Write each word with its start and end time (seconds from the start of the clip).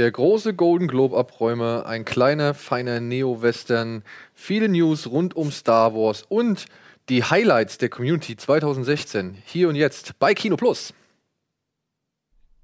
Der 0.00 0.10
große 0.10 0.54
Golden 0.54 0.88
Globe-Abräumer, 0.88 1.84
ein 1.84 2.06
kleiner, 2.06 2.54
feiner 2.54 3.00
Neo-Western, 3.00 4.02
viele 4.32 4.66
News 4.70 5.06
rund 5.06 5.36
um 5.36 5.52
Star 5.52 5.94
Wars 5.94 6.24
und 6.26 6.64
die 7.10 7.22
Highlights 7.22 7.76
der 7.76 7.90
Community 7.90 8.34
2016. 8.34 9.36
Hier 9.44 9.68
und 9.68 9.76
jetzt 9.76 10.18
bei 10.18 10.32
Kino 10.32 10.56
Plus. 10.56 10.94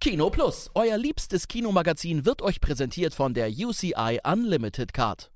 Kino 0.01 0.31
Plus, 0.31 0.71
euer 0.73 0.97
liebstes 0.97 1.47
Kinomagazin, 1.47 2.25
wird 2.25 2.41
euch 2.41 2.59
präsentiert 2.63 3.13
von 3.13 3.35
der 3.35 3.51
UCI 3.51 4.21
Unlimited 4.25 4.95
Card. 4.95 5.31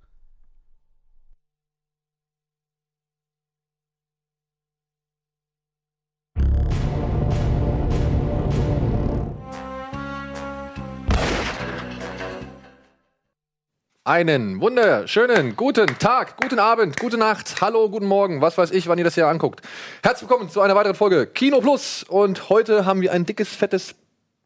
Einen 14.05 14.63
wunderschönen 14.63 15.57
guten 15.57 15.99
Tag, 15.99 16.39
guten 16.41 16.59
Abend, 16.59 16.99
gute 16.99 17.19
Nacht, 17.19 17.61
hallo, 17.61 17.91
guten 17.91 18.07
Morgen, 18.07 18.41
was 18.41 18.57
weiß 18.57 18.71
ich, 18.71 18.89
wann 18.89 18.97
ihr 18.97 19.05
das 19.05 19.15
hier 19.15 19.29
anguckt. 19.29 19.61
Herzlich 20.03 20.27
willkommen 20.27 20.49
zu 20.49 20.63
einer 20.63 20.75
weiteren 20.75 20.95
Folge 20.95 21.27
Kino 21.27 21.61
Plus. 21.61 22.03
Und 22.05 22.49
heute 22.49 22.87
haben 22.87 23.03
wir 23.03 23.13
ein 23.13 23.27
dickes, 23.27 23.55
fettes, 23.55 23.95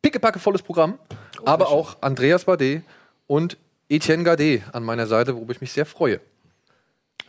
pickepackevolles 0.03 0.63
Programm. 0.63 0.99
aber 1.45 1.69
auch 1.69 1.99
Andreas 2.01 2.47
Bade 2.47 2.83
und 3.29 3.57
Etienne 3.89 4.25
Gade 4.25 4.63
an 4.73 4.83
meiner 4.83 5.07
Seite, 5.07 5.37
worüber 5.37 5.53
ich 5.53 5.61
mich 5.61 5.71
sehr 5.71 5.87
freue. 5.87 6.19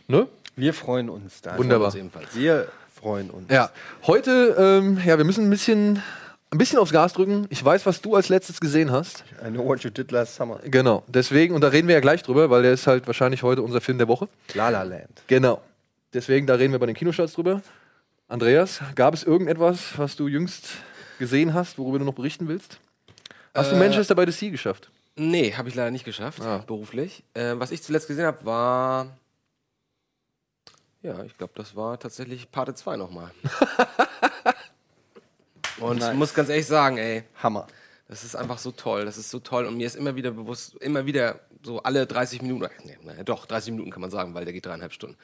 Ne? 0.08 0.26
Wir 0.56 0.74
freuen 0.74 1.08
uns 1.08 1.42
da. 1.42 1.56
Wunderbar. 1.56 1.92
Freuen 1.92 2.10
uns. 2.12 2.34
Wir 2.34 2.66
freuen 2.92 3.30
uns. 3.30 3.52
Ja, 3.52 3.70
heute, 4.04 4.56
ähm, 4.58 5.00
ja, 5.06 5.16
wir 5.16 5.24
müssen 5.24 5.46
ein 5.46 5.50
bisschen, 5.50 6.02
ein 6.50 6.58
bisschen 6.58 6.78
aufs 6.78 6.92
Gas 6.92 7.12
drücken. 7.12 7.46
Ich 7.50 7.64
weiß, 7.64 7.86
was 7.86 8.00
du 8.00 8.14
als 8.14 8.28
letztes 8.28 8.60
gesehen 8.60 8.90
hast. 8.92 9.24
I 9.44 9.50
know 9.50 9.64
what 9.66 9.80
you 9.82 9.90
did 9.90 10.10
last 10.12 10.34
summer. 10.36 10.60
Genau, 10.64 11.02
deswegen, 11.08 11.54
und 11.54 11.60
da 11.60 11.68
reden 11.68 11.88
wir 11.88 11.94
ja 11.94 12.00
gleich 12.00 12.22
drüber, 12.22 12.50
weil 12.50 12.62
der 12.62 12.72
ist 12.72 12.86
halt 12.86 13.06
wahrscheinlich 13.06 13.42
heute 13.42 13.62
unser 13.62 13.80
Film 13.80 13.98
der 13.98 14.08
Woche. 14.08 14.28
La 14.54 14.68
La 14.68 14.82
Land. 14.82 15.22
Genau. 15.26 15.60
Deswegen, 16.14 16.46
da 16.46 16.54
reden 16.54 16.72
wir 16.72 16.78
bei 16.78 16.86
den 16.86 16.94
Kinostarts 16.94 17.32
drüber. 17.34 17.60
Andreas, 18.28 18.80
gab 18.94 19.12
es 19.14 19.22
irgendetwas, 19.24 19.98
was 19.98 20.16
du 20.16 20.28
jüngst 20.28 20.68
gesehen 21.18 21.52
hast, 21.54 21.78
worüber 21.78 21.98
du 21.98 22.04
noch 22.04 22.14
berichten 22.14 22.48
willst? 22.48 22.78
Hast 23.54 23.72
du 23.72 23.76
Äh, 23.76 23.78
Manchester 23.78 24.14
by 24.14 24.24
the 24.26 24.32
Sea 24.32 24.50
geschafft? 24.50 24.90
Nee, 25.16 25.52
habe 25.54 25.68
ich 25.68 25.74
leider 25.74 25.90
nicht 25.90 26.04
geschafft, 26.04 26.42
Ah. 26.42 26.58
beruflich. 26.66 27.22
Äh, 27.34 27.54
was 27.56 27.70
ich 27.70 27.82
zuletzt 27.82 28.06
gesehen 28.08 28.26
habe, 28.26 28.44
war. 28.44 29.16
Ja, 31.02 31.22
ich 31.24 31.36
glaube, 31.38 31.52
das 31.56 31.74
war 31.76 31.98
tatsächlich 31.98 32.50
Parte 32.50 32.74
2 32.74 32.96
nochmal. 32.96 33.30
Und 35.78 35.98
Nice. 35.98 36.12
ich 36.12 36.18
muss 36.18 36.34
ganz 36.34 36.48
ehrlich 36.48 36.66
sagen, 36.66 36.98
ey, 36.98 37.24
Hammer. 37.42 37.66
das 38.08 38.24
ist 38.24 38.34
einfach 38.36 38.58
so 38.58 38.70
toll. 38.70 39.04
Das 39.04 39.18
ist 39.18 39.30
so 39.30 39.40
toll. 39.40 39.66
Und 39.66 39.76
mir 39.76 39.86
ist 39.86 39.96
immer 39.96 40.16
wieder 40.16 40.30
bewusst, 40.30 40.76
immer 40.76 41.06
wieder 41.06 41.40
so 41.62 41.82
alle 41.82 42.06
30 42.06 42.42
Minuten, 42.42 42.68
nee, 42.84 42.96
naja, 43.02 43.24
doch, 43.24 43.46
30 43.46 43.72
Minuten 43.72 43.90
kann 43.90 44.00
man 44.00 44.10
sagen, 44.10 44.34
weil 44.34 44.44
der 44.44 44.54
geht 44.54 44.66
dreieinhalb 44.66 44.92
Stunden, 44.92 45.16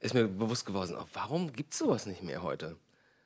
ist 0.00 0.14
mir 0.14 0.28
bewusst 0.28 0.64
geworden, 0.66 0.96
oh, 0.98 1.04
warum 1.12 1.52
gibt 1.52 1.72
es 1.72 1.78
sowas 1.78 2.06
nicht 2.06 2.22
mehr 2.22 2.42
heute? 2.42 2.76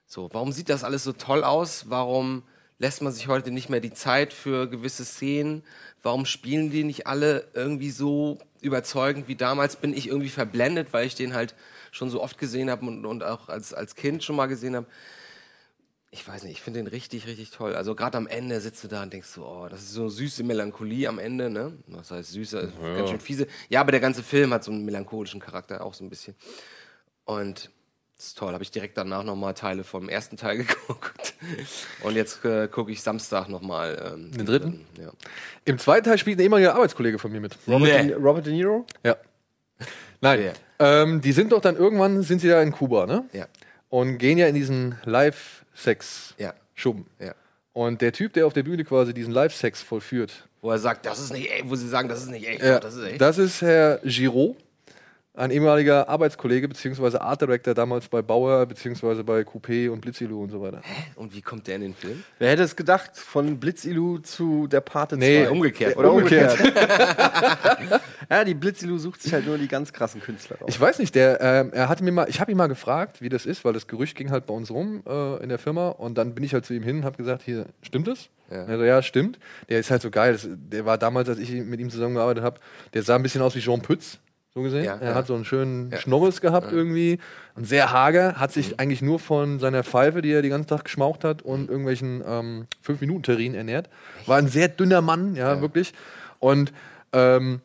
So, 0.06 0.28
warum 0.33 0.53
sieht 0.53 0.69
das 0.69 0.84
alles 0.84 1.05
so 1.05 1.12
toll 1.12 1.44
aus? 1.44 1.91
Warum 1.91 2.44
lässt 2.78 3.03
man 3.03 3.12
sich 3.12 3.28
heute 3.28 3.50
nicht 3.50 3.69
mehr 3.69 3.81
die 3.81 3.92
Zeit 3.92 4.33
für 4.33 4.69
gewisse 4.69 5.05
Szenen? 5.05 5.64
Warum 6.03 6.27
spielen 6.27 6.70
die 6.70 6.84
nicht 6.84 7.06
alle 7.06 7.48
irgendwie 7.55 7.91
so 7.91 8.39
überzeugend 8.61 9.28
wie 9.28 9.37
damals? 9.37 9.77
Bin 9.77 9.92
ich 9.92 10.09
irgendwie 10.09 10.28
verblendet, 10.28 10.92
weil 10.92 11.06
ich 11.06 11.14
den 11.14 11.34
halt 11.34 11.55
schon 11.91 12.11
so 12.11 12.22
oft 12.22 12.39
gesehen 12.39 12.70
habe 12.70 12.87
und, 12.87 13.05
und 13.05 13.22
auch 13.25 13.48
als, 13.48 13.75
als 13.75 13.97
Kind 13.97 14.22
schon 14.22 14.37
mal 14.37 14.47
gesehen 14.47 14.77
habe? 14.77 14.87
Ich 16.19 16.27
weiß 16.27 16.45
nicht, 16.45 16.53
ich 16.53 16.62
finde 16.62 16.81
den 16.81 16.86
richtig, 16.86 17.27
richtig 17.27 17.50
toll. 17.50 17.75
Also 17.77 17.95
gerade 17.95 18.17
am 18.17 18.27
Ende 18.27 18.59
sitzt 18.62 18.83
du 18.83 18.89
da 18.89 19.03
und 19.03 19.12
denkst 19.12 19.28
so, 19.28 19.47
oh, 19.47 19.69
das 19.69 19.81
ist 19.83 19.92
so 19.92 20.09
süße 20.09 20.45
Melancholie 20.45 21.06
am 21.11 21.19
Ende, 21.19 21.50
ne? 21.50 21.75
Was 21.89 22.11
heißt 22.11 22.33
süße, 22.33 22.59
ist 22.59 22.81
ganz 22.81 23.11
schön 23.11 23.20
fiese. 23.20 23.47
Ja, 23.69 23.83
aber 23.83 23.91
der 23.91 24.00
ganze 24.00 24.22
Film 24.22 24.55
hat 24.55 24.64
so 24.64 24.70
einen 24.72 24.87
melancholischen 24.87 25.41
Charakter 25.41 25.84
auch 25.84 25.92
so 25.92 26.03
ein 26.05 26.09
bisschen. 26.09 26.34
Und 27.26 27.71
das 28.16 28.28
ist 28.28 28.38
toll. 28.38 28.55
Habe 28.55 28.62
ich 28.65 28.71
direkt 28.71 28.97
danach 28.97 29.25
nochmal 29.25 29.53
Teile 29.53 29.84
vom 29.84 30.09
ersten 30.09 30.38
Teil 30.38 30.56
geguckt. 30.65 31.34
Und 32.03 32.16
jetzt 32.16 32.43
äh, 32.47 32.66
gucke 32.66 32.93
ich 32.93 33.03
Samstag 33.03 33.50
nochmal. 33.50 34.15
Ähm, 34.15 34.32
Den 34.32 34.47
dritten? 34.47 34.87
Ja. 34.99 35.12
Im 35.66 35.78
zweiten 35.78 36.06
Teil 36.06 36.16
spielt 36.16 36.38
ein 36.38 36.43
ehemaliger 36.44 36.75
Arbeitskollege 36.76 37.19
von 37.19 37.31
mir 37.31 37.41
mit. 37.43 37.59
Robert, 37.69 37.82
Nee. 38.03 38.09
De, 38.09 38.15
Robert 38.16 38.47
De 38.47 38.55
Niro? 38.55 38.87
Ja. 39.05 39.16
Nein. 40.22 40.41
Wer? 40.41 40.55
Ähm, 40.78 41.21
die 41.21 41.32
sind 41.32 41.53
doch 41.53 41.60
dann 41.60 41.76
irgendwann, 41.76 42.22
sind 42.22 42.41
sie 42.41 42.49
da 42.49 42.62
in 42.62 42.72
Kuba, 42.72 43.05
ne? 43.05 43.28
Ja. 43.34 43.47
Und 43.91 44.16
gehen 44.16 44.38
ja 44.38 44.47
in 44.49 44.55
diesen 44.55 44.97
Live-Sex-Schuppen. 45.76 47.06
Ja. 47.19 47.26
Ja. 47.26 47.34
Und 47.72 48.00
der 48.00 48.12
Typ, 48.12 48.32
der 48.32 48.47
auf 48.47 48.53
der 48.53 48.62
Bühne 48.62 48.84
quasi 48.84 49.12
diesen 49.12 49.32
Live-Sex 49.32 49.82
vollführt, 49.82 50.48
Wo 50.62 50.70
er 50.70 50.78
sagt, 50.78 51.04
das 51.04 51.19
ist 51.19 51.32
nicht 51.32 51.50
echt, 51.50 51.69
wo 51.69 51.76
sie 51.76 51.88
sagen, 51.88 52.09
das 52.09 52.22
ist 52.22 52.31
nicht 52.31 52.47
echt. 52.48 52.62
Ja, 52.62 52.81
das 52.81 52.94
ist 52.94 53.04
echt. 53.04 53.20
das 53.20 53.38
ist 53.38 53.60
Herr 53.62 54.00
Giraud, 54.03 54.56
ein 55.36 55.50
ehemaliger 55.50 56.08
Arbeitskollege 56.08 56.66
beziehungsweise 56.66 57.20
Art 57.20 57.42
Director 57.42 57.74
damals 57.74 58.08
bei 58.08 58.22
Bauer 58.22 58.64
beziehungsweise 58.66 59.22
bei 59.22 59.42
Coupé 59.42 59.91
und 59.91 60.00
Blitzilu 60.00 60.42
und 60.42 60.50
so 60.50 60.62
weiter. 60.62 60.80
Und 61.14 61.34
wie 61.34 61.42
kommt 61.42 61.66
der 61.66 61.76
in 61.76 61.82
den 61.82 61.94
Film? 61.94 62.24
Wer 62.38 62.50
hätte 62.50 62.62
es 62.62 62.74
gedacht? 62.74 63.16
Von 63.16 63.60
Blitzilu 63.60 64.19
zu 64.19 64.66
der 64.66 64.80
Pate 64.80 65.16
2. 65.16 65.19
Nee, 65.19 65.46
umgekehrt. 65.46 65.96
Oder 65.96 66.12
umgekehrt. 66.12 66.58
ja, 68.30 68.44
die 68.44 68.54
Blitzilu 68.54 68.96
sucht 68.98 69.22
sich 69.22 69.32
halt 69.34 69.46
nur 69.46 69.58
die 69.58 69.69
ganz 69.69 69.92
krassen 69.92 70.22
Künstler 70.22 70.56
raus. 70.58 70.69
Ich 70.69 70.80
weiß 70.80 70.98
nicht, 70.98 71.14
der, 71.14 71.41
ähm, 71.41 71.70
er 71.72 71.88
hatte 71.91 72.02
mir 72.02 72.12
mal, 72.12 72.28
ich 72.28 72.41
habe 72.41 72.50
ihn 72.50 72.56
mal 72.56 72.69
gefragt, 72.69 73.20
wie 73.20 73.28
das 73.28 73.44
ist, 73.44 73.64
weil 73.64 73.75
das 73.75 73.86
Gerücht 73.86 74.16
ging 74.16 74.30
halt 74.30 74.46
bei 74.46 74.54
uns 74.54 74.70
rum 74.70 75.02
äh, 75.06 75.42
in 75.42 75.50
der 75.50 75.58
Firma 75.58 75.91
und 75.91 76.16
dann 76.16 76.34
bin 76.34 76.44
ich 76.44 76.54
halt 76.54 76.64
zu 76.64 76.72
ihm 76.72 76.82
hin 76.82 76.98
und 76.98 77.04
habe 77.04 77.19
gesagt, 77.19 77.42
hier, 77.42 77.66
stimmt 77.82 78.08
das? 78.08 78.30
Ja. 78.50 78.64
Er 78.64 78.78
so, 78.78 78.84
ja, 78.84 79.02
stimmt. 79.02 79.38
Der 79.69 79.80
ist 79.80 79.91
halt 79.91 80.02
so 80.02 80.10
geil. 80.10 80.32
Das, 80.32 80.48
der 80.48 80.86
war 80.86 80.98
damals, 80.98 81.28
als 81.28 81.38
ich 81.38 81.50
mit 81.50 81.80
ihm 81.80 81.91
zusammengearbeitet 81.91 82.42
habe, 82.42 82.60
der 82.94 83.02
sah 83.02 83.16
ein 83.16 83.22
bisschen 83.22 83.42
aus 83.42 83.54
wie 83.54 83.60
Jean 83.60 83.82
Pütz, 83.82 84.19
so 84.56 84.62
gesehen. 84.62 84.84
Ja, 84.84 84.97
er 84.97 85.11
ja. 85.11 85.15
hat 85.15 85.27
so 85.27 85.34
einen 85.34 85.44
schönen 85.44 85.91
Ja. 85.91 85.99
Schnorres 85.99 86.41
gehabt 86.41 86.72
irgendwie 86.72 87.19
und 87.56 87.67
sehr 87.67 87.93
hager, 87.93 88.41
hat 88.41 88.53
sich 88.53 88.81
eigentlich 88.81 89.03
nur 89.03 89.19
von 89.19 89.59
seiner 89.61 89.84
Pfeife, 89.84 90.22
die 90.22 90.33
er 90.33 90.41
den 90.41 90.50
ganzen 90.50 90.69
Tag 90.69 90.84
geschmaucht 90.84 91.25
hat 91.25 91.43
und 91.43 91.69
irgendwelchen 91.69 92.25
ähm, 92.27 92.67
5-Minuten-Terrinen 92.84 93.55
ernährt. 93.55 93.91
War 94.25 94.39
ein 94.39 94.49
sehr 94.49 94.69
dünner 94.69 95.03
Mann, 95.03 95.37
ja, 95.37 95.61
wirklich. 95.61 95.93
Und 96.39 96.72
ähm, 97.12 97.61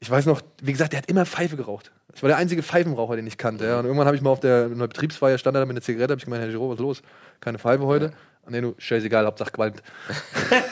ich 0.00 0.10
weiß 0.10 0.24
noch, 0.24 0.40
wie 0.62 0.72
gesagt, 0.72 0.94
der 0.94 0.98
hat 1.02 1.10
immer 1.10 1.26
Pfeife 1.26 1.56
geraucht. 1.56 1.92
Das 2.10 2.22
war 2.22 2.28
der 2.28 2.38
einzige 2.38 2.62
Pfeifenraucher, 2.62 3.16
den 3.16 3.26
ich 3.26 3.36
kannte. 3.36 3.66
Ja. 3.66 3.78
Und 3.78 3.84
irgendwann 3.84 4.06
habe 4.06 4.16
ich 4.16 4.22
mal 4.22 4.30
auf 4.30 4.40
der, 4.40 4.66
in 4.66 4.78
der 4.78 4.86
Betriebsfeier 4.86 5.36
stand 5.36 5.56
da 5.56 5.60
mit 5.60 5.70
einer 5.72 5.82
Zigarette, 5.82 6.12
habe 6.12 6.20
ich 6.20 6.24
gemeint, 6.24 6.42
Herr 6.42 6.48
Giro, 6.48 6.70
was 6.70 6.76
ist 6.76 6.80
los? 6.80 7.02
Keine 7.40 7.58
Pfeife 7.58 7.84
heute? 7.84 8.12
Nee, 8.48 8.60
du, 8.60 8.74
scheißegal, 8.78 9.26
Hauptsache 9.26 9.50
qualmt. 9.50 9.82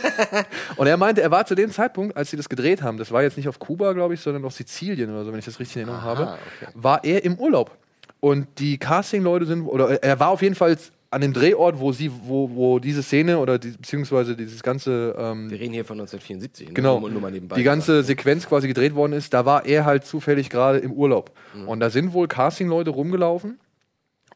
und 0.76 0.86
er 0.86 0.96
meinte, 0.96 1.22
er 1.22 1.30
war 1.30 1.46
zu 1.46 1.54
dem 1.54 1.70
Zeitpunkt, 1.70 2.16
als 2.16 2.30
sie 2.30 2.36
das 2.36 2.48
gedreht 2.48 2.82
haben, 2.82 2.98
das 2.98 3.10
war 3.10 3.22
jetzt 3.22 3.36
nicht 3.36 3.48
auf 3.48 3.58
Kuba, 3.58 3.92
glaube 3.92 4.14
ich, 4.14 4.20
sondern 4.20 4.44
auf 4.44 4.54
Sizilien 4.54 5.10
oder 5.10 5.24
so, 5.24 5.32
wenn 5.32 5.38
ich 5.38 5.44
das 5.44 5.58
richtig 5.58 5.76
in 5.76 5.88
Erinnerung 5.88 6.02
habe, 6.02 6.22
okay. 6.22 6.72
war 6.74 7.04
er 7.04 7.24
im 7.24 7.36
Urlaub. 7.38 7.76
Und 8.20 8.46
die 8.58 8.78
Casting-Leute 8.78 9.46
sind, 9.46 9.62
oder 9.62 10.02
er 10.02 10.20
war 10.20 10.28
auf 10.28 10.42
jeden 10.42 10.54
Fall 10.54 10.76
an 11.12 11.20
dem 11.20 11.32
Drehort, 11.34 11.78
wo 11.78 11.92
sie, 11.92 12.10
wo, 12.24 12.50
wo 12.54 12.78
diese 12.78 13.02
Szene 13.02 13.38
oder 13.38 13.58
die, 13.58 13.72
beziehungsweise 13.72 14.34
dieses 14.34 14.62
ganze 14.62 15.14
ähm, 15.18 15.50
Wir 15.50 15.60
reden 15.60 15.74
hier 15.74 15.84
von 15.84 16.00
1974. 16.00 16.68
ne? 16.68 16.74
Genau. 16.74 17.00
Nur, 17.00 17.10
nur 17.10 17.20
mal 17.20 17.30
nebenbei 17.30 17.56
die 17.56 17.62
ganze 17.62 17.92
gesagt. 17.92 18.06
Sequenz 18.06 18.48
quasi 18.48 18.66
gedreht 18.66 18.94
worden 18.94 19.12
ist, 19.12 19.34
da 19.34 19.44
war 19.44 19.66
er 19.66 19.84
halt 19.84 20.06
zufällig 20.06 20.48
gerade 20.48 20.78
im 20.78 20.92
Urlaub. 20.92 21.32
Und 21.66 21.80
da 21.80 21.90
sind 21.90 22.14
wohl 22.14 22.28
Casting-Leute 22.28 22.90
rumgelaufen 22.90 23.60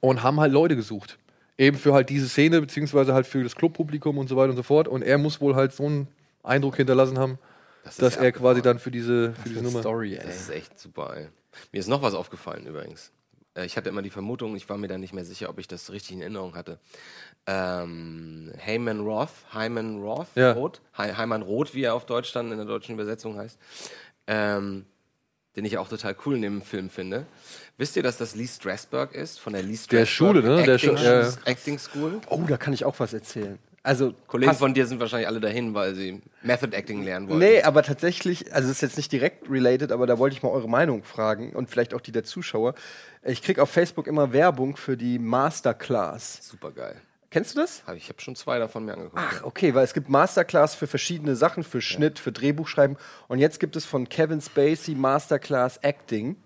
und 0.01 0.23
haben 0.23 0.39
halt 0.39 0.53
Leute 0.53 0.77
gesucht. 0.77 1.19
Eben 1.59 1.79
für 1.79 1.95
halt 1.95 2.11
diese 2.11 2.29
Szene, 2.29 2.61
beziehungsweise 2.61 3.15
halt 3.15 3.27
für 3.27 3.43
das 3.43 3.55
Clubpublikum 3.57 4.19
und 4.19 4.29
so 4.29 4.37
weiter 4.37 4.51
und 4.51 4.57
so 4.57 4.63
fort. 4.63 4.89
Und 4.89 5.03
er 5.03 5.17
muss 5.19 5.41
wohl 5.41 5.55
halt 5.55 5.73
so 5.73 5.85
einen 5.87 6.09
Eindruck 6.43 6.77
hinterlassen 6.77 7.19
haben, 7.19 7.39
Das 7.85 7.97
dass 7.97 8.17
ja 8.17 8.23
er 8.25 8.33
quasi 8.33 8.61
dann 8.63 8.79
für 8.79 8.91
diese, 8.91 9.33
für 9.43 9.49
diese 9.49 9.63
Nummer. 9.63 9.81
Story, 9.81 10.15
ey. 10.17 10.25
Das 10.27 10.37
ist 10.41 10.51
echt 10.51 10.79
super, 10.79 11.17
ey. 11.17 11.29
Mir 11.73 11.79
ist 11.79 11.89
noch 11.89 12.03
was 12.03 12.13
aufgefallen 12.15 12.67
übrigens. 12.67 13.11
Äh, 13.55 13.65
Ich 13.65 13.77
hatte 13.79 13.89
immer 13.89 14.03
die 14.03 14.11
Vermutung, 14.11 14.55
ich 14.55 14.69
war 14.69 14.77
mir 14.77 14.89
da 14.89 14.99
nicht 14.99 15.15
mehr 15.15 15.25
sicher, 15.25 15.49
ob 15.49 15.59
ich 15.59 15.67
das 15.67 15.91
richtig 15.91 16.13
in 16.13 16.21
Erinnerung 16.21 16.55
hatte. 16.55 16.79
Ähm, 17.47 18.53
Heyman 18.59 19.01
Roth, 19.01 19.31
Hyman 19.55 20.03
Roth, 20.03 20.27
Ja. 20.35 20.53
Roth, 20.53 20.81
Hy 20.99 21.15
Hyman 21.17 21.43
Roth, 21.43 21.75
wie 21.75 21.83
er 21.85 21.95
auf 21.95 22.05
Deutsch 22.05 22.33
dann 22.33 22.51
in 22.51 22.59
der 22.59 22.67
deutschen 22.67 22.95
Übersetzung 22.95 23.39
heißt, 23.39 23.59
ähm, 24.27 24.85
den 25.57 25.65
ich 25.65 25.79
auch 25.79 25.89
total 25.89 26.15
cool 26.25 26.37
in 26.37 26.43
dem 26.43 26.63
Film 26.63 26.91
finde. 26.91 27.27
Wisst 27.79 27.97
ihr, 27.97 28.03
dass 28.03 28.17
das 28.19 28.35
Lee 28.35 28.47
Strasberg 28.47 29.15
ist, 29.15 29.41
von 29.41 29.53
der 29.55 29.63
Lee 29.63 29.75
Strasberg 29.77 29.99
Der 30.01 30.07
Schule, 30.07 30.43
ne? 30.43 30.63
Der 30.63 30.75
Acting, 30.75 30.97
Schu- 30.97 31.03
ja. 31.05 31.33
Acting 31.45 31.79
School? 31.79 32.21
Oh, 32.29 32.43
da 32.47 32.57
kann 32.57 32.73
ich 32.73 32.85
auch 32.85 32.99
was 32.99 33.13
erzählen. 33.13 33.59
Also, 33.83 34.15
Kollegen 34.27 34.53
von 34.55 34.75
dir 34.75 34.85
sind 34.85 34.99
wahrscheinlich 34.99 35.29
alle 35.29 35.39
dahin, 35.39 35.73
weil 35.73 35.95
sie 35.95 36.21
Method 36.43 36.75
Acting 36.77 37.05
lernen 37.05 37.29
wollen. 37.29 37.39
Nee, 37.39 37.63
aber 37.63 37.85
tatsächlich, 37.85 38.53
also 38.53 38.67
es 38.69 38.77
ist 38.79 38.81
jetzt 38.81 38.97
nicht 38.97 39.13
direkt 39.13 39.49
related, 39.49 39.93
aber 39.93 40.09
da 40.09 40.19
wollte 40.19 40.35
ich 40.35 40.43
mal 40.43 40.49
eure 40.49 40.69
Meinung 40.69 41.05
fragen 41.05 41.53
und 41.53 41.71
vielleicht 41.71 41.95
auch 41.95 42.01
die 42.01 42.11
der 42.11 42.25
Zuschauer. 42.25 42.75
Ich 43.23 43.43
krieg 43.43 43.61
auf 43.61 43.71
Facebook 43.71 44.09
immer 44.09 44.33
Werbung 44.33 44.77
für 44.77 44.97
die 44.97 45.21
Masterclass. 45.21 46.41
Super 46.43 46.73
geil. 46.73 46.97
Kennst 47.37 47.55
du 47.55 47.61
das? 47.61 47.83
Ich 47.95 48.09
habe 48.09 48.19
schon 48.19 48.35
zwei 48.35 48.59
davon 48.59 48.87
mir 48.87 48.95
angeguckt. 48.95 49.23
Ach, 49.23 49.45
okay, 49.45 49.75
weil 49.75 49.85
es 49.85 49.93
gibt 49.93 50.09
Masterclass 50.09 50.75
für 50.75 50.87
verschiedene 50.87 51.37
Sachen, 51.37 51.65
für 51.65 51.83
Schnitt, 51.83 52.19
für 52.19 52.33
Drehbuchschreiben. 52.33 52.97
Und 53.29 53.41
jetzt 53.41 53.61
gibt 53.61 53.77
es 53.77 53.85
von 53.85 54.09
Kevin 54.09 54.41
Spacey 54.41 54.95
Masterclass 54.95 55.77
Acting. 55.83 56.37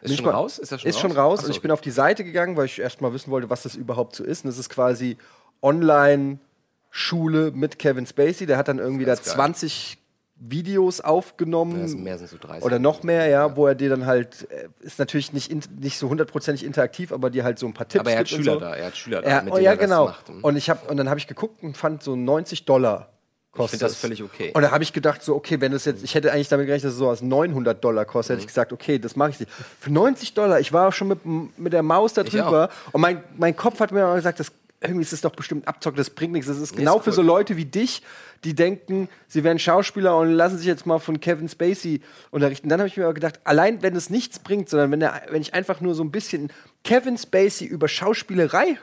Ist 0.00 0.16
schon 0.16 0.24
mal- 0.24 0.32
raus? 0.32 0.58
Ist 0.58 0.72
das 0.72 0.80
schon 0.80 0.90
ist 0.90 0.98
schon 0.98 1.12
raus? 1.12 1.18
raus. 1.18 1.38
Ach 1.38 1.42
so, 1.42 1.46
und 1.46 1.50
ich 1.52 1.58
okay. 1.58 1.68
bin 1.68 1.70
auf 1.70 1.82
die 1.82 1.92
Seite 1.92 2.24
gegangen, 2.24 2.56
weil 2.56 2.64
ich 2.64 2.80
erst 2.80 3.00
mal 3.00 3.12
wissen 3.12 3.30
wollte, 3.30 3.48
was 3.48 3.62
das 3.62 3.76
überhaupt 3.76 4.16
so 4.16 4.24
ist. 4.24 4.44
Und 4.44 4.50
es 4.50 4.58
ist 4.58 4.70
quasi 4.70 5.18
Online-Schule 5.62 7.52
mit 7.52 7.78
Kevin 7.78 8.06
Spacey. 8.06 8.46
Der 8.46 8.56
hat 8.56 8.66
dann 8.66 8.80
irgendwie 8.80 9.04
da 9.04 9.14
ganz 9.14 9.26
geil. 9.26 9.34
20 9.36 9.98
Videos 10.40 11.00
aufgenommen. 11.02 11.86
Ja, 11.86 11.94
mehr, 11.96 12.18
sind 12.18 12.30
so 12.30 12.38
30. 12.38 12.64
Oder 12.64 12.78
noch 12.78 13.02
mehr, 13.02 13.28
ja, 13.28 13.56
wo 13.56 13.66
er 13.66 13.74
dir 13.74 13.90
dann 13.90 14.06
halt, 14.06 14.48
äh, 14.50 14.68
ist 14.80 14.98
natürlich 14.98 15.32
nicht, 15.32 15.50
in, 15.50 15.60
nicht 15.78 15.98
so 15.98 16.08
hundertprozentig 16.08 16.64
interaktiv, 16.64 17.12
aber 17.12 17.28
dir 17.30 17.44
halt 17.44 17.58
so 17.58 17.66
ein 17.66 17.74
paar 17.74 17.86
Tipps 17.86 18.00
Aber 18.00 18.10
er 18.12 18.20
hat 18.20 18.26
gibt 18.28 18.40
Schüler 18.40 18.54
so. 18.54 18.60
da, 18.60 18.74
er 18.74 18.86
hat 18.86 18.96
Schüler 18.96 19.20
da, 19.22 19.28
Ja, 19.28 19.42
mit 19.42 19.52
oh, 19.52 19.56
denen 19.56 19.64
ja 19.66 19.70
er 19.72 19.76
das 19.76 19.84
genau. 19.84 20.04
macht. 20.06 20.28
Mhm. 20.30 20.42
Und, 20.44 20.56
ich 20.56 20.70
hab, 20.70 20.90
und 20.90 20.96
dann 20.96 21.08
habe 21.10 21.20
ich 21.20 21.26
geguckt 21.26 21.62
und 21.62 21.76
fand 21.76 22.02
so 22.02 22.16
90 22.16 22.64
Dollar 22.64 23.10
kostet 23.52 23.82
das 23.82 23.92
es. 23.92 23.98
völlig 23.98 24.22
okay. 24.22 24.52
Und 24.54 24.62
da 24.62 24.70
habe 24.70 24.82
ich 24.84 24.92
gedacht, 24.92 25.22
so, 25.24 25.34
okay, 25.34 25.60
wenn 25.60 25.72
es 25.72 25.84
jetzt, 25.84 26.04
ich 26.04 26.14
hätte 26.14 26.32
eigentlich 26.32 26.48
damit 26.48 26.66
gerechnet, 26.66 26.86
dass 26.86 26.92
es 26.94 26.98
so 26.98 27.08
aus 27.10 27.20
900 27.20 27.82
Dollar 27.82 28.04
kostet, 28.04 28.30
Mhm. 28.30 28.38
hätte 28.38 28.42
ich 28.42 28.46
gesagt, 28.46 28.72
okay, 28.72 28.98
das 28.98 29.16
mache 29.16 29.30
ich 29.30 29.40
nicht. 29.40 29.50
Für 29.80 29.92
90 29.92 30.34
Dollar, 30.34 30.60
ich 30.60 30.72
war 30.72 30.90
schon 30.92 31.08
mit, 31.08 31.18
mit 31.58 31.72
der 31.72 31.82
Maus 31.82 32.14
da 32.14 32.22
Ich 32.22 32.30
drüber 32.30 32.70
und 32.92 33.00
mein, 33.00 33.22
mein 33.36 33.56
Kopf 33.56 33.80
hat 33.80 33.90
mir 33.92 34.14
gesagt, 34.14 34.38
das, 34.40 34.52
irgendwie 34.80 35.02
ist 35.02 35.12
es 35.12 35.20
doch 35.20 35.32
bestimmt 35.32 35.68
Abzock, 35.68 35.94
das 35.96 36.10
bringt 36.10 36.32
nichts. 36.32 36.48
Das 36.48 36.58
ist 36.58 36.74
genau 36.76 36.98
ist 36.98 37.04
für 37.04 37.12
so 37.12 37.20
Leute 37.22 37.56
wie 37.58 37.66
dich, 37.66 38.02
die 38.44 38.54
denken, 38.54 39.08
sie 39.28 39.44
wären 39.44 39.58
Schauspieler 39.58 40.16
und 40.16 40.30
lassen 40.32 40.56
sich 40.56 40.66
jetzt 40.66 40.86
mal 40.86 40.98
von 40.98 41.20
Kevin 41.20 41.48
Spacey 41.48 42.00
unterrichten. 42.30 42.68
Dann 42.70 42.80
habe 42.80 42.88
ich 42.88 42.96
mir 42.96 43.04
aber 43.04 43.12
gedacht, 43.14 43.40
allein 43.44 43.82
wenn 43.82 43.94
es 43.94 44.08
nichts 44.08 44.38
bringt, 44.38 44.68
sondern 44.70 44.90
wenn, 44.90 45.00
der, 45.00 45.22
wenn 45.30 45.42
ich 45.42 45.52
einfach 45.52 45.80
nur 45.82 45.94
so 45.94 46.02
ein 46.02 46.10
bisschen 46.10 46.50
Kevin 46.82 47.18
Spacey 47.18 47.66
über 47.66 47.88
Schauspielerei 47.88 48.78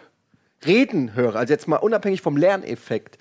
reden 0.66 1.16
höre, 1.16 1.36
also 1.36 1.54
jetzt 1.54 1.68
mal 1.68 1.78
unabhängig 1.78 2.22
vom 2.22 2.38
Lerneffekt, 2.38 3.18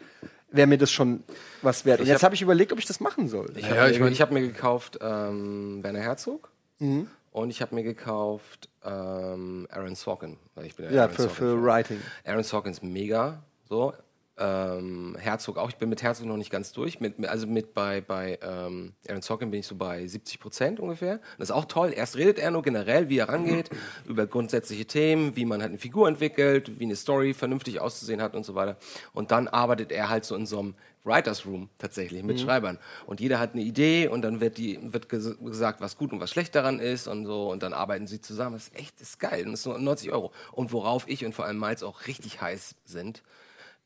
wäre 0.50 0.66
mir 0.66 0.78
das 0.78 0.90
schon 0.90 1.22
was 1.62 1.84
wert. 1.84 2.00
Und 2.00 2.06
jetzt 2.06 2.16
hab- 2.16 2.24
habe 2.24 2.34
ich 2.34 2.42
überlegt, 2.42 2.72
ob 2.72 2.78
ich 2.78 2.86
das 2.86 3.00
machen 3.00 3.28
soll. 3.28 3.52
Ich 3.56 3.68
Ja, 3.68 3.76
habe 3.76 3.90
ich 3.90 3.98
mir, 3.98 4.04
mein- 4.04 4.12
ich 4.12 4.20
hab 4.20 4.30
mir 4.30 4.40
gekauft 4.40 4.98
ähm, 5.00 5.82
Werner 5.82 6.00
Herzog 6.00 6.50
Mhm. 6.78 7.06
Und 7.36 7.50
ich 7.50 7.60
habe 7.60 7.74
mir 7.74 7.82
gekauft 7.82 8.68
ähm, 8.84 9.66
Aaron 9.70 9.94
Sorkin. 9.94 10.38
Weil 10.54 10.66
ich 10.66 10.74
bin 10.74 10.92
Ja, 10.92 11.02
Aaron 11.02 11.14
für, 11.14 11.22
Sorkin 11.22 11.36
für. 11.36 11.62
Writing. 11.62 12.00
Aaron 12.24 12.42
Sorkin 12.44 12.72
ist 12.72 12.82
mega. 12.82 13.42
So. 13.68 13.92
Ähm, 14.38 15.16
Herzog 15.18 15.56
auch. 15.56 15.68
Ich 15.70 15.76
bin 15.76 15.88
mit 15.88 16.02
Herzog 16.02 16.26
noch 16.26 16.36
nicht 16.36 16.50
ganz 16.50 16.72
durch. 16.72 17.00
Mit, 17.00 17.18
mit- 17.18 17.28
also 17.30 17.46
mit 17.46 17.72
bei, 17.74 18.00
bei 18.00 18.38
ähm, 18.42 18.92
Aaron 19.08 19.22
Sorkin 19.22 19.50
bin 19.50 19.60
ich 19.60 19.66
so 19.66 19.74
bei 19.76 20.06
70 20.06 20.40
Prozent 20.40 20.80
ungefähr. 20.80 21.20
Das 21.38 21.48
ist 21.50 21.54
auch 21.54 21.64
toll. 21.66 21.92
Erst 21.94 22.16
redet 22.16 22.38
er 22.38 22.50
nur 22.50 22.62
generell, 22.62 23.08
wie 23.08 23.18
er 23.18 23.28
rangeht, 23.28 23.70
über 24.06 24.26
grundsätzliche 24.26 24.84
Themen, 24.86 25.36
wie 25.36 25.44
man 25.44 25.60
halt 25.60 25.70
eine 25.70 25.78
Figur 25.78 26.08
entwickelt, 26.08 26.78
wie 26.78 26.84
eine 26.84 26.96
Story 26.96 27.34
vernünftig 27.34 27.80
auszusehen 27.80 28.20
hat 28.22 28.34
und 28.34 28.44
so 28.44 28.54
weiter. 28.54 28.76
Und 29.14 29.30
dann 29.30 29.48
arbeitet 29.48 29.90
er 29.92 30.08
halt 30.08 30.24
so 30.24 30.34
in 30.36 30.46
so 30.46 30.58
einem 30.58 30.74
Writers 31.06 31.46
Room 31.46 31.70
tatsächlich 31.78 32.22
mit 32.22 32.40
Schreibern. 32.40 32.78
Und 33.06 33.20
jeder 33.20 33.38
hat 33.38 33.54
eine 33.54 33.62
Idee 33.62 34.08
und 34.08 34.22
dann 34.22 34.40
wird 34.40 34.58
die 34.58 34.78
wird 34.82 35.08
ges 35.08 35.36
gesagt, 35.40 35.80
was 35.80 35.96
gut 35.96 36.12
und 36.12 36.20
was 36.20 36.30
schlecht 36.30 36.54
daran 36.54 36.80
ist 36.80 37.06
und 37.06 37.24
so 37.24 37.50
und 37.50 37.62
dann 37.62 37.72
arbeiten 37.72 38.06
sie 38.06 38.20
zusammen. 38.20 38.56
Das 38.56 38.68
ist 38.68 38.76
echt, 38.76 39.00
das 39.00 39.10
ist 39.10 39.20
geil. 39.20 39.44
Und 39.44 39.52
das 39.52 39.60
ist 39.60 39.66
nur 39.66 39.78
90 39.78 40.12
Euro. 40.12 40.32
Und 40.52 40.72
worauf 40.72 41.08
ich 41.08 41.24
und 41.24 41.34
vor 41.34 41.44
allem 41.44 41.58
Miles 41.58 41.82
auch 41.82 42.06
richtig 42.06 42.40
heiß 42.40 42.74
sind, 42.84 43.22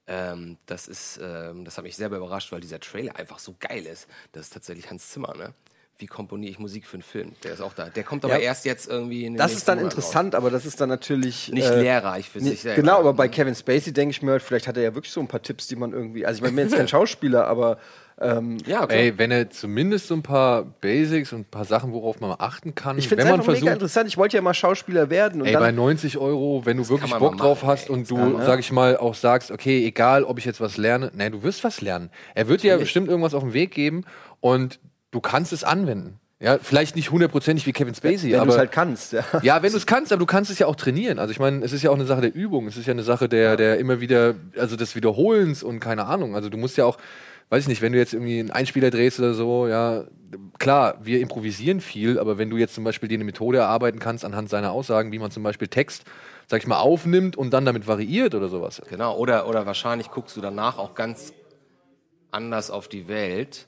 ähm, 0.06 0.56
das 0.66 0.88
ist, 0.88 1.20
ähm, 1.22 1.64
das 1.64 1.76
hat 1.76 1.84
mich 1.84 1.96
selber 1.96 2.16
überrascht, 2.16 2.50
weil 2.50 2.60
dieser 2.60 2.80
Trailer 2.80 3.16
einfach 3.16 3.38
so 3.38 3.54
geil 3.60 3.86
ist. 3.86 4.08
Das 4.32 4.46
ist 4.46 4.52
tatsächlich 4.52 4.90
Hans 4.90 5.10
Zimmer, 5.10 5.36
ne? 5.36 5.54
Wie 6.00 6.06
komponiere 6.06 6.50
ich 6.50 6.58
Musik 6.58 6.86
für 6.86 6.94
einen 6.94 7.02
Film? 7.02 7.32
Der 7.44 7.52
ist 7.52 7.60
auch 7.60 7.74
da. 7.74 7.88
Der 7.90 8.02
kommt 8.02 8.24
aber 8.24 8.34
Ja. 8.34 8.40
erst 8.40 8.64
jetzt 8.64 8.88
irgendwie 8.88 9.24
in 9.26 9.34
den 9.34 9.38
Das 9.38 9.52
ist 9.52 9.68
dann 9.68 9.78
Monaten 9.78 9.96
interessant, 9.96 10.34
aber 10.34 10.50
das 10.50 10.64
ist 10.66 10.80
dann 10.80 10.88
natürlich. 10.88 11.48
Raus. 11.48 11.54
Nicht 11.54 11.68
äh, 11.70 11.80
lehrreich 11.82 12.28
für 12.28 12.40
sich 12.40 12.62
selber. 12.62 12.80
genau, 12.80 12.98
aber 13.00 13.12
bei 13.12 13.28
Kevin 13.28 13.54
Spacey 13.54 13.92
denke 13.92 14.12
ich 14.12 14.22
mir 14.22 14.32
halt, 14.32 14.42
vielleicht 14.42 14.66
hat 14.66 14.76
er 14.76 14.82
ja 14.82 14.94
wirklich 14.94 15.12
so 15.12 15.20
ein 15.20 15.28
paar 15.28 15.42
Tipps, 15.42 15.66
die 15.68 15.76
man 15.76 15.92
irgendwie. 15.92 16.24
Also 16.26 16.38
ich 16.38 16.42
meine, 16.42 16.52
ich 16.52 16.56
bin 16.56 16.68
jetzt 16.68 16.76
kein 16.78 16.88
Schauspieler, 17.00 17.46
aber 17.46 17.78
ähm, 18.22 18.58
ja, 18.66 18.86
klar. 18.86 18.90
Ey, 18.90 19.16
wenn 19.16 19.30
er 19.30 19.48
zumindest 19.48 20.08
so 20.08 20.14
ein 20.14 20.22
paar 20.22 20.64
Basics 20.64 21.32
und 21.32 21.40
ein 21.40 21.44
paar 21.44 21.64
Sachen, 21.64 21.92
worauf 21.92 22.20
man 22.20 22.34
achten 22.38 22.74
kann, 22.74 22.98
ich 22.98 23.08
finde 23.08 23.24
es 23.24 23.30
einfach 23.30 23.46
mega 23.46 23.52
versucht, 23.52 23.72
interessant. 23.72 24.08
Ich 24.08 24.18
wollte 24.18 24.36
ja 24.36 24.42
mal 24.42 24.52
Schauspieler 24.52 25.08
werden 25.08 25.40
und 25.40 25.46
Ey, 25.48 25.54
bei 25.54 25.60
dann. 25.66 25.76
90 25.76 26.18
Euro, 26.18 26.66
wenn 26.66 26.76
du 26.76 26.88
wirklich 26.88 27.10
Bock 27.12 27.32
mal 27.32 27.38
drauf 27.38 27.62
machen, 27.62 27.70
hast 27.72 27.88
ey. 27.88 27.94
und 27.94 28.10
du, 28.10 28.16
kann, 28.16 28.32
ne? 28.36 28.44
sag 28.44 28.60
ich 28.60 28.72
mal, 28.72 28.98
auch 28.98 29.14
sagst, 29.14 29.50
okay, 29.50 29.86
egal, 29.86 30.24
ob 30.24 30.38
ich 30.38 30.44
jetzt 30.44 30.60
was 30.60 30.76
lerne, 30.76 31.10
nein, 31.14 31.32
du 31.32 31.42
wirst 31.42 31.64
was 31.64 31.80
lernen. 31.80 32.10
Er 32.34 32.46
wird 32.48 32.62
dir 32.62 32.76
bestimmt 32.76 33.08
irgendwas 33.08 33.32
auf 33.32 33.42
den 33.42 33.54
Weg 33.54 33.70
geben 33.70 34.04
und 34.40 34.80
du 35.10 35.20
kannst 35.20 35.52
es 35.52 35.64
anwenden. 35.64 36.20
Ja, 36.42 36.58
vielleicht 36.58 36.96
nicht 36.96 37.10
hundertprozentig 37.10 37.66
wie 37.66 37.72
Kevin 37.72 37.94
Spacey, 37.94 38.30
wenn 38.30 38.38
du 38.38 38.40
aber 38.40 38.52
es 38.52 38.58
halt 38.58 38.72
kannst, 38.72 39.12
ja. 39.12 39.22
ja, 39.42 39.62
wenn 39.62 39.72
du 39.72 39.76
es 39.76 39.86
kannst, 39.86 40.10
aber 40.10 40.20
du 40.20 40.26
kannst 40.26 40.50
es 40.50 40.58
ja 40.58 40.66
auch 40.66 40.76
trainieren. 40.76 41.18
Also 41.18 41.32
ich 41.32 41.38
meine, 41.38 41.62
es 41.62 41.74
ist 41.74 41.82
ja 41.82 41.90
auch 41.90 41.96
eine 41.96 42.06
Sache 42.06 42.22
der 42.22 42.34
Übung, 42.34 42.66
es 42.66 42.78
ist 42.78 42.86
ja 42.86 42.92
eine 42.92 43.02
Sache 43.02 43.28
der, 43.28 43.58
der 43.58 43.78
immer 43.78 44.00
wieder, 44.00 44.36
also 44.56 44.74
des 44.74 44.96
Wiederholens 44.96 45.62
und 45.62 45.80
keine 45.80 46.06
Ahnung. 46.06 46.34
Also 46.34 46.48
du 46.48 46.56
musst 46.56 46.78
ja 46.78 46.86
auch, 46.86 46.96
weiß 47.50 47.64
ich 47.64 47.68
nicht, 47.68 47.82
wenn 47.82 47.92
du 47.92 47.98
jetzt 47.98 48.14
irgendwie 48.14 48.40
einen 48.40 48.50
Einspieler 48.50 48.90
drehst 48.90 49.18
oder 49.18 49.34
so, 49.34 49.68
ja, 49.68 50.04
klar, 50.58 50.98
wir 51.02 51.20
improvisieren 51.20 51.82
viel, 51.82 52.18
aber 52.18 52.38
wenn 52.38 52.48
du 52.48 52.56
jetzt 52.56 52.74
zum 52.74 52.84
Beispiel 52.84 53.10
dir 53.10 53.16
eine 53.16 53.24
Methode 53.24 53.58
erarbeiten 53.58 53.98
kannst 53.98 54.24
anhand 54.24 54.48
seiner 54.48 54.72
Aussagen, 54.72 55.12
wie 55.12 55.18
man 55.18 55.30
zum 55.30 55.42
Beispiel 55.42 55.68
Text, 55.68 56.04
sag 56.46 56.62
ich 56.62 56.66
mal, 56.66 56.78
aufnimmt 56.78 57.36
und 57.36 57.50
dann 57.50 57.66
damit 57.66 57.86
variiert 57.86 58.34
oder 58.34 58.48
sowas. 58.48 58.80
Genau, 58.88 59.14
oder, 59.14 59.46
oder 59.46 59.66
wahrscheinlich 59.66 60.10
guckst 60.10 60.38
du 60.38 60.40
danach 60.40 60.78
auch 60.78 60.94
ganz 60.94 61.34
anders 62.30 62.70
auf 62.70 62.88
die 62.88 63.08
Welt. 63.08 63.66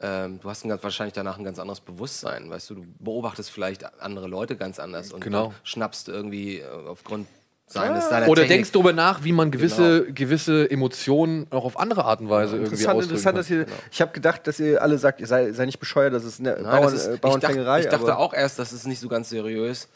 Ähm, 0.00 0.40
du 0.40 0.48
hast 0.50 0.64
ein, 0.64 0.68
ganz- 0.68 0.82
wahrscheinlich 0.82 1.14
danach 1.14 1.38
ein 1.38 1.44
ganz 1.44 1.58
anderes 1.58 1.80
Bewusstsein, 1.80 2.50
weißt 2.50 2.68
du, 2.70 2.74
du 2.76 2.86
beobachtest 2.98 3.50
vielleicht 3.50 4.00
andere 4.02 4.28
Leute 4.28 4.56
ganz 4.56 4.78
anders 4.78 5.12
und 5.12 5.20
Genau. 5.22 5.54
schnappst 5.64 6.08
irgendwie 6.08 6.58
äh, 6.58 6.64
aufgrund 6.86 7.26
seines 7.68 8.08
deiner 8.10 8.28
Oder 8.28 8.42
Technik- 8.42 8.48
denkst 8.58 8.72
darüber 8.72 8.92
nach, 8.92 9.24
wie 9.24 9.32
man 9.32 9.50
gewisse, 9.50 10.12
gewisse 10.12 10.70
Emotionen 10.70 11.46
auch 11.50 11.64
auf 11.64 11.78
andere 11.80 12.04
Art 12.04 12.20
und 12.20 12.28
Weise 12.28 12.56
irgendwie 12.56 12.74
Interessant, 12.74 12.96
ausdrücken 12.98 13.10
interessant, 13.16 13.38
dass 13.38 13.50
ihr. 13.50 13.66
Ich 13.90 14.00
habe 14.02 14.12
gedacht, 14.12 14.46
dass 14.46 14.60
ihr 14.60 14.80
alle 14.82 14.98
sagt, 14.98 15.18
ihr 15.20 15.26
sei, 15.26 15.50
sei 15.52 15.64
nicht 15.66 15.80
bescheuert, 15.80 16.12
das 16.14 16.24
ist 16.24 16.38
eine 16.40 16.52
Nein, 16.52 16.62
Bauern, 16.64 16.82
das 16.84 16.92
ist, 16.92 17.06
äh, 17.06 17.14
ich 17.14 17.20
Bauernfängerei. 17.22 17.80
dachte, 17.82 17.88
ich 17.88 17.90
dachte 18.00 18.12
aber- 18.12 18.18
auch 18.20 18.34
erst, 18.34 18.58
das 18.58 18.72
ist 18.72 18.86
nicht 18.86 19.00
so 19.00 19.08
ganz 19.08 19.30
seriös. 19.30 19.88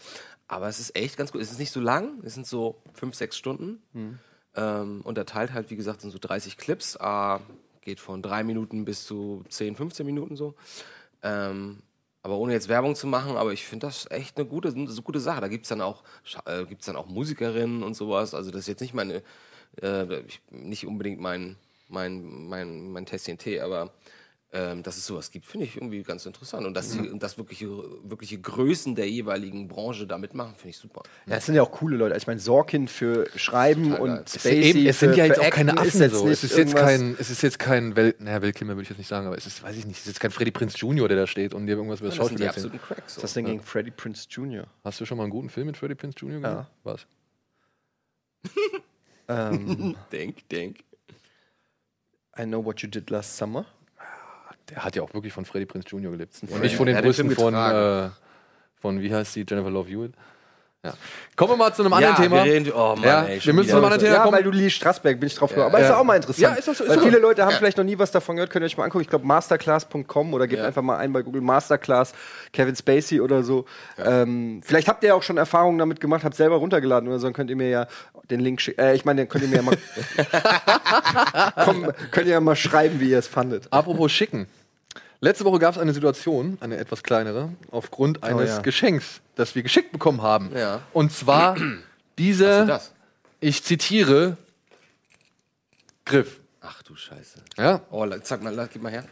Aber 0.48 0.66
es 0.66 0.80
ist 0.80 0.96
echt 0.96 1.16
ganz 1.16 1.30
gut. 1.30 1.40
Es 1.42 1.52
ist 1.52 1.60
nicht 1.60 1.72
so 1.72 1.78
lang. 1.78 2.14
Es 2.24 2.34
sind 2.34 2.44
so 2.44 2.82
fünf, 2.94 3.14
sechs 3.14 3.36
Stunden. 3.36 3.80
Hm. 3.92 4.18
Ähm, 4.56 5.00
unterteilt 5.04 5.52
halt, 5.52 5.70
wie 5.70 5.76
gesagt, 5.76 6.00
sind 6.00 6.10
so 6.10 6.18
30 6.18 6.56
Clips. 6.56 6.96
Ah, 6.98 7.38
geht 7.80 8.00
von 8.00 8.22
drei 8.22 8.42
Minuten 8.44 8.84
bis 8.84 9.04
zu 9.04 9.44
10, 9.48 9.76
15 9.76 10.06
Minuten 10.06 10.36
so. 10.36 10.54
Ähm, 11.22 11.82
aber 12.22 12.36
ohne 12.36 12.52
jetzt 12.52 12.68
Werbung 12.68 12.94
zu 12.94 13.06
machen, 13.06 13.36
aber 13.36 13.52
ich 13.52 13.64
finde 13.64 13.86
das 13.86 14.10
echt 14.10 14.36
eine 14.36 14.46
gute, 14.46 14.68
eine 14.68 14.86
gute 15.02 15.20
Sache. 15.20 15.40
Da 15.40 15.48
gibt 15.48 15.64
es 15.64 15.70
dann, 15.70 15.80
auch, 15.80 16.02
äh, 16.44 16.66
dann 16.84 16.96
auch 16.96 17.06
Musikerinnen 17.06 17.82
und 17.82 17.94
sowas. 17.94 18.34
Also 18.34 18.50
das 18.50 18.60
ist 18.60 18.68
jetzt 18.68 18.80
nicht 18.80 18.94
meine, 18.94 19.22
äh, 19.80 20.20
ich, 20.20 20.42
nicht 20.50 20.86
unbedingt 20.86 21.20
mein, 21.20 21.56
mein, 21.88 22.48
mein, 22.48 22.92
mein 22.92 23.06
Tässchen 23.06 23.38
Tee, 23.38 23.60
aber 23.60 23.92
ähm, 24.52 24.82
dass 24.82 24.96
es 24.96 25.06
sowas 25.06 25.30
gibt, 25.30 25.46
finde 25.46 25.66
ich 25.66 25.76
irgendwie 25.76 26.02
ganz 26.02 26.26
interessant. 26.26 26.66
Und 26.66 26.74
dass, 26.74 26.90
die, 26.90 27.08
und 27.08 27.22
dass 27.22 27.38
wirkliche, 27.38 27.68
wirkliche 28.02 28.40
Größen 28.40 28.96
der 28.96 29.08
jeweiligen 29.08 29.68
Branche 29.68 30.06
da 30.08 30.18
mitmachen, 30.18 30.54
finde 30.56 30.70
ich 30.70 30.76
super. 30.78 31.02
Ja, 31.26 31.36
es 31.36 31.46
sind 31.46 31.54
ja 31.54 31.62
auch 31.62 31.70
coole 31.70 31.96
Leute. 31.96 32.16
Ich 32.16 32.26
meine, 32.26 32.40
Sorkin 32.40 32.88
für 32.88 33.28
Schreiben 33.36 33.90
Total 33.90 33.98
geil. 34.06 34.18
und 34.18 34.26
Es 34.28 34.34
Es, 34.36 34.42
Spacey 34.42 34.62
eben, 34.62 34.86
es 34.86 34.98
sind 34.98 35.10
für, 35.12 35.16
ja 35.18 35.26
jetzt 35.26 35.38
auch 35.40 35.50
keine 35.50 35.76
Affen 35.78 36.02
ist 36.02 36.14
so. 36.14 36.24
nicht 36.24 36.32
Es 36.32 36.42
ist 36.44 36.50
jetzt 36.56 36.74
irgendwas- 36.74 36.82
kein, 36.82 37.16
es 37.18 37.30
ist 37.30 37.42
jetzt 37.42 37.58
kein 37.60 37.94
Welt, 37.94 38.20
naja, 38.20 38.42
Weltklima 38.42 38.72
würde 38.72 38.82
ich 38.82 38.88
jetzt 38.88 38.98
nicht 38.98 39.06
sagen, 39.08 39.28
aber 39.28 39.38
es 39.38 39.46
ist, 39.46 39.62
weiß 39.62 39.76
ich 39.76 39.86
nicht, 39.86 39.96
es 39.98 40.02
ist 40.02 40.08
jetzt 40.08 40.20
kein 40.20 40.32
Freddy 40.32 40.50
Prinz 40.50 40.80
Jr., 40.80 41.06
der 41.06 41.16
da 41.16 41.26
steht 41.28 41.54
und 41.54 41.66
dir 41.66 41.76
irgendwas 41.76 42.00
über 42.00 42.08
das 42.08 42.18
Das 42.18 42.26
sind 42.28 42.38
Schauspiel 42.38 42.38
die 42.38 42.44
erzählt. 42.44 42.66
absoluten 42.74 42.94
Cracks. 42.94 43.14
So. 43.14 43.22
Was 43.22 43.30
ist 43.30 43.36
denn 43.36 43.44
gegen 43.44 43.60
Freddie 43.62 43.92
Prince 43.92 44.26
Jr.? 44.30 44.66
Hast 44.82 45.00
du 45.00 45.06
schon 45.06 45.16
mal 45.16 45.24
einen 45.24 45.30
guten 45.32 45.48
Film 45.48 45.68
mit 45.68 45.76
Freddy 45.76 45.94
Prinz 45.94 46.14
Jr. 46.18 46.40
gesehen? 46.40 46.42
Ja. 46.56 46.70
Was? 46.82 47.06
Ähm, 49.28 49.94
Denk, 50.10 50.48
denk. 50.48 50.78
I 52.36 52.42
Know 52.42 52.64
What 52.64 52.80
You 52.82 52.88
Did 52.88 53.10
Last 53.10 53.36
Summer. 53.36 53.64
Der 54.70 54.84
hat 54.84 54.96
ja 54.96 55.02
auch 55.02 55.12
wirklich 55.14 55.32
von 55.32 55.44
Freddy 55.44 55.66
Prinz 55.66 55.84
Jr. 55.88 56.10
gelebt. 56.12 56.34
Und 56.42 56.48
Freddy. 56.50 56.62
nicht 56.62 56.76
von 56.76 56.86
den 56.86 56.96
Brüsten 57.00 57.30
von, 57.32 57.54
äh, 57.54 58.08
von, 58.80 59.00
wie 59.02 59.12
heißt 59.14 59.34
die, 59.36 59.44
Jennifer 59.48 59.70
Love 59.70 59.88
Hewitt. 59.90 60.12
Ja. 60.82 60.94
Kommen 61.36 61.52
wir 61.52 61.56
mal 61.58 61.74
zu 61.74 61.82
einem 61.82 61.92
anderen 61.92 62.14
ja, 62.16 62.22
Thema. 62.22 62.42
Wir 62.42 62.52
reden, 62.54 62.72
oh 62.72 62.94
Mann, 62.96 63.02
Ja, 63.04 63.24
ey, 63.24 63.38
wir 63.44 63.52
müssen 63.52 63.66
wieder. 63.68 63.76
zum 63.76 63.84
anderen 63.84 64.00
Thema 64.02 64.14
Ja, 64.14 64.22
kommen. 64.22 64.34
weil 64.38 64.42
du 64.44 64.50
Lee 64.50 64.70
Strasberg 64.70 65.20
bin 65.20 65.26
ich 65.26 65.34
drauf 65.34 65.50
gekommen. 65.50 65.66
Aber 65.66 65.78
ist 65.78 65.88
Ja. 65.90 65.98
auch 65.98 66.04
mal 66.04 66.16
interessant. 66.16 66.40
Ja, 66.40 66.54
ist 66.54 66.70
auch 66.70 66.74
so- 66.74 66.84
ist 66.84 66.88
weil 66.90 66.98
so. 67.00 67.04
viele 67.04 67.18
Leute 67.18 67.42
haben 67.42 67.50
Ja. 67.50 67.58
vielleicht 67.58 67.76
noch 67.76 67.84
nie 67.84 67.98
was 67.98 68.10
davon 68.12 68.36
gehört, 68.36 68.48
könnt 68.50 68.62
ihr 68.62 68.66
euch 68.66 68.78
mal 68.78 68.84
angucken. 68.84 69.02
Ich 69.02 69.10
glaube, 69.10 69.26
masterclass.com 69.26 70.32
oder 70.32 70.46
gebt 70.48 70.62
Ja. 70.62 70.66
einfach 70.66 70.80
mal 70.80 70.96
ein 70.96 71.12
bei 71.12 71.20
Google 71.20 71.42
Masterclass, 71.42 72.14
Kevin 72.54 72.74
Spacey 72.74 73.20
oder 73.20 73.42
so. 73.42 73.66
Ähm, 74.02 74.62
vielleicht 74.64 74.88
habt 74.88 75.04
ihr 75.04 75.14
auch 75.14 75.22
schon 75.22 75.36
Erfahrungen 75.36 75.76
damit 75.78 76.00
gemacht, 76.00 76.24
habt 76.24 76.34
selber 76.34 76.56
runtergeladen 76.56 77.10
oder 77.10 77.18
so, 77.18 77.26
dann 77.26 77.34
könnt 77.34 77.50
ihr 77.50 77.56
mir 77.56 77.68
ja 77.68 77.86
den 78.30 78.40
Link 78.40 78.62
schicken. 78.62 78.80
Äh, 78.80 78.94
ich 78.94 79.04
meine, 79.04 79.20
dann 79.20 79.28
könnt 79.28 79.44
ihr 79.44 79.50
mir 79.50 79.56
ja 79.56 79.62
mal. 79.62 79.76
Komm, 81.64 81.92
könnt 82.10 82.26
ihr 82.26 82.32
ja 82.32 82.40
mal 82.40 82.56
schreiben, 82.56 83.00
wie 83.00 83.10
ihr 83.10 83.18
es 83.18 83.26
fandet. 83.28 83.68
Apropos 83.70 84.10
Schicken. 84.12 84.46
Letzte 85.22 85.44
Woche 85.44 85.58
gab 85.58 85.74
es 85.74 85.80
eine 85.80 85.92
Situation, 85.92 86.56
eine 86.60 86.78
etwas 86.78 87.02
kleinere, 87.02 87.50
aufgrund 87.70 88.22
eines 88.22 88.48
ja. 88.50 88.60
Geschenks, 88.60 89.20
das 89.34 89.54
wir 89.54 89.62
geschickt 89.62 89.92
bekommen 89.92 90.22
haben. 90.22 90.50
Ja. 90.56 90.80
Und 90.94 91.12
zwar 91.12 91.56
diese, 92.18 92.80
ich 93.38 93.62
zitiere, 93.62 94.38
Griff. 96.06 96.40
Ach 96.62 96.82
du 96.82 96.96
Scheiße. 96.96 97.42
Ja, 97.58 97.82
Oh, 97.90 98.06
sag 98.22 98.42
mal, 98.42 98.68
gib 98.72 98.82
mal 98.82 98.92
her. 98.92 99.04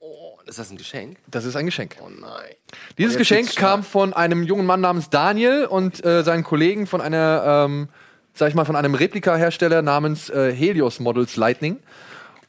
Oh, 0.00 0.38
ist 0.44 0.58
das 0.58 0.70
ein 0.70 0.76
Geschenk? 0.76 1.18
das 1.28 1.44
ist 1.44 1.54
ein 1.54 1.66
Geschenk. 1.66 1.96
Oh 2.00 2.08
nein. 2.08 2.54
Dieses 2.98 3.14
jetzt 3.14 3.18
Geschenk 3.18 3.54
kam 3.54 3.84
von 3.84 4.12
einem 4.12 4.42
jungen 4.42 4.66
Mann 4.66 4.80
namens 4.80 5.08
Daniel 5.08 5.66
und 5.66 6.04
äh, 6.04 6.24
seinen 6.24 6.42
Kollegen 6.42 6.88
von 6.88 7.00
einer, 7.00 7.66
ähm, 7.66 7.88
sag 8.34 8.48
ich 8.48 8.56
mal, 8.56 8.64
von 8.64 8.74
einem 8.74 8.94
Replika-Hersteller 8.96 9.82
namens 9.82 10.30
äh, 10.30 10.52
Helios 10.52 10.98
Models 10.98 11.36
Lightning. 11.36 11.78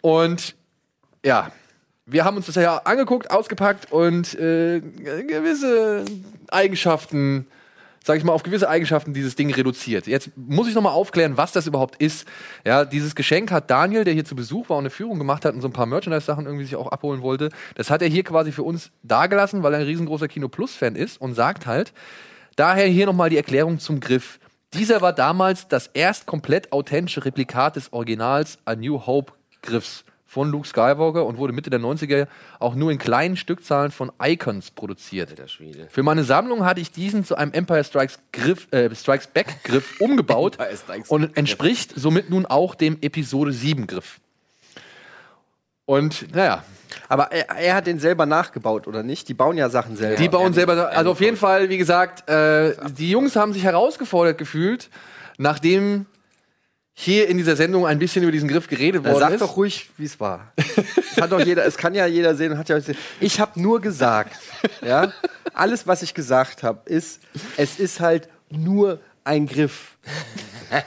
Und 0.02 0.56
ja, 1.24 1.52
wir 2.06 2.26
haben 2.26 2.38
uns 2.38 2.48
das 2.48 2.56
ja 2.56 2.78
angeguckt, 2.78 3.32
ausgepackt 3.32 3.92
und 3.92 4.34
äh, 4.36 4.82
gewisse 4.82 6.06
Eigenschaften 6.50 7.48
sage 8.04 8.20
ich 8.20 8.26
mal, 8.26 8.34
auf 8.34 8.44
gewisse 8.44 8.70
Eigenschaften 8.70 9.14
dieses 9.14 9.36
Ding 9.36 9.52
reduziert. 9.54 10.08
Jetzt 10.08 10.32
muss 10.36 10.68
ich 10.68 10.76
noch 10.76 10.82
mal 10.82 10.92
aufklären, 10.92 11.38
was 11.38 11.54
das 11.54 11.68
überhaupt 11.68 11.96
ist. 12.02 12.28
Ja, 12.66 12.84
dieses 12.84 13.16
Geschenk 13.16 13.50
hat 13.52 13.72
Daniel, 13.72 14.04
der 14.04 14.14
hier 14.14 14.26
zu 14.26 14.36
Besuch 14.36 14.70
war 14.70 14.78
und 14.78 14.84
eine 14.84 14.90
Führung 14.90 15.18
gemacht 15.18 15.46
hat 15.46 15.56
und 15.56 15.62
so 15.62 15.70
ein 15.70 15.74
paar 15.74 15.86
Merchandise-Sachen 15.86 16.46
irgendwie 16.46 16.66
sich 16.66 16.76
auch 16.76 16.92
abholen 16.92 17.22
wollte, 17.22 17.50
das 17.76 17.90
hat 17.90 18.02
er 18.02 18.10
hier 18.10 18.24
quasi 18.24 18.52
für 18.52 18.64
uns 18.64 18.92
dagelassen, 19.04 19.64
weil 19.64 19.74
er 19.74 19.80
ein 19.80 19.86
riesengroßer 19.86 20.28
Kino 20.28 20.50
Plus-Fan 20.50 20.96
ist 20.96 21.20
und 21.20 21.34
sagt 21.34 21.66
halt, 21.66 21.94
daher 22.58 22.88
hier 22.88 23.06
noch 23.06 23.14
mal 23.14 23.30
die 23.30 23.38
Erklärung 23.38 23.80
zum 23.80 24.02
Griff. 24.02 24.40
Dieser 24.74 25.02
war 25.02 25.14
damals 25.14 25.68
das 25.68 25.88
erst 25.94 26.26
komplett 26.26 26.74
authentische 26.74 27.24
Replikat 27.24 27.78
des 27.78 27.94
Originals 27.94 28.58
A 28.66 28.76
New 28.76 29.06
Hope 29.06 29.32
Griffs 29.62 30.04
von 30.34 30.50
Luke 30.50 30.68
Skywalker 30.68 31.26
und 31.26 31.38
wurde 31.38 31.54
Mitte 31.54 31.70
der 31.70 31.80
90er 31.80 32.28
auch 32.60 32.74
nur 32.74 32.92
in 32.92 32.98
kleinen 32.98 33.38
Stückzahlen 33.38 33.92
von 33.92 34.12
Icons 34.22 34.72
produziert. 34.72 35.36
Für 35.90 36.02
meine 36.02 36.24
Sammlung 36.24 36.66
hatte 36.66 36.82
ich 36.82 36.92
diesen 36.92 37.24
zu 37.24 37.36
einem 37.36 37.54
Empire 37.54 37.84
Strikes, 37.84 38.18
Griff, 38.32 38.68
äh, 38.72 38.94
Strikes 38.96 39.28
Back 39.28 39.64
Griff 39.64 39.94
umgebaut 40.02 40.58
und 41.08 41.38
entspricht 41.38 41.94
somit 41.96 42.32
nun 42.32 42.48
auch 42.48 42.74
dem 42.74 42.98
Episode 43.02 43.54
7 43.54 43.86
Griff. 43.86 44.20
Und 45.86 46.34
naja, 46.34 46.64
Aber 47.10 47.32
er, 47.32 47.50
er 47.56 47.76
hat 47.76 47.86
den 47.86 48.00
selber 48.00 48.26
nachgebaut, 48.26 48.88
oder 48.88 49.04
nicht? 49.04 49.30
Die 49.30 49.36
bauen 49.36 49.58
ja 49.58 49.70
Sachen 49.70 49.96
selber. 49.96 50.16
die 50.16 50.30
bauen 50.30 50.54
selber, 50.54 50.90
also 50.90 51.12
auf 51.12 51.22
jeden 51.22 51.38
Fall, 51.38 51.70
wie 51.70 51.78
gesagt, 51.78 52.28
äh, 52.28 52.76
die 52.98 53.12
Jungs 53.12 53.36
haben 53.36 53.54
sich 53.54 53.64
herausgefordert 53.64 54.40
gefühlt, 54.40 54.90
nachdem 55.38 56.08
hier 56.94 57.28
in 57.28 57.38
dieser 57.38 57.56
Sendung 57.56 57.86
ein 57.88 57.98
bisschen 58.00 58.24
über 58.24 58.32
diesen 58.32 58.48
Griff 58.48 58.68
geredet 58.68 59.04
worden 59.04 59.20
sag 59.20 59.34
ist. 59.34 59.42
doch 59.42 59.58
ruhig, 59.58 59.90
wie 59.98 60.06
es 60.06 60.20
war. 60.20 60.54
Es 60.56 61.22
hat 61.22 61.32
doch 61.32 61.40
jeder, 61.40 61.66
es 61.66 61.76
kann 61.78 61.96
ja 61.96 62.06
jeder 62.06 62.36
sehen, 62.36 62.58
hat 62.58 62.70
ja 62.70 62.76
gesehen. 62.76 62.98
Ich 63.20 63.40
habe 63.40 63.60
nur 63.60 63.82
gesagt, 63.82 64.36
ja, 64.86 65.12
alles, 65.54 65.88
was 65.88 66.02
ich 66.04 66.14
gesagt 66.14 66.62
habe, 66.64 66.88
ist, 66.90 67.20
es 67.58 67.80
ist 67.80 68.00
halt 68.00 68.30
nur 68.50 69.00
ein 69.24 69.48
Griff. 69.48 69.98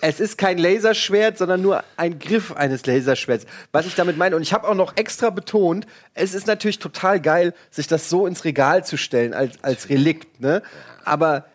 Es 0.00 0.18
ist 0.18 0.36
kein 0.36 0.58
Laserschwert, 0.58 1.38
sondern 1.38 1.62
nur 1.62 1.84
ein 1.96 2.18
Griff 2.18 2.50
eines 2.50 2.84
Laserschwerts. 2.86 3.46
Was 3.70 3.86
ich 3.86 3.94
damit 3.94 4.16
meine, 4.16 4.34
und 4.34 4.42
ich 4.42 4.52
habe 4.52 4.66
auch 4.66 4.74
noch 4.74 4.96
extra 4.96 5.30
betont, 5.30 5.86
es 6.14 6.34
ist 6.34 6.48
natürlich 6.48 6.80
total 6.80 7.20
geil, 7.20 7.54
sich 7.70 7.86
das 7.86 8.10
so 8.10 8.26
ins 8.26 8.44
Regal 8.44 8.84
zu 8.84 8.96
stellen 8.96 9.32
als, 9.32 9.62
als 9.62 9.88
Relikt, 9.90 10.40
ne? 10.40 10.60
Aber 11.04 11.46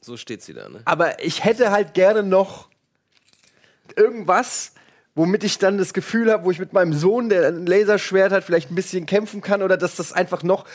So 0.00 0.16
steht 0.16 0.42
sie 0.42 0.54
da, 0.54 0.68
ne? 0.68 0.80
aber 0.84 1.24
ich 1.24 1.42
hätte 1.44 1.72
halt 1.72 1.94
gerne 1.94 2.22
noch 2.22 2.68
irgendwas, 3.96 4.72
womit 5.14 5.44
ich 5.44 5.58
dann 5.58 5.78
das 5.78 5.94
Gefühl 5.94 6.30
habe, 6.30 6.44
wo 6.44 6.50
ich 6.50 6.58
mit 6.58 6.72
meinem 6.72 6.92
Sohn, 6.92 7.28
der 7.28 7.48
ein 7.48 7.66
Laserschwert 7.66 8.32
hat, 8.32 8.44
vielleicht 8.44 8.70
ein 8.70 8.74
bisschen 8.74 9.06
kämpfen 9.06 9.40
kann 9.40 9.62
oder 9.62 9.76
dass 9.76 9.96
das 9.96 10.12
einfach 10.12 10.42
noch 10.42 10.66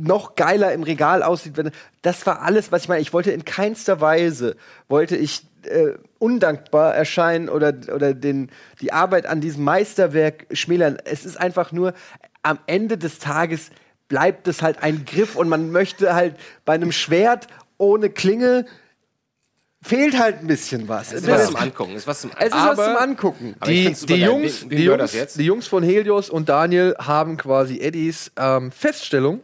noch 0.00 0.36
geiler 0.36 0.72
im 0.72 0.84
Regal 0.84 1.22
aussieht. 1.22 1.56
Wenn, 1.56 1.72
das 2.02 2.24
war 2.24 2.42
alles, 2.42 2.70
was 2.70 2.82
ich 2.82 2.88
meine. 2.88 3.00
Ich 3.00 3.12
wollte 3.12 3.32
in 3.32 3.44
keinster 3.44 4.00
Weise, 4.00 4.56
wollte 4.88 5.16
ich 5.16 5.42
äh, 5.64 5.94
undankbar 6.18 6.94
erscheinen 6.94 7.48
oder, 7.48 7.74
oder 7.92 8.14
den, 8.14 8.50
die 8.80 8.92
Arbeit 8.92 9.26
an 9.26 9.40
diesem 9.40 9.64
Meisterwerk 9.64 10.46
schmälern. 10.52 10.98
Es 11.04 11.24
ist 11.24 11.38
einfach 11.38 11.72
nur, 11.72 11.94
am 12.42 12.58
Ende 12.66 12.96
des 12.96 13.18
Tages 13.18 13.70
bleibt 14.08 14.48
es 14.48 14.62
halt 14.62 14.82
ein 14.82 15.04
Griff 15.04 15.36
und 15.36 15.48
man 15.48 15.70
möchte 15.70 16.14
halt 16.14 16.36
bei 16.64 16.74
einem 16.74 16.92
Schwert 16.92 17.48
ohne 17.76 18.08
Klinge 18.08 18.66
fehlt 19.82 20.18
halt 20.18 20.40
ein 20.40 20.46
bisschen 20.46 20.88
was. 20.88 21.12
Es 21.12 21.22
ist 21.22 21.28
was 21.28 21.46
zum 21.46 21.56
Angucken. 21.56 21.92
Es 21.92 22.02
ist 22.02 22.06
was 22.06 22.20
zum 22.20 22.30
Es 22.38 22.46
ist 22.46 22.54
was 22.54 22.76
zum 22.76 22.96
Angucken. 22.96 23.56
Die, 23.66 23.92
die. 23.92 24.14
Jungs, 24.14 24.66
die, 24.68 24.84
Jungs, 24.84 25.34
die 25.34 25.44
Jungs 25.44 25.66
von 25.66 25.82
Helios 25.82 26.30
und 26.30 26.48
Daniel 26.48 26.94
haben 26.98 27.36
quasi 27.36 27.80
Eddies 27.80 28.30
ähm, 28.36 28.72
Feststellung, 28.72 29.40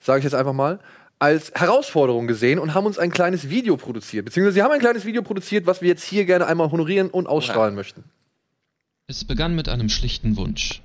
sage 0.00 0.18
ich 0.18 0.24
jetzt 0.24 0.34
einfach 0.34 0.52
mal, 0.52 0.78
als 1.18 1.52
Herausforderung 1.54 2.26
gesehen 2.26 2.58
und 2.58 2.74
haben 2.74 2.86
uns 2.86 2.98
ein 2.98 3.10
kleines 3.10 3.48
Video 3.48 3.76
produziert. 3.76 4.26
Beziehungsweise 4.26 4.54
sie 4.54 4.62
haben 4.62 4.72
ein 4.72 4.80
kleines 4.80 5.04
Video 5.04 5.22
produziert, 5.22 5.66
was 5.66 5.80
wir 5.80 5.88
jetzt 5.88 6.04
hier 6.04 6.24
gerne 6.26 6.46
einmal 6.46 6.70
honorieren 6.70 7.10
und 7.10 7.26
ausstrahlen 7.26 7.74
möchten. 7.74 8.04
Es 9.08 9.24
begann 9.24 9.54
mit 9.54 9.68
einem 9.68 9.88
schlichten 9.88 10.36
Wunsch. 10.36 10.82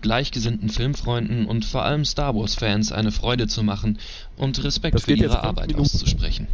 Gleichgesinnten 0.00 0.68
Filmfreunden 0.68 1.46
und 1.46 1.64
vor 1.64 1.82
allem 1.84 2.04
Star 2.04 2.34
Wars-Fans 2.34 2.92
eine 2.92 3.10
Freude 3.10 3.48
zu 3.48 3.62
machen 3.62 3.98
und 4.36 4.62
Respekt 4.62 5.00
für 5.00 5.12
ihre 5.12 5.42
Arbeit 5.42 5.68
Minuten. 5.68 5.82
auszusprechen. 5.82 6.46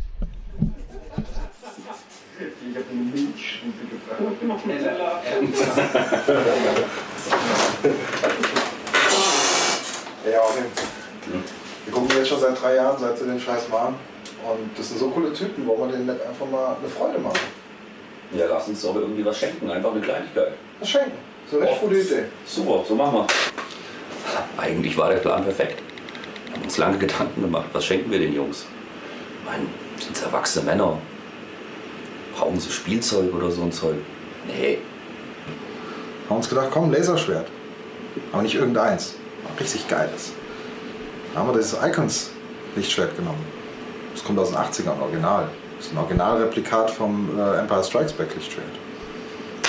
Ja, 10.30 10.40
okay. 10.40 10.64
Wir 11.84 11.92
gucken 11.92 12.16
jetzt 12.16 12.28
schon 12.28 12.40
seit 12.40 12.60
drei 12.60 12.74
Jahren, 12.74 12.98
seit 12.98 13.16
sie 13.18 13.26
den 13.26 13.38
Scheiß 13.38 13.68
machen. 13.68 13.94
Und 14.44 14.76
das 14.76 14.88
sind 14.88 14.98
so 14.98 15.10
coole 15.10 15.32
Typen, 15.32 15.66
wo 15.66 15.76
man 15.76 15.92
denen 15.92 16.06
nicht 16.06 16.20
einfach 16.26 16.46
mal 16.50 16.76
eine 16.80 16.88
Freude 16.88 17.18
machen. 17.18 17.38
Ja, 18.32 18.46
lass 18.46 18.66
uns 18.66 18.82
doch 18.82 18.96
irgendwie 18.96 19.24
was 19.24 19.38
schenken, 19.38 19.70
einfach 19.70 19.92
eine 19.92 20.00
Kleinigkeit. 20.00 20.54
Das 20.80 20.88
schenken. 20.88 21.12
So 21.48 21.58
eine 21.60 21.68
echt 21.70 21.80
gute 21.80 22.00
Idee. 22.00 22.24
Super, 22.44 22.84
so 22.88 22.96
machen 22.96 23.18
wir. 23.18 23.26
Eigentlich 24.56 24.96
war 24.96 25.10
der 25.10 25.18
Plan 25.18 25.44
perfekt. 25.44 25.80
Wir 26.46 26.54
haben 26.54 26.62
uns 26.64 26.78
lange 26.78 26.98
Gedanken 26.98 27.40
gemacht, 27.40 27.66
was 27.72 27.84
schenken 27.84 28.10
wir 28.10 28.18
den 28.18 28.34
Jungs? 28.34 28.66
Ich 29.40 29.44
meine, 29.50 29.66
sind 30.00 30.20
erwachsene 30.22 30.64
Männer? 30.64 30.98
Brauchen 32.36 32.58
sie 32.58 32.70
Spielzeug 32.70 33.32
oder 33.32 33.50
so 33.50 33.62
ein 33.62 33.72
Zeug? 33.72 33.96
Nee, 34.46 34.78
Haben 36.28 36.36
uns 36.36 36.48
gedacht, 36.48 36.68
komm, 36.70 36.90
Laserschwert. 36.92 37.46
Aber 38.32 38.42
nicht 38.42 38.54
irgendeins. 38.54 39.14
Ein 39.48 39.58
richtig 39.58 39.86
geiles. 39.88 40.32
Da 41.32 41.40
haben 41.40 41.48
wir 41.48 41.54
dieses 41.54 41.76
Icons-Lichtschwert 41.82 43.16
genommen. 43.16 43.44
Das 44.12 44.24
kommt 44.24 44.38
aus 44.38 44.50
den 44.50 44.58
80ern, 44.58 45.00
Original. 45.00 45.48
Das 45.76 45.86
ist 45.86 45.92
ein 45.92 45.98
Originalreplikat 45.98 46.90
vom 46.90 47.38
äh, 47.38 47.58
Empire 47.58 47.82
Strikes 47.84 48.12
Back 48.12 48.34
Lichtschwert. 48.34 48.66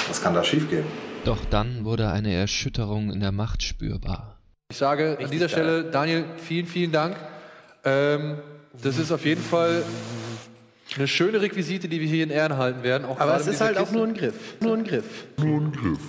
Was 0.07 0.21
kann 0.21 0.33
da 0.33 0.43
schiefgehen? 0.43 0.85
Doch 1.25 1.39
dann 1.49 1.83
wurde 1.83 2.09
eine 2.09 2.33
Erschütterung 2.33 3.11
in 3.11 3.19
der 3.19 3.31
Macht 3.31 3.63
spürbar. 3.63 4.37
Ich 4.69 4.77
sage 4.77 5.17
an 5.21 5.31
dieser 5.31 5.49
Stelle, 5.49 5.83
Daniel, 5.85 6.25
vielen, 6.37 6.67
vielen 6.67 6.91
Dank. 6.91 7.15
Ähm, 7.83 8.37
das 8.81 8.97
ist 8.97 9.11
auf 9.11 9.25
jeden 9.25 9.41
Fall 9.41 9.83
eine 10.97 11.07
schöne 11.07 11.41
Requisite, 11.41 11.87
die 11.87 11.99
wir 12.01 12.07
hier 12.07 12.23
in 12.23 12.29
Ehren 12.29 12.57
halten 12.57 12.83
werden. 12.83 13.05
Auch 13.05 13.19
Aber 13.19 13.35
es 13.35 13.47
ist 13.47 13.61
halt 13.61 13.77
auch 13.77 13.81
Kiste. 13.81 13.95
nur 13.97 14.07
ein 14.07 14.13
Griff. 14.13 14.33
Nur 14.61 14.77
ein 14.77 14.83
Griff. 14.83 15.05
Nur 15.37 15.61
ein 15.61 15.71
Griff. 15.71 15.99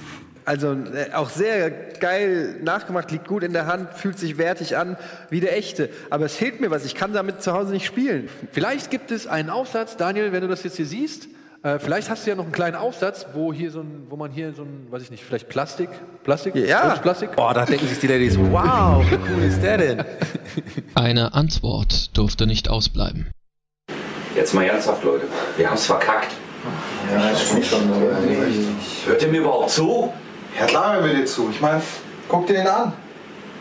Also 0.45 0.73
äh, 0.73 1.13
auch 1.13 1.29
sehr 1.29 1.71
geil 1.71 2.61
nachgemacht, 2.63 3.11
liegt 3.11 3.27
gut 3.27 3.43
in 3.43 3.53
der 3.53 3.67
Hand, 3.67 3.89
fühlt 3.95 4.17
sich 4.19 4.39
wertig 4.39 4.77
an, 4.77 4.97
wie 5.29 5.41
der 5.41 5.57
echte. 5.57 5.89
Aber 6.09 6.25
es 6.27 6.37
fehlt 6.37 6.61
mir 6.61 6.71
was, 6.71 6.85
ich 6.85 6.95
kann 6.95 7.13
damit 7.13 7.43
zu 7.43 7.53
Hause 7.53 7.73
nicht 7.73 7.85
spielen. 7.85 8.29
Vielleicht 8.53 8.91
gibt 8.93 9.11
es 9.11 9.27
einen 9.27 9.51
Aufsatz, 9.51 9.97
Daniel, 9.97 10.31
wenn 10.31 10.43
du 10.43 10.49
das 10.49 10.63
jetzt 10.63 10.77
hier 10.77 10.87
siehst. 10.87 11.27
Äh, 11.65 11.81
vielleicht 11.81 12.09
hast 12.11 12.25
du 12.27 12.31
ja 12.31 12.37
noch 12.37 12.45
einen 12.45 12.53
kleinen 12.53 12.77
Aufsatz, 12.77 13.27
wo 13.35 13.53
hier 13.53 13.73
so 13.73 13.81
ein, 13.81 14.07
wo 14.09 14.15
man 14.15 14.31
hier 14.31 14.53
so 14.53 14.63
ein, 14.63 14.87
weiß 14.89 15.03
ich 15.03 15.11
nicht, 15.11 15.25
vielleicht 15.25 15.49
Plastik, 15.49 15.89
Plastik, 16.23 16.55
Ja. 16.55 16.95
Plastik. 16.97 17.35
Boah, 17.35 17.53
da 17.53 17.65
denken 17.65 17.89
sich 17.89 17.99
die 17.99 18.07
Ladies, 18.07 18.39
wow, 18.39 19.05
wie 19.11 19.17
cool 19.17 19.43
ist 19.43 19.61
der 19.63 19.79
denn? 19.79 20.05
Eine 20.95 21.35
Antwort 21.35 22.17
durfte 22.17 22.47
nicht 22.47 22.69
ausbleiben. 22.69 23.27
Jetzt 24.37 24.55
mal 24.55 24.65
ernsthaft, 24.65 25.03
Leute. 25.05 25.27
Wir 25.57 25.69
haben's 25.69 25.87
verkackt. 25.87 26.33
Ja, 27.13 27.31
das 27.31 27.43
stimmt 27.43 27.65
schon. 27.65 27.91
Aber 27.93 28.17
Hört 29.07 29.23
ihr 29.23 29.29
mir 29.29 29.41
überhaupt 29.41 29.71
zu? 29.71 30.13
ja, 30.59 30.67
klar, 30.67 30.95
hören 30.95 31.05
wir 31.05 31.15
dir 31.15 31.25
zu. 31.27 31.49
Ich 31.51 31.61
meine, 31.61 31.81
guck 32.29 32.47
dir 32.47 32.61
ihn 32.61 32.67
an. 32.67 32.93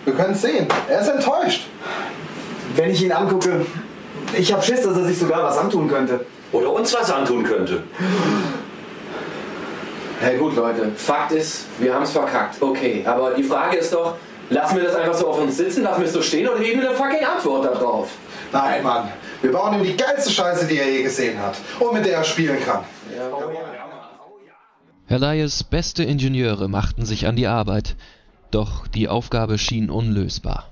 Wir 0.05 0.13
können 0.13 0.33
es 0.33 0.41
sehen. 0.41 0.67
Er 0.87 1.01
ist 1.01 1.07
enttäuscht. 1.07 1.67
Wenn 2.75 2.89
ich 2.91 3.03
ihn 3.03 3.11
angucke, 3.11 3.65
ich 4.37 4.51
habe 4.53 4.63
Schiss, 4.63 4.81
dass 4.81 4.97
er 4.97 5.05
sich 5.05 5.17
sogar 5.17 5.43
was 5.43 5.57
antun 5.57 5.87
könnte. 5.87 6.25
Oder 6.51 6.71
uns 6.71 6.93
was 6.93 7.11
antun 7.11 7.43
könnte? 7.43 7.83
Hey 10.21 10.37
gut, 10.37 10.55
Leute, 10.55 10.91
Fakt 10.95 11.31
ist, 11.31 11.65
wir 11.79 11.93
haben 11.93 12.03
es 12.03 12.11
verkackt. 12.11 12.61
Okay, 12.61 13.03
aber 13.05 13.31
die 13.31 13.43
Frage 13.43 13.77
ist 13.77 13.93
doch, 13.93 14.15
lassen 14.49 14.77
wir 14.77 14.83
das 14.83 14.95
einfach 14.95 15.13
so 15.13 15.27
auf 15.27 15.39
uns 15.39 15.57
sitzen, 15.57 15.83
lassen 15.83 15.99
wir 16.01 16.07
es 16.07 16.13
so 16.13 16.21
stehen 16.21 16.47
oder 16.47 16.59
geben 16.59 16.81
wir 16.81 16.89
eine 16.89 16.97
fucking 16.97 17.23
Antwort 17.25 17.65
darauf? 17.65 18.09
Nein, 18.51 18.81
Mann. 18.83 19.11
Wir 19.41 19.51
bauen 19.51 19.79
ihm 19.79 19.83
die 19.83 19.97
geilste 19.97 20.31
Scheiße, 20.31 20.67
die 20.67 20.77
er 20.77 20.91
je 20.91 21.03
gesehen 21.03 21.39
hat. 21.39 21.55
Und 21.79 21.93
mit 21.93 22.05
der 22.05 22.17
er 22.17 22.23
spielen 22.23 22.59
kann. 22.63 22.83
Herleies 25.07 25.63
beste 25.63 26.03
Ingenieure 26.03 26.67
machten 26.67 27.05
sich 27.05 27.27
an 27.27 27.35
die 27.35 27.47
Arbeit, 27.47 27.95
doch 28.51 28.87
die 28.87 29.07
Aufgabe 29.07 29.57
schien 29.57 29.89
unlösbar. 29.89 30.71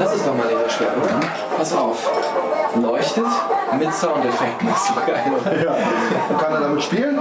Das 0.00 0.14
ist 0.14 0.26
doch 0.26 0.34
mal 0.34 0.50
Laserschwert, 0.50 0.96
oder? 0.96 1.20
Pass 1.58 1.74
auf. 1.74 2.10
Leuchtet 2.80 3.26
mit 3.78 3.92
Soundeffekten. 3.92 4.66
Das 4.66 4.82
ist 4.82 4.96
doch 4.96 5.06
geil, 5.06 5.30
oder? 5.38 5.62
Ja. 5.62 5.76
Kann 6.38 6.54
er 6.54 6.60
damit 6.60 6.82
spielen? 6.82 7.18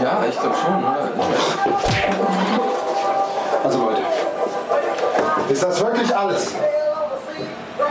Ja, 0.00 0.24
ich 0.28 0.40
glaube 0.40 0.54
schon, 0.54 0.84
oder? 0.84 1.10
Also 3.64 3.78
Leute, 3.86 4.02
ist 5.48 5.62
das 5.64 5.80
wirklich 5.84 6.16
alles? 6.16 6.54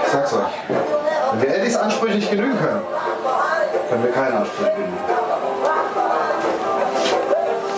Ich 0.06 0.12
sag's 0.14 0.32
euch. 0.32 0.44
Wenn 1.34 1.42
wir 1.42 1.58
Eddies 1.58 1.76
Ansprüche 1.76 2.16
nicht 2.16 2.32
genügen 2.32 2.58
können, 2.58 2.82
können 3.90 4.04
wir 4.04 4.12
keinen 4.14 4.38
Anspruch 4.38 4.66
genügen. 4.76 4.98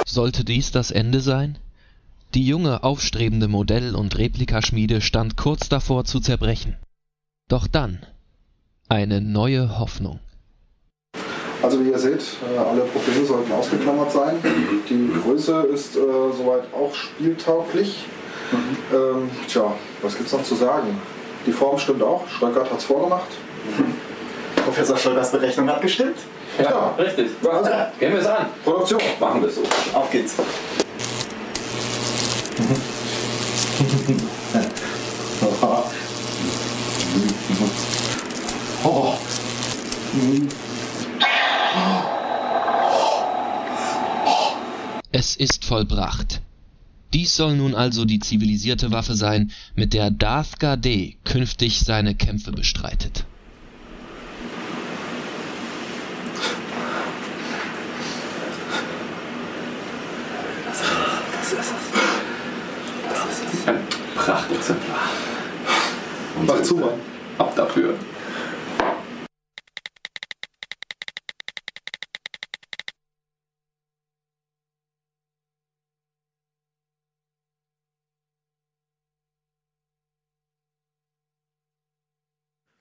Sollte 0.06 0.44
dies 0.44 0.72
das 0.72 0.92
Ende 0.92 1.20
sein? 1.20 1.58
Die 2.38 2.46
junge, 2.46 2.84
aufstrebende 2.84 3.48
Modell- 3.48 3.96
und 3.96 4.16
Replikaschmiede 4.16 5.02
stand 5.02 5.38
kurz 5.38 5.70
davor 5.70 6.06
zu 6.06 6.20
zerbrechen. 6.20 6.78
Doch 7.50 7.66
dann 7.66 8.06
eine 8.88 9.22
neue 9.22 9.80
Hoffnung. 9.80 10.20
Also 11.64 11.84
wie 11.84 11.90
ihr 11.90 11.98
seht, 11.98 12.22
äh, 12.54 12.60
alle 12.60 12.82
Probleme 12.82 13.26
sollten 13.26 13.52
ausgeklammert 13.52 14.12
sein. 14.12 14.36
Die 14.88 15.12
Größe 15.20 15.62
ist 15.74 15.96
äh, 15.96 16.00
soweit 16.00 16.72
auch 16.76 16.94
spieltauglich. 16.94 18.06
Ähm, 18.94 19.32
tja, 19.48 19.74
was 20.04 20.16
gibt's 20.16 20.32
noch 20.32 20.44
zu 20.44 20.54
sagen? 20.54 20.90
Die 21.48 21.52
Form 21.52 21.80
stimmt 21.80 22.04
auch. 22.04 22.28
Schröckert 22.28 22.72
hat's 22.72 22.86
vorgemacht. 22.86 23.30
Professor 24.64 24.96
Scholgers 24.96 25.32
Berechnung 25.32 25.68
hat 25.70 25.82
gestimmt. 25.82 26.18
Ja, 26.62 26.94
Richtig. 27.00 27.32
Also. 27.44 27.72
Gehen 28.00 28.12
wir 28.12 28.20
es 28.20 28.28
an. 28.28 28.46
Produktion. 28.64 29.02
Machen 29.20 29.42
wir 29.42 29.50
es 29.50 29.56
so. 29.56 29.64
Auf 29.96 30.12
geht's. 30.12 30.36
Es 45.12 45.36
ist 45.36 45.66
vollbracht. 45.66 46.42
Dies 47.14 47.36
soll 47.36 47.56
nun 47.58 47.76
also 47.76 48.06
die 48.06 48.20
zivilisierte 48.20 48.92
Waffe 48.92 49.16
sein, 49.16 49.52
mit 49.76 49.94
der 49.94 50.10
Darth 50.10 50.60
Gade 50.60 51.14
künftig 51.24 51.80
seine 51.82 52.16
Kämpfe 52.16 52.52
bestreitet. 52.52 53.26
Ein 63.68 63.86
Prachtexemplar. 64.16 65.10
Mach 66.46 66.62
zu, 66.62 66.76
Mann. 66.78 67.00
Ab 67.38 67.56
dafür. 67.56 67.94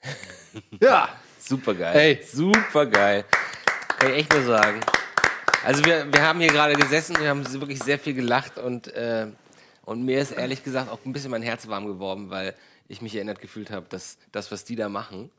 Ja, 0.81 1.11
Super 1.49 1.75
geil. 1.75 1.97
Ey. 1.97 2.21
Super 2.25 2.87
geil. 2.87 3.25
Kann 3.99 4.11
ich 4.11 4.17
echt 4.17 4.33
nur 4.33 4.43
sagen. 4.43 4.81
Also 5.65 5.85
wir, 5.85 6.13
wir 6.13 6.23
haben 6.23 6.41
hier 6.41 6.49
gerade 6.49 6.75
gesessen, 6.75 7.17
wir 7.21 7.29
haben 7.29 7.45
wirklich 7.61 7.81
sehr 7.83 8.01
viel 8.01 8.15
gelacht 8.15 8.59
und, 8.59 8.89
äh, 8.89 9.29
und 9.87 10.03
mir 10.05 10.21
ist 10.21 10.33
ehrlich 10.33 10.63
gesagt 10.63 10.91
auch 10.91 10.99
ein 11.07 11.13
bisschen 11.15 11.31
mein 11.31 11.41
Herz 11.43 11.67
warm 11.69 11.87
geworden, 11.87 12.29
weil 12.29 12.55
ich 12.89 13.01
mich 13.01 13.15
erinnert 13.15 13.41
gefühlt 13.41 13.71
habe, 13.71 13.87
dass 13.89 14.19
das, 14.33 14.53
was 14.53 14.65
die 14.65 14.77
da 14.77 14.89
machen, 14.91 15.31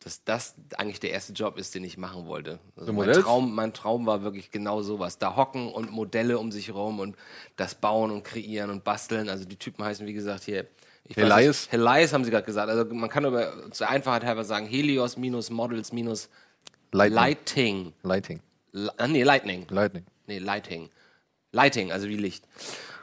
dass 0.00 0.24
das 0.24 0.54
eigentlich 0.76 1.00
der 1.00 1.10
erste 1.10 1.32
Job 1.32 1.58
ist, 1.58 1.74
den 1.74 1.84
ich 1.84 1.98
machen 1.98 2.26
wollte. 2.26 2.58
Also 2.74 2.86
So 2.86 2.92
mein? 2.92 3.12
Traum, 3.12 3.54
mein 3.54 3.72
Traum 3.74 4.06
war 4.06 4.22
wirklich 4.22 4.50
genau 4.50 4.80
sowas. 4.82 5.18
Da 5.18 5.36
hocken 5.36 5.70
und 5.72 5.90
Modelle 5.90 6.38
um 6.38 6.52
sich 6.52 6.72
rum 6.72 7.00
und 7.00 7.16
das 7.56 7.74
bauen 7.74 8.10
und 8.10 8.22
kreieren 8.22 8.70
und 8.70 8.82
basteln. 8.82 9.28
Also 9.28 9.44
die 9.44 9.56
Typen 9.56 9.84
heißen, 9.84 10.06
wie 10.06 10.12
gesagt, 10.14 10.44
hier. 10.44 10.66
Ich 11.04 11.16
Helias? 11.16 11.62
nicht, 11.66 11.72
Helias 11.72 12.12
haben 12.12 12.24
sie 12.24 12.30
gerade 12.30 12.46
gesagt. 12.46 12.70
Also 12.70 12.84
man 12.94 13.10
kann 13.10 13.24
aber 13.26 13.70
zur 13.72 13.88
Einfachheit 13.88 14.24
halber 14.24 14.44
sagen, 14.44 14.66
Helios 14.66 15.16
minus 15.16 15.50
Models 15.50 15.92
minus. 15.92 16.28
Lighting. 16.92 17.92
Lighting. 18.02 18.40
Li- 18.72 18.90
ah, 18.96 19.06
nee, 19.06 19.22
Lightning. 19.22 19.66
Lightning. 19.70 20.04
Nee, 20.26 20.38
Lighting. 20.38 20.88
Lighting, 21.52 21.92
also 21.92 22.08
wie 22.08 22.16
Licht. 22.16 22.44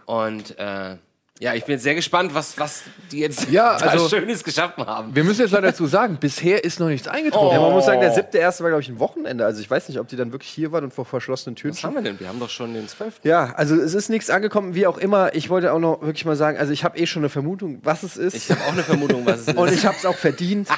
Und 0.08 0.58
äh, 0.58 0.96
ja, 1.40 1.54
ich 1.54 1.66
bin 1.66 1.74
jetzt 1.74 1.84
sehr 1.84 1.94
gespannt, 1.94 2.34
was, 2.34 2.58
was 2.58 2.82
die 3.12 3.20
jetzt 3.20 3.52
Ja, 3.52 3.78
da 3.80 3.88
also- 3.88 4.10
Schönes 4.10 4.44
geschaffen 4.44 4.86
haben. 4.88 5.14
Wir 5.14 5.24
müssen 5.24 5.42
jetzt 5.42 5.52
leider 5.52 5.68
dazu 5.68 5.86
sagen, 5.86 6.18
bisher 6.20 6.64
ist 6.64 6.80
noch 6.80 6.88
nichts 6.88 7.08
eingetroffen. 7.08 7.52
Ja, 7.56 7.62
man 7.62 7.74
muss 7.74 7.86
sagen, 7.86 8.00
der 8.02 8.12
siebte 8.14 8.38
erste 8.40 8.64
war, 8.64 8.72
glaube 8.72 8.82
ich, 8.82 8.90
ein 8.90 9.00
Wochenende. 9.00 9.46
Also 9.46 9.62
ich 9.62 9.70
weiß 9.70 9.90
nicht, 9.90 10.00
ob 10.00 10.08
die 10.08 10.16
dann 10.16 10.32
wirklich 10.32 10.50
hier 10.50 10.72
waren 10.72 10.86
und 10.86 10.94
vor 10.94 11.06
verschlossenen 11.06 11.56
Türen 11.56 11.76
Was 11.76 11.84
haben 11.84 11.94
wir 11.94 12.02
denn? 12.02 12.20
Wir 12.20 12.30
haben 12.30 12.40
doch 12.40 12.50
schon 12.50 12.74
den 12.74 12.88
12. 12.88 13.20
Ja, 13.24 13.54
also 13.56 13.76
es 13.76 13.94
ist 13.94 14.10
nichts 14.10 14.30
angekommen, 14.32 14.74
wie 14.74 14.88
auch 14.88 14.98
immer. 14.98 15.36
Ich 15.36 15.50
wollte 15.52 15.74
auch 15.74 15.80
noch 15.80 16.02
wirklich 16.02 16.26
mal 16.26 16.36
sagen, 16.38 16.58
also 16.58 16.72
ich 16.74 16.84
habe 16.84 16.98
eh 16.98 17.06
schon 17.06 17.22
eine 17.22 17.30
Vermutung, 17.30 17.82
was 17.84 18.02
es 18.02 18.18
ist. 18.18 18.34
Ich 18.36 18.50
habe 18.50 18.62
auch 18.64 18.72
eine 18.74 18.84
Vermutung, 18.84 19.26
was 19.26 19.42
es 19.42 19.48
ist. 19.50 19.58
und 19.58 19.72
ich 19.72 19.86
habe 19.86 19.96
es 19.98 20.06
auch 20.08 20.16
verdient. 20.18 20.70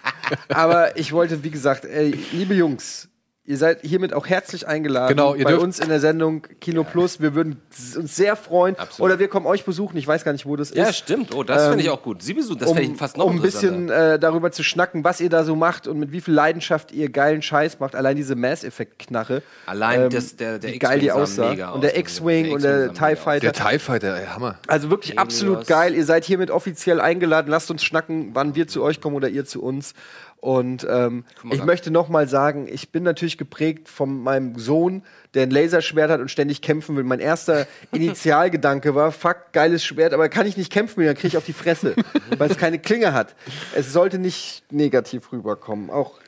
Aber 0.48 0.96
ich 0.96 1.12
wollte, 1.12 1.44
wie 1.44 1.50
gesagt, 1.50 1.84
ey, 1.84 2.10
liebe 2.32 2.54
Jungs, 2.54 3.08
ihr 3.48 3.56
seid 3.56 3.80
hiermit 3.82 4.12
auch 4.12 4.26
herzlich 4.26 4.68
eingeladen 4.68 5.08
Genau, 5.16 5.34
ihr 5.34 5.42
bei 5.44 5.50
dürft- 5.52 5.64
uns 5.64 5.78
in 5.78 5.88
der 5.88 6.00
Sendung 6.00 6.42
Kino 6.60 6.84
Plus. 6.84 7.20
Wir 7.20 7.34
würden 7.34 7.60
uns 7.96 8.14
sehr 8.16 8.36
freuen. 8.36 8.78
Absolut. 8.78 9.10
Oder 9.10 9.18
wir 9.18 9.28
kommen 9.28 9.46
euch 9.46 9.64
besuchen. 9.64 9.96
Ich 9.96 10.06
weiß 10.06 10.22
gar 10.22 10.32
nicht, 10.32 10.44
wo 10.44 10.54
das 10.54 10.72
ja, 10.74 10.84
ist. 10.88 10.96
stimmt. 10.98 11.34
Oh, 11.34 11.42
das 11.42 11.62
Ähm, 11.62 11.68
finde 11.70 11.84
ich 11.84 11.90
auch 11.90 12.02
gut. 12.02 12.22
Sie 12.22 12.34
besuchen, 12.34 12.58
das 12.58 12.68
um, 12.68 12.76
finde 12.76 12.92
ich 12.92 12.98
fast 12.98 13.16
noch 13.16 13.24
um 13.24 13.36
ein 13.36 13.42
bisschen 13.42 13.88
äh, 13.88 14.18
darüber 14.18 14.52
zu 14.52 14.62
schnacken, 14.62 15.02
was 15.02 15.20
ihr 15.22 15.30
da 15.30 15.44
so 15.44 15.56
macht 15.56 15.88
und 15.88 15.98
mit 15.98 16.12
wie 16.12 16.20
viel 16.20 16.34
Leidenschaft 16.34 16.92
ihr 16.92 17.08
geilen 17.08 17.40
Scheiß 17.42 17.80
macht. 17.80 17.94
Allein 17.96 18.16
diese 18.16 18.34
Mass-Effekt-Knarre. 18.36 19.42
Allein 19.66 20.10
das- 20.10 20.36
der- 20.36 20.58
der 20.58 20.72
wie 20.74 20.78
geil 20.78 20.98
die 21.00 21.10
aussah. 21.10 21.50
mega 21.50 21.70
und 21.70 21.82
der. 21.82 21.92
Der 21.92 22.00
X-Wing 22.00 22.52
und 22.52 22.56
X-Wing 22.58 22.62
der 22.62 22.86
sah 22.94 23.08
TIE 23.08 23.16
Fighter. 23.16 23.50
Der 23.50 23.52
TIE 23.54 23.78
Fighter, 23.78 24.16
ey, 24.20 24.26
Hammer. 24.26 24.58
Also 24.66 24.90
wirklich 24.90 25.12
Helios. 25.12 25.22
absolut 25.22 25.66
geil. 25.66 25.94
Ihr 25.94 26.04
seid 26.04 26.24
hiermit 26.24 26.50
offiziell 26.50 27.00
eingeladen. 27.00 27.48
Lasst 27.50 27.70
uns 27.70 27.82
schnacken, 27.82 28.30
wann 28.34 28.54
wir 28.54 28.68
zu 28.68 28.82
euch 28.82 29.00
kommen 29.00 29.16
oder 29.16 29.28
ihr 29.30 29.46
zu 29.46 29.62
uns. 29.62 29.94
Und 30.40 30.86
ähm, 30.88 31.24
mal, 31.42 31.52
ich 31.54 31.58
da- 31.60 31.66
möchte 31.66 31.90
noch 31.90 32.08
mal 32.08 32.28
sagen, 32.28 32.68
ich 32.70 32.90
bin 32.92 33.02
natürlich 33.02 33.38
geprägt 33.38 33.88
von 33.88 34.22
meinem 34.22 34.56
Sohn, 34.56 35.02
der 35.34 35.42
ein 35.42 35.50
Laserschwert 35.50 36.10
hat 36.12 36.20
und 36.20 36.30
ständig 36.30 36.62
kämpfen 36.62 36.94
will. 36.96 37.02
Mein 37.02 37.18
erster 37.18 37.66
Initialgedanke 37.92 38.94
war, 38.94 39.10
fuck, 39.10 39.52
geiles 39.52 39.84
Schwert, 39.84 40.12
aber 40.14 40.28
kann 40.28 40.46
ich 40.46 40.56
nicht 40.56 40.70
kämpfen, 40.72 41.04
dann 41.04 41.16
kriege 41.16 41.26
ich 41.28 41.36
auf 41.36 41.44
die 41.44 41.52
Fresse, 41.52 41.96
weil 42.38 42.48
es 42.50 42.56
keine 42.56 42.78
Klinge 42.78 43.12
hat. 43.12 43.34
Es 43.74 43.92
sollte 43.92 44.18
nicht 44.20 44.62
negativ 44.70 45.32
rüberkommen. 45.32 45.90
Auch 45.90 46.20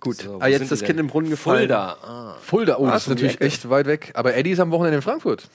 gut. 0.00 0.16
So, 0.16 0.34
aber 0.34 0.48
jetzt 0.48 0.58
sind 0.60 0.70
das 0.70 0.80
Kind 0.80 0.90
denn? 0.98 0.98
im 0.98 1.06
Brunnen 1.06 1.30
gefallen. 1.30 1.60
Fulda. 1.60 1.96
Ah. 2.02 2.36
Fulda, 2.42 2.76
oh, 2.78 2.86
Ah, 2.86 2.90
das 2.92 3.04
ist 3.04 3.08
natürlich 3.08 3.40
echt 3.40 3.70
weit 3.70 3.86
weg. 3.86 4.10
Aber 4.12 4.34
Eddie 4.34 4.50
ist 4.50 4.60
am 4.60 4.70
Wochenende 4.72 4.96
in 4.96 5.02
Frankfurt. 5.02 5.48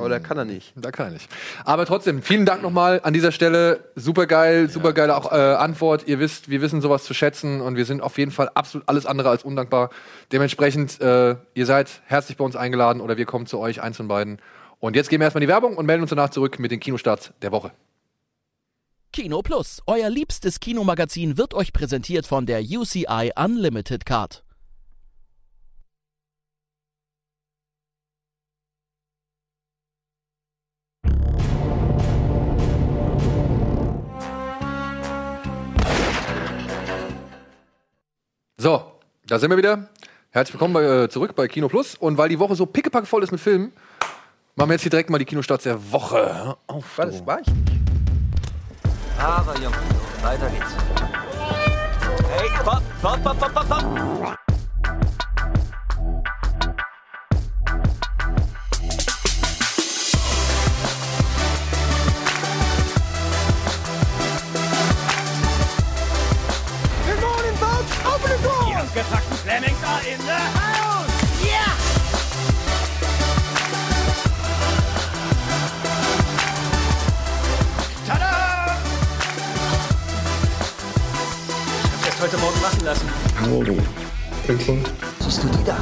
Oder 0.00 0.20
kann 0.20 0.38
er 0.38 0.44
nicht? 0.44 0.72
Da 0.76 0.90
kann 0.90 1.06
er 1.06 1.12
nicht. 1.12 1.28
Aber 1.64 1.86
trotzdem, 1.86 2.22
vielen 2.22 2.46
Dank 2.46 2.62
nochmal 2.62 3.00
an 3.02 3.12
dieser 3.12 3.32
Stelle. 3.32 3.84
Super 3.94 4.26
geil, 4.26 4.68
super 4.68 4.92
geile 4.92 5.16
auch, 5.16 5.30
äh, 5.32 5.36
Antwort. 5.36 6.06
Ihr 6.06 6.18
wisst, 6.18 6.48
wir 6.48 6.60
wissen 6.62 6.80
sowas 6.80 7.04
zu 7.04 7.14
schätzen 7.14 7.60
und 7.60 7.76
wir 7.76 7.84
sind 7.84 8.02
auf 8.02 8.18
jeden 8.18 8.30
Fall 8.30 8.48
absolut 8.54 8.88
alles 8.88 9.06
andere 9.06 9.30
als 9.30 9.44
undankbar. 9.44 9.90
Dementsprechend, 10.32 11.00
äh, 11.00 11.36
ihr 11.54 11.66
seid 11.66 12.02
herzlich 12.06 12.36
bei 12.36 12.44
uns 12.44 12.56
eingeladen 12.56 13.00
oder 13.00 13.16
wir 13.16 13.26
kommen 13.26 13.46
zu 13.46 13.58
euch, 13.58 13.82
eins 13.82 13.96
von 13.96 14.08
beiden. 14.08 14.38
Und 14.78 14.96
jetzt 14.96 15.10
gehen 15.10 15.20
wir 15.20 15.24
erstmal 15.24 15.42
in 15.42 15.48
die 15.48 15.52
Werbung 15.52 15.76
und 15.76 15.86
melden 15.86 16.02
uns 16.02 16.10
danach 16.10 16.30
zurück 16.30 16.58
mit 16.58 16.70
den 16.70 16.80
Kinostarts 16.80 17.32
der 17.42 17.52
Woche. 17.52 17.72
Kino 19.12 19.42
Plus, 19.42 19.82
euer 19.86 20.08
liebstes 20.08 20.58
Kinomagazin, 20.58 21.36
wird 21.36 21.52
euch 21.52 21.74
präsentiert 21.74 22.26
von 22.26 22.46
der 22.46 22.62
UCI 22.62 23.32
Unlimited 23.36 24.06
Card. 24.06 24.42
So, 38.62 38.80
da 39.26 39.40
sind 39.40 39.50
wir 39.50 39.56
wieder. 39.56 39.88
Herzlich 40.30 40.54
willkommen 40.54 40.72
bei, 40.72 40.84
äh, 40.84 41.08
zurück 41.08 41.34
bei 41.34 41.48
Kino 41.48 41.66
Plus. 41.66 41.96
Und 41.96 42.16
weil 42.16 42.28
die 42.28 42.38
Woche 42.38 42.54
so 42.54 42.64
pickepacke 42.64 43.06
voll 43.06 43.24
ist 43.24 43.32
mit 43.32 43.40
Filmen, 43.40 43.72
machen 44.54 44.70
wir 44.70 44.74
jetzt 44.74 44.82
hier 44.82 44.90
direkt 44.90 45.10
mal 45.10 45.18
die 45.18 45.24
Kinostarts 45.24 45.64
der 45.64 45.90
Woche. 45.90 46.32
Hör 46.32 46.58
Auf, 46.68 46.94
du. 46.94 47.02
das 47.02 47.26
war 47.26 47.40
ich 47.40 47.48
nicht. 47.48 47.72
Aber 49.18 49.56
Junge, 49.56 49.74
weiter 50.22 50.48
geht's. 50.48 50.76
Hey, 52.30 52.48
stopp, 52.60 52.82
stopp, 53.00 53.18
stopp, 53.18 53.36
stopp, 53.36 53.50
stopp, 53.50 53.66
stopp. 53.66 54.51
abgefuckten 68.92 69.36
Flemings 69.38 69.82
are 69.84 70.00
in 70.02 70.18
the 70.18 70.40
house! 70.60 71.08
Yeah! 71.42 71.72
Tada! 78.06 78.76
Ich 81.78 81.94
hab 81.94 82.04
das 82.04 82.20
heute 82.20 82.36
Morgen 82.38 82.60
machen 82.60 82.84
lassen. 82.84 83.08
Morgen. 83.48 83.86
Pünktchen. 84.46 84.84
Er 84.84 85.24
Siehst 85.24 85.42
du 85.42 85.48
die 85.48 85.64
da? 85.64 85.76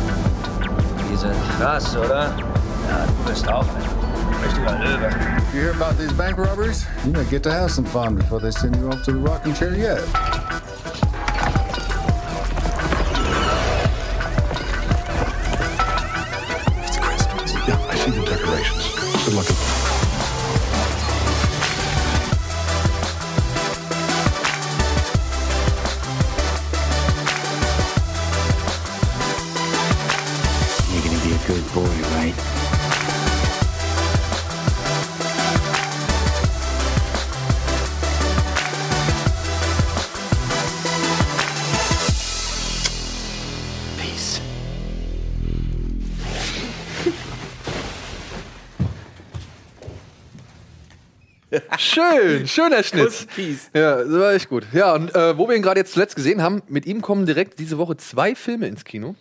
Die 1.10 1.16
sind 1.16 1.34
krass, 1.58 1.96
oder? 1.96 2.32
Ja, 2.88 3.06
du 3.06 3.28
bist 3.30 3.48
auch 3.48 3.66
ein 3.66 4.44
richtiger 4.44 4.78
Löwe. 4.78 5.10
You 5.52 5.62
hear 5.62 5.72
about 5.72 5.98
these 5.98 6.12
bank 6.12 6.38
robbers? 6.38 6.86
You 7.04 7.12
know, 7.12 7.24
get 7.24 7.42
to 7.42 7.50
have 7.50 7.72
some 7.72 7.86
fun 7.86 8.14
before 8.14 8.40
they 8.40 8.52
send 8.52 8.76
you 8.76 8.88
off 8.88 9.02
to 9.02 9.10
the 9.12 9.18
rocking 9.18 9.54
chair 9.54 9.74
yet. 9.74 9.98
Schön, 52.16 52.46
schöner 52.48 52.82
Schnitt. 52.82 53.26
Ja, 53.74 53.96
das 54.02 54.10
war 54.12 54.32
echt 54.34 54.48
gut. 54.48 54.66
Ja, 54.72 54.94
und 54.94 55.14
äh, 55.14 55.36
wo 55.38 55.48
wir 55.48 55.56
ihn 55.56 55.62
gerade 55.62 55.80
jetzt 55.80 55.92
zuletzt 55.92 56.16
gesehen 56.16 56.42
haben, 56.42 56.62
mit 56.68 56.86
ihm 56.86 57.00
kommen 57.02 57.26
direkt 57.26 57.58
diese 57.58 57.78
Woche 57.78 57.96
zwei 57.96 58.34
Filme 58.34 58.66
ins 58.66 58.84
Kino. 58.84 59.14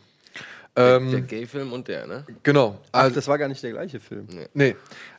Ähm, 0.76 1.12
Der 1.12 1.22
Gay-Film 1.22 1.74
und 1.74 1.88
der, 1.88 2.08
ne? 2.08 2.26
genau. 2.44 2.80
Ach, 2.92 3.02
Also, 3.04 3.16
das 3.16 3.28
war 3.28 3.38
gar 3.38 3.48
nicht 3.48 3.62
der 3.64 3.72
gleiche 3.72 4.00
Film. 4.00 4.28
nee. 4.54 4.76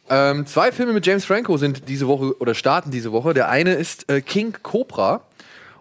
Ähm, 0.09 0.47
zwei 0.47 0.73
Filme 0.73 0.93
mit 0.93 1.07
James 1.07 1.25
Franco 1.25 1.57
sind 1.57 1.89
diese 1.89 2.09
Woche 2.09 2.37
oder 2.41 2.55
starten 2.55 2.91
diese 2.91 3.13
Woche. 3.13 3.33
Der 3.35 3.49
eine 3.49 3.75
ist 3.75 4.11
äh, 4.11 4.21
King 4.21 4.57
Cobra. 4.63 5.23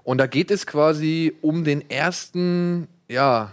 Und 0.04 0.18
da 0.18 0.28
geht 0.28 0.50
es 0.52 0.66
quasi 0.68 1.36
um 1.42 1.64
den 1.64 1.88
ersten, 1.90 2.88
ja, 3.08 3.52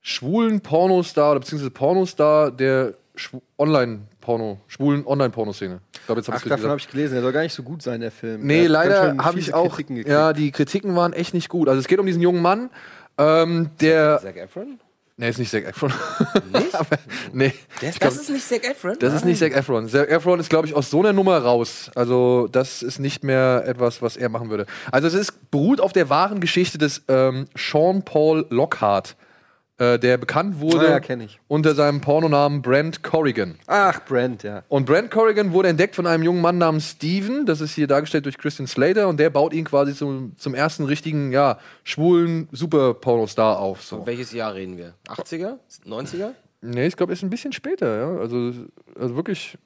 schwulen 0.00 0.60
Pornostar 0.60 1.32
oder 1.32 1.40
beziehungsweise 1.40 1.70
Pornostar 1.70 2.50
der 2.50 2.94
schwu- 3.16 3.42
Online-Porno, 4.28 4.60
schwulen 4.66 5.06
Online-Pornoszene. 5.06 5.80
Ich 5.92 6.06
glaube, 6.06 6.20
jetzt 6.20 6.28
hab 6.28 6.36
Ach, 6.36 6.42
davon 6.42 6.70
habe 6.70 6.80
ich 6.80 6.88
gelesen. 6.88 7.14
Der 7.14 7.22
soll 7.22 7.32
gar 7.32 7.42
nicht 7.42 7.54
so 7.54 7.62
gut 7.62 7.82
sein, 7.82 8.00
der 8.00 8.10
Film. 8.10 8.46
Nee, 8.46 8.62
Der 8.62 8.68
leider 8.68 9.16
habe 9.18 9.38
ich 9.38 9.54
auch. 9.54 9.78
Ja, 9.88 10.32
die 10.32 10.50
Kritiken 10.50 10.94
waren 10.96 11.12
echt 11.12 11.34
nicht 11.34 11.48
gut. 11.48 11.68
Also 11.68 11.80
es 11.80 11.88
geht 11.88 11.98
um 11.98 12.06
diesen 12.06 12.22
jungen 12.22 12.42
Mann, 12.42 12.70
ähm, 13.16 13.70
der. 13.80 14.20
Zac 14.22 14.36
Efron? 14.36 14.78
Nee, 15.16 15.30
ist 15.30 15.38
nicht 15.38 15.50
Zac 15.50 15.64
Efron. 15.64 15.92
Aber, 16.72 16.96
nee. 17.32 17.52
Glaub, 17.80 17.98
das 17.98 18.16
ist 18.16 18.30
nicht 18.30 18.46
Zac 18.46 18.64
Efron? 18.64 18.96
das 19.00 19.14
ist 19.14 19.24
nicht 19.24 19.38
Zac 19.38 19.52
Efron. 19.52 19.88
Zac 19.88 20.08
Efron 20.10 20.38
ist, 20.38 20.48
glaube 20.50 20.68
ich, 20.68 20.74
aus 20.74 20.90
so 20.90 21.00
einer 21.00 21.12
Nummer 21.12 21.38
raus. 21.38 21.90
Also, 21.94 22.48
das 22.52 22.82
ist 22.82 22.98
nicht 22.98 23.24
mehr 23.24 23.64
etwas, 23.66 24.00
was 24.02 24.16
er 24.16 24.28
machen 24.28 24.50
würde. 24.50 24.66
Also, 24.92 25.08
es 25.08 25.14
ist, 25.14 25.50
beruht 25.50 25.80
auf 25.80 25.92
der 25.92 26.08
wahren 26.08 26.40
Geschichte 26.40 26.78
des 26.78 27.02
ähm, 27.08 27.46
Sean 27.56 28.04
Paul 28.04 28.46
Lockhart, 28.50 29.16
äh, 29.78 29.98
der 29.98 30.16
bekannt 30.18 30.60
wurde 30.60 30.88
Ah, 30.88 30.90
ja, 30.90 31.00
kenn 31.00 31.20
ich. 31.20 31.40
unter 31.48 31.74
seinem 31.74 32.00
Pornonamen 32.00 32.62
Brent 32.62 33.02
Corrigan. 33.02 33.56
Ach, 33.66 34.00
Brent, 34.04 34.42
ja. 34.42 34.64
Und 34.68 34.86
Brent 34.86 35.10
Corrigan 35.10 35.52
wurde 35.52 35.68
entdeckt 35.68 35.94
von 35.94 36.06
einem 36.06 36.22
jungen 36.24 36.40
Mann 36.40 36.58
namens 36.58 36.90
Steven. 36.90 37.46
Das 37.46 37.60
ist 37.60 37.74
hier 37.74 37.86
dargestellt 37.86 38.24
durch 38.24 38.38
Christian 38.38 38.66
Slater. 38.66 39.08
Und 39.08 39.18
der 39.20 39.30
baut 39.30 39.52
ihn 39.52 39.64
quasi 39.64 39.94
zum, 39.94 40.32
zum 40.36 40.54
ersten 40.54 40.84
richtigen, 40.84 41.30
ja, 41.32 41.58
schwulen 41.84 42.48
Super-Pornostar 42.52 43.58
auf. 43.58 43.82
So. 43.82 43.98
Von 43.98 44.06
welches 44.06 44.32
Jahr 44.32 44.54
reden 44.54 44.76
wir? 44.76 44.94
80er? 45.06 45.58
90er? 45.86 46.30
Nee, 46.60 46.86
ich 46.86 46.96
glaube, 46.96 47.12
ist 47.12 47.22
ein 47.22 47.30
bisschen 47.30 47.52
später, 47.52 47.96
ja. 47.98 48.18
Also, 48.20 48.52
also 48.98 49.14
wirklich, 49.14 49.56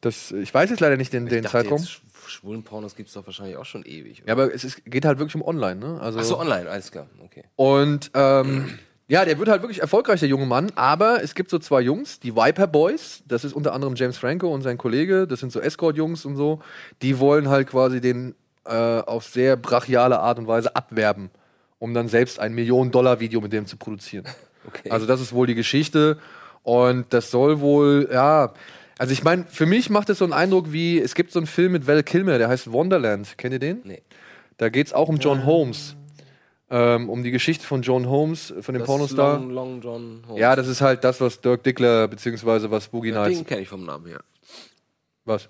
das, 0.00 0.30
ich 0.30 0.54
weiß 0.54 0.70
jetzt 0.70 0.78
leider 0.80 0.96
nicht 0.96 1.12
den, 1.12 1.26
den 1.26 1.44
Zeitraum. 1.44 1.78
Jetzt, 1.78 1.88
Sch- 1.90 2.28
schwulen 2.28 2.62
Pornos 2.62 2.94
gibt 2.94 3.08
es 3.08 3.14
doch 3.14 3.26
wahrscheinlich 3.26 3.56
auch 3.56 3.64
schon 3.64 3.82
ewig. 3.84 4.22
Ja, 4.26 4.34
aber 4.34 4.54
es 4.54 4.62
ist, 4.62 4.84
geht 4.84 5.04
halt 5.04 5.18
wirklich 5.18 5.34
um 5.34 5.42
online, 5.42 5.76
ne? 5.80 6.00
Also, 6.00 6.20
Ach 6.20 6.24
so, 6.24 6.38
online, 6.38 6.70
alles 6.70 6.92
klar. 6.92 7.06
Okay. 7.24 7.42
Und 7.56 8.12
ähm, 8.14 8.78
ja, 9.10 9.24
der 9.24 9.40
wird 9.40 9.48
halt 9.48 9.62
wirklich 9.62 9.80
erfolgreich, 9.80 10.20
der 10.20 10.28
junge 10.28 10.46
Mann. 10.46 10.70
Aber 10.76 11.20
es 11.20 11.34
gibt 11.34 11.50
so 11.50 11.58
zwei 11.58 11.80
Jungs, 11.80 12.20
die 12.20 12.36
Viper 12.36 12.68
Boys. 12.68 13.24
Das 13.26 13.44
ist 13.44 13.54
unter 13.54 13.72
anderem 13.72 13.96
James 13.96 14.16
Franco 14.16 14.54
und 14.54 14.62
sein 14.62 14.78
Kollege. 14.78 15.26
Das 15.26 15.40
sind 15.40 15.50
so 15.50 15.60
Escort-Jungs 15.60 16.24
und 16.24 16.36
so. 16.36 16.60
Die 17.02 17.18
wollen 17.18 17.48
halt 17.48 17.66
quasi 17.66 18.00
den 18.00 18.36
äh, 18.64 18.72
auf 19.00 19.24
sehr 19.24 19.56
brachiale 19.56 20.20
Art 20.20 20.38
und 20.38 20.46
Weise 20.46 20.76
abwerben, 20.76 21.30
um 21.80 21.92
dann 21.92 22.06
selbst 22.06 22.38
ein 22.38 22.54
Millionen-Dollar-Video 22.54 23.40
mit 23.40 23.52
dem 23.52 23.66
zu 23.66 23.76
produzieren. 23.76 24.24
Okay. 24.68 24.90
Also 24.90 25.06
das 25.06 25.22
ist 25.22 25.32
wohl 25.32 25.46
die 25.46 25.54
Geschichte. 25.54 26.18
Und 26.62 27.06
das 27.14 27.30
soll 27.30 27.60
wohl, 27.60 28.10
ja. 28.12 28.52
Also 28.98 29.10
ich 29.14 29.24
meine, 29.24 29.46
für 29.48 29.64
mich 29.64 29.88
macht 29.88 30.10
es 30.10 30.18
so 30.18 30.24
einen 30.24 30.34
Eindruck 30.34 30.70
wie, 30.70 31.00
es 31.00 31.14
gibt 31.14 31.32
so 31.32 31.38
einen 31.38 31.46
Film 31.46 31.72
mit 31.72 31.86
Val 31.86 32.02
Kilmer, 32.02 32.36
der 32.36 32.48
heißt 32.50 32.70
Wonderland. 32.70 33.38
Kennt 33.38 33.54
ihr 33.54 33.58
den? 33.58 33.80
Nee. 33.84 34.02
Da 34.58 34.68
geht 34.68 34.88
es 34.88 34.92
auch 34.92 35.08
um 35.08 35.16
John 35.16 35.46
Holmes. 35.46 35.96
Ähm, 36.72 37.08
um 37.08 37.24
die 37.24 37.32
Geschichte 37.32 37.66
von 37.66 37.82
John 37.82 38.08
Holmes, 38.08 38.54
von 38.60 38.74
dem 38.74 38.80
Das 38.80 38.86
Pornostar. 38.86 39.40
Long, 39.40 39.50
Long 39.50 39.80
John 39.80 40.22
Holmes. 40.28 40.40
Ja, 40.40 40.54
das 40.54 40.68
ist 40.68 40.80
halt 40.80 41.02
das, 41.02 41.20
was 41.20 41.40
Dirk 41.40 41.64
Dickler 41.64 42.06
beziehungsweise 42.06 42.70
was 42.70 42.86
Boogie 42.88 43.10
ja, 43.10 43.22
Nights. 43.22 43.38
Den 43.38 43.46
kenne 43.46 43.62
ich 43.62 43.68
vom 43.68 43.84
Namen 43.84 44.06
her. 44.06 44.20
Was? 45.24 45.48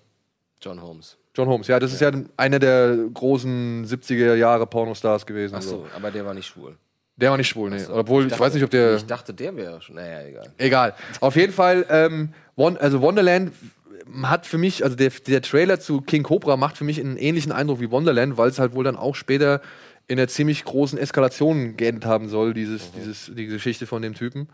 John 0.63 0.81
Holmes. 0.81 1.19
John 1.35 1.47
Holmes, 1.49 1.69
ja, 1.69 1.79
das 1.79 1.93
ist 1.93 2.01
ja 2.01 2.11
einer 2.37 2.59
der 2.59 2.97
großen 3.15 3.87
70er 3.87 4.35
Jahre 4.35 4.67
Pornostars 4.67 5.25
gewesen. 5.27 5.55
Ach 5.55 5.63
und 5.63 5.69
so, 5.69 5.87
aber 5.95 6.11
der 6.11 6.25
war 6.25 6.35
nicht 6.35 6.47
schwul. 6.47 6.77
Der 7.17 7.31
war 7.31 7.37
nicht 7.37 7.49
schwul, 7.49 7.71
nee. 7.71 7.79
So. 7.79 7.95
Obwohl, 7.95 8.25
ich, 8.25 8.31
dachte- 8.31 8.43
weiß 8.43 8.55
nicht, 8.55 8.65
ob 8.65 8.71
der. 8.71 8.97
Ich 8.97 9.05
dachte, 9.07 9.35
der 9.35 9.55
wäre 9.55 9.81
schon. 9.83 9.97
Naja, 9.97 10.27
egal. 10.27 10.53
Egal. 10.57 10.95
Auf 11.21 11.37
jeden 11.37 11.53
Fall, 11.53 11.85
ähm, 11.91 12.33
also 12.57 13.03
Wonderland 13.03 13.53
hat 14.23 14.47
für 14.47 14.59
mich, 14.59 14.83
also 14.83 14.97
der, 14.97 15.11
der 15.11 15.43
Trailer 15.43 15.79
zu 15.79 16.01
King 16.01 16.23
Cobra 16.23 16.57
macht 16.57 16.77
für 16.77 16.85
mich 16.85 16.99
einen 16.99 17.17
ähnlichen 17.17 17.53
Eindruck 17.53 17.81
wie 17.81 17.91
Wonderland, 17.91 18.37
weil 18.39 18.49
es 18.49 18.59
halt 18.59 18.75
wohl 18.75 18.85
dann 18.85 18.97
auch 18.97 19.15
später 19.15 19.61
in 20.11 20.19
einer 20.19 20.29
ziemlich 20.29 20.65
großen 20.65 20.99
Eskalation 20.99 21.77
geendet 21.77 22.05
haben 22.05 22.29
soll, 22.29 22.53
dieses, 22.53 22.91
dieses, 22.93 23.31
die 23.35 23.47
Geschichte 23.47 23.87
von 23.87 24.03
dem 24.03 24.15
Typen. 24.15 24.49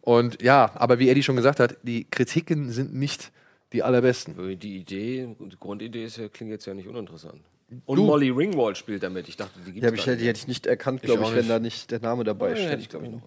Und 0.00 0.42
ja, 0.42 0.70
aber 0.74 0.98
wie 0.98 1.08
Eddie 1.10 1.22
schon 1.22 1.36
gesagt 1.36 1.60
hat, 1.60 1.76
die 1.82 2.04
Kritiken 2.10 2.70
sind 2.70 2.94
nicht 2.94 3.30
die 3.72 3.82
allerbesten. 3.82 4.34
Die 4.58 4.78
Idee, 4.78 5.34
die 5.38 5.56
Grundidee 5.60 6.04
ist 6.04 6.16
ja, 6.16 6.28
klingt 6.28 6.50
jetzt 6.50 6.66
ja 6.66 6.74
nicht 6.74 6.88
uninteressant. 6.88 7.40
Und 7.86 7.96
Du- 7.98 8.04
Molly 8.04 8.30
Ringwald 8.30 8.76
spielt 8.76 9.02
damit. 9.02 9.28
Ich 9.28 9.36
dachte, 9.36 9.58
die 9.66 9.72
gibt 9.72 9.86
hab 9.86 9.94
ich, 9.94 10.02
die 10.04 10.10
hätte 10.10 10.38
ich 10.38 10.48
nicht 10.48 10.66
erkannt, 10.66 11.00
Ich 11.02 11.06
glaube 11.06 11.22
auch 11.24 11.28
ich, 11.30 11.36
wenn 11.36 11.40
nicht. 11.42 11.50
da 11.50 11.58
nicht 11.58 11.90
der 11.90 12.00
Name 12.00 12.24
dabei 12.24 12.50
Ja, 12.50 12.56
steht. 12.56 12.70
hätte 12.70 12.82
ich, 12.82 12.88
glaube 12.88 13.06
ich, 13.06 13.12
noch. 13.12 13.22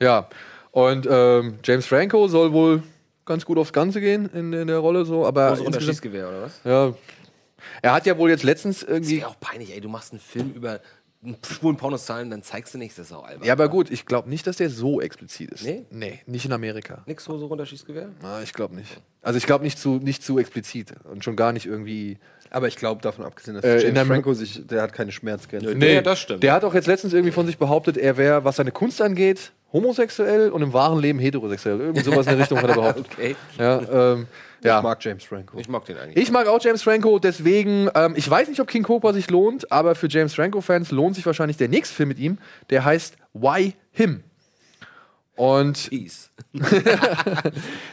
Ja. 0.00 0.28
Und 0.72 1.06
ähm, 1.10 1.54
James 1.64 1.86
Franco 1.86 2.28
soll 2.28 2.52
wohl 2.52 2.82
ganz 3.24 3.44
gut 3.44 3.56
aufs 3.58 3.72
Ganze 3.72 4.00
gehen 4.00 4.28
in, 4.34 4.52
in 4.52 4.66
der 4.66 4.78
Rolle 4.78 5.04
so, 5.04 5.24
aber 5.26 5.48
Große 5.48 5.60
insgesamt- 5.62 5.66
Unterschießgewehr, 5.76 6.28
oder 6.28 6.42
was? 6.42 6.60
ja. 6.64 6.94
Er 7.80 7.94
hat 7.94 8.04
ja 8.04 8.18
wohl 8.18 8.28
jetzt 8.28 8.42
letztens 8.42 8.80
Das 8.80 8.88
irgendwie 8.90 9.16
wäre 9.18 9.28
auch 9.28 9.40
peinlich, 9.40 9.72
ey. 9.72 9.80
Du 9.80 9.88
machst 9.88 10.12
einen 10.12 10.20
Film 10.20 10.52
über 10.54 10.80
einen 11.24 11.36
schwulen 11.48 11.76
Pornoszahlen, 11.76 12.30
dann 12.30 12.42
zeigst 12.42 12.74
du 12.74 12.78
nichts, 12.78 12.96
das 12.96 13.06
ist 13.06 13.12
auch 13.12 13.24
albern. 13.24 13.46
Ja, 13.46 13.52
aber 13.54 13.68
gut, 13.68 13.90
ich 13.90 14.04
glaube 14.06 14.28
nicht, 14.28 14.46
dass 14.46 14.56
der 14.58 14.68
so 14.70 15.00
explizit 15.00 15.50
ist. 15.50 15.64
Nee? 15.64 15.86
Nee, 15.90 16.20
nicht 16.26 16.44
in 16.44 16.52
Amerika. 16.52 17.02
Nix 17.06 17.26
Hose 17.28 17.46
runter, 17.46 17.64
Schießgewehr? 17.66 18.10
Na, 18.22 18.42
ich 18.42 18.52
glaube 18.52 18.74
nicht. 18.74 19.00
Also 19.22 19.38
ich 19.38 19.46
glaube 19.46 19.64
nicht 19.64 19.78
zu, 19.78 19.96
nicht 19.96 20.22
zu 20.22 20.38
explizit 20.38 20.92
und 21.10 21.24
schon 21.24 21.34
gar 21.36 21.52
nicht 21.52 21.66
irgendwie. 21.66 22.18
Aber 22.50 22.68
ich 22.68 22.76
glaube, 22.76 23.00
davon 23.02 23.24
abgesehen, 23.24 23.54
dass 23.54 23.64
Äh, 23.64 23.74
in 23.76 23.80
James 23.80 23.94
der- 23.94 24.04
Franco 24.06 24.34
sich, 24.34 24.66
der 24.66 24.82
hat 24.82 24.92
keine 24.92 25.10
Schmerzgrenze. 25.12 25.74
Nee, 25.74 26.02
das 26.02 26.20
stimmt. 26.20 26.42
Der 26.42 26.52
hat 26.52 26.62
auch 26.64 26.74
jetzt 26.74 26.86
letztens 26.86 27.12
irgendwie 27.14 27.32
von 27.32 27.46
sich 27.46 27.58
behauptet, 27.58 27.96
er 27.96 28.16
wäre, 28.16 28.44
was 28.44 28.56
seine 28.56 28.70
Kunst 28.70 29.00
angeht, 29.02 29.50
homosexuell 29.72 30.50
und 30.50 30.62
im 30.62 30.72
wahren 30.72 31.00
Leben 31.00 31.18
heterosexuell. 31.18 31.80
Irgendwie 31.80 32.04
sowas 32.04 32.26
in 32.26 32.32
der 32.32 32.38
Richtung 32.38 32.58
hat 32.58 32.68
er 32.68 32.74
behauptet. 32.76 33.06
Okay. 33.12 33.34
Ja, 33.58 34.12
ähm, 34.12 34.26
ja. 34.64 34.78
Ich 34.78 34.82
mag 34.82 35.04
James 35.04 35.24
Franco. 35.24 35.58
Ich 35.58 35.68
mag 35.68 35.84
den 35.84 35.98
eigentlich. 35.98 36.16
Ich 36.16 36.32
mag 36.32 36.46
auch 36.46 36.58
James 36.60 36.82
Franco, 36.82 37.18
deswegen, 37.18 37.90
ähm, 37.94 38.14
ich 38.16 38.28
weiß 38.28 38.48
nicht, 38.48 38.60
ob 38.60 38.66
King 38.66 38.82
Cobra 38.82 39.12
sich 39.12 39.30
lohnt, 39.30 39.70
aber 39.70 39.94
für 39.94 40.08
James 40.08 40.34
Franco-Fans 40.34 40.90
lohnt 40.90 41.16
sich 41.16 41.26
wahrscheinlich 41.26 41.58
der 41.58 41.68
nächste 41.68 41.94
Film 41.94 42.08
mit 42.08 42.18
ihm, 42.18 42.38
der 42.70 42.84
heißt 42.84 43.16
Why 43.34 43.74
Him? 43.92 44.24
Und 45.36 45.90
Peace. 45.90 46.30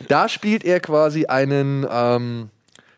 da 0.08 0.30
spielt 0.30 0.64
er 0.64 0.80
quasi 0.80 1.26
einen 1.26 1.86
ähm, 1.92 2.52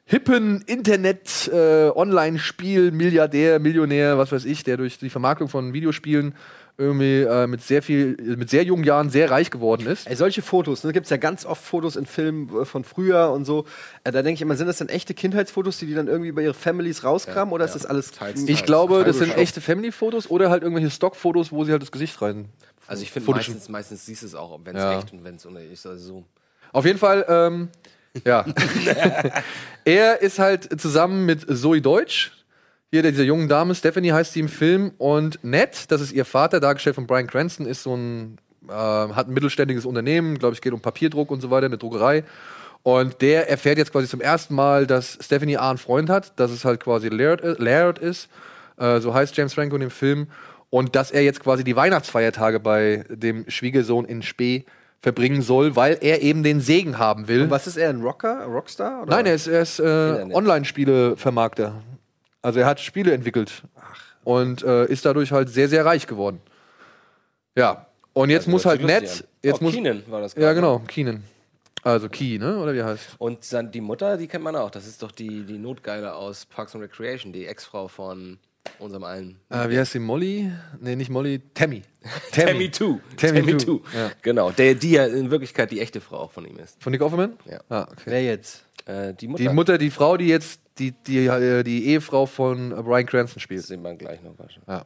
hippen 0.05 0.61
Internet-Online-Spiel, 0.67 2.91
Milliardär, 2.91 3.57
Millionär, 3.59 4.19
was 4.19 4.31
weiß 4.31 4.45
ich, 4.45 4.63
der 4.63 4.77
durch 4.77 4.99
die 4.99 5.09
Vermarktung 5.09 5.47
von 5.47 5.73
Videospielen 5.73 6.35
irgendwie 6.77 7.21
äh, 7.21 7.45
mit 7.45 7.61
sehr 7.61 7.83
viel, 7.83 8.17
mit 8.37 8.49
sehr 8.49 8.63
jungen 8.63 8.83
Jahren 8.83 9.09
sehr 9.09 9.29
reich 9.29 9.51
geworden 9.51 9.85
ist. 9.85 10.07
Ey, 10.07 10.15
solche 10.15 10.41
Fotos, 10.41 10.81
da 10.81 10.91
gibt 10.91 11.05
es 11.05 11.09
ja 11.11 11.17
ganz 11.17 11.45
oft 11.45 11.63
Fotos 11.63 11.95
in 11.95 12.05
Filmen 12.05 12.49
äh, 12.61 12.65
von 12.65 12.83
früher 12.83 13.31
und 13.31 13.45
so. 13.45 13.65
Äh, 14.03 14.11
da 14.11 14.23
denke 14.23 14.35
ich 14.35 14.41
immer, 14.41 14.55
sind 14.55 14.67
das 14.67 14.77
dann 14.79 14.89
echte 14.89 15.13
Kindheitsfotos, 15.13 15.77
die 15.77 15.85
die 15.85 15.93
dann 15.93 16.07
irgendwie 16.07 16.31
bei 16.31 16.41
ihre 16.41 16.55
Families 16.55 17.03
rauskramen 17.03 17.53
oder 17.53 17.65
ist 17.65 17.75
das 17.75 17.85
alles 17.85 18.11
Teils, 18.11 18.43
Ich 18.47 18.63
glaube, 18.63 19.03
das 19.03 19.19
sind 19.19 19.37
echte 19.37 19.61
Family-Fotos 19.61 20.29
oder 20.29 20.49
halt 20.49 20.63
irgendwelche 20.63 20.89
Stock-Fotos, 20.89 21.51
wo 21.51 21.63
sie 21.63 21.71
halt 21.71 21.83
das 21.83 21.91
Gesicht 21.91 22.19
rein. 22.21 22.49
Also 22.87 23.03
ich 23.03 23.11
finde 23.11 23.31
meistens, 23.31 23.69
meistens 23.69 24.05
siehst 24.05 24.23
du 24.23 24.27
es 24.27 24.35
auch, 24.35 24.59
wenn 24.63 24.75
es 24.75 24.83
Ja. 24.83 24.97
echt 24.97 25.13
und 25.13 25.23
wenn 25.23 25.35
es 25.35 25.45
ist. 25.45 25.85
Also 25.85 26.05
so. 26.05 26.23
Auf 26.71 26.85
jeden 26.85 26.99
Fall, 26.99 27.25
ähm, 27.29 27.69
ja. 28.25 28.45
er 29.85 30.21
ist 30.21 30.39
halt 30.39 30.81
zusammen 30.81 31.25
mit 31.25 31.45
Zoe 31.55 31.81
Deutsch, 31.81 32.31
hier 32.93 33.01
dieser 33.01 33.23
jungen 33.23 33.47
Dame, 33.47 33.73
Stephanie 33.73 34.11
heißt 34.11 34.33
sie 34.33 34.39
im 34.41 34.47
Film, 34.49 34.91
und 34.99 35.39
Ned, 35.43 35.89
das 35.91 35.99
ist 35.99 36.11
ihr 36.11 36.25
Vater, 36.25 36.59
dargestellt 36.59 36.93
von 36.95 37.07
Brian 37.07 37.25
Cranston, 37.25 37.65
ist 37.65 37.81
so 37.81 37.95
ein, 37.95 38.37
äh, 38.69 38.71
hat 38.71 39.27
ein 39.27 39.33
mittelständiges 39.33 39.85
Unternehmen, 39.87 40.37
glaube 40.37 40.53
ich, 40.53 40.61
geht 40.61 40.73
um 40.73 40.79
Papierdruck 40.79 41.31
und 41.31 41.41
so 41.41 41.49
weiter, 41.49 41.65
eine 41.65 41.79
Druckerei. 41.79 42.23
Und 42.83 43.21
der 43.23 43.49
erfährt 43.49 43.79
jetzt 43.79 43.91
quasi 43.91 44.07
zum 44.07 44.21
ersten 44.21 44.53
Mal, 44.53 44.85
dass 44.85 45.17
Stephanie 45.21 45.57
A. 45.57 45.69
einen 45.69 45.79
Freund 45.79 46.07
hat, 46.11 46.39
dass 46.39 46.51
es 46.51 46.65
halt 46.65 46.81
quasi 46.81 47.07
Laird, 47.09 47.43
i- 47.43 47.55
Laird 47.57 47.97
ist, 47.97 48.29
äh, 48.77 48.99
so 48.99 49.11
heißt 49.13 49.35
James 49.35 49.55
Franco 49.55 49.73
in 49.75 49.81
dem 49.81 49.89
Film, 49.89 50.27
und 50.69 50.95
dass 50.95 51.09
er 51.09 51.23
jetzt 51.23 51.39
quasi 51.39 51.63
die 51.63 51.75
Weihnachtsfeiertage 51.75 52.59
bei 52.59 53.05
dem 53.09 53.45
Schwiegersohn 53.47 54.05
in 54.05 54.21
Spee 54.21 54.65
verbringen 55.01 55.41
soll, 55.41 55.75
weil 55.75 55.97
er 55.99 56.21
eben 56.21 56.43
den 56.43 56.61
Segen 56.61 56.99
haben 56.99 57.27
will. 57.27 57.41
Und 57.41 57.49
was 57.49 57.65
ist 57.65 57.77
er, 57.77 57.89
ein 57.89 58.01
Rocker, 58.03 58.45
Rockstar? 58.45 59.01
Oder? 59.01 59.15
Nein, 59.15 59.25
er 59.25 59.33
ist, 59.33 59.47
er 59.47 59.61
ist 59.63 59.79
äh, 59.79 60.25
Online-Spiele-Vermarkter. 60.31 61.81
Also 62.43 62.59
er 62.59 62.67
hat 62.67 62.79
Spiele 62.79 63.11
entwickelt 63.13 63.63
und 64.23 64.61
äh, 64.63 64.85
ist 64.85 65.05
dadurch 65.05 65.31
halt 65.31 65.49
sehr, 65.49 65.67
sehr 65.69 65.83
reich 65.85 66.05
geworden. 66.05 66.39
Ja. 67.57 67.87
Und 68.13 68.29
jetzt 68.29 68.47
muss 68.47 68.65
halt 68.65 68.83
Ned. 68.83 69.25
Jetzt 69.41 69.61
Oh, 69.61 69.63
muss, 69.63 69.73
Keenan 69.73 70.03
war 70.07 70.21
das 70.21 70.35
Ja, 70.35 70.41
gerade. 70.41 70.55
genau, 70.55 70.79
Keenan. 70.79 71.23
Also 71.81 72.07
Key, 72.09 72.37
ne? 72.37 72.57
Oder 72.59 72.73
wie 72.73 72.83
heißt? 72.83 73.15
Und 73.17 73.51
dann 73.51 73.71
die 73.71 73.81
Mutter, 73.81 74.15
die 74.17 74.27
kennt 74.27 74.43
man 74.43 74.55
auch. 74.55 74.69
Das 74.71 74.85
ist 74.87 75.01
doch 75.03 75.11
die, 75.11 75.43
die 75.43 75.57
Notgeile 75.57 76.13
aus 76.13 76.45
Parks 76.45 76.75
and 76.75 76.83
Recreation, 76.83 77.33
die 77.33 77.45
Ex-Frau 77.47 77.87
von 77.87 78.37
unserem 78.79 79.03
allen. 79.03 79.39
Äh, 79.49 79.69
wie 79.69 79.77
heißt 79.77 79.91
sie? 79.93 79.99
Molly? 79.99 80.51
Nee, 80.79 80.95
nicht 80.95 81.09
Molly. 81.09 81.41
Tammy. 81.53 81.81
Tammy 82.31 82.71
2. 82.71 82.85
Tammy, 83.17 83.39
Tammy 83.41 83.57
2. 83.57 83.65
2. 83.65 83.71
Ja. 83.97 84.11
Genau, 84.21 84.51
der, 84.51 84.75
die 84.75 84.91
ja 84.91 85.05
in 85.05 85.31
Wirklichkeit 85.31 85.71
die 85.71 85.79
echte 85.81 86.01
Frau 86.01 86.27
von 86.27 86.45
ihm 86.45 86.57
ist. 86.59 86.81
Von 86.81 86.91
Nick 86.91 87.01
Offerman? 87.01 87.33
Ja. 87.49 87.59
Ah, 87.69 87.83
okay. 87.91 88.01
Wer 88.05 88.23
jetzt? 88.23 88.65
Äh, 88.85 89.13
die 89.13 89.27
Mutter. 89.27 89.43
Die 89.43 89.49
Mutter, 89.49 89.77
die 89.77 89.89
Frau, 89.91 90.17
die 90.17 90.27
jetzt 90.27 90.59
die, 90.79 90.91
die, 90.91 91.25
äh, 91.27 91.63
die 91.63 91.87
Ehefrau 91.87 92.25
von 92.25 92.71
äh, 92.71 92.81
Brian 92.81 93.05
Cranston 93.05 93.39
spielt. 93.39 93.61
Das 93.61 93.67
sehen 93.67 93.81
wir 93.83 93.93
gleich 93.95 94.21
noch. 94.23 94.37
wahrscheinlich. 94.37 94.67
Ja. 94.67 94.85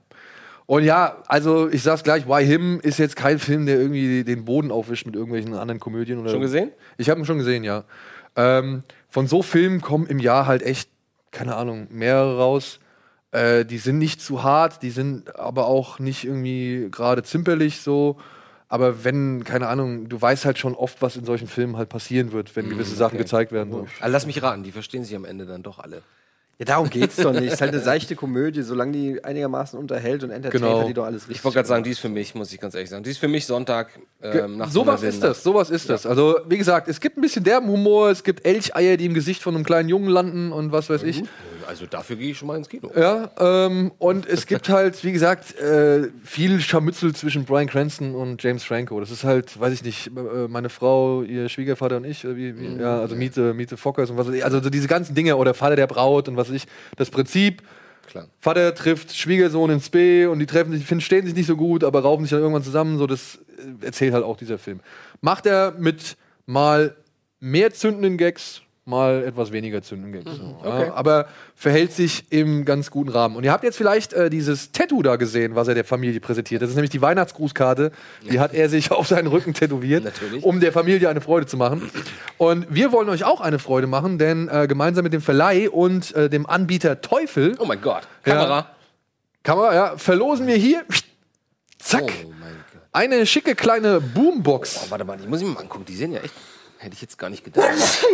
Und 0.66 0.84
ja, 0.84 1.24
also 1.28 1.70
ich 1.70 1.82
sag's 1.82 2.04
gleich, 2.04 2.28
Why 2.28 2.46
Him 2.46 2.82
ist 2.84 3.00
jetzt 3.00 3.16
kein 3.16 3.40
Film, 3.40 3.66
der 3.66 3.80
irgendwie 3.80 4.26
den 4.26 4.44
Boden 4.44 4.70
aufwischt 4.70 5.06
mit 5.06 5.16
irgendwelchen 5.16 5.54
anderen 5.54 5.80
Komödien. 5.80 6.20
Oder 6.20 6.32
Schon 6.32 6.42
gesehen? 6.42 6.72
Ich 6.98 7.10
habe 7.10 7.22
ihn 7.22 7.26
schon 7.26 7.38
gesehen, 7.38 7.63
ja. 7.63 7.86
Ähm, 8.36 8.84
von 9.08 9.28
so 9.28 9.42
Filmen 9.42 9.80
kommen 9.80 10.08
im 10.08 10.20
Jahr 10.20 10.46
halt 10.46 10.62
echt, 10.62 10.90
keine 11.32 11.56
Ahnung, 11.56 11.88
mehrere 11.90 12.38
raus. 12.38 12.80
Äh, 13.32 13.66
die 13.66 13.78
sind 13.78 13.98
nicht 13.98 14.22
zu 14.22 14.44
hart, 14.44 14.84
die 14.84 14.90
sind 14.90 15.36
aber 15.38 15.68
auch 15.68 16.00
nicht 16.00 16.24
irgendwie 16.24 16.88
gerade 16.92 17.24
zimperlich 17.24 17.82
so. 17.82 18.18
Aber 18.70 19.04
wenn, 19.04 19.44
keine 19.44 19.68
Ahnung, 19.68 20.10
du 20.10 20.22
weißt 20.22 20.46
halt 20.46 20.58
schon 20.58 20.76
oft, 20.76 21.02
was 21.02 21.16
in 21.16 21.26
solchen 21.26 21.48
Filmen 21.48 21.78
halt 21.78 21.90
passieren 21.90 22.32
wird, 22.34 22.56
wenn 22.56 22.70
gewisse 22.70 22.96
Sachen 22.96 23.16
okay. 23.16 23.24
gezeigt 23.24 23.52
werden. 23.52 23.72
So. 23.72 23.88
Also 24.02 24.12
lass 24.12 24.26
mich 24.26 24.42
raten, 24.42 24.63
die 24.63 24.72
verstehen 24.72 25.04
sich 25.04 25.16
am 25.16 25.26
Ende 25.26 25.46
dann 25.46 25.63
doch 25.63 25.80
alle. 25.80 26.02
Ja, 26.60 26.66
darum 26.66 26.90
geht's 26.90 27.18
doch 27.18 27.34
nicht. 27.34 27.44
Es 27.44 27.54
ist 27.54 27.62
halt 27.62 27.72
eine 27.72 27.84
seichte 27.84 28.16
Komödie, 28.16 28.63
solange 28.63 28.92
die 28.92 29.24
einigermaßen 29.24 29.78
unterhält 29.78 30.24
und 30.24 30.32
entertaint, 30.32 30.63
Genau. 30.63 30.80
hat 30.82 30.88
die 30.88 30.94
doch 30.94 31.06
alles 31.06 31.24
richtig. 31.24 31.38
Ich 31.38 31.44
wollte 31.44 31.56
gerade 31.58 31.68
sagen, 31.68 31.84
die 31.84 31.92
ist 31.92 32.00
für 32.00 32.10
mich, 32.10 32.34
muss 32.34 32.52
ich 32.52 32.60
ganz 32.60 32.74
ehrlich 32.74 32.90
sagen, 32.90 33.04
die 33.04 33.12
ist 33.12 33.20
für 33.20 33.28
mich 33.28 33.46
Sonntag 33.46 33.90
ähm, 34.24 34.58
nach 34.58 34.72
sowas 34.72 35.04
ist 35.04 35.22
das, 35.22 35.44
sowas 35.44 35.70
ist 35.70 35.88
das. 35.88 36.08
Also, 36.08 36.40
wie 36.50 36.58
gesagt, 36.58 36.88
es 36.88 37.00
gibt 37.00 37.18
ein 37.18 37.22
bisschen 37.22 37.44
derben 37.44 37.68
Humor, 37.68 38.10
es 38.10 38.24
gibt 38.24 38.44
Elcheier, 38.44 38.98
die 38.98 39.06
im 39.06 39.13
Gesicht 39.13 39.44
von 39.44 39.54
einem 39.54 39.66
kleinen 39.66 39.88
Jungen 39.88 40.10
landen 40.10 40.52
und 40.52 40.72
was 40.72 40.90
weiß 40.90 41.04
ich. 41.04 41.22
Nacht. 41.22 41.30
Also 41.68 41.86
dafür 41.86 42.16
gehe 42.16 42.32
ich 42.32 42.38
schon 42.38 42.48
mal 42.48 42.56
ins 42.56 42.70
Kino. 42.70 42.90
Ja, 42.96 43.30
ähm, 43.40 43.92
und 44.00 44.26
es 44.26 44.46
gibt 44.46 44.70
halt, 44.70 45.04
wie 45.04 45.12
gesagt, 45.12 45.60
äh, 45.60 46.08
viel 46.24 46.62
Scharmützel 46.62 47.14
zwischen 47.14 47.44
Brian 47.44 47.68
Cranston 47.68 48.16
und 48.16 48.42
James 48.42 48.64
Franco. 48.64 49.00
Das 49.00 49.12
ist 49.12 49.24
halt, 49.26 49.60
weiß 49.60 49.74
ich 49.74 49.84
nicht, 49.84 50.08
äh, 50.08 50.48
meine 50.48 50.70
Frau, 50.70 51.24
ihr 51.24 51.50
Schwiegervater 51.50 51.98
und 51.98 52.06
ich, 52.06 52.26
oder 52.26 52.38
wie, 52.38 52.58
wie, 52.58 52.82
ja, 52.82 53.00
also 53.00 53.16
Miete, 53.16 53.54
Miete 53.54 53.76
Fockers 53.76 54.10
und 54.10 54.18
was 54.18 54.28
weiß 54.28 54.36
ich, 54.36 54.46
also 54.46 54.62
so 54.62 54.70
diese 54.70 54.88
ganzen 54.88 55.14
Dinge 55.14 55.36
oder 55.36 55.54
Vater 55.54 55.76
der 55.76 55.88
Braut 55.88 56.30
und 56.30 56.38
was 56.38 56.48
weiß 56.48 56.56
ich. 56.56 56.68
Das 56.96 57.10
Prinzip, 57.10 57.62
Klar. 58.08 58.28
Vater 58.40 58.74
trifft 58.74 59.16
Schwiegersohn 59.16 59.70
ins 59.70 59.90
B 59.90 60.26
und 60.26 60.40
die 60.40 60.46
treffen 60.46 60.72
sich, 60.72 61.06
stehen 61.06 61.26
sich 61.26 61.36
nicht 61.36 61.48
so 61.48 61.58
gut, 61.58 61.84
aber 61.84 62.02
raufen 62.02 62.24
sich 62.24 62.32
dann 62.32 62.40
irgendwann 62.40 62.64
zusammen. 62.64 62.98
So, 62.98 63.06
das 63.06 63.40
äh, 63.58 63.86
erzählt 63.86 64.14
halt 64.14 64.24
auch 64.24 64.38
dieser 64.38 64.58
Film. 64.58 64.80
Macht 65.20 65.46
er 65.46 65.74
mit 65.78 66.16
mal 66.46 66.96
mehr 67.42 67.74
zündenden 67.74 68.18
Gags, 68.18 68.62
mal 68.88 69.23
etwas 69.23 69.52
weniger 69.52 69.82
Gags. 69.82 69.91
so, 69.91 70.58
okay. 70.60 70.88
ja, 70.88 70.93
aber 70.93 71.28
verhält 71.56 71.91
sich 71.91 72.32
im 72.32 72.65
ganz 72.65 72.89
guten 72.89 73.10
Rahmen. 73.10 73.36
Und 73.36 73.43
ihr 73.43 73.52
habt 73.52 73.63
jetzt 73.63 73.78
vielleicht 73.78 74.13
äh, 74.13 74.30
dieses 74.30 74.71
Tattoo 74.71 75.02
da 75.02 75.15
gesehen, 75.17 75.56
was 75.56 75.67
er 75.67 75.76
der 75.76 75.84
Familie 75.84 76.19
präsentiert. 76.19 76.62
Das 76.62 76.69
ist 76.69 76.76
nämlich 76.76 76.89
die 76.89 77.02
Weihnachtsgrußkarte. 77.02 77.91
Die 78.30 78.39
hat 78.39 78.54
er 78.54 78.69
sich 78.69 78.91
auf 78.91 79.08
seinen 79.08 79.28
Rücken 79.28 79.54
tätowiert, 79.54 80.04
Natürlich. 80.04 80.43
um 80.43 80.60
der 80.60 80.71
Familie 80.71 81.10
eine 81.10 81.21
Freude 81.21 81.45
zu 81.45 81.58
machen. 81.58 81.91
Und 82.38 82.65
wir 82.69 82.91
wollen 82.91 83.10
euch 83.10 83.23
auch 83.23 83.41
eine 83.41 83.60
Freude 83.60 83.88
machen, 83.88 84.17
denn 84.17 84.47
äh, 84.47 84.67
gemeinsam 84.67 85.04
mit 85.04 85.13
dem 85.13 85.21
Verleih 85.21 85.69
und 85.69 86.15
äh, 86.15 86.30
dem 86.30 86.45
Anbieter 86.45 87.02
Teufel 87.02 87.56
Oh 87.60 87.65
mein 87.65 87.82
Gott. 87.82 88.08
Ja. 88.26 88.34
Kamera. 88.36 88.69
Kamera, 89.43 89.73
ja, 89.76 89.97
verlosen 89.97 90.47
wir 90.47 90.56
hier, 90.56 90.84
zack, 91.80 92.04
Oh 92.04 92.34
mein 92.39 92.54
Gott. 92.73 92.82
eine 92.91 93.26
schicke 93.26 93.56
kleine 93.56 94.02
Boombox. 94.02 94.82
Oh, 94.86 94.91
warte 94.91 95.06
mal, 95.06 95.17
die 95.17 95.28
muss 95.28 95.39
ich 95.41 95.47
mir 95.47 95.54
mal 95.54 95.62
angucken. 95.62 95.86
Die 95.86 95.95
sehen 95.95 96.12
ja 96.12 96.19
echt. 96.19 96.34
Hätte 96.80 96.93
ich 96.93 97.02
jetzt 97.02 97.17
gar 97.17 97.30
nicht 97.30 97.43
gedacht. 97.43 97.67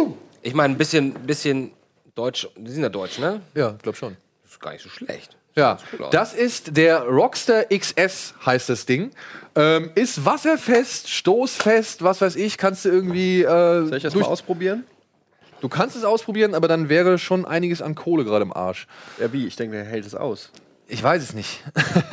Ich 0.44 0.54
meine, 0.54 0.74
ein 0.76 0.78
bisschen, 0.78 1.14
bisschen 1.14 1.72
Deutsch. 2.16 2.48
Die 2.56 2.70
sind 2.72 2.84
ja 2.84 2.90
deutsch, 2.90 3.18
ne? 3.18 3.42
Ja, 3.56 3.76
glaub 3.82 3.96
schon. 3.96 4.16
Das 4.44 4.52
ist 4.52 4.60
gar 4.62 4.72
nicht 4.74 4.84
so 4.84 4.90
schlecht. 4.90 5.36
Ja, 5.56 5.78
das 6.12 6.34
ist 6.34 6.76
der 6.78 7.04
Rockster 7.04 7.66
XS, 7.66 8.34
heißt 8.46 8.70
das 8.70 8.86
Ding. 8.88 9.12
Ähm, 9.56 9.92
ist 9.96 10.26
wasserfest, 10.26 11.10
stoßfest, 11.10 12.04
was 12.04 12.22
weiß 12.22 12.36
ich, 12.36 12.58
kannst 12.58 12.86
du 12.86 12.90
irgendwie. 12.90 13.44
Äh, 13.44 13.48
Soll 13.86 13.98
ich 13.98 14.04
das 14.04 14.14
durch- 14.14 14.26
mal 14.26 14.32
ausprobieren? 14.32 14.84
Du 15.62 15.70
kannst 15.70 15.96
es 15.96 16.04
ausprobieren, 16.04 16.56
aber 16.56 16.68
dann 16.68 16.90
wäre 16.90 17.18
schon 17.18 17.46
einiges 17.46 17.82
an 17.82 17.96
Kohle 17.96 18.26
gerade 18.26 18.44
im 18.44 18.52
Arsch. 18.52 18.86
Ja, 19.20 19.32
wie? 19.32 19.48
Ich 19.48 19.56
denke, 19.56 19.78
der 19.78 19.86
hält 19.86 20.06
es 20.06 20.14
aus. 20.14 20.52
Ich 20.88 21.02
weiß 21.02 21.24
es 21.24 21.34
nicht. 21.34 21.64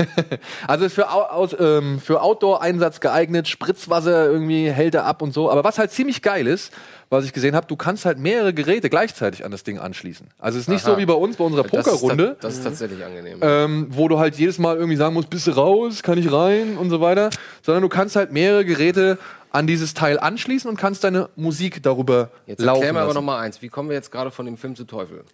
also 0.69 0.85
ist 0.85 0.95
für, 0.95 1.11
Au- 1.13 1.23
aus, 1.25 1.55
ähm, 1.59 2.01
für 2.01 2.23
Outdoor-Einsatz 2.23 3.01
geeignet, 3.01 3.49
Spritzwasser 3.49 4.27
irgendwie 4.31 4.71
hält 4.71 4.95
er 4.95 5.05
ab 5.05 5.23
und 5.23 5.35
so. 5.35 5.51
Aber 5.51 5.65
was 5.65 5.79
halt 5.79 5.91
ziemlich 5.91 6.23
geil 6.23 6.47
ist, 6.47 6.73
was 7.11 7.25
ich 7.25 7.33
gesehen 7.33 7.57
habe, 7.57 7.67
du 7.67 7.77
kannst 7.77 8.05
halt 8.05 8.19
mehrere 8.19 8.55
Geräte 8.55 8.89
gleichzeitig 8.89 9.45
an 9.45 9.51
das 9.51 9.65
Ding 9.65 9.79
anschließen. 9.79 10.29
Also 10.39 10.57
es 10.59 10.65
ist 10.65 10.69
nicht 10.69 10.85
Aha. 10.85 10.93
so 10.93 10.99
wie 10.99 11.05
bei 11.07 11.15
uns, 11.15 11.37
bei 11.37 11.45
unserer 11.45 11.65
Pokerrunde. 11.65 12.37
das 12.41 12.55
ist 12.59 12.63
tatsächlich 12.65 13.05
angenehm. 13.05 13.41
ähm, 13.43 13.89
wo 13.91 14.07
du 14.09 14.19
halt 14.19 14.37
jedes 14.37 14.59
Mal 14.59 14.77
irgendwie 14.77 14.97
sagen 14.97 15.15
musst, 15.15 15.29
bist 15.31 15.47
du 15.49 15.51
raus, 15.51 16.03
kann 16.03 16.17
ich 16.19 16.31
rein 16.33 16.77
und 16.79 16.91
so 16.91 17.01
weiter, 17.01 17.31
sondern 17.63 17.83
du 17.83 17.89
kannst 17.89 18.15
halt 18.17 18.31
mehrere 18.33 18.65
Geräte 18.65 19.19
an 19.51 19.67
dieses 19.67 19.95
Teil 19.95 20.21
anschließen 20.21 20.71
und 20.71 20.77
kannst 20.77 21.03
deine 21.03 21.29
Musik 21.35 21.83
darüber 21.83 22.31
Jetzt 22.47 22.61
laufen 22.63 22.77
erklär 22.83 22.93
mir 22.93 22.99
aber 23.01 23.09
lassen. 23.09 23.17
noch 23.17 23.23
mal 23.25 23.41
eins. 23.41 23.61
Wie 23.63 23.69
kommen 23.69 23.89
wir 23.89 23.97
jetzt 23.97 24.13
gerade 24.13 24.31
von 24.31 24.47
dem 24.47 24.57
Film 24.57 24.77
zu 24.77 24.85
Teufel? 24.85 25.25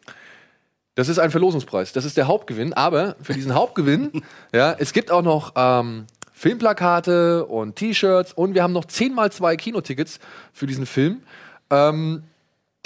Das 0.96 1.08
ist 1.08 1.18
ein 1.18 1.30
Verlosungspreis. 1.30 1.92
Das 1.92 2.04
ist 2.04 2.16
der 2.16 2.26
Hauptgewinn. 2.26 2.72
Aber 2.72 3.16
für 3.22 3.34
diesen 3.34 3.54
Hauptgewinn, 3.54 4.22
ja, 4.52 4.74
es 4.78 4.92
gibt 4.92 5.10
auch 5.10 5.22
noch 5.22 5.52
ähm, 5.54 6.06
Filmplakate 6.32 7.46
und 7.46 7.76
T-Shirts 7.76 8.32
und 8.32 8.54
wir 8.54 8.62
haben 8.62 8.72
noch 8.72 8.86
10 8.86 9.14
mal 9.14 9.30
zwei 9.30 9.56
Kinotickets 9.56 10.18
für 10.52 10.66
diesen 10.66 10.86
Film. 10.86 11.22
Ähm, 11.70 12.24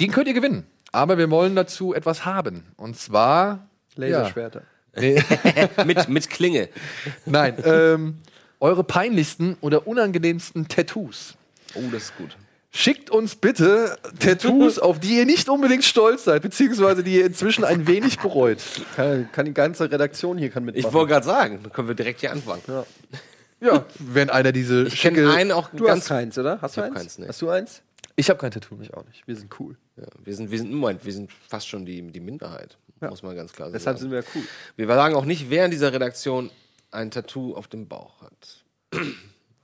den 0.01 0.11
könnt 0.11 0.27
ihr 0.27 0.35
gewinnen. 0.35 0.67
Aber 0.93 1.19
wir 1.19 1.31
wollen 1.31 1.55
dazu 1.55 1.95
etwas 1.95 2.25
haben. 2.25 2.65
Und 2.77 2.99
zwar. 2.99 3.69
Laserschwerter. 3.95 4.63
Ja, 4.97 5.01
nee, 5.03 5.23
mit, 5.85 6.09
mit 6.09 6.31
Klinge. 6.31 6.69
nein, 7.27 7.57
ähm, 7.65 8.19
eure 8.59 8.83
peinlichsten 8.83 9.57
oder 9.61 9.87
unangenehmsten 9.87 10.67
Tattoos. 10.67 11.37
Oh, 11.75 11.83
das 11.93 12.05
ist 12.05 12.17
gut. 12.17 12.37
Schickt 12.73 13.11
uns 13.11 13.35
bitte 13.35 13.99
Tattoos, 14.21 14.79
auf 14.81 15.01
die 15.01 15.19
ihr 15.19 15.27
nicht 15.27 15.49
unbedingt 15.49 15.85
stolz 15.85 16.25
seid, 16.25 16.43
beziehungsweise 16.43 17.03
die 17.03 17.17
ihr 17.17 17.27
inzwischen 17.27 17.65
ein 17.65 17.87
wenig 17.89 18.19
bereut. 18.21 18.59
Kann, 18.95 19.29
kann 19.33 19.47
die 19.47 19.55
ganze 19.55 19.91
Redaktion 19.91 20.39
hier 20.39 20.51
kann 20.51 20.65
mitmachen. 20.65 20.87
Ich 20.89 20.93
wollte 20.95 21.13
gerade 21.13 21.27
sagen, 21.27 21.61
dann 21.63 21.73
können 21.73 21.89
wir 21.89 21.97
direkt 21.97 22.21
hier 22.21 22.31
anfangen. 22.33 22.63
Ja. 22.69 22.85
Ja, 23.63 23.85
wenn 23.99 24.31
einer 24.31 24.53
diese 24.53 24.85
Ich 24.87 25.03
kenne 25.03 25.31
einen 25.35 25.53
auch 25.53 25.69
Du 25.71 25.85
ganz. 25.85 26.03
hast 26.05 26.09
keins, 26.09 26.39
oder? 26.39 26.61
Hast 26.63 26.77
du 26.77 26.81
eins? 26.81 26.95
keins, 26.95 27.19
nee. 27.19 27.29
Hast 27.29 27.43
du 27.43 27.51
eins? 27.51 27.83
Ich 28.17 28.31
habe 28.31 28.39
kein 28.39 28.51
Tattoo. 28.51 28.79
Ich 28.81 28.95
auch 28.95 29.05
nicht. 29.05 29.27
Wir 29.27 29.37
sind 29.37 29.53
cool. 29.61 29.77
Ja, 29.97 30.07
wir 30.25 30.35
sind, 30.35 30.51
wir 30.51 30.59
sind, 30.59 30.73
Moment, 30.73 31.05
wir 31.05 31.13
sind 31.13 31.31
fast 31.49 31.69
schon 31.69 31.85
die, 31.85 32.01
die 32.03 32.21
Minderheit. 32.21 32.79
Muss 33.01 33.23
man 33.23 33.35
ganz 33.35 33.53
klar 33.53 33.69
sagen. 33.69 33.73
Deshalb 33.75 33.99
sind 33.99 34.11
wir 34.11 34.23
cool. 34.35 34.43
Wir 34.77 34.87
sagen 34.87 35.15
auch 35.15 35.25
nicht, 35.25 35.51
wer 35.51 35.65
in 35.65 35.71
dieser 35.71 35.93
Redaktion 35.93 36.51
ein 36.91 37.11
Tattoo 37.11 37.55
auf 37.55 37.67
dem 37.69 37.89
Bauch 37.89 38.23
hat. 38.23 38.65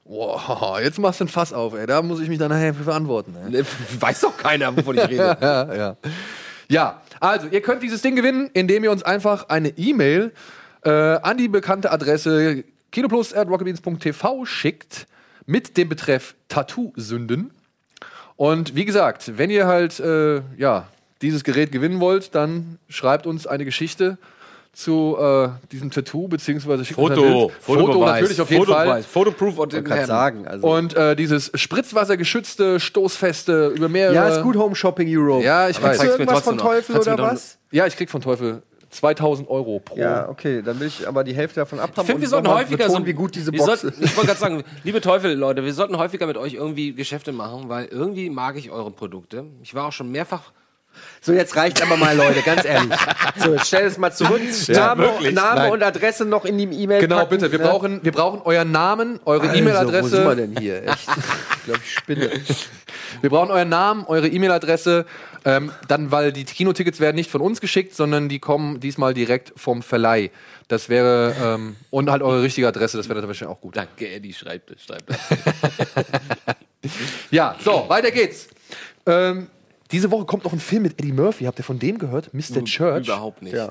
Wow, 0.09 0.79
jetzt 0.81 0.99
machst 0.99 1.21
du 1.21 1.25
ein 1.25 1.29
Fass 1.29 1.53
auf, 1.53 1.75
ey. 1.75 1.87
Da 1.87 2.01
muss 2.03 2.21
ich 2.21 2.29
mich 2.29 2.39
dann 2.39 2.51
nachher 2.51 2.73
verantworten. 2.75 3.35
Ey. 3.45 3.51
Ne, 3.51 3.67
Weiß 3.99 4.21
doch 4.21 4.37
keiner, 4.37 4.77
wovon 4.77 4.97
ich 4.97 5.09
rede. 5.09 5.37
ja, 5.41 5.75
ja. 5.77 5.97
Ja, 6.69 7.01
also 7.21 7.47
ihr 7.49 7.61
könnt 7.61 7.83
dieses 7.83 8.03
Ding 8.03 8.17
gewinnen, 8.17 8.51
indem 8.53 8.85
ihr 8.85 8.91
uns 8.91 9.03
einfach 9.03 9.49
eine 9.49 9.69
E-Mail 9.71 10.33
äh, 10.85 10.91
an 10.91 11.37
die 11.37 11.49
bekannte 11.49 11.93
Adresse 11.93 12.65
kinoplus.rocketbeans.tv 12.93 14.45
schickt 14.45 15.07
mit 15.47 15.77
dem 15.77 15.89
Betreff 15.89 16.35
Tattoo-Sünden. 16.49 17.51
Und 18.37 18.75
wie 18.75 18.85
gesagt, 18.85 19.39
wenn 19.39 19.51
ihr 19.51 19.67
halt 19.67 20.01
äh, 20.01 20.43
ja, 20.57 20.89
dieses 21.23 21.45
Gerät 21.45 21.73
gewinnen 21.73 22.01
wollt, 22.01 22.35
dann 22.35 22.79
schreibt 22.89 23.27
uns 23.27 23.47
eine 23.47 23.65
Geschichte 23.65 24.19
zu 24.77 25.17
äh, 25.19 25.49
diesem 25.73 25.91
Tattoo, 25.91 26.29
beziehungsweise 26.29 26.85
schickt 26.85 27.01
uns 27.01 27.11
ein 27.13 27.17
Bild. 27.17 27.53
Foto 27.61 28.05
natürlich 28.05 28.41
auf 28.43 28.51
jeden 28.51 28.67
Fall. 28.67 29.03
Fotoproof 29.03 29.59
und 29.59 29.85
kann 29.85 30.05
sagen. 30.05 30.47
Also. 30.47 30.67
Und 30.67 30.95
äh, 30.95 31.17
dieses 31.17 31.51
spritzwassergeschützte, 31.55 32.79
stoßfeste 32.79 33.69
über 33.69 33.89
mehrere. 33.89 34.15
ja, 34.15 34.29
ist 34.29 34.43
gut 34.43 34.55
Home 34.57 34.77
Shopping 34.77 35.09
Europe. 35.11 35.43
Ja, 35.43 35.71
ich 35.71 35.81
Kriegst 35.81 35.83
weiß. 35.83 35.93
du 35.93 35.99
Zeig's 35.99 36.19
mir 36.19 36.25
irgendwas 36.25 36.45
von. 36.45 36.59
Teufel 36.59 36.95
du 36.95 37.13
oder 37.13 37.23
was? 37.23 37.59
Ja, 37.71 37.87
ich 37.87 37.97
krieg 37.97 38.11
von 38.11 38.21
Teufel 38.21 38.63
2000 38.91 39.49
Euro 39.49 39.81
pro. 39.81 39.97
Ja, 39.97 40.29
okay, 40.29 40.61
dann 40.61 40.79
will 40.79 40.89
ich 40.89 41.09
aber 41.09 41.25
die 41.25 41.35
Hälfte 41.35 41.61
davon 41.61 41.81
abhaben. 41.81 42.03
Ich 42.03 42.07
finde, 42.07 42.21
wir 42.21 42.29
sollten 42.29 42.49
häufiger 42.49 42.77
betonen, 42.77 43.05
so, 43.05 43.07
wie 43.07 43.13
gut 43.15 43.35
diese 43.35 43.53
Box 43.53 43.81
sollten, 43.81 43.89
ist. 43.89 44.11
Ich 44.11 44.17
wollte 44.17 44.29
gerade 44.29 44.41
sagen, 44.41 44.65
liebe 44.85 45.01
Teufel, 45.01 45.33
Leute, 45.33 45.65
wir 45.65 45.73
sollten 45.73 45.97
häufiger 45.97 46.27
mit 46.27 46.37
euch 46.37 46.53
irgendwie 46.53 46.93
Geschäfte 46.93 47.33
machen, 47.33 47.71
weil 47.71 47.87
irgendwie 47.87 48.29
mag 48.29 48.57
ich 48.57 48.71
eure 48.71 48.91
Produkte. 48.91 49.45
Ich 49.63 49.75
war 49.75 49.87
auch 49.87 49.93
schon 49.93 50.11
mehrfach. 50.13 50.53
So, 51.21 51.33
jetzt 51.33 51.57
reicht 51.57 51.83
aber 51.83 51.97
mal, 51.97 52.17
Leute, 52.17 52.43
ganz 52.43 52.65
ehrlich. 52.65 52.93
So, 53.37 53.55
jetzt 53.55 53.67
stell 53.67 53.87
es 53.87 53.99
mal 53.99 54.13
zurück. 54.13 54.41
Ja, 54.69 54.75
Name, 54.95 55.03
wirklich. 55.03 55.35
Name 55.35 55.71
und 55.73 55.83
Adresse 55.83 56.25
noch 56.25 56.45
in 56.45 56.59
die 56.59 56.65
E-Mail 56.65 57.01
Genau, 57.01 57.17
packen, 57.17 57.31
bitte. 57.31 57.53
Wir, 57.53 57.59
ne? 57.59 57.65
brauchen, 57.65 58.01
wir 58.03 58.13
brauchen 58.13 58.43
euren 58.43 58.71
Namen, 58.71 59.21
eure 59.25 59.49
Also, 59.49 59.55
E-Mail-Adresse. 59.55 60.03
Wo 60.05 60.09
sind 60.09 60.25
wir 60.27 60.35
denn 60.37 60.57
hier? 60.59 60.85
Echt? 60.85 61.09
Ich 61.59 61.65
glaube, 61.65 61.81
ich 61.85 61.95
spinne. 61.95 62.31
Wir 63.23 63.31
brauchen 63.31 63.51
euren 63.51 63.69
Namen, 63.69 64.05
eure 64.07 64.29
E-Mail-Adresse. 64.29 65.07
Ähm, 65.45 65.71
dann, 65.89 66.11
weil 66.11 66.33
die 66.33 66.45
Kinotickets 66.45 66.99
werden 67.01 67.15
nicht 67.17 67.31
von 67.31 67.41
uns 67.41 67.61
geschickt, 67.61 67.95
sondern 67.95 68.29
die 68.29 68.41
kommen 68.41 68.81
diesmal 68.81 69.15
direkt 69.15 69.53
vom 69.57 69.83
Verleih. 69.83 70.31
Das 70.69 70.89
wäre 70.89 71.35
ähm, 71.41 71.77
und 71.91 72.11
halt 72.11 72.23
eure 72.23 72.43
richtige 72.43 72.67
Adresse. 72.67 72.97
Das 72.97 73.09
wäre 73.09 73.21
natürlich 73.21 73.47
auch 73.47 73.61
gut. 73.61 73.77
Danke, 73.77 74.09
Eddie, 74.09 74.33
schreibt 74.33 74.73
es, 74.73 74.83
schreibt 74.83 75.11
es. 75.11 75.17
Ja, 77.31 77.57
so 77.61 77.85
weiter 77.89 78.11
geht's. 78.11 78.49
Ähm, 79.07 79.49
diese 79.93 80.11
Woche 80.11 80.25
kommt 80.27 80.45
noch 80.45 80.53
ein 80.53 80.61
Film 80.61 80.83
mit 80.83 81.01
Eddie 81.01 81.13
Murphy. 81.13 81.45
Habt 81.45 81.59
ihr 81.59 81.65
von 81.65 81.79
dem 81.79 81.99
gehört? 81.99 82.33
Mr. 82.35 82.65
Church. 82.65 83.07
Überhaupt 83.07 83.43
nicht. 83.43 83.55
Ja. 83.55 83.69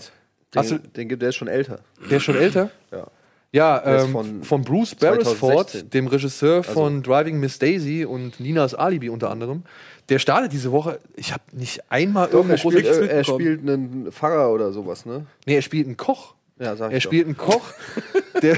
Hast 0.55 0.71
du- 0.71 0.77
Den, 0.79 0.93
den 0.93 1.09
gibt 1.09 1.21
der 1.21 1.29
ist 1.29 1.35
schon 1.35 1.47
älter. 1.47 1.79
Der 2.09 2.17
ist 2.17 2.23
schon 2.23 2.35
älter? 2.37 2.71
Ja. 2.91 3.07
Ja, 3.51 3.81
ähm, 4.03 4.11
von 4.11 4.43
von, 4.43 4.61
Bruce 4.63 4.95
Beresford, 4.95 5.37
2016. 5.69 5.89
dem 5.91 6.07
Regisseur 6.07 6.57
Also- 6.57 6.73
von 6.73 7.01
Driving 7.03 7.39
Miss 7.39 7.57
Daisy 7.57 8.03
und 8.03 8.39
Ninas 8.41 8.73
Alibi 8.75 9.09
unter 9.09 9.29
anderem. 9.31 9.63
Der 10.09 10.19
startet 10.19 10.51
diese 10.51 10.71
Woche. 10.73 10.99
Ich 11.15 11.31
habe 11.31 11.43
nicht 11.53 11.89
einmal 11.89 12.27
Doch, 12.27 12.33
irgendwo 12.45 12.53
er 12.53 12.57
spielt, 12.57 12.85
äh, 12.85 13.07
er 13.07 13.23
spielt 13.23 13.61
einen 13.61 14.11
Pfarrer 14.11 14.51
oder 14.51 14.71
sowas, 14.73 15.05
ne? 15.05 15.25
Nee, 15.45 15.55
er 15.55 15.61
spielt 15.61 15.87
einen 15.87 15.95
Koch. 15.97 16.35
Ja, 16.57 16.75
sag 16.77 16.87
ich 16.89 16.93
Er 16.93 16.99
doch. 16.99 17.03
spielt 17.03 17.25
einen 17.25 17.35
Koch, 17.37 17.65
der 18.41 18.57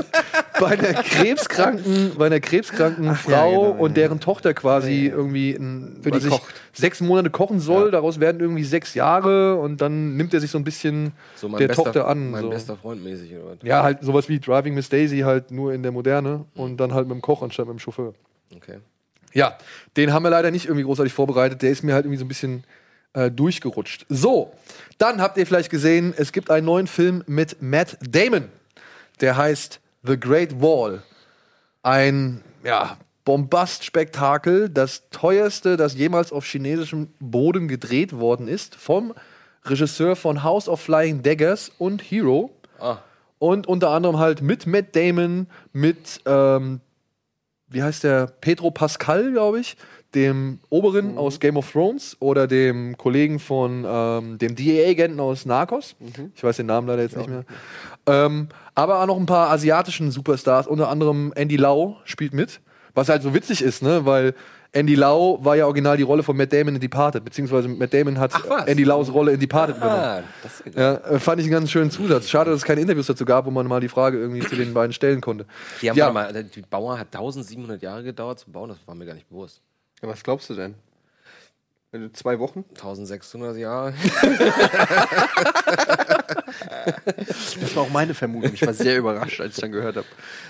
bei 0.60 0.66
einer 0.70 0.92
krebskranken, 0.94 2.12
bei 2.18 2.26
einer 2.26 2.40
krebskranken 2.40 3.14
Frau 3.14 3.30
ja, 3.30 3.44
genau, 3.70 3.82
und 3.84 3.96
deren 3.96 4.18
Tochter 4.18 4.54
quasi 4.54 5.06
irgendwie 5.06 5.52
ein, 5.52 5.98
Für 6.02 6.10
die 6.10 6.18
ich, 6.18 6.28
kocht. 6.28 6.52
sechs 6.72 7.00
Monate 7.00 7.30
kochen 7.30 7.60
soll. 7.60 7.92
Daraus 7.92 8.18
werden 8.18 8.40
irgendwie 8.40 8.64
sechs 8.64 8.94
Jahre 8.94 9.54
und 9.56 9.80
dann 9.80 10.16
nimmt 10.16 10.34
er 10.34 10.40
sich 10.40 10.50
so 10.50 10.58
ein 10.58 10.64
bisschen 10.64 11.12
So 11.36 11.48
mein 11.48 11.60
der 11.60 11.68
bester, 11.68 11.84
Tochter 11.84 12.08
an. 12.08 12.32
Mein 12.32 12.42
so. 12.42 12.50
bester 12.50 12.76
Freund 12.76 13.04
mäßig 13.04 13.32
oder 13.36 13.50
was? 13.52 13.58
Ja, 13.62 13.84
halt 13.84 14.02
sowas 14.02 14.28
wie 14.28 14.40
Driving 14.40 14.74
Miss 14.74 14.88
Daisy, 14.88 15.20
halt 15.20 15.52
nur 15.52 15.72
in 15.72 15.84
der 15.84 15.92
Moderne 15.92 16.44
und 16.56 16.78
dann 16.78 16.92
halt 16.92 17.06
mit 17.06 17.14
dem 17.14 17.22
Koch 17.22 17.42
anstatt 17.42 17.66
mit 17.66 17.76
dem 17.76 17.78
Chauffeur. 17.78 18.14
Okay. 18.56 18.78
Ja, 19.32 19.56
den 19.96 20.12
haben 20.12 20.24
wir 20.24 20.30
leider 20.30 20.50
nicht 20.50 20.64
irgendwie 20.64 20.84
großartig 20.84 21.12
vorbereitet. 21.12 21.62
Der 21.62 21.70
ist 21.70 21.84
mir 21.84 21.94
halt 21.94 22.06
irgendwie 22.06 22.18
so 22.18 22.24
ein 22.24 22.28
bisschen 22.28 22.64
äh, 23.12 23.30
durchgerutscht. 23.30 24.06
So, 24.08 24.52
dann 24.98 25.20
habt 25.20 25.36
ihr 25.38 25.46
vielleicht 25.46 25.70
gesehen, 25.70 26.14
es 26.16 26.32
gibt 26.32 26.50
einen 26.50 26.66
neuen 26.66 26.86
Film 26.86 27.22
mit 27.26 27.62
Matt 27.62 27.98
Damon. 28.00 28.48
Der 29.20 29.36
heißt 29.36 29.80
The 30.02 30.18
Great 30.18 30.60
Wall. 30.60 31.02
Ein, 31.82 32.42
ja, 32.64 32.98
Bombastspektakel, 33.24 34.70
das 34.70 35.10
teuerste, 35.10 35.76
das 35.76 35.94
jemals 35.94 36.32
auf 36.32 36.46
chinesischem 36.46 37.08
Boden 37.20 37.68
gedreht 37.68 38.14
worden 38.14 38.48
ist, 38.48 38.74
vom 38.74 39.12
Regisseur 39.64 40.16
von 40.16 40.42
House 40.42 40.66
of 40.66 40.80
Flying 40.80 41.22
Daggers 41.22 41.70
und 41.76 42.00
Hero. 42.00 42.50
Ah. 42.80 42.98
Und 43.38 43.66
unter 43.66 43.90
anderem 43.90 44.18
halt 44.18 44.40
mit 44.40 44.66
Matt 44.66 44.96
Damon, 44.96 45.46
mit, 45.72 46.22
ähm, 46.24 46.80
wie 47.68 47.82
heißt 47.82 48.04
der, 48.04 48.26
Pedro 48.26 48.70
Pascal, 48.70 49.30
glaube 49.32 49.60
ich, 49.60 49.76
dem 50.14 50.60
Oberen 50.70 51.12
Mhm. 51.12 51.18
aus 51.18 51.38
Game 51.40 51.56
of 51.56 51.70
Thrones 51.70 52.16
oder 52.20 52.46
dem 52.46 52.96
Kollegen 52.96 53.38
von 53.38 53.84
ähm, 53.86 54.38
dem 54.38 54.54
DEA-Agenten 54.54 55.20
aus 55.20 55.44
Narcos. 55.44 55.96
Mhm. 56.00 56.32
Ich 56.34 56.42
weiß 56.42 56.56
den 56.56 56.66
Namen 56.66 56.86
leider 56.88 57.02
jetzt 57.02 57.16
nicht 57.16 57.28
mehr. 57.28 57.44
Ähm, 58.06 58.48
aber 58.74 59.02
auch 59.02 59.06
noch 59.06 59.18
ein 59.18 59.26
paar 59.26 59.50
asiatischen 59.50 60.10
Superstars, 60.10 60.66
unter 60.66 60.88
anderem 60.88 61.32
Andy 61.36 61.56
Lau 61.56 61.98
spielt 62.04 62.32
mit. 62.32 62.60
Was 62.94 63.08
halt 63.10 63.22
so 63.22 63.34
witzig 63.34 63.60
ist, 63.62 63.82
ne? 63.82 64.06
Weil 64.06 64.34
Andy 64.72 64.94
Lau 64.94 65.38
war 65.42 65.56
ja 65.56 65.64
original 65.66 65.96
die 65.96 66.02
Rolle 66.02 66.22
von 66.22 66.36
Matt 66.36 66.52
Damon 66.52 66.74
in 66.74 66.80
Departed, 66.80 67.24
beziehungsweise 67.24 67.68
Matt 67.68 67.92
Damon 67.94 68.18
hat? 68.18 68.32
Andy 68.66 68.84
Laus 68.84 69.10
Rolle 69.12 69.32
in 69.32 69.40
Departed 69.40 69.76
übernommen. 69.76 70.02
Ah, 70.02 70.22
ja. 70.74 70.82
Ja, 70.82 70.94
äh, 71.10 71.18
fand 71.18 71.40
ich 71.40 71.46
einen 71.46 71.52
ganz 71.52 71.70
schönen 71.70 71.90
Zusatz. 71.90 72.28
Schade, 72.28 72.50
dass 72.50 72.60
es 72.60 72.64
keine 72.66 72.80
Interviews 72.82 73.06
dazu 73.06 73.24
gab, 73.24 73.46
wo 73.46 73.50
man 73.50 73.66
mal 73.66 73.80
die 73.80 73.88
Frage 73.88 74.18
irgendwie 74.18 74.40
zu 74.40 74.56
den 74.56 74.74
beiden 74.74 74.92
stellen 74.92 75.20
konnte. 75.22 75.46
Die, 75.80 75.88
haben 75.88 75.96
ja, 75.96 76.10
mal, 76.12 76.32
die 76.44 76.62
Bauer 76.62 76.98
hat 76.98 77.08
1700 77.14 77.80
Jahre 77.82 78.02
gedauert 78.02 78.40
zu 78.40 78.50
bauen, 78.50 78.68
das 78.68 78.78
war 78.86 78.94
mir 78.94 79.06
gar 79.06 79.14
nicht 79.14 79.28
bewusst. 79.28 79.62
Ja, 80.02 80.08
was 80.08 80.22
glaubst 80.22 80.48
du 80.50 80.54
denn? 80.54 80.74
Zwei 82.12 82.38
Wochen? 82.38 82.64
1600 82.74 83.56
Jahre. 83.56 83.94
Das 87.60 87.74
war 87.76 87.82
auch 87.84 87.90
meine 87.90 88.14
Vermutung. 88.14 88.52
Ich 88.54 88.66
war 88.66 88.74
sehr 88.74 88.98
überrascht, 88.98 89.40
als 89.40 89.54
ich 89.56 89.60
dann 89.60 89.72
gehört 89.72 89.96
habe. 89.96 90.06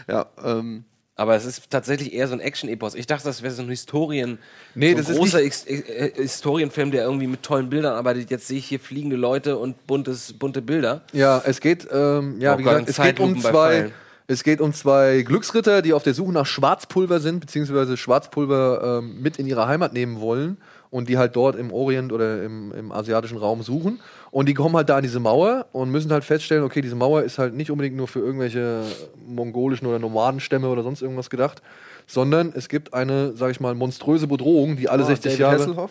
Ja, 0.09 0.27
ähm, 0.45 0.85
Aber 1.15 1.35
es 1.37 1.45
ist 1.45 1.71
tatsächlich 1.71 2.13
eher 2.13 2.27
so 2.29 2.35
ein 2.35 2.41
Action-Epos. 2.41 2.95
Ich 2.95 3.07
dachte, 3.07 3.25
das 3.25 3.43
wäre 3.43 3.53
so 3.55 3.63
ein 3.63 3.69
Historien. 3.69 4.39
Nee, 4.75 4.91
so 4.93 4.97
ein 4.97 4.97
das 4.99 5.09
ist 5.11 5.17
großer 5.17 5.43
äh, 5.43 6.13
Historienfilm, 6.23 6.91
der 6.91 7.05
irgendwie 7.05 7.27
mit 7.27 7.43
tollen 7.43 7.71
Bildern 7.71 7.95
arbeitet. 7.95 8.31
Jetzt 8.31 8.49
sehe 8.49 8.59
ich 8.59 8.67
hier 8.67 8.81
fliegende 8.81 9.17
Leute 9.17 9.59
und 9.59 9.87
buntes, 9.87 10.33
bunte 10.33 10.63
Bilder. 10.63 11.03
ja, 11.13 11.41
es 11.45 11.61
geht, 11.61 11.87
ähm, 11.93 12.41
ja, 12.41 12.55
Oh 12.55 12.59
wie 12.59 12.63
Gott, 12.65 12.85
gesagt, 12.87 12.89
es 12.89 12.97
geht 13.05 13.21
um 13.21 13.41
zwei, 13.41 13.51
Pfeilen. 13.53 13.93
Es 14.31 14.45
geht 14.45 14.61
um 14.61 14.75
zwei 14.75 15.23
Glücksritter, 15.23 15.81
die 15.81 15.95
auf 15.95 16.03
der 16.03 16.13
Suche 16.13 16.33
nach 16.33 16.45
Schwarzpulver 16.47 17.19
sind, 17.19 17.41
beziehungsweise 17.41 17.97
Schwarzpulver 17.97 18.99
ähm, 19.01 19.23
mit 19.23 19.39
in 19.39 19.47
ihre 19.47 19.67
Heimat 19.67 19.95
nehmen 19.95 20.21
wollen 20.21 20.59
und 20.91 21.09
die 21.09 21.17
halt 21.17 21.35
dort 21.35 21.57
im 21.57 21.73
Orient 21.73 22.13
oder 22.13 22.43
im, 22.45 22.71
im 22.73 22.93
asiatischen 22.93 23.39
Raum 23.39 23.63
suchen. 23.63 24.01
Und 24.31 24.47
die 24.47 24.53
kommen 24.55 24.77
halt 24.77 24.91
da 24.91 24.97
an 24.99 25.03
diese 25.03 25.19
Mauer 25.19 25.67
und 25.73 25.91
müssen 25.91 26.13
halt 26.13 26.25
feststellen, 26.25 26.63
okay, 26.63 26.83
diese 26.83 26.95
Mauer 26.95 27.23
ist 27.23 27.39
halt 27.39 27.55
nicht 27.55 27.71
unbedingt 27.71 27.97
nur 27.97 28.07
für 28.07 28.21
irgendwelche 28.21 28.83
mongolischen 29.27 29.87
oder 29.87 29.99
Nomadenstämme 29.99 30.69
oder 30.69 30.83
sonst 30.83 31.01
irgendwas 31.01 31.31
gedacht, 31.31 31.63
sondern 32.07 32.53
es 32.55 32.69
gibt 32.69 32.93
eine, 32.93 33.35
sag 33.35 33.51
ich 33.51 33.61
mal, 33.61 33.75
monströse 33.75 34.27
Bedrohung, 34.27 34.77
die 34.77 34.91
alle 34.91 35.05
Ah, 35.05 35.07
60 35.07 35.25
David 35.25 35.39
Jahre. 35.41 35.55
Hasselhoff? 35.59 35.91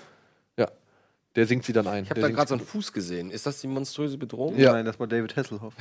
Ja. 0.58 0.68
Der 1.36 1.48
singt 1.48 1.66
sie 1.66 1.74
dann 1.74 1.88
ein. 1.88 2.04
Ich 2.04 2.12
habe 2.12 2.20
Der 2.20 2.30
da 2.30 2.36
gerade 2.36 2.50
so 2.50 2.56
einen 2.56 2.64
Fuß 2.64 2.94
gesehen. 2.94 3.32
Ist 3.32 3.48
das 3.48 3.62
die 3.62 3.68
monströse 3.68 4.18
Bedrohung? 4.18 4.58
Ja. 4.58 4.74
Nein, 4.74 4.86
das 4.86 5.00
war 5.00 5.08
David 5.08 5.36
Hasselhoff. 5.36 5.74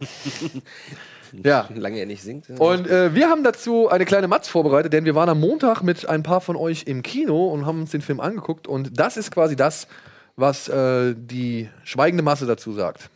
Ja. 1.42 1.68
Lange 1.74 1.98
er 1.98 2.06
nicht 2.06 2.22
singt. 2.22 2.48
Und 2.60 2.86
äh, 2.86 3.14
wir 3.14 3.28
haben 3.28 3.42
dazu 3.42 3.88
eine 3.88 4.04
kleine 4.04 4.28
Matz 4.28 4.48
vorbereitet, 4.48 4.92
denn 4.92 5.04
wir 5.04 5.14
waren 5.14 5.28
am 5.28 5.40
Montag 5.40 5.82
mit 5.82 6.08
ein 6.08 6.22
paar 6.22 6.40
von 6.40 6.54
euch 6.54 6.84
im 6.84 7.02
Kino 7.02 7.48
und 7.48 7.66
haben 7.66 7.80
uns 7.80 7.90
den 7.90 8.02
Film 8.02 8.20
angeguckt. 8.20 8.68
Und 8.68 9.00
das 9.00 9.16
ist 9.16 9.30
quasi 9.32 9.56
das, 9.56 9.88
was 10.36 10.68
äh, 10.68 11.14
die 11.16 11.68
schweigende 11.82 12.22
Masse 12.22 12.46
dazu 12.46 12.72
sagt. 12.72 13.10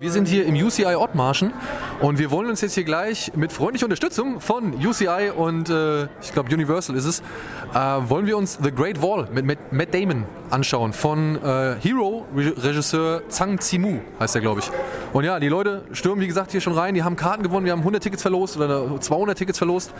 Wir 0.00 0.10
sind 0.10 0.26
hier 0.26 0.44
im 0.44 0.56
UCI 0.56 0.96
Ottmarschen 0.96 1.52
und 2.00 2.18
wir 2.18 2.32
wollen 2.32 2.50
uns 2.50 2.60
jetzt 2.62 2.74
hier 2.74 2.82
gleich 2.82 3.30
mit 3.36 3.52
freundlicher 3.52 3.86
Unterstützung 3.86 4.40
von 4.40 4.74
UCI 4.84 5.30
und 5.36 5.70
äh, 5.70 6.08
ich 6.20 6.32
glaube 6.32 6.52
Universal 6.52 6.96
ist 6.96 7.04
es, 7.04 7.20
äh, 7.20 7.76
wollen 8.08 8.26
wir 8.26 8.36
uns 8.36 8.58
The 8.60 8.72
Great 8.72 9.00
Wall 9.00 9.28
mit, 9.32 9.46
Matt 9.72 9.94
Damon 9.94 10.24
anschauen 10.50 10.92
von 10.92 11.36
äh, 11.36 11.76
Hero 11.80 12.26
Re 12.36 12.52
Regisseur 12.56 13.22
Zhang 13.28 13.60
Zimu 13.60 14.00
heißt 14.18 14.34
er 14.34 14.40
glaube 14.40 14.62
ich. 14.62 14.70
Und 15.12 15.22
ja, 15.22 15.38
die 15.38 15.46
Leute 15.46 15.84
stürmen 15.92 16.20
wie 16.20 16.26
gesagt 16.26 16.50
hier 16.50 16.60
schon 16.60 16.72
rein, 16.72 16.96
die 16.96 17.04
haben 17.04 17.14
Karten 17.14 17.44
gewonnen, 17.44 17.64
wir 17.64 17.70
haben 17.70 17.78
100 17.78 18.02
Tickets 18.02 18.22
verlost 18.22 18.56
oder 18.56 19.00
200 19.00 19.38
Tickets 19.38 19.58
verlost. 19.58 19.94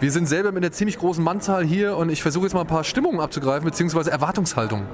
Wir 0.00 0.10
sind 0.10 0.26
selber 0.26 0.50
mit 0.50 0.64
einer 0.64 0.72
ziemlich 0.72 0.98
großen 0.98 1.22
Mannzahl 1.22 1.64
hier 1.64 1.96
und 1.96 2.10
ich 2.10 2.20
versuche 2.20 2.46
jetzt 2.46 2.54
mal 2.54 2.62
ein 2.62 2.66
paar 2.66 2.82
Stimmungen 2.82 3.20
abzugreifen 3.20 3.64
beziehungsweise 3.64 4.10
Erwartungshaltungen. 4.10 4.86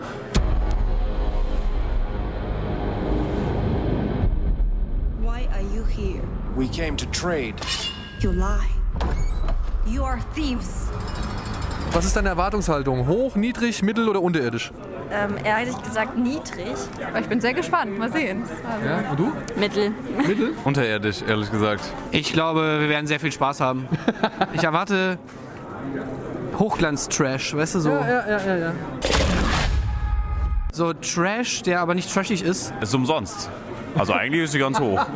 Are 5.53 5.63
you 5.75 5.85
here? 5.85 6.23
We 6.57 6.69
came 6.69 6.97
to 6.97 7.07
trade. 7.07 7.55
You 8.21 8.33
lie. 8.33 8.69
You 9.87 10.05
are 10.05 10.19
thieves. 10.35 10.89
Was 11.93 12.05
ist 12.05 12.17
deine 12.17 12.31
Erwartungshaltung? 12.31 13.07
Hoch, 13.07 13.37
niedrig, 13.37 13.83
mittel 13.83 14.09
oder 14.09 14.23
unterirdisch? 14.23 14.73
Ähm, 15.11 15.35
ehrlich 15.45 15.77
gesagt 15.83 16.17
niedrig. 16.17 16.75
Aber 17.07 17.21
ich 17.21 17.27
bin 17.27 17.41
sehr 17.41 17.53
gespannt. 17.53 17.99
Mal 17.99 18.11
sehen. 18.11 18.45
Also, 18.71 18.87
Ja, 18.87 19.11
und 19.11 19.19
du? 19.21 19.33
Mittel. 19.61 19.93
Mittel? 20.27 20.55
Unterirdisch, 20.65 21.21
ehrlich 21.27 21.51
gesagt. 21.51 21.83
Ich 22.13 22.33
glaube, 22.33 22.81
wir 22.81 22.89
werden 22.89 23.07
sehr 23.07 23.21
viel 23.21 23.33
Spaß 23.33 23.61
haben. 23.61 23.89
Ich 24.55 24.65
erwarte 24.65 25.19
Hochglanz-Trash, 26.59 27.57
weißt 27.57 27.75
du, 27.77 27.81
so. 27.81 27.91
Ja, 27.91 28.29
ja, 28.29 28.39
ja, 28.47 28.57
ja. 28.57 28.73
So 30.73 30.93
Trash, 30.95 31.63
der 31.63 31.81
aber 31.81 31.95
nicht 31.95 32.13
trashig 32.13 32.43
ist. 32.43 32.73
Ist 32.81 32.95
umsonst. 32.95 33.51
Also 33.97 34.13
eigentlich 34.13 34.45
ist 34.45 34.53
sie 34.53 34.59
ganz 34.59 34.79
hoch. 34.81 35.05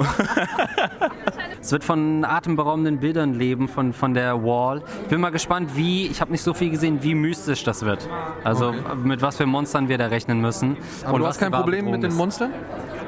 Es 1.66 1.72
wird 1.72 1.82
von 1.82 2.24
atemberaubenden 2.24 2.98
Bildern 3.00 3.34
leben, 3.34 3.66
von, 3.66 3.92
von 3.92 4.14
der 4.14 4.44
Wall. 4.44 4.84
Ich 5.02 5.08
bin 5.08 5.20
mal 5.20 5.30
gespannt, 5.30 5.70
wie, 5.74 6.06
ich 6.06 6.20
habe 6.20 6.30
nicht 6.30 6.42
so 6.42 6.54
viel 6.54 6.70
gesehen, 6.70 7.02
wie 7.02 7.16
mystisch 7.16 7.64
das 7.64 7.84
wird. 7.84 8.08
Also 8.44 8.72
mit 9.02 9.20
was 9.20 9.36
für 9.36 9.46
Monstern 9.46 9.88
wir 9.88 9.98
da 9.98 10.06
rechnen 10.06 10.40
müssen. 10.40 10.76
Aber 11.04 11.18
du 11.18 11.24
was 11.24 11.30
hast 11.30 11.38
kein 11.40 11.50
Problem 11.50 11.90
mit 11.90 12.04
den. 12.04 12.14
Monstern? 12.14 12.52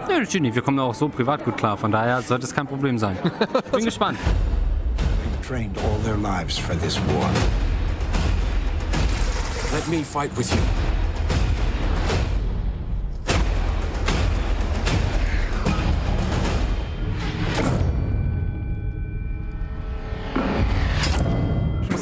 Ja, 0.09 0.19
natürlich 0.19 0.41
nicht. 0.41 0.57
Wir 0.57 0.63
kommen 0.63 0.81
auch 0.81 0.95
so 0.95 1.09
privat 1.09 1.45
gut 1.45 1.57
klar. 1.57 1.77
Von 1.77 1.93
daher 1.93 2.21
sollte 2.23 2.47
es 2.47 2.53
kein 2.53 2.67
Problem 2.67 2.99
sein. 2.99 3.17
Bin 3.71 3.85
gespannt. 3.85 4.19
Trained 5.47 5.79
all 5.79 6.01
their 6.03 6.17
lives 6.17 6.59
for 6.59 6.75
this 6.81 6.99
war. 6.99 7.31
Let 9.73 9.87
me 9.87 10.03
fight 10.03 10.37
with 10.37 10.51
you. 10.51 10.88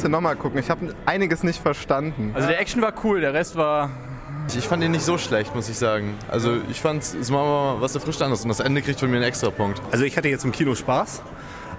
Müsste 0.07 0.09
nochmal 0.09 0.35
gucken. 0.35 0.59
Ich 0.59 0.69
habe 0.69 0.93
einiges 1.05 1.43
nicht 1.43 1.61
verstanden. 1.61 2.31
Also 2.33 2.47
der 2.47 2.59
Action 2.59 2.81
war 2.81 2.93
cool, 3.03 3.21
der 3.21 3.33
Rest 3.33 3.55
war. 3.55 3.89
Ich 4.55 4.65
fand 4.65 4.83
ihn 4.83 4.91
nicht 4.91 5.03
so 5.03 5.17
schlecht, 5.17 5.53
muss 5.53 5.67
ich 5.67 5.77
sagen. 5.77 6.15
Also 6.29 6.57
ich 6.69 6.79
fand 6.79 7.03
es 7.03 7.29
mal 7.29 7.81
was 7.81 7.95
erfrischt 7.95 8.21
anderes 8.21 8.43
und 8.43 8.49
das 8.49 8.61
Ende 8.61 8.81
kriegt 8.81 8.99
von 8.99 9.09
mir 9.09 9.17
einen 9.17 9.25
extra 9.25 9.49
Punkt. 9.49 9.81
Also 9.91 10.05
ich 10.05 10.15
hatte 10.15 10.29
jetzt 10.29 10.45
im 10.45 10.51
Kino 10.53 10.73
Spaß, 10.75 11.21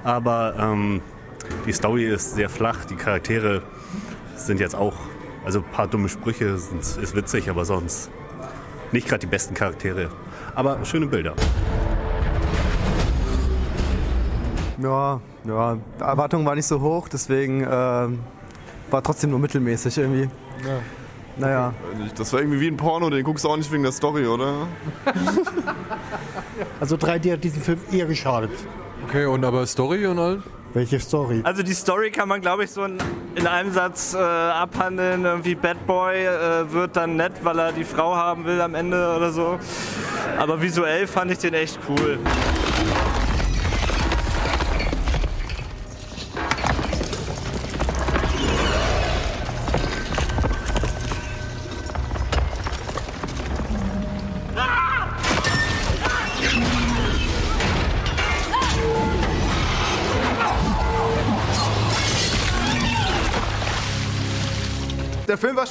aber 0.04 0.54
ähm, 0.58 1.00
die 1.66 1.72
Story 1.72 2.06
ist 2.06 2.34
sehr 2.34 2.50
flach, 2.50 2.84
die 2.84 2.96
Charaktere 2.96 3.62
sind 4.36 4.60
jetzt 4.60 4.74
auch, 4.74 4.94
also 5.44 5.60
ein 5.60 5.70
paar 5.72 5.88
dumme 5.88 6.10
Sprüche 6.10 6.58
sind, 6.58 6.80
ist 6.80 7.16
witzig, 7.16 7.48
aber 7.48 7.64
sonst 7.64 8.10
nicht 8.92 9.08
gerade 9.08 9.20
die 9.20 9.26
besten 9.26 9.54
Charaktere. 9.54 10.10
Aber 10.54 10.84
schöne 10.84 11.06
Bilder. 11.06 11.34
Ja, 14.80 15.20
ja, 15.48 15.74
die 15.74 16.02
Erwartung 16.02 16.44
war 16.44 16.54
nicht 16.54 16.66
so 16.66 16.80
hoch, 16.80 17.08
deswegen 17.08 17.62
äh, 17.62 17.66
war 17.66 19.02
trotzdem 19.02 19.30
nur 19.30 19.38
mittelmäßig 19.38 19.98
irgendwie. 19.98 20.28
Ja. 20.64 20.78
Naja. 21.36 21.74
Das 22.16 22.32
war 22.32 22.40
irgendwie 22.40 22.60
wie 22.60 22.68
ein 22.68 22.76
Porno, 22.76 23.10
den 23.10 23.22
guckst 23.22 23.44
du 23.44 23.48
auch 23.48 23.56
nicht 23.56 23.70
wegen 23.70 23.82
der 23.82 23.92
Story, 23.92 24.26
oder? 24.26 24.66
Also 26.80 26.96
3D 26.96 27.32
hat 27.32 27.44
diesen 27.44 27.62
Film 27.62 27.78
eher 27.92 28.06
geschadet. 28.06 28.50
Okay, 29.06 29.26
und 29.26 29.44
aber 29.44 29.66
Story 29.66 30.06
und 30.06 30.18
all? 30.18 30.42
Welche 30.74 31.00
Story? 31.00 31.40
Also 31.44 31.62
die 31.62 31.72
Story 31.72 32.10
kann 32.10 32.28
man, 32.28 32.40
glaube 32.40 32.64
ich, 32.64 32.70
so 32.70 32.84
in, 32.84 32.98
in 33.36 33.46
einem 33.46 33.72
Satz 33.72 34.14
äh, 34.14 34.18
abhandeln. 34.18 35.24
Irgendwie 35.24 35.54
Bad 35.54 35.86
Boy 35.86 36.26
äh, 36.26 36.70
wird 36.72 36.96
dann 36.96 37.16
nett, 37.16 37.32
weil 37.42 37.58
er 37.58 37.72
die 37.72 37.84
Frau 37.84 38.14
haben 38.14 38.44
will 38.44 38.60
am 38.60 38.74
Ende 38.74 39.14
oder 39.16 39.32
so. 39.32 39.58
Aber 40.36 40.60
visuell 40.60 41.06
fand 41.06 41.30
ich 41.30 41.38
den 41.38 41.54
echt 41.54 41.78
cool. 41.88 42.18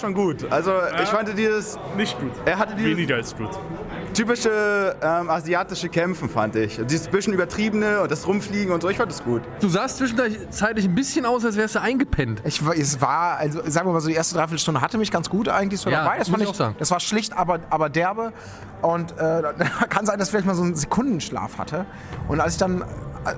Schon 0.07 0.13
gut. 0.13 0.51
Also 0.51 0.71
ich 1.01 1.09
fand 1.09 1.37
dieses... 1.37 1.77
Nicht 1.95 2.19
gut. 2.19 2.31
Er 2.45 2.57
hatte 2.57 2.75
dieses 2.75 2.91
Weniger 2.91 3.15
als 3.15 3.35
gut. 3.35 3.49
typische 4.13 4.95
ähm, 5.01 5.29
asiatische 5.29 5.89
Kämpfen, 5.89 6.29
fand 6.29 6.55
ich. 6.55 6.79
Dieses 6.89 7.07
bisschen 7.07 7.33
übertriebene 7.33 8.01
und 8.01 8.09
das 8.11 8.25
Rumfliegen 8.27 8.73
und 8.73 8.81
so, 8.81 8.89
ich 8.89 8.97
fand 8.97 9.11
das 9.11 9.23
gut. 9.23 9.41
Du 9.59 9.67
sahst 9.67 9.97
zwischenzeitlich 9.97 10.85
ein 10.85 10.95
bisschen 10.95 11.25
aus, 11.25 11.43
als 11.45 11.57
wärst 11.57 11.75
du 11.75 11.81
eingepennt. 11.81 12.41
Ich, 12.45 12.65
war- 12.65 12.75
es 12.75 13.01
war, 13.01 13.37
also 13.37 13.61
sagen 13.65 13.87
wir 13.87 13.93
mal 13.93 13.99
so, 14.01 14.07
die 14.07 14.15
erste 14.15 14.35
Dreiviertelstunde 14.35 14.81
hatte 14.81 14.97
mich 14.97 15.11
ganz 15.11 15.29
gut 15.29 15.49
eigentlich 15.49 15.79
so 15.81 15.89
Ja, 15.89 16.03
dabei. 16.03 16.17
Das 16.19 16.29
fand 16.29 16.41
ich 16.43 16.49
auch 16.49 16.55
sagen. 16.55 16.75
Das 16.79 16.89
war 16.91 16.99
schlicht, 16.99 17.37
aber, 17.37 17.59
aber 17.69 17.89
derbe. 17.89 18.31
Und 18.81 19.11
äh, 19.19 19.43
kann 19.89 20.05
sein, 20.05 20.17
dass 20.19 20.29
ich 20.29 20.31
vielleicht 20.31 20.47
mal 20.47 20.55
so 20.55 20.63
einen 20.63 20.75
Sekundenschlaf 20.75 21.57
hatte. 21.57 21.85
Und 22.27 22.39
als 22.41 22.53
ich 22.53 22.59
dann, 22.59 22.83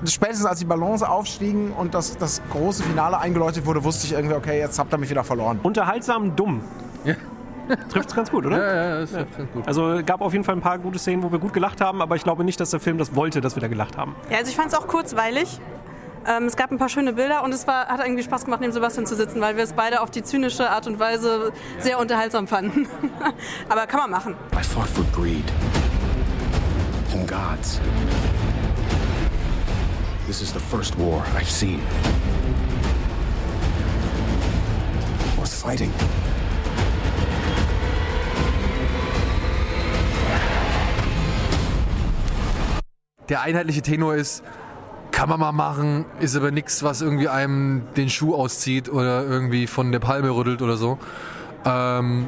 spätestens 0.05 0.45
als 0.45 0.59
die 0.59 0.65
Ballons 0.65 1.03
aufstiegen 1.03 1.71
und 1.71 1.93
das, 1.93 2.17
das 2.17 2.41
große 2.51 2.83
Finale 2.83 3.17
eingeläutet 3.19 3.65
wurde, 3.65 3.83
wusste 3.83 4.05
ich 4.05 4.13
irgendwie, 4.13 4.35
okay, 4.35 4.59
jetzt 4.59 4.79
habt 4.79 4.93
ihr 4.93 4.97
mich 4.97 5.09
wieder 5.09 5.23
verloren. 5.23 5.59
Unterhaltsam 5.63 6.35
dumm. 6.35 6.61
Ja. 7.05 7.15
Trifft's 7.89 8.15
ganz 8.15 8.31
gut, 8.31 8.45
oder? 8.45 8.57
Ja, 8.57 8.73
ja, 8.73 8.99
das 9.01 9.11
trifft 9.11 9.37
ganz 9.37 9.51
gut. 9.51 9.67
Also 9.67 10.01
gab 10.05 10.21
auf 10.21 10.33
jeden 10.33 10.43
Fall 10.43 10.55
ein 10.55 10.61
paar 10.61 10.79
gute 10.79 10.97
Szenen, 10.97 11.23
wo 11.23 11.31
wir 11.31 11.39
gut 11.39 11.53
gelacht 11.53 11.81
haben, 11.81 12.01
aber 12.01 12.15
ich 12.15 12.23
glaube 12.23 12.43
nicht, 12.43 12.59
dass 12.59 12.71
der 12.71 12.79
Film 12.79 12.97
das 12.97 13.15
wollte, 13.15 13.41
dass 13.41 13.55
wir 13.55 13.61
da 13.61 13.67
gelacht 13.67 13.97
haben. 13.97 14.15
Ja, 14.29 14.37
also 14.37 14.49
ich 14.49 14.55
fand 14.55 14.71
es 14.71 14.77
auch 14.77 14.87
kurzweilig. 14.87 15.59
Ähm, 16.27 16.45
es 16.45 16.55
gab 16.55 16.71
ein 16.71 16.77
paar 16.77 16.89
schöne 16.89 17.13
Bilder 17.13 17.43
und 17.43 17.53
es 17.53 17.67
war, 17.67 17.87
hat 17.87 18.01
irgendwie 18.01 18.23
Spaß 18.23 18.45
gemacht, 18.45 18.61
neben 18.61 18.73
Sebastian 18.73 19.05
zu 19.05 19.15
sitzen, 19.15 19.39
weil 19.41 19.55
wir 19.55 19.63
es 19.63 19.73
beide 19.73 20.01
auf 20.01 20.11
die 20.11 20.23
zynische 20.23 20.69
Art 20.69 20.87
und 20.87 20.99
Weise 20.99 21.51
sehr 21.79 21.99
unterhaltsam 21.99 22.47
fanden. 22.47 22.87
Aber 23.69 23.87
kann 23.87 24.01
man 24.01 24.11
machen. 24.11 24.35
I 24.53 24.63
fought 24.63 24.89
for 24.89 25.05
greed 25.13 25.45
and 27.13 27.27
gods. 27.27 27.79
This 30.30 30.43
is 30.43 30.53
the 30.53 30.59
first 30.59 30.95
war 30.99 31.25
I've 31.36 31.49
seen. 31.49 31.82
Worth 35.38 35.51
fighting. 35.51 35.91
Der 43.27 43.41
einheitliche 43.41 43.82
Tenor 43.82 44.13
ist, 44.13 44.43
kann 45.09 45.30
man 45.30 45.39
mal 45.39 45.51
machen, 45.51 46.05
ist 46.19 46.36
aber 46.36 46.51
nichts, 46.51 46.84
was 46.84 47.01
irgendwie 47.01 47.27
einem 47.27 47.88
den 47.97 48.11
Schuh 48.11 48.36
auszieht 48.36 48.88
oder 48.88 49.23
irgendwie 49.23 49.65
von 49.65 49.91
der 49.91 49.97
Palme 49.97 50.30
rüttelt 50.30 50.61
oder 50.61 50.77
so. 50.77 50.99
Ähm, 51.65 52.27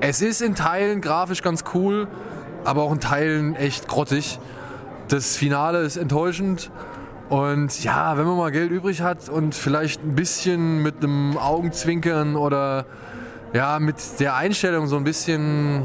es 0.00 0.22
ist 0.22 0.42
in 0.42 0.56
Teilen 0.56 1.00
grafisch 1.00 1.40
ganz 1.40 1.62
cool, 1.72 2.08
aber 2.64 2.82
auch 2.82 2.90
in 2.90 2.98
Teilen 2.98 3.54
echt 3.54 3.86
grottig. 3.86 4.40
Das 5.10 5.36
Finale 5.36 5.80
ist 5.80 5.96
enttäuschend. 5.96 6.70
Und 7.28 7.82
ja, 7.82 8.16
wenn 8.16 8.26
man 8.26 8.36
mal 8.36 8.52
Geld 8.52 8.70
übrig 8.70 9.02
hat 9.02 9.28
und 9.28 9.56
vielleicht 9.56 10.04
ein 10.04 10.14
bisschen 10.14 10.82
mit 10.84 11.02
einem 11.02 11.36
Augenzwinkern 11.36 12.36
oder 12.36 12.86
ja, 13.52 13.80
mit 13.80 13.96
der 14.20 14.36
Einstellung 14.36 14.86
so 14.86 14.96
ein 14.96 15.02
bisschen, 15.02 15.82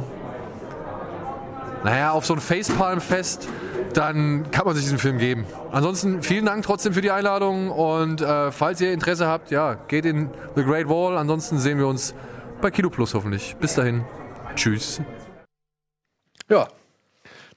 naja, 1.83 2.11
auf 2.11 2.27
so 2.27 2.35
ein 2.35 2.39
Facepalm-Fest, 2.39 3.47
dann 3.93 4.51
kann 4.51 4.65
man 4.65 4.75
sich 4.75 4.83
diesen 4.83 4.99
Film 4.99 5.17
geben. 5.17 5.45
Ansonsten 5.71 6.21
vielen 6.21 6.45
Dank 6.45 6.63
trotzdem 6.63 6.93
für 6.93 7.01
die 7.01 7.11
Einladung 7.11 7.71
und 7.71 8.21
äh, 8.21 8.51
falls 8.51 8.79
ihr 8.79 8.93
Interesse 8.93 9.25
habt, 9.25 9.49
ja, 9.49 9.73
geht 9.87 10.05
in 10.05 10.29
The 10.55 10.63
Great 10.63 10.87
Wall. 10.87 11.17
Ansonsten 11.17 11.57
sehen 11.57 11.79
wir 11.79 11.87
uns 11.87 12.13
bei 12.61 12.69
Kino 12.69 12.91
Plus 12.91 13.15
hoffentlich. 13.15 13.55
Bis 13.59 13.73
dahin. 13.73 14.05
Tschüss. 14.55 15.01
Ja, 16.47 16.67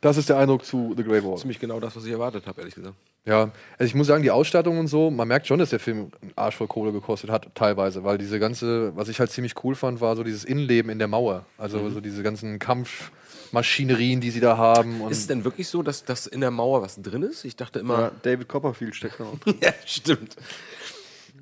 das 0.00 0.16
ist 0.16 0.28
der 0.28 0.38
Eindruck 0.38 0.64
zu 0.64 0.94
The 0.96 1.02
Great 1.04 1.24
Wall. 1.24 1.36
Ziemlich 1.38 1.58
genau 1.58 1.80
das, 1.80 1.96
was 1.96 2.04
ich 2.04 2.12
erwartet 2.12 2.46
habe, 2.46 2.60
ehrlich 2.60 2.74
gesagt. 2.74 2.94
Ja, 3.24 3.50
also 3.78 3.84
ich 3.88 3.94
muss 3.94 4.06
sagen, 4.06 4.22
die 4.22 4.30
Ausstattung 4.30 4.78
und 4.78 4.86
so, 4.86 5.10
man 5.10 5.28
merkt 5.28 5.46
schon, 5.46 5.58
dass 5.58 5.70
der 5.70 5.80
Film 5.80 6.10
einen 6.22 6.32
Arsch 6.36 6.56
voll 6.56 6.66
Kohle 6.66 6.92
gekostet 6.92 7.28
hat, 7.30 7.48
teilweise, 7.54 8.02
weil 8.04 8.16
diese 8.16 8.38
ganze, 8.38 8.96
was 8.96 9.08
ich 9.08 9.20
halt 9.20 9.30
ziemlich 9.30 9.52
cool 9.64 9.74
fand, 9.74 10.00
war 10.00 10.16
so 10.16 10.24
dieses 10.24 10.44
Innenleben 10.44 10.90
in 10.90 10.98
der 10.98 11.08
Mauer. 11.08 11.44
Also 11.58 11.78
Mhm. 11.78 11.92
so 11.92 12.00
diese 12.00 12.22
ganzen 12.22 12.58
Kampfmaschinereien, 12.58 14.20
die 14.20 14.30
sie 14.30 14.40
da 14.40 14.56
haben. 14.56 15.00
Und 15.02 15.10
Ist 15.10 15.18
es 15.18 15.26
denn 15.26 15.44
wirklich 15.44 15.68
so, 15.68 15.82
dass, 15.82 16.04
dass 16.04 16.26
in 16.26 16.40
der 16.40 16.50
Mauer 16.50 16.80
was 16.80 17.00
drin 17.02 17.22
ist? 17.22 17.44
Ich 17.44 17.56
dachte 17.56 17.80
immer. 17.80 17.98
Ja, 18.00 18.10
David 18.22 18.48
Copperfield 18.48 18.94
steckt 18.94 19.20
da 19.20 19.24
auch 19.24 19.38
drin. 19.40 19.56
ja, 19.62 19.72
stimmt. 19.84 20.36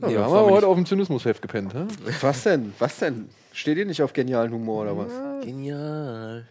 ja, 0.00 0.08
Nee, 0.08 0.14
wir 0.14 0.18
das 0.18 0.26
haben 0.26 0.34
aber 0.38 0.50
heute 0.50 0.66
auf 0.66 0.74
dem 0.76 0.86
Zynismusheft 0.86 1.40
gepennt. 1.40 1.72
Hä? 1.74 1.84
Was 2.20 2.42
denn? 2.42 2.72
Was 2.80 2.98
denn? 2.98 3.28
Steht 3.52 3.78
ihr 3.78 3.86
nicht 3.86 4.02
auf 4.02 4.12
genialen 4.12 4.52
Humor 4.52 4.82
oder 4.82 4.98
was? 4.98 5.12
Genial. 5.44 6.46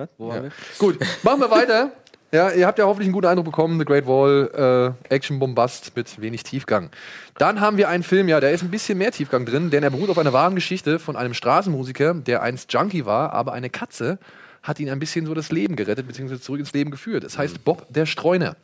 Was? 0.00 0.08
Wo 0.16 0.28
Ja. 0.28 0.34
waren 0.34 0.42
wir? 0.44 0.52
Gut, 0.78 0.98
machen 1.22 1.40
wir 1.40 1.50
weiter. 1.50 1.92
Ja, 2.32 2.50
ihr 2.52 2.66
habt 2.66 2.78
ja 2.78 2.84
hoffentlich 2.86 3.06
einen 3.08 3.12
guten 3.12 3.26
Eindruck 3.26 3.44
bekommen. 3.46 3.78
The 3.78 3.84
Great 3.84 4.06
Wall, 4.06 4.94
äh, 5.08 5.12
Action-Bombast 5.14 5.96
mit 5.96 6.20
wenig 6.20 6.44
Tiefgang. 6.44 6.90
Dann 7.38 7.60
haben 7.60 7.76
wir 7.76 7.88
einen 7.88 8.04
Film, 8.04 8.28
ja, 8.28 8.38
der 8.40 8.52
ist 8.52 8.62
ein 8.62 8.70
bisschen 8.70 8.96
mehr 8.98 9.10
Tiefgang 9.10 9.44
drin, 9.44 9.70
denn 9.70 9.82
er 9.82 9.90
beruht 9.90 10.08
auf 10.10 10.16
einer 10.18 10.32
wahren 10.32 10.54
Geschichte 10.54 10.98
von 11.00 11.16
einem 11.16 11.34
Straßenmusiker, 11.34 12.14
der 12.14 12.42
einst 12.42 12.72
Junkie 12.72 13.04
war, 13.04 13.32
aber 13.32 13.52
eine 13.52 13.68
Katze 13.68 14.18
hat 14.62 14.78
ihn 14.78 14.88
ein 14.90 15.00
bisschen 15.00 15.26
so 15.26 15.34
das 15.34 15.50
Leben 15.50 15.74
gerettet, 15.74 16.06
beziehungsweise 16.06 16.40
zurück 16.40 16.60
ins 16.60 16.72
Leben 16.72 16.90
geführt. 16.90 17.24
Es 17.24 17.36
heißt 17.36 17.64
Bob 17.64 17.86
der 17.90 18.06
Streuner. 18.06 18.56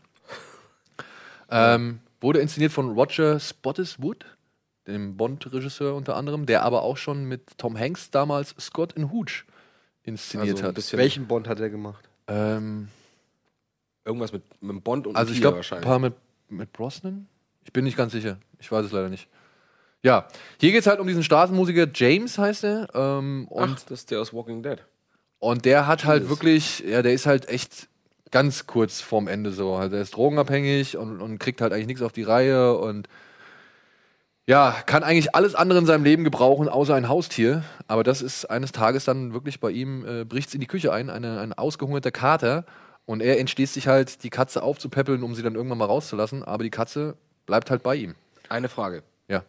Ähm, 1.50 2.00
wurde 2.20 2.38
inszeniert 2.40 2.72
von 2.72 2.90
Roger 2.92 3.38
Spottiswoode, 3.40 4.26
dem 4.86 5.16
Bond-Regisseur 5.16 5.94
unter 5.94 6.16
anderem, 6.16 6.46
der 6.46 6.62
aber 6.62 6.82
auch 6.82 6.96
schon 6.96 7.24
mit 7.24 7.58
Tom 7.58 7.78
Hanks 7.78 8.10
damals 8.10 8.54
Scott 8.60 8.92
in 8.92 9.10
Hooch 9.12 9.44
inszeniert 10.06 10.62
Also 10.62 10.68
hat. 10.68 10.98
Welchen 10.98 11.26
Bond 11.26 11.48
hat 11.48 11.60
er 11.60 11.68
gemacht? 11.70 12.08
Ähm, 12.28 12.88
Irgendwas 14.04 14.32
mit, 14.32 14.42
mit 14.62 14.84
Bond 14.84 15.06
und 15.06 15.16
also 15.16 15.32
ich 15.32 15.40
glaube, 15.40 15.60
ein 15.70 15.80
paar 15.80 15.98
mit, 15.98 16.14
mit 16.48 16.72
Brosnan? 16.72 17.26
Ich 17.64 17.72
bin 17.72 17.84
nicht 17.84 17.96
ganz 17.96 18.12
sicher. 18.12 18.38
Ich 18.60 18.70
weiß 18.70 18.86
es 18.86 18.92
leider 18.92 19.08
nicht. 19.08 19.28
Ja, 20.02 20.28
hier 20.60 20.70
geht 20.70 20.80
es 20.80 20.86
halt 20.86 21.00
um 21.00 21.06
diesen 21.08 21.24
Straßenmusiker, 21.24 21.88
James 21.92 22.38
heißt 22.38 22.64
er. 22.64 22.88
Ähm, 22.94 23.48
und, 23.48 23.70
Ach, 23.70 23.82
das 23.82 24.00
ist 24.00 24.10
der 24.12 24.20
aus 24.20 24.32
Walking 24.32 24.62
Dead. 24.62 24.78
und 25.40 25.64
der 25.64 25.88
hat 25.88 26.04
halt 26.04 26.22
Jesus. 26.22 26.30
wirklich, 26.36 26.78
ja, 26.80 27.02
der 27.02 27.12
ist 27.12 27.26
halt 27.26 27.48
echt 27.48 27.88
ganz 28.30 28.66
kurz 28.66 29.00
vorm 29.00 29.26
Ende 29.26 29.50
so. 29.50 29.74
Also 29.74 29.96
er 29.96 30.02
ist 30.02 30.14
drogenabhängig 30.14 30.96
und, 30.96 31.20
und 31.20 31.38
kriegt 31.38 31.60
halt 31.60 31.72
eigentlich 31.72 31.86
nichts 31.88 32.02
auf 32.02 32.12
die 32.12 32.22
Reihe 32.22 32.76
und 32.76 33.08
ja, 34.46 34.76
kann 34.86 35.02
eigentlich 35.02 35.34
alles 35.34 35.56
andere 35.56 35.80
in 35.80 35.86
seinem 35.86 36.04
Leben 36.04 36.22
gebrauchen, 36.22 36.68
außer 36.68 36.94
ein 36.94 37.08
Haustier. 37.08 37.64
Aber 37.88 38.04
das 38.04 38.22
ist 38.22 38.44
eines 38.44 38.70
Tages 38.70 39.04
dann 39.04 39.32
wirklich 39.32 39.58
bei 39.58 39.70
ihm, 39.70 40.06
äh, 40.06 40.24
bricht 40.24 40.48
es 40.48 40.54
in 40.54 40.60
die 40.60 40.68
Küche 40.68 40.92
ein, 40.92 41.10
eine, 41.10 41.40
ein 41.40 41.52
ausgehungerter 41.52 42.12
Kater. 42.12 42.64
Und 43.06 43.22
er 43.22 43.40
entschließt 43.40 43.74
sich 43.74 43.88
halt, 43.88 44.22
die 44.22 44.30
Katze 44.30 44.62
aufzupäppeln, 44.62 45.22
um 45.24 45.34
sie 45.34 45.42
dann 45.42 45.56
irgendwann 45.56 45.78
mal 45.78 45.86
rauszulassen. 45.86 46.44
Aber 46.44 46.62
die 46.62 46.70
Katze 46.70 47.16
bleibt 47.44 47.70
halt 47.70 47.82
bei 47.82 47.96
ihm. 47.96 48.14
Eine 48.48 48.68
Frage. 48.68 49.02
Ja. 49.28 49.42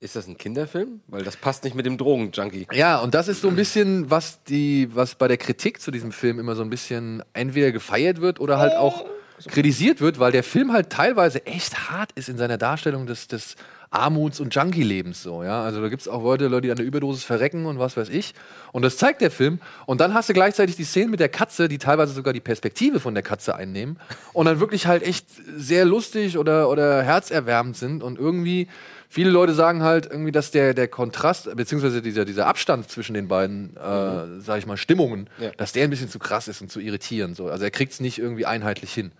Ist 0.00 0.16
das 0.16 0.26
ein 0.26 0.38
Kinderfilm? 0.38 1.00
Weil 1.08 1.22
das 1.22 1.36
passt 1.36 1.64
nicht 1.64 1.76
mit 1.76 1.84
dem 1.84 1.98
Drogenjunkie. 1.98 2.68
Ja, 2.72 2.98
und 3.00 3.14
das 3.14 3.28
ist 3.28 3.42
so 3.42 3.48
ein 3.48 3.56
bisschen, 3.56 4.10
was 4.10 4.42
die, 4.44 4.88
was 4.94 5.14
bei 5.14 5.28
der 5.28 5.36
Kritik 5.36 5.80
zu 5.80 5.90
diesem 5.90 6.12
Film 6.12 6.38
immer 6.38 6.54
so 6.54 6.62
ein 6.62 6.70
bisschen 6.70 7.22
entweder 7.34 7.70
gefeiert 7.70 8.22
wird 8.22 8.40
oder 8.40 8.58
halt 8.58 8.74
auch 8.74 9.04
kritisiert 9.46 10.00
wird, 10.00 10.18
weil 10.18 10.32
der 10.32 10.42
Film 10.42 10.72
halt 10.72 10.88
teilweise 10.88 11.44
echt 11.44 11.90
hart 11.90 12.12
ist 12.12 12.30
in 12.30 12.38
seiner 12.38 12.56
Darstellung 12.56 13.06
des, 13.06 13.28
des 13.28 13.56
Armuts- 13.90 14.40
und 14.40 14.54
Junkie-Lebens 14.54 15.22
so, 15.22 15.42
ja. 15.44 15.62
Also 15.62 15.80
da 15.80 15.88
gibt 15.88 16.02
es 16.02 16.08
auch 16.08 16.22
Leute, 16.22 16.48
Leute, 16.48 16.62
die 16.62 16.70
an 16.70 16.76
der 16.76 16.86
Überdosis 16.86 17.24
verrecken 17.24 17.66
und 17.66 17.78
was 17.78 17.96
weiß 17.96 18.08
ich. 18.08 18.34
Und 18.72 18.82
das 18.82 18.96
zeigt 18.96 19.20
der 19.20 19.30
Film. 19.30 19.60
Und 19.86 20.00
dann 20.00 20.12
hast 20.14 20.28
du 20.28 20.32
gleichzeitig 20.32 20.76
die 20.76 20.84
Szenen 20.84 21.10
mit 21.10 21.20
der 21.20 21.28
Katze, 21.28 21.68
die 21.68 21.78
teilweise 21.78 22.12
sogar 22.12 22.32
die 22.32 22.40
Perspektive 22.40 23.00
von 23.00 23.14
der 23.14 23.22
Katze 23.22 23.54
einnehmen 23.56 23.98
und 24.32 24.46
dann 24.46 24.60
wirklich 24.60 24.86
halt 24.86 25.02
echt 25.02 25.26
sehr 25.56 25.84
lustig 25.84 26.36
oder, 26.38 26.68
oder 26.68 27.02
herzerwärmend 27.02 27.76
sind 27.76 28.02
und 28.02 28.18
irgendwie. 28.18 28.68
Viele 29.08 29.30
Leute 29.30 29.54
sagen 29.54 29.84
halt 29.84 30.06
irgendwie, 30.10 30.32
dass 30.32 30.50
der, 30.50 30.74
der 30.74 30.88
Kontrast, 30.88 31.54
beziehungsweise 31.56 32.02
dieser, 32.02 32.24
dieser 32.24 32.48
Abstand 32.48 32.90
zwischen 32.90 33.14
den 33.14 33.28
beiden, 33.28 33.76
äh, 33.76 34.40
sag 34.40 34.58
ich 34.58 34.66
mal, 34.66 34.76
Stimmungen, 34.76 35.30
Ja. 35.38 35.52
dass 35.56 35.72
der 35.72 35.84
ein 35.84 35.90
bisschen 35.90 36.08
zu 36.08 36.18
krass 36.18 36.48
ist 36.48 36.60
und 36.60 36.72
zu 36.72 36.80
irritierend. 36.80 37.36
So. 37.36 37.46
Also 37.46 37.62
er 37.62 37.70
kriegt 37.70 37.92
es 37.92 38.00
nicht 38.00 38.18
irgendwie 38.18 38.46
einheitlich 38.46 38.92
hin. 38.92 39.12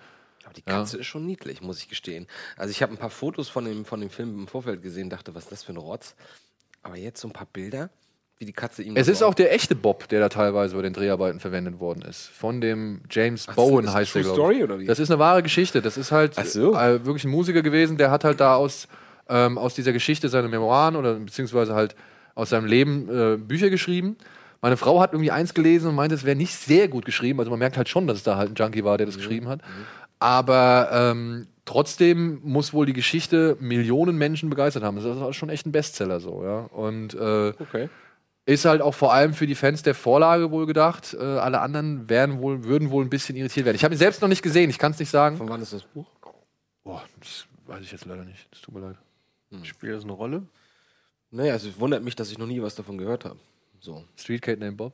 Die 0.56 0.62
Katze 0.62 0.98
ist 0.98 1.06
schon 1.06 1.26
niedlich, 1.26 1.60
muss 1.60 1.80
ich 1.80 1.88
gestehen. 1.88 2.26
Also 2.56 2.70
ich 2.70 2.82
habe 2.82 2.92
ein 2.92 2.98
paar 2.98 3.10
Fotos 3.10 3.48
von 3.48 3.64
dem, 3.64 3.84
von 3.84 4.00
dem 4.00 4.10
Film 4.10 4.34
im 4.40 4.46
Vorfeld 4.46 4.82
gesehen, 4.82 5.10
dachte, 5.10 5.34
was 5.34 5.44
ist 5.44 5.52
das 5.52 5.64
für 5.64 5.72
ein 5.72 5.76
Rotz? 5.76 6.14
Aber 6.82 6.96
jetzt 6.96 7.20
so 7.20 7.28
ein 7.28 7.32
paar 7.32 7.46
Bilder, 7.52 7.90
wie 8.38 8.44
die 8.44 8.52
Katze 8.52 8.82
ihm. 8.82 8.96
Es 8.96 9.08
ist 9.08 9.22
auch 9.22 9.34
der 9.34 9.52
echte 9.52 9.74
Bob, 9.74 10.08
der 10.08 10.20
da 10.20 10.28
teilweise 10.28 10.76
bei 10.76 10.82
den 10.82 10.92
Dreharbeiten 10.92 11.40
verwendet 11.40 11.80
worden 11.80 12.02
ist. 12.02 12.26
Von 12.28 12.60
dem 12.60 13.02
James 13.10 13.46
Ach, 13.48 13.54
Bowen 13.54 13.92
heißt 13.92 14.14
der, 14.14 14.22
True 14.22 14.34
glaube 14.34 14.52
ich. 14.52 14.58
Story 14.58 14.64
oder 14.64 14.78
wie? 14.80 14.86
Das 14.86 14.98
ist 14.98 15.10
eine 15.10 15.18
wahre 15.18 15.42
Geschichte. 15.42 15.82
Das 15.82 15.96
ist 15.96 16.12
halt 16.12 16.36
äh, 16.38 17.04
wirklich 17.04 17.24
ein 17.24 17.30
Musiker 17.30 17.62
gewesen, 17.62 17.96
der 17.96 18.10
hat 18.10 18.24
halt 18.24 18.40
da 18.40 18.54
aus, 18.56 18.88
ähm, 19.28 19.58
aus 19.58 19.74
dieser 19.74 19.92
Geschichte 19.92 20.28
seine 20.28 20.48
Memoiren 20.48 20.96
oder 20.96 21.14
beziehungsweise 21.14 21.74
halt 21.74 21.96
aus 22.34 22.50
seinem 22.50 22.66
Leben 22.66 23.08
äh, 23.08 23.36
Bücher 23.36 23.70
geschrieben. 23.70 24.16
Meine 24.60 24.76
Frau 24.76 25.00
hat 25.00 25.12
irgendwie 25.12 25.30
eins 25.30 25.54
gelesen 25.54 25.88
und 25.88 25.94
meinte, 25.94 26.14
es 26.14 26.24
wäre 26.24 26.36
nicht 26.36 26.54
sehr 26.54 26.88
gut 26.88 27.04
geschrieben. 27.04 27.38
Also 27.38 27.50
man 27.50 27.58
merkt 27.58 27.76
halt 27.76 27.88
schon, 27.88 28.06
dass 28.06 28.18
es 28.18 28.22
da 28.22 28.36
halt 28.36 28.50
ein 28.50 28.54
Junkie 28.54 28.84
war, 28.84 28.98
der 28.98 29.06
das 29.06 29.16
geschrieben 29.16 29.48
hat. 29.48 29.60
Aber 30.18 30.88
ähm, 30.92 31.46
trotzdem 31.64 32.40
muss 32.42 32.72
wohl 32.72 32.86
die 32.86 32.92
Geschichte 32.92 33.56
Millionen 33.60 34.16
Menschen 34.16 34.48
begeistert 34.50 34.82
haben. 34.82 34.96
Das 34.96 35.04
ist 35.04 35.10
also 35.10 35.32
schon 35.32 35.50
echt 35.50 35.66
ein 35.66 35.72
Bestseller 35.72 36.20
so, 36.20 36.42
ja. 36.44 36.60
Und 36.60 37.14
äh, 37.14 37.52
Okay. 37.58 37.88
ist 38.46 38.64
halt 38.64 38.80
auch 38.80 38.94
vor 38.94 39.12
allem 39.12 39.34
für 39.34 39.46
die 39.46 39.54
Fans 39.54 39.82
der 39.82 39.94
Vorlage 39.94 40.50
wohl 40.50 40.66
gedacht. 40.66 41.14
Äh, 41.18 41.22
alle 41.22 41.60
anderen 41.60 42.08
werden 42.08 42.40
wohl, 42.40 42.64
würden 42.64 42.90
wohl 42.90 43.04
ein 43.04 43.10
bisschen 43.10 43.36
irritiert 43.36 43.66
werden. 43.66 43.76
Ich 43.76 43.84
habe 43.84 43.94
ihn 43.94 43.98
selbst 43.98 44.22
noch 44.22 44.28
nicht 44.28 44.42
gesehen, 44.42 44.70
ich 44.70 44.78
kann 44.78 44.92
es 44.92 44.98
nicht 44.98 45.10
sagen. 45.10 45.36
Von 45.36 45.48
wann 45.48 45.60
ist 45.60 45.72
das 45.72 45.82
Buch? 45.82 46.06
Boah, 46.82 47.02
das 47.20 47.46
weiß 47.66 47.82
ich 47.82 47.92
jetzt 47.92 48.04
leider 48.06 48.24
nicht. 48.24 48.46
Das 48.52 48.60
tut 48.62 48.74
mir 48.74 48.80
leid. 48.80 48.96
Spielt 49.64 49.94
das 49.94 50.04
eine 50.04 50.12
Rolle? 50.12 50.42
Naja, 51.30 51.52
also 51.54 51.68
es 51.68 51.78
wundert 51.80 52.02
mich, 52.04 52.14
dass 52.16 52.30
ich 52.30 52.38
noch 52.38 52.46
nie 52.46 52.62
was 52.62 52.74
davon 52.74 52.96
gehört 52.98 53.24
habe. 53.24 53.36
So, 53.80 54.04
Street 54.16 54.40
Kate 54.42 54.60
Named 54.60 54.76
Bob? 54.76 54.92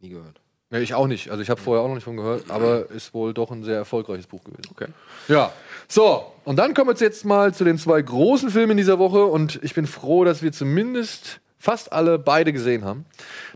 nie 0.00 0.10
gehört. 0.10 0.40
Ja, 0.74 0.80
ich 0.80 0.92
auch 0.92 1.06
nicht. 1.06 1.30
Also 1.30 1.40
ich 1.40 1.50
habe 1.50 1.60
vorher 1.60 1.84
auch 1.84 1.86
noch 1.86 1.94
nicht 1.94 2.02
von 2.02 2.16
gehört, 2.16 2.50
aber 2.50 2.90
ist 2.90 3.14
wohl 3.14 3.32
doch 3.32 3.52
ein 3.52 3.62
sehr 3.62 3.76
erfolgreiches 3.76 4.26
Buch 4.26 4.42
gewesen. 4.42 4.72
Okay. 4.72 4.88
Ja. 5.28 5.52
So, 5.86 6.32
und 6.42 6.56
dann 6.56 6.74
kommen 6.74 6.90
wir 6.90 6.96
jetzt 6.96 7.24
mal 7.24 7.54
zu 7.54 7.62
den 7.62 7.78
zwei 7.78 8.02
großen 8.02 8.50
Filmen 8.50 8.76
dieser 8.76 8.98
Woche 8.98 9.24
und 9.24 9.62
ich 9.62 9.72
bin 9.74 9.86
froh, 9.86 10.24
dass 10.24 10.42
wir 10.42 10.50
zumindest 10.50 11.38
fast 11.60 11.92
alle 11.92 12.18
beide 12.18 12.52
gesehen 12.52 12.84
haben. 12.84 13.04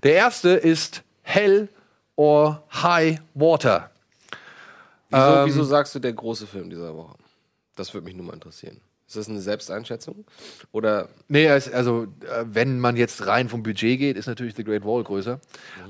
Der 0.04 0.12
erste 0.12 0.50
ist 0.50 1.02
Hell 1.22 1.68
or 2.14 2.62
High 2.72 3.20
Water. 3.34 3.90
Wieso, 5.10 5.22
Ähm, 5.24 5.46
wieso 5.46 5.64
sagst 5.64 5.96
du 5.96 5.98
der 5.98 6.12
große 6.12 6.46
Film 6.46 6.70
dieser 6.70 6.94
Woche? 6.94 7.16
Das 7.74 7.92
würde 7.94 8.04
mich 8.04 8.14
nur 8.14 8.26
mal 8.26 8.34
interessieren. 8.34 8.80
Ist 9.08 9.16
das 9.16 9.28
eine 9.28 9.40
Selbsteinschätzung? 9.40 10.26
Oder 10.70 11.08
Nee, 11.28 11.48
also 11.48 12.04
äh, 12.04 12.44
wenn 12.44 12.78
man 12.78 12.96
jetzt 12.96 13.26
rein 13.26 13.48
vom 13.48 13.62
Budget 13.62 13.98
geht, 13.98 14.16
ist 14.18 14.26
natürlich 14.26 14.54
The 14.54 14.64
Great 14.64 14.84
Wall 14.84 15.02
größer. 15.02 15.40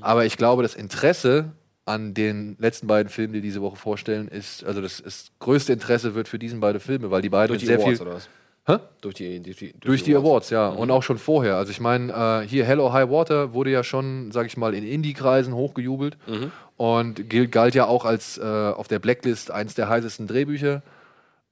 Aber 0.00 0.24
ich 0.24 0.36
glaube, 0.36 0.62
das 0.62 0.74
Interesse 0.76 1.50
an 1.84 2.14
den 2.14 2.56
letzten 2.60 2.86
beiden 2.86 3.08
Filmen, 3.10 3.32
die 3.32 3.40
diese 3.40 3.60
Woche 3.60 3.76
vorstellen, 3.76 4.28
ist, 4.28 4.62
also 4.64 4.80
das, 4.80 5.02
das 5.02 5.32
größte 5.40 5.72
Interesse 5.72 6.14
wird 6.14 6.28
für 6.28 6.38
diesen 6.38 6.60
beiden 6.60 6.80
Filme, 6.80 7.10
weil 7.10 7.20
die 7.22 7.28
beide 7.28 7.48
durch 7.48 7.60
die 7.60 7.66
sehr 7.66 7.78
Awards 7.80 7.98
viel 7.98 8.06
oder 8.06 8.16
was? 8.16 8.28
Hä? 8.66 8.76
Durch 9.00 9.14
die, 9.14 9.40
durch 9.40 9.56
die, 9.56 9.72
durch 9.80 10.02
die 10.04 10.14
Awards, 10.14 10.50
ja. 10.50 10.70
Mhm. 10.70 10.76
Und 10.76 10.90
auch 10.90 11.02
schon 11.02 11.16
vorher. 11.18 11.56
Also 11.56 11.70
ich 11.72 11.80
meine, 11.80 12.12
äh, 12.12 12.46
hier 12.46 12.64
Hello 12.66 12.92
High 12.92 13.10
Water 13.10 13.52
wurde 13.54 13.70
ja 13.70 13.82
schon, 13.82 14.30
sag 14.30 14.46
ich 14.46 14.56
mal, 14.58 14.74
in 14.74 14.84
Indie-Kreisen 14.84 15.54
hochgejubelt 15.54 16.18
Mhm. 16.28 16.52
und 16.76 17.28
gilt, 17.30 17.50
galt 17.50 17.74
ja 17.74 17.86
auch 17.86 18.04
als 18.04 18.38
äh, 18.38 18.42
auf 18.44 18.86
der 18.86 18.98
Blacklist 19.00 19.50
eins 19.50 19.74
der 19.74 19.88
heißesten 19.88 20.26
Drehbücher. 20.28 20.82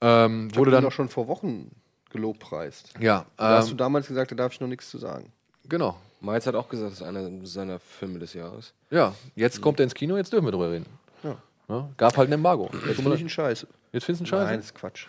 Ähm, 0.01 0.47
Ich 0.49 0.55
wurde 0.55 0.59
wurde 0.59 0.71
dann 0.71 0.83
doch 0.83 0.91
schon 0.91 1.09
vor 1.09 1.27
Wochen 1.27 1.71
gelobpreist. 2.11 2.93
Ja, 2.99 3.25
Da 3.37 3.57
hast 3.57 3.65
ähm, 3.65 3.71
du 3.71 3.75
damals 3.77 4.07
gesagt, 4.07 4.31
da 4.31 4.35
darf 4.35 4.53
ich 4.53 4.59
noch 4.59 4.67
nichts 4.67 4.89
zu 4.89 4.97
sagen. 4.97 5.31
Genau. 5.67 5.97
Miles 6.21 6.47
hat 6.47 6.55
auch 6.55 6.69
gesagt, 6.69 6.91
das 6.93 7.01
ist 7.01 7.05
einer 7.07 7.29
seiner 7.45 7.79
Filme 7.79 8.19
des 8.19 8.33
Jahres. 8.33 8.73
Ja, 8.89 9.13
jetzt 9.35 9.61
kommt 9.61 9.79
er 9.79 9.83
ins 9.83 9.93
Kino, 9.93 10.17
jetzt 10.17 10.31
dürfen 10.33 10.45
wir 10.45 10.51
drüber 10.51 10.71
reden. 10.71 10.85
Ja. 11.23 11.35
Ja, 11.69 11.89
gab 11.97 12.15
halt 12.17 12.29
ein 12.29 12.33
Embargo. 12.33 12.69
Jetzt 12.87 12.95
finde 12.95 13.13
ich 13.15 13.21
ihn 13.21 13.29
scheiße. 13.29 13.67
Jetzt 13.91 14.05
findest 14.05 14.21
du 14.21 14.23
ihn 14.23 14.27
scheiße? 14.27 14.45
Nein, 14.45 14.57
das 14.57 14.65
ist 14.67 14.75
Quatsch. 14.75 15.07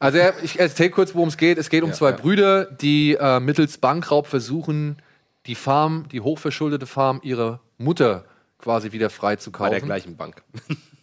Also 0.00 0.18
ich 0.42 0.58
erzähle 0.58 0.90
kurz, 0.90 1.14
worum 1.14 1.28
es 1.28 1.36
geht. 1.36 1.56
Es 1.56 1.70
geht 1.70 1.82
um 1.84 1.90
Ja, 1.90 1.94
zwei 1.94 2.10
ja. 2.10 2.16
Brüder, 2.16 2.64
die 2.64 3.14
äh, 3.14 3.38
mittels 3.38 3.78
Bankraub 3.78 4.26
versuchen, 4.26 5.00
die 5.46 5.54
Farm, 5.54 6.08
die 6.10 6.20
hochverschuldete 6.20 6.86
Farm 6.86 7.20
ihrer 7.22 7.60
Mutter 7.78 8.24
quasi 8.58 8.92
wieder 8.92 9.08
frei 9.08 9.36
zu 9.36 9.50
kaufen. 9.52 9.66
Bei 9.70 9.78
der 9.78 9.86
gleichen 9.86 10.16
Bank. 10.16 10.42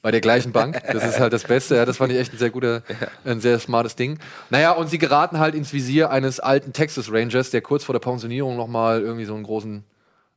Bei 0.01 0.11
der 0.11 0.21
gleichen 0.21 0.51
Bank. 0.51 0.81
Das 0.91 1.03
ist 1.03 1.19
halt 1.19 1.33
das 1.33 1.43
Beste. 1.43 1.75
Ja, 1.75 1.85
das 1.85 1.97
fand 1.97 2.11
ich 2.13 2.19
echt 2.19 2.33
ein 2.33 2.37
sehr 2.37 2.49
guter, 2.49 2.83
ein 3.25 3.41
sehr 3.41 3.59
smartes 3.59 3.95
Ding. 3.95 4.19
Naja, 4.49 4.71
und 4.71 4.89
sie 4.89 4.97
geraten 4.97 5.39
halt 5.39 5.55
ins 5.55 5.73
Visier 5.73 6.11
eines 6.11 6.39
alten 6.39 6.71
Texas 6.71 7.11
Rangers, 7.11 7.49
der 7.49 7.61
kurz 7.61 7.83
vor 7.83 7.93
der 7.93 7.99
Pensionierung 7.99 8.55
nochmal 8.57 9.01
irgendwie 9.01 9.25
so 9.25 9.33
einen 9.33 9.43
großen 9.43 9.83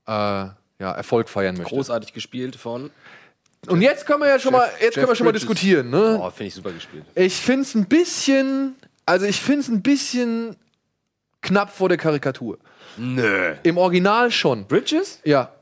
äh, 0.06 0.10
ja, 0.10 0.54
Erfolg 0.78 1.28
feiern 1.28 1.56
möchte. 1.56 1.74
Großartig 1.74 2.12
gespielt 2.12 2.56
von. 2.56 2.90
Und 3.68 3.82
jetzt 3.82 4.06
können 4.06 4.20
wir 4.20 4.28
ja 4.28 4.38
schon 4.38 4.52
mal, 4.52 4.68
jetzt 4.80 4.94
können 4.94 5.06
wir 5.08 5.14
schon 5.14 5.26
mal 5.26 5.32
Bridges. 5.32 5.48
diskutieren, 5.48 5.90
ne? 5.90 6.18
Oh, 6.20 6.30
finde 6.30 6.48
ich 6.48 6.54
super 6.54 6.72
gespielt. 6.72 7.04
Ich 7.14 7.36
finde 7.36 7.62
es 7.62 7.74
ein 7.74 7.84
bisschen, 7.84 8.74
also 9.04 9.26
ich 9.26 9.40
finde 9.40 9.60
es 9.60 9.68
ein 9.68 9.82
bisschen 9.82 10.56
knapp 11.42 11.70
vor 11.70 11.90
der 11.90 11.98
Karikatur. 11.98 12.58
Nö. 12.96 13.54
Im 13.62 13.76
Original 13.76 14.30
schon. 14.30 14.66
Bridges? 14.66 15.20
Ja. 15.24 15.44
Find 15.44 15.52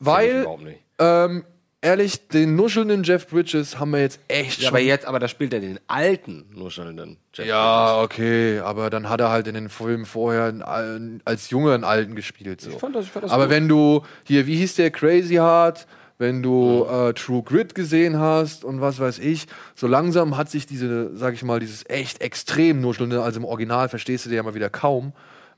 ich 0.00 0.06
Weil, 0.06 0.40
überhaupt 0.40 0.62
nicht. 0.64 0.80
ähm, 0.98 1.44
ehrlich, 1.80 2.28
den 2.28 2.56
nuschelnden 2.56 3.04
Jeff 3.04 3.26
Bridges 3.28 3.78
haben 3.78 3.92
wir 3.92 4.00
jetzt 4.00 4.20
echt 4.28 4.58
Ja, 4.58 4.68
schon. 4.68 4.76
aber 4.76 4.80
jetzt, 4.80 5.06
aber 5.06 5.18
da 5.18 5.28
spielt 5.28 5.52
er 5.52 5.60
den 5.60 5.78
alten 5.86 6.46
nuschelnden 6.54 7.18
Jeff 7.34 7.46
ja, 7.46 8.00
okay, 8.00 8.58
aber 8.60 8.90
dann 8.90 9.08
hat 9.08 9.20
er 9.20 9.30
halt 9.30 9.46
in 9.46 9.54
den 9.54 9.68
Filmen 9.68 10.06
vorher 10.06 10.44
einen 10.46 11.20
als 11.24 11.50
Junge 11.50 11.74
einen 11.74 11.84
Alten 11.84 12.14
gespielt. 12.14 12.60
So. 12.60 12.70
Ich 12.70 12.76
fand 12.78 12.96
das- 12.96 13.04
ich 13.06 13.10
fand 13.10 13.24
das 13.26 13.32
aber 13.32 13.44
gut. 13.44 13.50
wenn 13.54 13.68
du 13.68 14.02
hier, 14.24 14.46
wie 14.46 14.56
hieß 14.56 14.74
der, 14.76 14.90
Crazy 14.90 15.34
Heart, 15.34 15.86
wenn 16.20 16.42
du 16.42 16.84
Mhm. 16.88 16.94
äh, 17.10 17.12
True 17.14 17.42
Grit 17.44 17.76
gesehen 17.76 18.18
hast 18.18 18.64
und 18.64 18.80
was 18.80 18.98
weiß 18.98 19.20
ich, 19.20 19.46
so 19.76 19.86
langsam 19.86 20.36
hat 20.36 20.50
sich 20.50 20.66
diese, 20.66 21.16
sag 21.16 21.34
ich 21.34 21.44
mal, 21.44 21.60
dieses 21.60 21.88
echt 21.88 22.20
extrem 22.22 22.80
nuschelnde, 22.80 23.22
also 23.22 23.38
im 23.38 23.44
Original 23.44 23.88
verstehst 23.88 24.24
du 24.26 24.30
dir 24.30 24.36
ja 24.36 24.42
mal 24.42 24.54
wieder 24.56 24.68
kaum, 24.68 25.12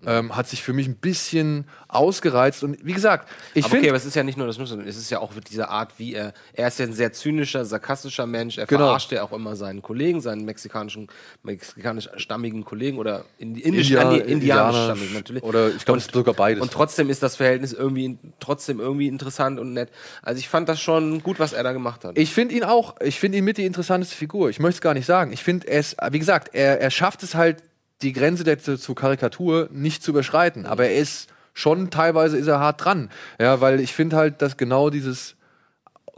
ähm, 0.06 0.34
hat 0.36 0.48
sich 0.48 0.62
für 0.62 0.72
mich 0.72 0.86
ein 0.88 0.96
bisschen 0.96 1.66
ausgereizt. 1.88 2.62
Und 2.64 2.78
wie 2.86 2.92
gesagt, 2.92 3.28
ich 3.54 3.64
aber 3.64 3.72
okay, 3.72 3.76
finde. 3.76 3.88
aber 3.90 3.96
es 3.98 4.04
ist 4.06 4.14
ja 4.16 4.22
nicht 4.22 4.38
nur 4.38 4.46
das 4.46 4.56
Nuscheln, 4.58 4.86
es 4.86 4.96
ist 4.96 5.10
ja 5.10 5.18
auch 5.18 5.32
diese 5.50 5.68
Art, 5.68 5.98
wie 5.98 6.14
er, 6.14 6.32
er 6.52 6.68
ist 6.68 6.78
ja 6.78 6.86
ein 6.86 6.92
sehr 6.92 7.12
zynischer, 7.12 7.64
sarkastischer 7.64 8.26
Mensch, 8.26 8.58
er 8.58 8.66
Genau. 8.66 8.86
verarscht 8.86 9.12
ja 9.12 9.22
auch 9.22 9.32
immer 9.32 9.56
seinen 9.56 9.82
Kollegen, 9.82 10.20
seinen 10.20 10.44
mexikanischen, 10.44 11.08
mexikanisch-stammigen 11.42 12.64
Kollegen 12.64 12.98
oder 12.98 13.24
indi 13.38 13.60
indisch, 13.60 13.90
Indianer- 13.90 14.12
indi- 14.12 14.20
Indianer- 14.20 14.30
indianisch-stammigen 14.32 15.14
natürlich. 15.14 15.42
oder 15.42 15.68
ich 15.74 15.84
glaube, 15.84 15.98
es 15.98 16.06
ist 16.06 16.14
sogar 16.14 16.34
beides. 16.34 16.62
Und 16.62 16.72
trotzdem 16.72 17.10
ist 17.10 17.22
das 17.22 17.36
Verhältnis 17.36 17.72
irgendwie, 17.72 18.18
trotzdem 18.40 18.80
irgendwie 18.80 19.08
interessant 19.08 19.58
und 19.60 19.72
nett. 19.72 19.90
Also 20.22 20.38
ich 20.38 20.48
fand 20.48 20.68
das 20.68 20.80
schon 20.80 21.22
gut, 21.22 21.38
was 21.38 21.52
er 21.52 21.62
da 21.62 21.72
gemacht 21.72 22.04
hat. 22.04 22.16
Ich 22.18 22.32
finde 22.32 22.54
ihn 22.54 22.64
auch, 22.64 22.96
ich 23.00 23.18
finde 23.18 23.38
ihn 23.38 23.44
mit 23.44 23.58
die 23.58 23.64
interessanteste 23.66 24.16
Figur. 24.16 24.50
Ich 24.50 24.58
möchte 24.58 24.76
es 24.76 24.80
gar 24.80 24.94
nicht 24.94 25.06
sagen. 25.06 25.32
Ich 25.32 25.42
finde 25.42 25.68
es, 25.68 25.96
wie 26.10 26.18
gesagt, 26.18 26.50
er, 26.54 26.80
er 26.80 26.90
schafft 26.90 27.22
es 27.22 27.34
halt, 27.34 27.62
die 28.02 28.12
Grenze 28.12 28.44
der, 28.44 28.58
zu, 28.58 28.78
zur 28.78 28.94
Karikatur 28.94 29.68
nicht 29.72 30.02
zu 30.02 30.10
überschreiten. 30.12 30.66
Aber 30.66 30.86
er 30.86 30.96
ist 30.96 31.28
schon, 31.52 31.90
teilweise 31.90 32.38
ist 32.38 32.46
er 32.46 32.60
hart 32.60 32.84
dran. 32.84 33.10
Ja, 33.38 33.60
weil 33.60 33.80
ich 33.80 33.92
finde 33.92 34.16
halt, 34.16 34.42
dass 34.42 34.56
genau 34.56 34.90
dieses 34.90 35.36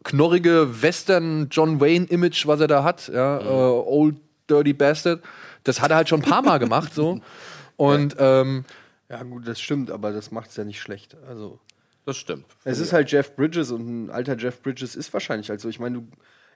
knorrige 0.04 0.82
Western 0.82 1.48
John 1.50 1.80
Wayne 1.80 2.06
Image, 2.06 2.46
was 2.46 2.60
er 2.60 2.68
da 2.68 2.84
hat, 2.84 3.08
ja, 3.08 3.38
äh, 3.38 3.44
Old 3.44 4.16
Dirty 4.50 4.72
Bastard, 4.72 5.22
das 5.64 5.80
hat 5.80 5.90
er 5.90 5.96
halt 5.96 6.08
schon 6.08 6.22
ein 6.22 6.28
paar 6.28 6.42
Mal 6.42 6.58
gemacht, 6.58 6.94
so. 6.94 7.20
Und, 7.76 8.16
ähm, 8.18 8.64
Ja, 9.08 9.22
gut, 9.22 9.46
das 9.46 9.60
stimmt, 9.60 9.90
aber 9.90 10.12
das 10.12 10.30
macht 10.30 10.50
es 10.50 10.56
ja 10.56 10.64
nicht 10.64 10.80
schlecht. 10.80 11.16
Also. 11.28 11.58
Das 12.04 12.16
stimmt. 12.16 12.46
Es 12.64 12.80
ist 12.80 12.92
halt 12.92 13.10
Jeff 13.12 13.36
Bridges 13.36 13.70
und 13.70 14.06
ein 14.06 14.10
alter 14.10 14.36
Jeff 14.36 14.60
Bridges 14.60 14.96
ist 14.96 15.12
wahrscheinlich 15.12 15.50
halt 15.50 15.60
so. 15.60 15.68
Ich 15.68 15.78
meine, 15.78 16.00
du, 16.00 16.08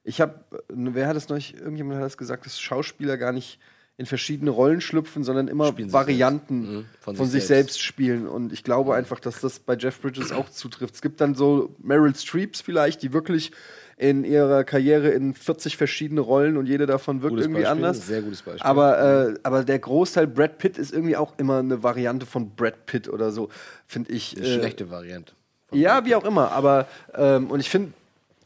ich 0.03 0.21
habe, 0.21 0.45
wer 0.69 1.07
hat 1.07 1.15
das 1.15 1.29
noch? 1.29 1.37
Irgendjemand 1.37 1.99
hat 1.99 2.05
das 2.05 2.17
gesagt, 2.17 2.47
dass 2.47 2.61
Schauspieler 2.61 3.17
gar 3.17 3.33
nicht 3.33 3.61
in 3.99 4.05
verschiedene 4.05 4.51
Rollen 4.51 4.81
schlüpfen, 4.83 5.25
sondern 5.25 5.49
immer 5.49 5.73
Varianten. 5.79 6.59
Mhm, 6.59 6.85
von, 7.01 7.17
von 7.17 7.27
sich, 7.27 7.43
sich 7.43 7.49
selbst. 7.49 7.75
selbst. 7.75 7.83
spielen. 7.83 8.29
Und 8.29 8.53
ich 8.53 8.63
glaube 8.63 8.95
einfach, 8.95 9.21
dass 9.21 9.41
das 9.41 9.59
bei 9.59 9.75
Jeff 9.75 10.01
Bridges 10.01 10.33
auch 10.33 10.51
zutrifft. 10.51 10.95
Es 10.95 11.03
gibt 11.03 11.21
dann 11.21 11.35
so 11.35 11.75
Meryl 11.79 12.15
Streeps 12.15 12.61
vielleicht, 12.61 13.03
die 13.03 13.13
wirklich 13.13 13.53
in 13.97 14.25
ihrer 14.25 14.65
Karriere 14.65 15.09
in 15.09 15.33
40 15.33 15.79
verschiedene 15.79 16.21
Rollen 16.21 16.59
und 16.59 16.67
jede 16.67 16.85
davon 16.85 17.23
wirkt 17.23 17.31
Gutes 17.31 17.47
irgendwie 17.47 17.63
Beispiel, 17.63 17.85
anders. 17.85 18.07
sehr 18.07 18.21
gutes 18.21 18.43
Beispiel. 18.43 18.63
Aber, 18.63 19.29
äh, 19.31 19.35
aber 19.43 19.65
der 19.65 19.79
Großteil 19.79 20.27
Brad 20.27 20.59
Pitt 20.59 20.77
ist 20.77 20.93
irgendwie 20.93 21.17
auch 21.17 21.33
immer 21.39 21.61
eine 21.61 21.83
Variante 21.83 22.27
von 22.27 22.51
Brad 22.55 22.85
Pitt 22.85 23.09
oder 23.09 23.31
so, 23.31 23.49
finde 23.87 24.13
ich. 24.13 24.37
Eine 24.37 24.47
äh, 24.47 24.59
schlechte 24.59 24.91
Variante. 24.91 25.33
ja, 25.73 26.05
wie 26.05 26.15
auch 26.15 26.25
immer, 26.27 26.53
aber 26.53 26.87
ähm, 27.15 27.51
und 27.51 27.61
ich 27.61 27.71
finde, 27.71 27.95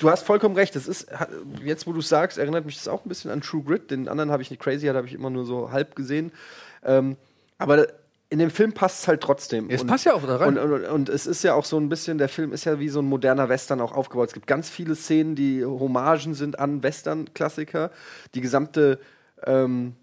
du 0.01 0.11
hast 0.11 0.25
vollkommen 0.27 0.57
recht. 0.57 0.75
Das 0.75 0.89
ist 0.89 1.07
jetzt, 1.65 1.87
wo 1.87 1.93
du 1.93 2.01
sagst, 2.01 2.39
erinnert 2.39 2.67
mich 2.67 2.77
das 2.77 2.89
auch 2.89 3.05
ein 3.05 3.09
bisschen 3.09 3.31
an 3.31 3.41
True 3.41 3.63
Grit. 3.63 3.91
Den 3.91 4.09
anderen 4.09 4.31
habe 4.33 4.43
ich 4.43 4.51
nicht 4.51 4.61
Crazy, 4.61 4.87
habe 4.87 5.07
ich 5.07 5.15
immer 5.15 5.31
nur 5.31 5.45
so 5.45 5.71
halb 5.71 5.95
gesehen. 5.95 6.33
Ähm, 6.85 7.17
Aber 7.59 7.87
in 8.31 8.39
dem 8.39 8.51
Film 8.51 8.73
passt 8.73 9.03
es 9.03 9.09
halt 9.09 9.21
trotzdem. 9.21 9.69
Es 9.71 9.85
passt 9.85 10.07
ja 10.07 10.15
auch 10.15 10.25
da 10.25 10.37
rein. 10.37 10.57
Und, 10.57 10.73
und, 10.73 10.85
und 10.85 11.09
es 11.09 11.27
ist 11.27 11.43
ja 11.43 11.55
auch 11.55 11.65
so 11.65 11.77
ein 11.79 11.89
bisschen, 11.89 12.17
der 12.17 12.29
Film 12.29 12.53
ist 12.53 12.65
ja 12.65 12.79
wie 12.79 12.89
so 12.89 13.01
ein 13.01 13.05
moderner 13.05 13.49
Western 13.49 13.81
auch 13.81 13.93
aufgebaut. 13.93 14.29
Es 14.29 14.35
gibt 14.35 14.47
ganz 14.47 14.71
viele 14.71 14.95
Szenen, 14.95 15.35
die 15.35 15.65
Hommagen 15.65 16.35
sind 16.35 16.59
an 16.59 16.83
Western-Klassiker. 16.83 17.91
Die 18.35 18.41
gesamte, 18.41 19.01
ähm, 19.45 19.97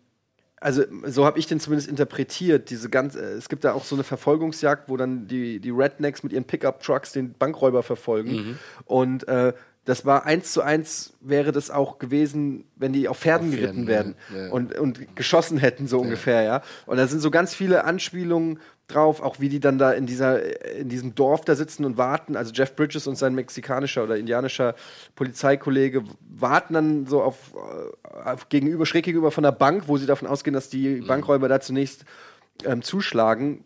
also 0.60 0.84
so 1.06 1.26
habe 1.26 1.40
ich 1.40 1.48
den 1.48 1.62
zumindest 1.62 1.90
interpretiert. 1.90 2.70
Diese 2.70 2.90
ganz, 2.90 3.16
äh, 3.16 3.22
es 3.32 3.48
gibt 3.48 3.64
da 3.64 3.72
auch 3.72 3.86
so 3.86 3.96
eine 3.96 4.04
Verfolgungsjagd, 4.04 4.90
wo 4.90 4.98
dann 4.98 5.28
die, 5.28 5.62
die 5.62 5.70
Rednecks 5.70 6.22
mit 6.22 6.34
ihren 6.34 6.44
Pickup-Trucks 6.44 7.14
den 7.14 7.32
Bankräuber 7.32 7.82
verfolgen. 7.82 8.32
Mhm. 8.32 8.60
Und 8.84 9.28
äh, 9.30 9.54
das 9.88 10.06
war 10.06 10.26
eins 10.26 10.52
zu 10.52 10.62
eins, 10.62 11.14
wäre 11.22 11.54
das 11.54 11.72
auch 11.72 11.98
gewesen, 11.98 12.66
wenn 12.76 12.92
die 12.92 13.08
auf 13.08 13.20
Pferden 13.20 13.48
Auf 13.48 13.56
geritten 13.56 13.86
Pferden, 13.86 13.88
werden 13.88 14.16
ja. 14.36 14.48
Ja. 14.48 14.52
und, 14.52 14.78
und 14.78 15.16
geschossen 15.16 15.58
hätten, 15.58 15.88
so 15.88 16.00
ungefähr, 16.00 16.42
ja. 16.42 16.62
Und 16.86 16.98
da 16.98 17.08
sind 17.08 17.22
so 17.22 17.32
ganz 17.32 17.56
viele 17.56 17.86
Anspielungen 17.86 18.60
drauf, 18.90 19.22
auch 19.22 19.40
wie 19.40 19.48
die 19.48 19.62
dann 19.62 19.78
da 19.78 19.94
in, 19.94 20.06
dieser, 20.06 20.76
in 20.76 20.90
diesem 20.90 21.16
Dorf 21.16 21.46
da 21.46 21.56
sitzen 21.56 21.86
und 21.86 21.98
warten. 21.98 22.36
Also 22.36 22.52
Jeff 22.52 22.76
Bridges 22.76 23.08
und 23.08 23.18
sein 23.18 23.34
mexikanischer 23.34 24.04
oder 24.04 24.18
indianischer 24.18 24.76
Polizeikollege 25.16 26.04
warten 26.20 26.74
dann 26.74 27.06
so 27.06 27.22
auf, 27.22 27.54
äh, 27.56 28.30
auf 28.30 28.50
gegenüber, 28.50 28.86
schräg 28.86 29.06
gegenüber 29.06 29.32
von 29.32 29.44
der 29.44 29.54
Bank, 29.54 29.88
wo 29.88 29.96
sie 29.96 30.06
davon 30.06 30.28
ausgehen, 30.28 30.54
dass 30.54 30.68
die 30.68 31.00
Bankräuber 31.00 31.48
da 31.48 31.62
zunächst 31.62 32.04
ähm, 32.66 32.82
zuschlagen. 32.82 33.64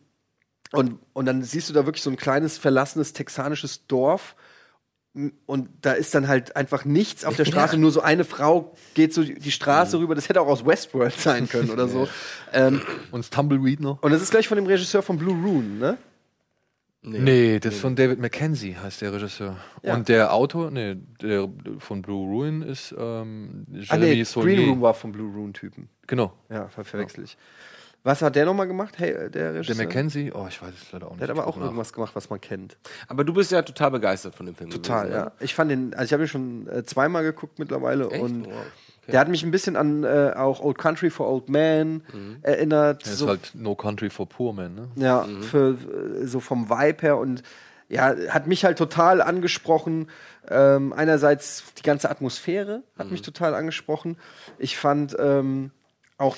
Und, 0.71 0.99
und 1.13 1.25
dann 1.25 1.41
siehst 1.41 1.67
du 1.67 1.73
da 1.73 1.87
wirklich 1.87 2.03
so 2.03 2.11
ein 2.11 2.17
kleines, 2.17 2.59
verlassenes 2.59 3.13
texanisches 3.13 3.87
Dorf. 3.87 4.35
Und 5.45 5.69
da 5.81 5.91
ist 5.91 6.15
dann 6.15 6.29
halt 6.29 6.55
einfach 6.55 6.85
nichts 6.85 7.25
auf 7.25 7.35
der 7.35 7.43
Straße, 7.51 7.77
nur 7.77 7.91
so 7.91 8.01
eine 8.01 8.23
Frau 8.23 8.73
geht 8.93 9.13
so 9.13 9.23
die 9.23 9.51
Straße 9.51 9.99
rüber. 9.99 10.15
Das 10.15 10.29
hätte 10.29 10.39
auch 10.39 10.47
aus 10.47 10.65
Westworld 10.65 11.13
sein 11.13 11.49
können 11.49 11.69
oder 11.69 11.87
so. 11.87 12.07
Ähm, 12.53 12.81
und 13.11 13.31
Tumbleweed 13.31 13.79
noch. 13.79 14.03
und 14.03 14.11
das 14.11 14.21
ist 14.21 14.29
gleich 14.29 14.45
von 14.45 14.57
dem 14.57 14.65
Regisseur 14.65 15.01
von 15.01 15.17
Blue 15.17 15.33
Rune, 15.41 15.79
ne? 15.79 15.97
Nee, 17.03 17.59
das 17.59 17.75
ist 17.75 17.79
von 17.79 17.95
David 17.95 18.19
Mackenzie, 18.19 18.75
heißt 18.75 19.01
der 19.01 19.13
Regisseur. 19.13 19.55
Ja. 19.81 19.95
Und 19.95 20.09
der 20.09 20.33
Autor, 20.33 20.69
nee, 20.69 20.97
der 21.21 21.49
von 21.79 22.01
Blue 22.01 22.27
Ruin 22.27 22.61
ist 22.61 22.93
ähm, 22.95 23.65
Ah, 23.87 23.95
nee, 23.97 24.13
Jeremy. 24.21 24.25
Green 24.43 24.69
Room 24.69 24.81
war 24.81 24.93
vom 24.93 25.11
Blue 25.13 25.33
Rune-Typen. 25.33 25.87
Genau. 26.07 26.33
Ja, 26.49 26.67
ver 26.67 26.83
verwechsel 26.83 27.23
ich. 27.23 27.37
Was 28.03 28.21
hat 28.23 28.35
der 28.35 28.45
nochmal 28.45 28.67
gemacht, 28.67 28.95
hey, 28.97 29.11
äh, 29.11 29.29
der 29.29 29.51
Der 29.51 29.53
Regisseur? 29.61 29.85
Mackenzie, 29.85 30.31
oh, 30.33 30.45
ich 30.49 30.59
weiß 30.61 30.73
es 30.73 30.91
leider 30.91 31.05
auch 31.07 31.11
nicht. 31.11 31.21
Der 31.21 31.27
hat 31.29 31.37
aber 31.37 31.47
auch 31.47 31.55
nach. 31.57 31.65
irgendwas 31.65 31.93
gemacht, 31.93 32.15
was 32.15 32.29
man 32.29 32.41
kennt. 32.41 32.77
Aber 33.07 33.23
du 33.23 33.33
bist 33.33 33.51
ja 33.51 33.61
total 33.61 33.91
begeistert 33.91 34.33
von 34.35 34.47
dem 34.47 34.55
Film. 34.55 34.71
Total, 34.71 35.07
gewesen, 35.07 35.19
ja. 35.19 35.31
Ich 35.39 35.53
fand 35.53 35.69
den, 35.69 35.93
also 35.93 36.05
ich 36.05 36.13
habe 36.13 36.23
ihn 36.23 36.27
schon 36.27 36.67
äh, 36.67 36.83
zweimal 36.83 37.23
geguckt 37.23 37.59
mittlerweile 37.59 38.09
Echt? 38.09 38.21
und 38.23 38.45
Wow, 38.45 38.53
okay. 38.53 39.11
der 39.11 39.19
hat 39.19 39.27
mich 39.27 39.43
ein 39.43 39.51
bisschen 39.51 39.75
an 39.75 40.03
äh, 40.03 40.33
auch 40.35 40.61
Old 40.61 40.79
Country 40.79 41.11
for 41.11 41.29
Old 41.29 41.49
Men 41.49 42.03
erinnert. 42.41 43.03
Das 43.03 43.13
ist 43.13 43.19
so, 43.19 43.27
halt 43.27 43.51
No 43.53 43.75
Country 43.75 44.09
for 44.09 44.27
Poor 44.27 44.53
Men, 44.53 44.73
ne? 44.75 44.87
ja, 44.95 45.27
für, 45.41 45.77
äh, 46.21 46.25
so 46.25 46.39
vom 46.39 46.69
Vibe 46.69 47.01
her 47.03 47.17
und 47.17 47.43
ja, 47.87 48.15
hat 48.29 48.47
mich 48.47 48.63
halt 48.65 48.77
total 48.77 49.21
angesprochen. 49.21 50.09
Ähm, 50.49 50.91
einerseits 50.93 51.73
die 51.77 51.83
ganze 51.83 52.09
Atmosphäre 52.09 52.83
hat 52.97 53.11
mich 53.11 53.21
total 53.21 53.53
angesprochen. 53.53 54.17
Ich 54.57 54.77
fand 54.77 55.15
ähm, 55.19 55.71
auch 56.17 56.37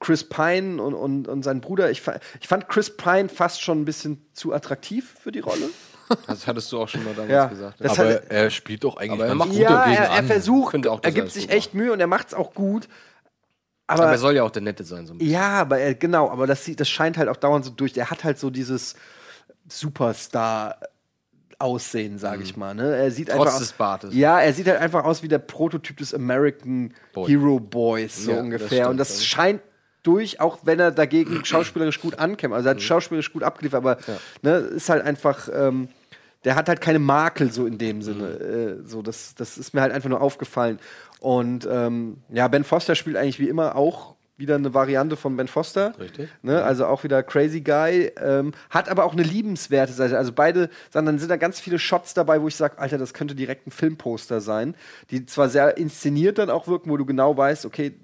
Chris 0.00 0.24
Pine 0.28 0.82
und, 0.82 0.94
und, 0.94 1.28
und 1.28 1.42
sein 1.42 1.60
Bruder, 1.60 1.90
ich, 1.90 2.02
ich 2.40 2.48
fand 2.48 2.68
Chris 2.68 2.96
Pine 2.96 3.28
fast 3.28 3.60
schon 3.62 3.82
ein 3.82 3.84
bisschen 3.84 4.26
zu 4.32 4.52
attraktiv 4.52 5.14
für 5.22 5.30
die 5.32 5.40
Rolle. 5.40 5.68
Das 6.26 6.44
hattest 6.48 6.72
du 6.72 6.80
auch 6.80 6.88
schon 6.88 7.04
mal 7.04 7.12
damals 7.14 7.30
Ja, 7.30 7.46
gesagt. 7.46 7.80
das 7.80 7.96
aber 7.96 8.14
hat- 8.14 8.24
er 8.30 8.50
spielt 8.50 8.82
doch 8.82 8.96
eigentlich 8.96 9.12
Aber 9.12 9.26
er 9.28 9.34
macht 9.36 9.50
gut 9.50 9.58
ja, 9.60 9.70
dagegen 9.70 9.96
er, 9.96 10.04
er 10.06 10.12
an. 10.18 10.26
versucht, 10.26 10.84
auch, 10.88 10.98
er 11.04 11.12
gibt 11.12 11.28
das 11.28 11.34
sich 11.34 11.44
gut 11.46 11.54
echt 11.54 11.72
Mühe 11.74 11.92
und 11.92 12.00
er 12.00 12.08
macht 12.08 12.26
es 12.26 12.34
auch 12.34 12.52
gut. 12.52 12.88
Aber, 13.86 14.02
Aber 14.02 14.10
er 14.12 14.18
soll 14.18 14.34
ja 14.34 14.42
auch 14.42 14.50
der 14.50 14.62
Nette 14.62 14.82
sein. 14.82 15.06
So 15.06 15.14
ein 15.14 15.18
bisschen. 15.18 15.32
ja, 15.32 15.50
aber 15.60 15.78
er, 15.78 15.94
genau, 15.94 16.28
aber 16.28 16.48
das, 16.48 16.64
sieht- 16.64 16.80
das 16.80 16.88
scheint 16.88 17.16
halt 17.16 17.28
auch 17.28 17.36
dauernd 17.36 17.64
so 17.64 17.70
durch. 17.70 17.96
Er 17.96 18.10
hat 18.10 18.24
halt 18.24 18.40
so 18.40 18.50
dieses 18.50 18.96
Superstar. 19.68 20.76
Aussehen, 21.60 22.16
sage 22.16 22.42
ich 22.42 22.56
mal. 22.56 22.74
Ne? 22.74 22.96
Er 22.96 23.10
sieht 23.10 23.28
Mhm. 23.28 23.32
Trotz 23.32 23.46
einfach 23.48 23.58
des 23.58 23.72
Bartes. 23.74 24.14
Ja, 24.14 24.40
er 24.40 24.54
sieht 24.54 24.66
halt 24.66 24.80
einfach 24.80 25.04
aus 25.04 25.22
wie 25.22 25.28
der 25.28 25.40
Prototyp 25.40 25.98
des 25.98 26.14
American 26.14 26.94
Boy. 27.12 27.28
Hero 27.30 27.60
Boys, 27.60 28.16
so 28.24 28.30
Ja, 28.30 28.36
das 28.38 28.44
ungefähr. 28.44 28.68
stimmt, 28.68 28.86
und 28.92 28.96
das 28.96 29.18
ja. 29.20 29.24
scheint 29.26 29.60
durch, 30.02 30.40
auch 30.40 30.58
wenn 30.62 30.80
er 30.80 30.90
dagegen 30.90 31.44
schauspielerisch 31.44 32.00
gut 32.00 32.18
ankämpft. 32.18 32.56
Also 32.56 32.68
er 32.68 32.74
hat 32.74 32.82
schauspielerisch 32.82 33.32
gut 33.32 33.42
abgeliefert, 33.42 33.78
aber 33.78 33.98
ne, 34.42 34.56
ist 34.56 34.88
halt 34.88 35.04
einfach, 35.04 35.48
ähm, 35.52 35.88
der 36.44 36.56
hat 36.56 36.68
halt 36.68 36.80
keine 36.80 36.98
Makel 36.98 37.52
so 37.52 37.66
in 37.66 37.78
dem 37.78 38.02
Sinne. 38.02 38.28
Äh, 38.28 38.88
so, 38.88 39.02
das, 39.02 39.34
das 39.34 39.58
ist 39.58 39.74
mir 39.74 39.82
halt 39.82 39.92
einfach 39.92 40.08
nur 40.08 40.20
aufgefallen. 40.20 40.78
Und 41.20 41.68
ähm, 41.70 42.18
ja, 42.30 42.48
Ben 42.48 42.64
Foster 42.64 42.94
spielt 42.94 43.16
eigentlich 43.16 43.38
wie 43.38 43.48
immer 43.48 43.76
auch 43.76 44.14
wieder 44.40 44.56
eine 44.56 44.74
Variante 44.74 45.16
von 45.16 45.36
Ben 45.36 45.46
Foster. 45.46 45.92
Richtig. 46.00 46.30
Ne? 46.42 46.64
Also 46.64 46.86
auch 46.86 47.04
wieder 47.04 47.22
Crazy 47.22 47.60
Guy. 47.60 48.10
Ähm, 48.16 48.52
hat 48.70 48.88
aber 48.88 49.04
auch 49.04 49.12
eine 49.12 49.22
liebenswerte 49.22 49.92
Seite. 49.92 50.16
Also 50.16 50.32
beide, 50.32 50.70
dann 50.90 51.18
sind 51.18 51.28
da 51.28 51.36
ganz 51.36 51.60
viele 51.60 51.78
Shots 51.78 52.14
dabei, 52.14 52.40
wo 52.40 52.48
ich 52.48 52.56
sage, 52.56 52.78
Alter, 52.78 52.98
das 52.98 53.14
könnte 53.14 53.34
direkt 53.34 53.66
ein 53.66 53.70
Filmposter 53.70 54.40
sein. 54.40 54.74
Die 55.10 55.26
zwar 55.26 55.48
sehr 55.50 55.76
inszeniert 55.76 56.38
dann 56.38 56.50
auch 56.50 56.66
wirken, 56.66 56.90
wo 56.90 56.96
du 56.96 57.04
genau 57.04 57.36
weißt, 57.36 57.66
okay, 57.66 57.94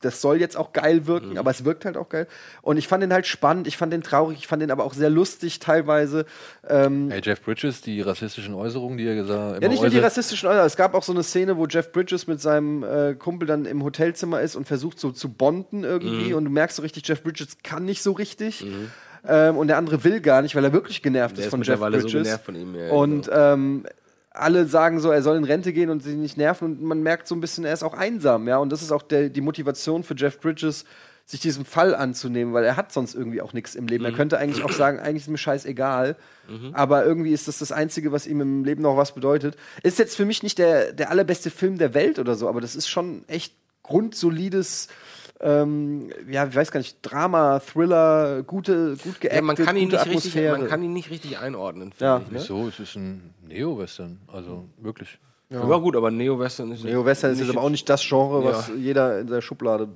das 0.00 0.20
soll 0.20 0.38
jetzt 0.40 0.56
auch 0.56 0.72
geil 0.72 1.06
wirken, 1.06 1.36
aber 1.38 1.50
es 1.50 1.64
wirkt 1.64 1.84
halt 1.84 1.96
auch 1.96 2.08
geil. 2.08 2.26
Und 2.62 2.76
ich 2.78 2.88
fand 2.88 3.02
den 3.02 3.12
halt 3.12 3.26
spannend, 3.26 3.66
ich 3.66 3.76
fand 3.76 3.92
den 3.92 4.02
traurig, 4.02 4.38
ich 4.38 4.46
fand 4.46 4.62
den 4.62 4.70
aber 4.70 4.84
auch 4.84 4.94
sehr 4.94 5.10
lustig 5.10 5.58
teilweise. 5.58 6.24
Ähm, 6.68 7.08
Hey, 7.10 7.20
Jeff 7.22 7.42
Bridges, 7.42 7.80
die 7.82 8.00
rassistischen 8.00 8.54
Äußerungen, 8.54 8.96
die 8.98 9.06
er 9.06 9.14
gesagt 9.14 9.56
hat. 9.56 9.62
ja, 9.62 9.68
nicht 9.68 9.80
nur 9.82 9.90
die 9.90 9.98
rassistischen 9.98 10.48
Äußerungen. 10.48 10.66
Es 10.66 10.76
gab 10.76 10.94
auch 10.94 11.02
so 11.02 11.12
eine 11.12 11.22
Szene, 11.22 11.56
wo 11.56 11.66
Jeff 11.66 11.92
Bridges 11.92 12.26
mit 12.26 12.40
seinem 12.40 12.82
äh, 12.82 13.14
Kumpel 13.14 13.46
dann 13.46 13.66
im 13.66 13.84
Hotelzimmer 13.84 14.40
ist 14.40 14.56
und 14.56 14.66
versucht 14.66 14.98
so 14.98 15.10
zu 15.12 15.28
bonden 15.30 15.84
irgendwie. 15.84 16.30
Mhm. 16.30 16.34
Und 16.36 16.44
du 16.46 16.50
merkst 16.50 16.76
so 16.76 16.82
richtig, 16.82 17.06
Jeff 17.06 17.22
Bridges 17.22 17.58
kann 17.62 17.84
nicht 17.84 18.02
so 18.02 18.12
richtig. 18.12 18.64
Ähm, 19.28 19.58
und 19.58 19.66
der 19.68 19.76
andere 19.76 20.02
will 20.02 20.20
gar 20.22 20.40
nicht, 20.40 20.56
weil 20.56 20.64
er 20.64 20.72
wirklich 20.72 21.02
genervt 21.02 21.36
Der 21.36 21.40
ist 21.40 21.46
ist 21.48 21.50
von 21.50 21.60
Jeff 21.60 21.74
mittlerweile 21.78 22.00
so 22.00 22.06
Bridges. 22.06 22.22
genervt 22.22 22.44
von 22.46 22.54
ihm, 22.54 22.74
ja, 22.74 22.90
und 22.90 23.30
ähm, 23.30 23.84
alle 24.40 24.66
sagen 24.66 25.00
so, 25.00 25.10
er 25.10 25.22
soll 25.22 25.36
in 25.36 25.44
Rente 25.44 25.72
gehen 25.72 25.90
und 25.90 26.02
sich 26.02 26.16
nicht 26.16 26.36
nerven. 26.36 26.64
Und 26.72 26.82
man 26.82 27.02
merkt 27.02 27.26
so 27.28 27.34
ein 27.34 27.40
bisschen, 27.40 27.64
er 27.64 27.72
ist 27.72 27.82
auch 27.82 27.94
einsam. 27.94 28.48
Ja? 28.48 28.58
Und 28.58 28.70
das 28.70 28.82
ist 28.82 28.92
auch 28.92 29.02
der, 29.02 29.28
die 29.28 29.40
Motivation 29.40 30.02
für 30.02 30.14
Jeff 30.16 30.40
Bridges, 30.40 30.84
sich 31.26 31.38
diesem 31.40 31.64
Fall 31.64 31.94
anzunehmen, 31.94 32.52
weil 32.54 32.64
er 32.64 32.76
hat 32.76 32.92
sonst 32.92 33.14
irgendwie 33.14 33.40
auch 33.40 33.52
nichts 33.52 33.76
im 33.76 33.86
Leben. 33.86 34.04
Er 34.04 34.10
Mhm. 34.10 34.16
könnte 34.16 34.38
eigentlich 34.38 34.64
auch 34.64 34.72
sagen, 34.72 34.98
eigentlich 34.98 35.22
ist 35.22 35.28
mir 35.28 35.38
scheißegal. 35.38 36.16
Mhm. 36.48 36.70
Aber 36.74 37.04
irgendwie 37.04 37.32
ist 37.32 37.46
das 37.46 37.58
das 37.60 37.70
Einzige, 37.70 38.10
was 38.10 38.26
ihm 38.26 38.40
im 38.40 38.64
Leben 38.64 38.82
noch 38.82 38.96
was 38.96 39.14
bedeutet. 39.14 39.56
Ist 39.84 40.00
jetzt 40.00 40.16
für 40.16 40.24
mich 40.24 40.42
nicht 40.42 40.58
der, 40.58 40.92
der 40.92 41.10
allerbeste 41.10 41.50
Film 41.50 41.78
der 41.78 41.94
Welt 41.94 42.18
oder 42.18 42.34
so, 42.34 42.48
aber 42.48 42.60
das 42.60 42.74
ist 42.74 42.88
schon 42.88 43.22
echt 43.28 43.54
grundsolides, 43.84 44.88
ähm, 45.42 46.10
ja, 46.30 46.46
ich 46.46 46.54
weiß 46.54 46.70
gar 46.70 46.78
nicht, 46.80 46.98
Drama, 47.02 47.60
Thriller, 47.60 48.42
gute, 48.42 48.96
gut 49.02 49.20
geactet, 49.20 49.32
Ja, 49.36 49.42
man 49.42 49.56
kann 49.56 49.76
ihn 49.76 49.88
gute 49.88 49.96
nicht 49.96 50.06
richtig, 50.06 50.32
Atmosphäre. 50.32 50.58
man 50.58 50.68
kann 50.68 50.82
ihn 50.82 50.92
nicht 50.92 51.10
richtig 51.10 51.38
einordnen. 51.38 51.92
finde 51.92 52.04
Ja. 52.04 52.18
ich, 52.18 52.30
ne? 52.30 52.38
Wieso? 52.40 52.68
Es 52.68 52.78
ist 52.80 52.96
ein 52.96 53.34
Neo-Western. 53.46 54.20
Also 54.28 54.64
wirklich. 54.78 55.18
Ja. 55.48 55.60
gut, 55.78 55.96
aber 55.96 56.10
Neo-Western 56.10 56.70
ist 56.72 56.84
Neo-Western 56.84 57.32
ist 57.32 57.40
jetzt 57.40 57.50
aber 57.50 57.62
auch 57.62 57.70
nicht 57.70 57.88
das 57.88 58.06
Genre, 58.06 58.44
was 58.44 58.68
Ja. 58.68 58.74
jeder 58.74 59.20
in 59.20 59.26
der 59.26 59.40
Schublade 59.40 59.88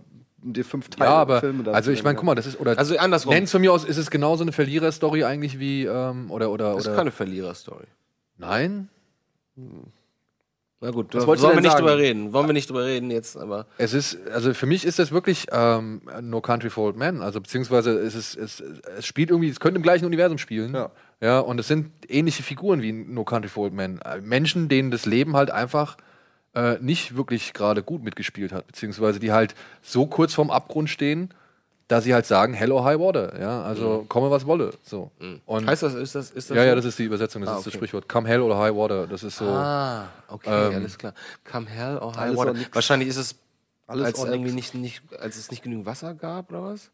die 0.47 0.63
fünf 0.63 0.89
Teile 0.91 1.11
Ja, 1.11 1.17
aber 1.17 1.41
Filme 1.41 1.73
also 1.73 1.91
ich 1.91 2.03
meine, 2.03 2.17
guck 2.17 2.25
mal, 2.27 2.35
das 2.35 2.47
ist 2.47 2.61
oder 2.61 2.77
Also 2.77 2.97
andersrum. 2.99 3.33
Nenn's 3.33 3.51
von 3.51 3.61
mir 3.63 3.73
aus, 3.73 3.85
ist 3.85 3.97
es 3.97 4.11
genauso 4.11 4.43
eine 4.43 4.53
Verlierer-Story 4.53 5.25
eigentlich 5.25 5.59
wie 5.59 5.85
ähm, 5.87 6.31
oder 6.31 6.51
oder 6.51 6.73
Das 6.75 6.83
ist 6.83 6.89
oder 6.89 6.97
keine 6.97 7.11
Verlierer-Story. 7.13 7.87
Nein, 8.37 8.89
Na 10.81 10.91
gut, 10.91 11.15
Was 11.15 11.23
da 11.23 11.27
wolltest 11.27 11.47
wollen 11.47 11.57
wir 11.57 11.63
nicht 11.63 11.73
sagen? 11.73 11.87
drüber 11.87 11.99
reden. 11.99 12.33
Wollen 12.33 12.47
wir 12.47 12.53
nicht 12.53 12.69
drüber 12.69 12.85
reden 12.85 13.11
jetzt, 13.11 13.37
aber. 13.37 13.67
es 13.79 13.95
ist 13.95 14.19
also 14.29 14.53
für 14.53 14.67
mich 14.67 14.85
ist 14.85 14.99
das 14.99 15.13
wirklich 15.13 15.47
ähm, 15.51 16.03
No 16.21 16.41
Country 16.41 16.69
for 16.69 16.85
Old 16.87 16.97
Men, 16.97 17.23
also 17.23 17.41
beziehungsweise 17.41 17.93
es 17.99 18.15
ist 18.15 18.37
es, 18.37 18.61
es 18.61 19.07
spielt 19.07 19.31
irgendwie, 19.31 19.49
es 19.49 19.61
könnte 19.61 19.77
im 19.77 19.83
gleichen 19.83 20.05
Universum 20.05 20.39
spielen. 20.39 20.75
Ja. 20.75 20.91
Ja, 21.21 21.39
und 21.39 21.59
es 21.59 21.69
sind 21.69 21.91
ähnliche 22.09 22.43
Figuren 22.43 22.83
wie 22.83 22.93
No 22.93 23.25
Country 23.25 23.49
for 23.49 23.65
Old 23.65 23.73
Men. 23.73 24.01
Äh, 24.03 24.21
Menschen, 24.21 24.69
denen 24.69 24.91
das 24.91 25.07
Leben 25.07 25.37
halt 25.37 25.51
einfach 25.51 25.97
äh, 26.55 26.79
nicht 26.81 27.17
wirklich 27.17 27.55
gerade 27.55 27.83
gut 27.83 28.03
mitgespielt 28.05 28.53
hat, 28.53 28.67
beziehungsweise 28.67 29.21
die 29.21 29.33
halt 29.33 29.55
so 29.81 30.07
kurz 30.07 30.35
vorm 30.35 30.51
Abgrund 30.51 30.91
stehen, 30.91 31.31
dass 31.89 32.05
sie 32.05 32.15
halt 32.15 32.25
sagen, 32.27 32.55
Hell 32.55 32.73
or 32.73 32.85
High 32.85 32.99
Water, 32.99 33.39
ja, 33.41 33.63
also 33.63 34.05
komme 34.09 34.31
was 34.31 34.47
wolle, 34.47 34.73
so. 34.83 35.11
Und 35.45 35.67
Heißt 35.67 35.83
das, 35.83 35.95
ist 35.95 36.15
das, 36.15 36.31
ist 36.31 36.51
das 36.51 36.57
ja, 36.57 36.63
so? 36.63 36.69
ja, 36.69 36.75
das 36.75 36.85
ist 36.87 36.99
die 36.99 37.05
Übersetzung, 37.05 37.43
das 37.43 37.51
Ah, 37.51 37.59
ist 37.59 37.67
das. 37.67 37.75
Sprichwort. 37.75 38.09
Come 38.09 38.27
Hell 38.29 38.41
or 38.41 38.59
High 38.59 38.75
Water, 38.75 39.07
das 39.07 39.23
ist 39.23 39.37
so. 39.37 39.45
Ah, 39.45 40.09
okay, 40.29 40.49
ähm, 40.69 40.75
alles 40.77 40.97
klar. 40.97 41.13
Come 41.51 41.67
Hell 41.69 41.99
or 41.99 42.17
High 42.17 42.37
Water. 42.37 42.55
Wahrscheinlich 42.73 43.09
ist 43.09 43.17
es, 43.19 43.35
Alles 43.87 44.07
als 44.07 44.25
irgendwie 44.25 44.53
nicht, 44.53 44.75
nicht, 44.75 45.03
als 45.21 45.37
es 45.37 45.51
nicht 45.51 45.63
genügend 45.63 45.85
Wasser 45.87 46.15
gab 46.15 46.51
oder 46.51 46.65
was? 46.65 46.91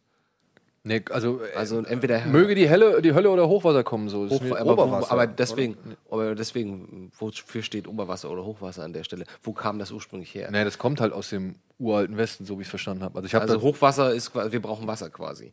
Nee, 0.82 1.03
also, 1.11 1.41
äh, 1.43 1.55
Also 1.57 1.82
entweder 1.84 2.24
möge 2.24 2.55
die 2.55 2.66
Helle, 2.68 3.03
die 3.03 3.12
Hölle 3.12 3.30
oder 3.30 3.47
Hochwasser 3.49 3.84
kommen, 3.84 4.09
so. 4.09 4.28
Hoch, 4.28 4.41
aber, 4.57 4.72
Oberwasser, 4.72 5.12
aber 5.12 5.26
deswegen, 5.26 5.76
aber 6.11 6.34
deswegen, 6.34 7.12
wofür 7.18 7.62
steht 7.62 7.86
Oberwasser 7.86 8.30
oder 8.30 8.45
Hochwasser 8.45 8.82
an 8.82 8.93
der 8.95 9.05
Stelle? 9.05 9.24
Wo 9.43 9.53
kam 9.53 9.78
das 9.78 9.93
ursprünglich 9.93 10.34
her? 10.34 10.51
Nee, 10.51 10.64
das 10.64 10.78
kommt 10.78 11.01
halt 11.03 11.12
aus 11.12 11.28
dem 11.28 11.57
uralten 11.81 12.16
Westen, 12.16 12.45
so 12.45 12.59
wie 12.59 12.62
ich 12.62 12.66
es 12.66 12.70
verstanden 12.70 13.03
habe. 13.03 13.16
Also 13.16 13.26
ich 13.26 13.35
habe 13.35 13.45
also 13.45 13.61
Hochwasser 13.62 14.12
ist, 14.12 14.35
wir 14.35 14.62
brauchen 14.62 14.87
Wasser 14.87 15.11
quasi. 15.11 15.53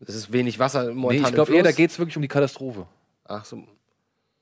Es 0.00 0.14
ist 0.14 0.32
wenig 0.32 0.58
Wasser 0.58 0.88
Nee, 0.88 0.94
momentan 0.94 1.28
ich 1.28 1.34
glaube 1.34 1.54
eher, 1.54 1.62
da 1.62 1.72
geht 1.72 1.90
es 1.90 1.98
wirklich 1.98 2.16
um 2.16 2.22
die 2.22 2.28
Katastrophe. 2.28 2.86
Ach 3.24 3.44
so. 3.44 3.64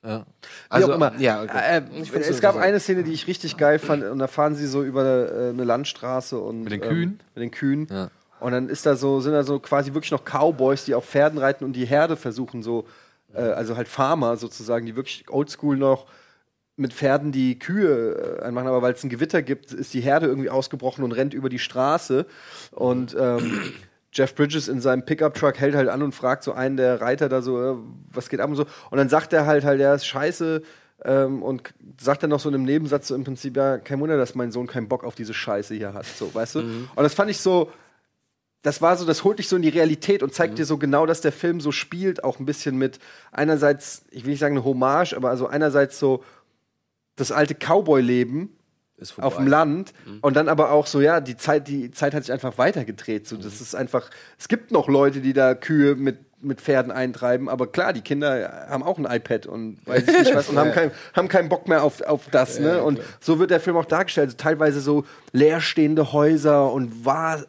Ja. 0.05 0.25
Also, 0.69 0.93
immer. 0.93 1.19
ja, 1.19 1.43
okay. 1.43 1.83
Äh, 1.91 2.19
es 2.21 2.41
gab 2.41 2.57
eine 2.57 2.79
Szene, 2.79 3.03
die 3.03 3.13
ich 3.13 3.27
richtig 3.27 3.57
geil 3.57 3.81
fand, 3.81 4.05
und 4.05 4.21
da 4.21 4.29
fahren 4.29 4.55
sie 4.55 4.67
so 4.67 4.85
über 4.85 5.05
äh, 5.05 5.49
eine 5.51 5.65
Landstraße 5.65 6.39
und 6.39 6.63
Mit 6.63 6.73
den 6.73 6.83
ähm, 6.83 6.89
Kühen? 6.89 7.21
mit 7.35 7.43
den 7.43 7.51
Kühen. 7.51 7.89
Ja. 7.91 8.11
Und 8.41 8.53
dann 8.53 8.69
ist 8.69 8.87
da 8.87 8.95
so, 8.95 9.21
sind 9.21 9.33
da 9.33 9.43
so 9.43 9.59
quasi 9.59 9.95
wirklich 9.95 10.13
noch 10.13 10.25
Cowboys, 10.25 10.85
die 10.85 10.95
auf 10.95 11.05
Pferden 11.05 11.39
reiten 11.39 11.65
und 11.65 11.73
die 11.73 11.85
Herde 11.85 12.17
versuchen 12.17 12.63
so, 12.63 12.87
äh, 13.35 13.41
also 13.41 13.77
halt 13.77 13.89
Farmer 13.89 14.37
sozusagen, 14.37 14.87
die 14.87 14.95
wirklich 14.95 15.29
oldschool 15.29 15.77
noch 15.77 16.07
mit 16.79 16.93
Pferden 16.93 17.33
die 17.33 17.59
Kühe 17.59 18.39
äh, 18.41 18.43
einmachen, 18.43 18.69
aber 18.69 18.83
weil 18.83 18.93
es 18.93 19.05
ein 19.05 19.09
Gewitter 19.09 19.43
gibt, 19.43 19.73
ist 19.73 19.95
die 19.95 20.01
Herde 20.01 20.27
irgendwie 20.27 20.51
ausgebrochen 20.51 21.05
und 21.05 21.13
rennt 21.13 21.35
über 21.35 21.49
die 21.49 21.59
Straße. 21.59 22.27
Und 22.73 23.17
ähm, 23.19 23.61
Jeff 24.13 24.35
Bridges 24.35 24.69
in 24.69 24.81
seinem 24.81 25.05
Pickup-Truck 25.05 25.59
hält 25.59 25.75
halt 25.75 25.89
an 25.89 26.03
und 26.03 26.15
fragt 26.15 26.43
so 26.45 26.53
einen 26.53 26.77
der 26.77 27.01
Reiter 27.01 27.29
da 27.29 27.43
so, 27.43 27.61
äh, 27.61 27.77
was 28.13 28.29
geht 28.29 28.41
ab 28.41 28.51
und 28.51 28.57
so. 28.57 28.67
Und 28.91 28.99
dann 28.99 29.09
sagt 29.09 29.33
er 29.33 29.47
halt 29.47 29.65
halt, 29.65 29.81
der 29.81 29.95
ist 29.95 30.07
scheiße. 30.07 30.63
Ähm, 31.05 31.45
und 31.45 31.75
sagt 32.01 32.25
dann 32.25 32.31
noch 32.31 32.41
so 32.41 32.49
in 32.49 32.57
einem 32.57 32.65
Nebensatz 32.65 33.07
so 33.07 33.15
im 33.15 33.23
Prinzip, 33.23 33.57
ja, 33.57 33.79
kein 33.79 34.01
Wunder, 34.01 34.17
dass 34.17 34.35
mein 34.35 34.51
Sohn 34.51 34.67
keinen 34.67 34.89
Bock 34.89 35.05
auf 35.05 35.15
diese 35.15 35.33
Scheiße 35.33 35.75
hier 35.75 35.95
hat. 35.95 36.07
So, 36.07 36.35
weißt 36.35 36.57
du? 36.57 36.59
Und 36.61 36.89
das 36.97 37.15
fand 37.15 37.31
ich 37.31 37.39
so, 37.39 37.71
das 38.63 38.83
war 38.83 38.97
so, 38.97 39.07
das 39.07 39.23
holt 39.25 39.39
dich 39.39 39.49
so 39.49 39.57
in 39.57 39.63
die 39.63 39.69
Realität 39.69 40.23
und 40.23 40.35
zeigt 40.35 40.59
dir 40.59 40.65
so 40.65 40.79
genau, 40.79 41.07
dass 41.07 41.21
der 41.21 41.33
Film 41.33 41.61
so 41.61 41.71
spielt, 41.71 42.25
auch 42.25 42.41
ein 42.41 42.47
bisschen 42.47 42.77
mit 42.77 42.99
einerseits, 43.31 44.03
ich 44.11 44.25
will 44.25 44.31
nicht 44.31 44.41
sagen 44.41 44.57
eine 44.57 44.65
Hommage, 44.65 45.15
aber 45.15 45.31
also 45.31 45.47
einerseits 45.47 45.99
so 45.99 46.25
das 47.19 47.31
alte 47.33 47.55
Cowboy-Leben 47.55 48.51
auf 49.19 49.37
dem 49.37 49.47
Land 49.47 49.93
und 50.23 50.35
dann 50.37 50.49
aber 50.49 50.73
auch 50.73 50.87
so, 50.87 51.01
ja, 51.01 51.21
die 51.21 51.37
Zeit, 51.37 51.69
die 51.69 51.91
Zeit 51.93 52.15
hat 52.15 52.25
sich 52.25 52.33
einfach 52.33 52.59
weitergedreht. 52.59 53.29
So, 53.29 53.37
das 53.37 53.61
ist 53.61 53.75
einfach, 53.77 54.11
es 54.39 54.49
gibt 54.49 54.73
noch 54.73 54.89
Leute, 54.89 55.21
die 55.21 55.33
da 55.33 55.55
Kühe 55.55 55.95
mit 55.95 56.19
mit 56.41 56.61
Pferden 56.61 56.93
eintreiben, 56.93 57.49
aber 57.49 57.67
klar, 57.67 57.93
die 57.93 58.01
Kinder 58.01 58.69
haben 58.71 58.85
auch 58.85 58.97
ein 58.97 59.07
iPad 59.07 59.47
und 59.47 59.85
weiß 59.89 60.05
ich 60.07 60.19
nicht 60.21 60.35
was 60.37 60.49
und 60.49 60.57
haben, 60.57 60.71
kein, 60.71 60.93
haben 61.13 61.27
keinen 61.27 61.49
Bock 61.49 61.67
mehr 61.67 61.83
auf, 61.83 62.01
auf 62.03 62.29
das, 62.31 62.61
ne? 62.61 62.81
Und 62.81 63.01
so 63.19 63.41
wird 63.41 63.51
der 63.51 63.59
Film 63.59 63.77
auch 63.77 63.85
dargestellt. 63.85 64.27
Also 64.29 64.37
teilweise 64.37 64.81
so 64.81 65.05
leerstehende 65.33 66.13
Häuser 66.13 66.73
und 66.73 67.05
Wa- 67.05 67.43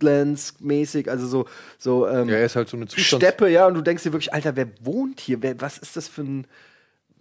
Wastelands-mäßig, 0.00 1.08
also 1.08 1.26
so, 1.26 1.46
so 1.78 2.08
ähm, 2.08 2.28
Ja, 2.28 2.36
er 2.36 2.46
ist 2.46 2.56
halt 2.56 2.68
so 2.68 2.76
eine 2.76 2.86
Zustands- 2.86 3.24
Steppe, 3.24 3.48
ja, 3.48 3.66
und 3.66 3.74
du 3.74 3.80
denkst 3.80 4.02
dir 4.02 4.12
wirklich, 4.12 4.32
Alter, 4.34 4.56
wer 4.56 4.66
wohnt 4.80 5.20
hier? 5.20 5.42
Wer, 5.42 5.60
was 5.60 5.78
ist 5.78 5.96
das 5.96 6.08
für 6.08 6.22
ein. 6.22 6.46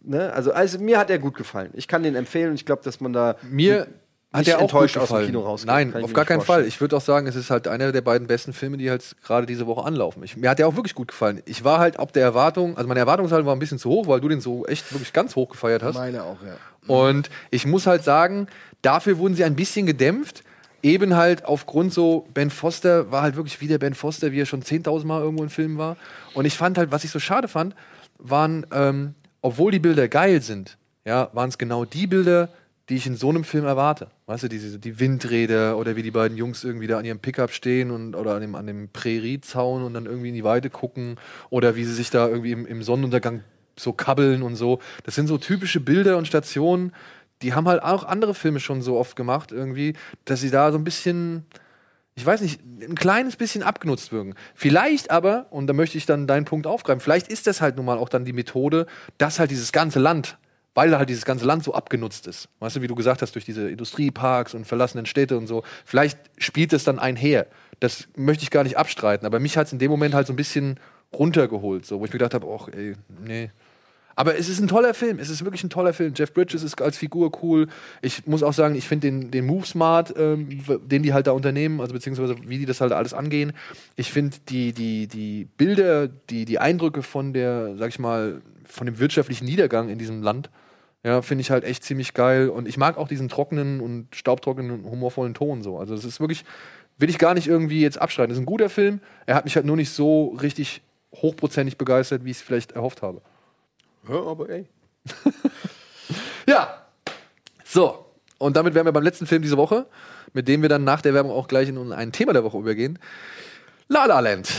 Ne? 0.04 0.32
Also, 0.34 0.52
also 0.52 0.80
mir 0.80 0.98
hat 0.98 1.10
er 1.10 1.20
gut 1.20 1.36
gefallen. 1.36 1.72
Ich 1.74 1.88
kann 1.88 2.04
den 2.04 2.16
empfehlen 2.16 2.50
und 2.50 2.56
ich 2.56 2.66
glaube, 2.66 2.84
dass 2.84 3.00
man 3.00 3.14
da 3.14 3.36
Mir 3.50 3.88
hat 4.32 4.48
er 4.48 4.58
auch 4.58 4.62
gut 4.62 4.70
enttäuscht 4.70 4.98
aus 4.98 5.04
dem 5.04 5.08
gefallen. 5.08 5.26
Kino 5.26 5.42
rausgeht. 5.42 5.68
Nein, 5.68 5.96
auf 6.04 6.14
gar 6.14 6.26
keinen 6.26 6.42
Fall. 6.42 6.66
Ich 6.66 6.80
würde 6.82 6.96
auch 6.96 7.02
sagen, 7.02 7.26
es 7.26 7.36
ist 7.36 7.50
halt 7.50 7.68
einer 7.68 7.92
der 7.92 8.02
beiden 8.02 8.28
besten 8.28 8.54
Filme, 8.54 8.78
die 8.78 8.90
halt 8.90 9.16
gerade 9.24 9.48
diese 9.48 9.66
Woche 9.66 9.84
anlaufen. 9.86 10.24
Ich, 10.24 10.38
mir 10.38 10.52
hat 10.52 10.60
der 10.60 10.68
auch 10.68 10.76
wirklich 10.76 10.94
gut 10.94 11.08
gefallen. 11.08 11.42
Ich 11.46 11.64
war 11.64 11.80
halt 11.80 11.98
ob 11.98 12.14
der 12.14 12.24
Erwartung, 12.24 12.78
also 12.78 12.88
meine 12.88 13.00
Erwartungshaltung 13.00 13.48
war 13.48 13.56
ein 13.56 13.60
bisschen 13.60 13.80
zu 13.80 13.90
hoch, 13.90 14.08
weil 14.08 14.22
du 14.22 14.30
den 14.30 14.40
so 14.40 14.66
echt 14.68 14.92
wirklich 14.94 15.14
ganz 15.14 15.36
hoch 15.36 15.50
gefeiert 15.50 15.82
hast. 15.82 15.96
Meine 15.96 16.24
auch, 16.24 16.38
ja. 16.44 16.58
Und 16.88 17.30
ich 17.50 17.66
muss 17.66 17.88
halt 17.88 18.04
sagen, 18.04 18.48
dafür 18.82 19.18
wurden 19.18 19.36
sie 19.36 19.44
ein 19.44 19.56
bisschen 19.56 19.86
gedämpft. 19.86 20.44
Eben 20.82 21.18
halt 21.18 21.44
aufgrund 21.44 21.92
so, 21.94 22.26
Ben 22.34 22.50
Foster 22.50 23.12
war 23.12 23.22
halt 23.22 23.36
wirklich 23.36 23.60
wie 23.60 23.68
der 23.68 23.80
Ben 23.80 23.94
Foster, 23.94 24.32
wie 24.32 24.40
er 24.40 24.46
schon 24.46 24.64
10.000 24.64 25.06
Mal 25.06 25.22
irgendwo 25.22 25.44
in 25.44 25.50
Filmen 25.50 25.78
war. 25.78 25.98
Und 26.34 26.46
ich 26.46 26.56
fand 26.56 26.78
halt, 26.78 26.92
was 26.92 27.04
ich 27.04 27.12
so 27.12 27.20
schade 27.20 27.50
fand, 27.50 27.76
waren, 28.18 28.66
ähm, 28.72 29.16
obwohl 29.42 29.72
die 29.72 29.80
Bilder 29.80 30.08
geil 30.08 30.42
sind, 30.42 30.78
ja, 31.06 31.30
waren 31.34 31.50
es 31.50 31.58
genau 31.58 31.86
die 31.86 32.08
Bilder, 32.08 32.50
die 32.90 32.96
ich 32.96 33.06
in 33.06 33.16
so 33.16 33.30
einem 33.30 33.44
Film 33.44 33.66
erwarte. 33.66 34.08
Weißt 34.26 34.44
du, 34.44 34.48
diese, 34.48 34.80
die 34.80 35.00
Windräder 35.00 35.78
oder 35.78 35.96
wie 35.96 36.04
die 36.04 36.12
beiden 36.12 36.38
Jungs 36.38 36.64
irgendwie 36.64 36.88
da 36.88 36.98
an 36.98 37.06
ihrem 37.06 37.20
Pickup 37.20 37.52
stehen 37.52 37.92
und 37.92 38.16
oder 38.16 38.36
an 38.36 38.42
dem, 38.42 38.56
an 38.56 38.66
dem 38.66 38.90
Präriezaun 38.90 39.84
und 39.84 39.94
dann 39.94 40.06
irgendwie 40.06 40.30
in 40.30 40.36
die 40.36 40.44
Weide 40.44 40.70
gucken 40.70 41.18
oder 41.52 41.76
wie 41.76 41.84
sie 41.84 41.94
sich 41.94 42.10
da 42.10 42.28
irgendwie 42.28 42.52
im, 42.52 42.66
im 42.66 42.82
Sonnenuntergang 42.82 43.44
so 43.76 43.94
kabbeln 43.94 44.42
und 44.42 44.56
so. 44.56 44.80
Das 45.04 45.16
sind 45.16 45.28
so 45.28 45.38
typische 45.38 45.80
Bilder 45.80 46.18
und 46.18 46.28
Stationen, 46.28 46.92
die 47.42 47.54
haben 47.54 47.68
halt 47.68 47.82
auch 47.84 48.04
andere 48.04 48.34
Filme 48.34 48.60
schon 48.60 48.82
so 48.82 48.98
oft 48.98 49.16
gemacht, 49.16 49.52
irgendwie, 49.52 49.94
dass 50.26 50.42
sie 50.42 50.50
da 50.50 50.72
so 50.72 50.78
ein 50.78 50.84
bisschen, 50.84 51.46
ich 52.20 52.26
weiß 52.26 52.42
nicht, 52.42 52.62
ein 52.82 52.96
kleines 52.96 53.36
bisschen 53.36 53.64
abgenutzt 53.64 54.12
wirken. 54.12 54.36
Vielleicht 54.54 55.10
aber, 55.10 55.48
und 55.52 55.68
da 55.68 55.74
möchte 55.74 55.98
ich 55.98 56.06
dann 56.06 56.28
deinen 56.28 56.46
Punkt 56.46 56.68
aufgreifen, 56.68 57.00
vielleicht 57.00 57.30
ist 57.30 57.48
das 57.48 57.62
halt 57.62 57.78
nun 57.78 57.86
mal 57.86 57.98
auch 57.98 58.10
dann 58.10 58.26
die 58.26 58.34
Methode, 58.34 58.88
dass 59.18 59.40
halt 59.40 59.52
dieses 59.52 59.72
ganze 59.72 60.00
Land, 60.00 60.38
weil 60.76 60.98
halt 60.98 61.10
dieses 61.10 61.24
ganze 61.24 61.46
Land 61.46 61.64
so 61.64 61.74
abgenutzt 61.74 62.28
ist, 62.28 62.50
weißt 62.60 62.76
du, 62.76 62.82
wie 62.82 62.88
du 62.88 62.96
gesagt 62.96 63.22
hast, 63.22 63.36
durch 63.36 63.46
diese 63.46 63.70
Industrieparks 63.70 64.54
und 64.54 64.66
verlassenen 64.66 65.06
Städte 65.06 65.38
und 65.38 65.48
so, 65.48 65.64
vielleicht 65.86 66.20
spielt 66.38 66.74
es 66.74 66.84
dann 66.84 67.00
einher. 67.00 67.48
Das 67.80 68.10
möchte 68.18 68.44
ich 68.44 68.52
gar 68.52 68.64
nicht 68.64 68.78
abstreiten, 68.78 69.26
aber 69.26 69.40
mich 69.40 69.58
hat 69.58 69.68
es 69.68 69.74
in 69.74 69.80
dem 69.80 69.90
Moment 69.90 70.14
halt 70.14 70.28
so 70.28 70.34
ein 70.34 70.36
bisschen 70.36 70.78
runtergeholt, 71.14 71.86
so, 71.86 72.00
wo 72.02 72.06
ich 72.06 72.12
mir 72.12 72.20
gedacht 72.20 72.34
habe, 72.34 72.48
ach, 72.54 72.68
ey, 72.68 72.96
nee. 73.26 73.50
Aber 74.20 74.38
es 74.38 74.50
ist 74.50 74.60
ein 74.60 74.68
toller 74.68 74.94
Film. 74.94 75.18
Es 75.18 75.30
ist 75.30 75.46
wirklich 75.46 75.64
ein 75.64 75.70
toller 75.70 75.94
Film. 75.94 76.12
Jeff 76.14 76.34
Bridges 76.34 76.62
ist 76.62 76.82
als 76.82 76.98
Figur 76.98 77.32
cool. 77.42 77.68
Ich 78.02 78.28
muss 78.28 78.44
auch 78.44 78.52
sagen, 78.52 78.76
ich 78.76 78.86
finde 78.86 79.08
den, 79.08 79.32
den 79.32 79.46
Move 79.46 79.66
Smart, 79.66 80.14
ähm, 80.18 80.50
den 80.86 81.04
die 81.04 81.14
halt 81.14 81.28
da 81.28 81.32
unternehmen, 81.32 81.80
also 81.80 81.94
beziehungsweise 81.94 82.36
wie 82.46 82.58
die 82.58 82.66
das 82.66 82.82
halt 82.82 82.92
alles 82.92 83.14
angehen. 83.14 83.54
Ich 83.96 84.12
finde 84.12 84.36
die, 84.50 84.74
die, 84.74 85.08
die 85.08 85.48
Bilder, 85.56 86.10
die, 86.10 86.44
die 86.44 86.60
Eindrücke 86.60 87.02
von 87.02 87.32
der, 87.32 87.78
sag 87.78 87.88
ich 87.88 88.00
mal, 88.00 88.42
von 88.66 88.88
dem 88.88 89.00
wirtschaftlichen 89.00 89.46
Niedergang 89.46 89.88
in 89.88 89.98
diesem 89.98 90.22
Land, 90.22 90.50
ja, 91.02 91.22
finde 91.22 91.44
ich 91.44 91.50
halt 91.50 91.64
echt 91.64 91.86
ziemlich 91.86 92.14
geil. 92.14 92.50
Und 92.50 92.68
ich 92.68 92.76
mag 92.76 92.98
auch 92.98 93.08
diesen 93.08 93.30
trockenen 93.30 93.80
und 93.80 94.14
staubtrockenen, 94.14 94.84
humorvollen 94.84 95.34
Ton 95.34 95.64
so. 95.64 95.78
Also 95.78 95.94
es 95.94 96.04
ist 96.04 96.20
wirklich, 96.20 96.44
will 96.98 97.10
ich 97.10 97.20
gar 97.20 97.36
nicht 97.36 97.48
irgendwie 97.48 97.80
jetzt 97.80 98.02
abstreiten. 98.02 98.32
Es 98.32 98.38
ist 98.38 98.44
ein 98.44 98.46
guter 98.46 98.70
Film. 98.70 99.00
Er 99.28 99.36
hat 99.36 99.46
mich 99.46 99.56
halt 99.56 99.66
nur 99.66 99.78
nicht 99.78 99.92
so 99.92 100.36
richtig 100.42 100.82
hochprozentig 101.16 101.78
begeistert, 101.78 102.26
wie 102.26 102.32
ich 102.32 102.38
es 102.38 102.44
vielleicht 102.44 102.74
erhofft 102.74 103.02
habe. 103.02 103.22
Ja, 104.08 104.16
aber 104.24 104.50
ey. 104.50 104.68
Ja. 106.48 106.84
So. 107.64 108.06
Und 108.40 108.56
damit 108.56 108.74
wären 108.74 108.86
wir 108.86 108.92
beim 108.92 109.04
letzten 109.04 109.28
Film 109.28 109.42
diese 109.42 109.58
Woche, 109.58 109.86
mit 110.34 110.48
dem 110.48 110.62
wir 110.62 110.70
dann 110.70 110.84
nach 110.84 111.02
der 111.02 111.14
Werbung 111.14 111.32
auch 111.32 111.48
gleich 111.48 111.68
in 111.70 111.92
ein 111.92 112.12
Thema 112.12 112.34
der 112.34 112.44
Woche 112.44 112.58
übergehen. 112.58 112.98
La 113.88 114.06
La 114.06 114.20
Land. 114.20 114.50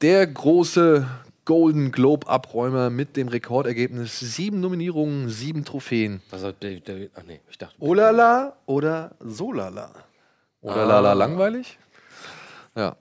Der 0.00 0.26
große 0.26 1.06
Golden 1.44 1.92
Globe 1.92 2.26
Abräumer 2.28 2.88
mit 2.90 3.16
dem 3.16 3.28
Rekordergebnis 3.28 4.18
sieben 4.20 4.60
Nominierungen, 4.60 5.28
sieben 5.28 5.64
Trophäen. 5.64 6.22
Was 6.30 6.42
hat 6.42 6.62
David, 6.62 6.88
David, 6.88 7.10
ach 7.14 7.22
nee, 7.26 7.40
ich 7.50 7.58
dachte. 7.58 7.74
Olala 7.80 8.56
oder 8.66 9.10
Solala? 9.20 9.90
Oder 10.62 10.86
Lala 10.86 11.10
Ah. 11.10 11.14
langweilig? 11.14 11.78
Ja. 12.74 12.96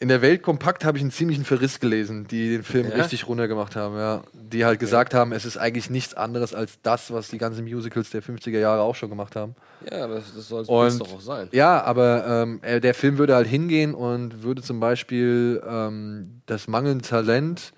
In 0.00 0.06
der 0.08 0.22
Welt 0.22 0.42
kompakt 0.44 0.84
habe 0.84 0.96
ich 0.96 1.02
einen 1.02 1.10
ziemlichen 1.10 1.44
Verriss 1.44 1.80
gelesen, 1.80 2.28
die 2.28 2.50
den 2.50 2.62
Film 2.62 2.88
Ja? 2.88 2.94
richtig 2.96 3.26
runtergemacht 3.26 3.74
haben, 3.74 3.96
ja. 3.96 4.22
Die 4.32 4.64
halt 4.64 4.78
gesagt 4.78 5.12
haben, 5.12 5.32
es 5.32 5.44
ist 5.44 5.56
eigentlich 5.56 5.90
nichts 5.90 6.14
anderes 6.14 6.54
als 6.54 6.78
das, 6.82 7.12
was 7.12 7.28
die 7.28 7.38
ganzen 7.38 7.64
Musicals 7.64 8.10
der 8.10 8.22
50er 8.22 8.60
Jahre 8.60 8.82
auch 8.82 8.94
schon 8.94 9.08
gemacht 9.08 9.34
haben. 9.34 9.56
Ja, 9.90 10.06
das, 10.06 10.34
das 10.36 10.46
soll 10.48 10.60
es 10.86 10.98
doch 10.98 11.12
auch 11.12 11.20
sein. 11.20 11.48
Ja, 11.50 11.82
aber 11.82 12.24
ähm, 12.26 12.60
äh, 12.62 12.80
der 12.80 12.94
Film 12.94 13.18
würde 13.18 13.34
halt 13.34 13.48
hingehen 13.48 13.92
und 13.92 14.44
würde 14.44 14.62
zum 14.62 14.78
Beispiel 14.78 15.60
ähm, 15.68 16.42
das 16.46 16.68
mangelnde 16.68 17.04
Talent 17.04 17.72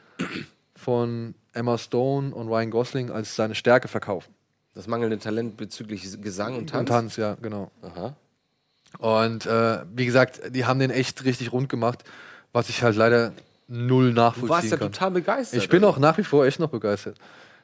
von 0.76 1.34
Emma 1.54 1.78
Stone 1.78 2.34
und 2.34 2.48
Ryan 2.48 2.70
Gosling 2.70 3.10
als 3.10 3.34
seine 3.34 3.54
Stärke 3.54 3.88
verkaufen. 3.88 4.34
Das 4.74 4.86
mangelnde 4.86 5.18
Talent 5.18 5.56
bezüglich 5.56 6.06
Gesang 6.20 6.56
und 6.56 6.68
Tanz. 6.68 6.80
Und 6.80 6.86
Tanz, 6.86 7.16
ja, 7.16 7.36
genau. 7.40 7.70
Aha. 7.80 8.14
Und 8.98 9.46
äh, 9.46 9.78
wie 9.94 10.06
gesagt, 10.06 10.40
die 10.50 10.64
haben 10.64 10.78
den 10.80 10.90
echt 10.90 11.24
richtig 11.24 11.52
rund 11.52 11.68
gemacht, 11.68 12.04
was 12.52 12.68
ich 12.68 12.82
halt 12.82 12.96
leider 12.96 13.32
null 13.68 14.12
nachvollziehen 14.12 14.48
Du 14.48 14.52
warst 14.52 14.70
ja 14.70 14.76
kann. 14.76 14.92
total 14.92 15.10
begeistert. 15.12 15.62
Ich 15.62 15.68
bin 15.68 15.84
auch 15.84 15.98
nach 15.98 16.18
wie 16.18 16.24
vor 16.24 16.44
echt 16.44 16.58
noch 16.60 16.70
begeistert. 16.70 17.16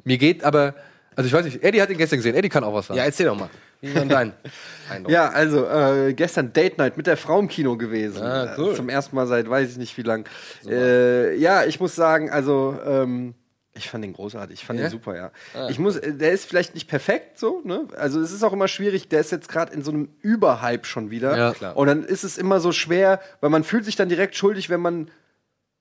Mir 0.05 0.18
geht 0.18 0.45
aber, 0.45 0.74
also 1.16 1.27
ich 1.27 1.33
weiß 1.33 1.45
nicht, 1.45 1.62
Eddie 1.64 1.83
hat 1.83 1.89
den 1.91 1.99
gestern 1.99 2.18
gesehen, 2.18 2.37
Eddie 2.37 2.49
kann 2.49 2.62
auch 2.64 2.72
was 2.74 2.87
sagen. 2.87 2.99
Ja, 2.99 3.05
erzähl 3.05 3.27
doch 3.27 3.37
mal. 3.39 3.51
Wie 3.81 3.93
war 3.93 4.01
denn 4.01 4.09
dein 4.09 4.33
Eindruck? 4.91 5.12
Ja, 5.12 5.29
also 5.31 5.66
äh, 5.66 6.14
gestern 6.14 6.53
Date 6.53 6.79
Night 6.79 6.97
mit 6.97 7.07
der 7.07 7.16
Frau 7.16 7.39
im 7.41 7.49
Kino 7.49 7.77
gewesen. 7.77 8.22
Ah, 8.22 8.55
cool. 8.57 8.74
Zum 8.74 8.89
ersten 8.89 9.16
Mal 9.16 9.27
seit 9.27 9.51
weiß 9.51 9.70
ich 9.72 9.77
nicht 9.77 9.99
wie 9.99 10.03
lang. 10.03 10.27
Äh, 10.66 11.37
ja, 11.37 11.64
ich 11.64 11.79
muss 11.81 11.95
sagen, 11.95 12.31
also 12.31 12.79
ähm, 12.87 13.35
ich 13.77 13.89
fand 13.91 14.03
den 14.05 14.12
großartig. 14.12 14.61
Ich 14.61 14.66
fand 14.66 14.79
Ja? 14.81 14.87
den 14.87 14.91
super, 14.91 15.16
ja. 15.16 15.31
Ah. 15.55 15.68
Ich 15.70 15.79
muss, 15.79 15.97
äh, 15.97 16.12
der 16.14 16.33
ist 16.33 16.47
vielleicht 16.47 16.74
nicht 16.74 16.89
perfekt 16.89 17.39
so, 17.39 17.61
ne? 17.64 17.87
Also 17.97 18.20
es 18.20 18.33
ist 18.33 18.43
auch 18.43 18.53
immer 18.53 18.68
schwierig. 18.68 19.09
Der 19.09 19.20
ist 19.20 19.33
jetzt 19.33 19.49
gerade 19.49 19.72
in 19.72 19.83
so 19.83 19.91
einem 19.93 20.09
Überhype 20.22 20.87
schon 20.87 21.11
wieder. 21.11 21.37
Ja, 21.37 21.53
klar. 21.53 21.77
Und 21.77 21.87
dann 21.87 22.03
ist 22.05 22.24
es 22.24 22.39
immer 22.39 22.61
so 22.61 22.72
schwer, 22.72 23.20
weil 23.41 23.51
man 23.51 23.64
fühlt 23.64 23.85
sich 23.85 23.97
dann 23.97 24.09
direkt 24.09 24.35
schuldig, 24.37 24.70
wenn 24.70 24.81
man 24.81 25.11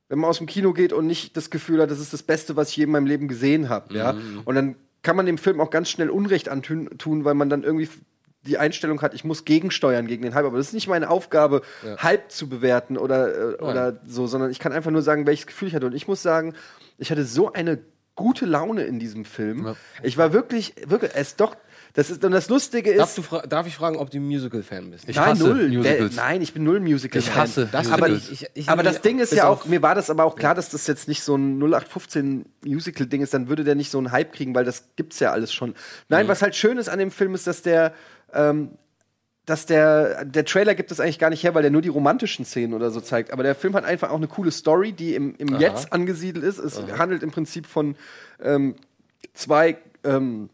wenn 0.08 0.20
man 0.20 0.30
aus 0.30 0.38
dem 0.38 0.46
Kino 0.46 0.72
geht 0.72 0.93
und 0.93 1.08
nicht 1.08 1.36
das 1.36 1.50
Gefühl 1.50 1.82
hat, 1.82 1.89
das 1.89 2.00
ist 2.00 2.14
das 2.14 2.22
Beste, 2.22 2.56
was 2.56 2.70
ich 2.70 2.78
je 2.78 2.84
in 2.84 2.91
meinem 2.91 3.08
Leben 3.08 3.28
gesehen 3.28 3.70
habe. 3.70 3.91
Ja? 3.96 4.14
Mhm. 4.14 4.41
Und 4.46 4.54
dann 4.54 4.76
kann 5.02 5.16
man 5.16 5.26
dem 5.26 5.39
Film 5.39 5.60
auch 5.60 5.72
ganz 5.72 5.89
schnell 5.89 6.12
Unrecht 6.12 6.48
antun, 6.48 6.89
tun, 7.00 7.26
weil 7.26 7.34
man 7.34 7.50
dann 7.50 7.64
irgendwie 7.64 7.89
die 8.43 8.60
Einstellung 8.60 9.02
hat, 9.02 9.16
ich 9.16 9.24
muss 9.24 9.46
gegensteuern 9.46 10.06
gegen 10.06 10.22
den 10.22 10.36
Hype. 10.36 10.46
Aber 10.46 10.58
das 10.58 10.68
ist 10.68 10.74
nicht 10.74 10.88
meine 10.88 11.10
Aufgabe, 11.10 11.64
Ja. 11.84 11.98
Hype 12.04 12.32
zu 12.32 12.48
bewerten 12.48 12.98
oder, 12.98 13.54
äh, 13.54 13.64
oder 13.64 14.00
so, 14.06 14.28
sondern 14.28 14.52
ich 14.52 14.60
kann 14.60 14.72
einfach 14.72 14.91
nur 14.91 15.02
sagen, 15.02 15.26
welches 15.26 15.48
Gefühl 15.48 15.70
ich 15.70 15.74
hatte. 15.76 15.88
Und 15.88 15.96
ich 15.96 16.08
muss 16.08 16.22
sagen, 16.22 16.54
ich 16.98 17.12
hatte 17.12 17.26
so 17.26 17.52
eine 17.54 17.80
gute 18.16 18.46
Laune 18.46 18.84
in 18.84 18.98
diesem 19.00 19.26
Film. 19.26 19.76
Ich 20.02 20.18
war 20.18 20.32
wirklich, 20.32 20.74
wirklich, 20.88 21.12
es 21.16 21.36
doch, 21.36 21.56
das 21.93 22.10
ist, 22.10 22.24
und 22.24 22.32
das 22.32 22.48
Lustige 22.50 22.91
ist. 22.91 23.18
Darf, 23.18 23.46
darf 23.48 23.68
ich 23.68 23.76
fragen, 23.76 23.98
ob 23.98 24.10
du 24.10 24.20
Musical-Fan 24.20 24.91
bist? 24.91 25.08
nein, 25.14 25.38
null. 25.38 25.70
Der, 25.82 26.10
nein, 26.16 26.41
ich 26.41 26.54
bin 26.54 26.64
null 26.64 26.80
Musical. 26.80 27.20
Ich 27.20 27.34
hasse 27.36 27.68
Das 27.72 27.89
aber, 27.91 28.10
Musicals. 28.10 28.32
Ich- 28.32 28.50
ich- 28.54 28.70
aber 28.70 28.84
das 28.84 28.98
ich- 28.98 29.02
Ding 29.02 29.20
ist 29.20 29.34
ja 29.34 29.48
auch, 29.48 29.66
mir 29.66 29.82
war 29.82 29.96
das 29.96 30.10
aber 30.10 30.24
auch 30.26 30.36
klar, 30.36 30.56
dass 30.56 30.70
das 30.70 30.88
jetzt 30.88 31.08
nicht 31.10 31.24
so 31.24 31.36
ein 31.36 31.58
0815 31.60 32.46
Musical-Ding 32.66 33.22
ist, 33.22 33.34
dann 33.34 33.48
würde 33.50 33.64
der 33.66 33.76
nicht 33.76 33.91
so 33.91 33.98
einen 33.98 34.12
Hype 34.12 34.32
kriegen, 34.34 34.56
weil 34.56 34.66
das 34.66 34.86
gibt's 34.96 35.20
ja 35.20 35.32
alles 35.32 35.54
schon. 35.54 35.74
Nein, 36.10 36.26
Mhm. 36.26 36.30
was 36.30 36.41
halt 36.41 36.56
schön 36.56 36.78
ist 36.78 36.89
an 36.89 37.00
dem 37.00 37.12
Film 37.12 37.34
ist, 37.36 37.48
dass 37.48 37.62
der 37.62 37.93
ähm, 38.34 38.72
dass 39.46 39.66
der, 39.66 40.26
der 40.26 40.43
Trailer 40.46 40.74
gibt 40.74 40.91
es 40.91 41.00
eigentlich 41.00 41.20
gar 41.20 41.30
nicht 41.30 41.43
her, 41.43 41.54
weil 41.54 41.62
der 41.62 41.72
nur 41.72 41.82
die 41.82 41.89
romantischen 41.89 42.46
Szenen 42.46 42.74
oder 42.74 42.89
so 42.89 43.00
zeigt. 43.00 43.32
Aber 43.32 43.43
der 43.43 43.54
Film 43.54 43.76
hat 43.76 43.86
einfach 43.86 44.10
auch 44.10 44.18
eine 44.18 44.28
coole 44.28 44.52
Story, 44.52 44.91
die 44.91 45.14
im, 45.14 45.36
im 45.38 45.54
Aha. 45.54 45.62
Jetzt 45.62 45.93
angesiedelt 45.93 46.43
ist. 46.43 46.58
Es 46.58 46.80
Aha. 46.80 46.98
handelt 46.98 47.22
im 47.22 47.32
Prinzip 47.32 47.68
von 47.68 47.96
ähm, 48.41 48.76
zwei 49.34 49.78
ähm, 50.04 50.50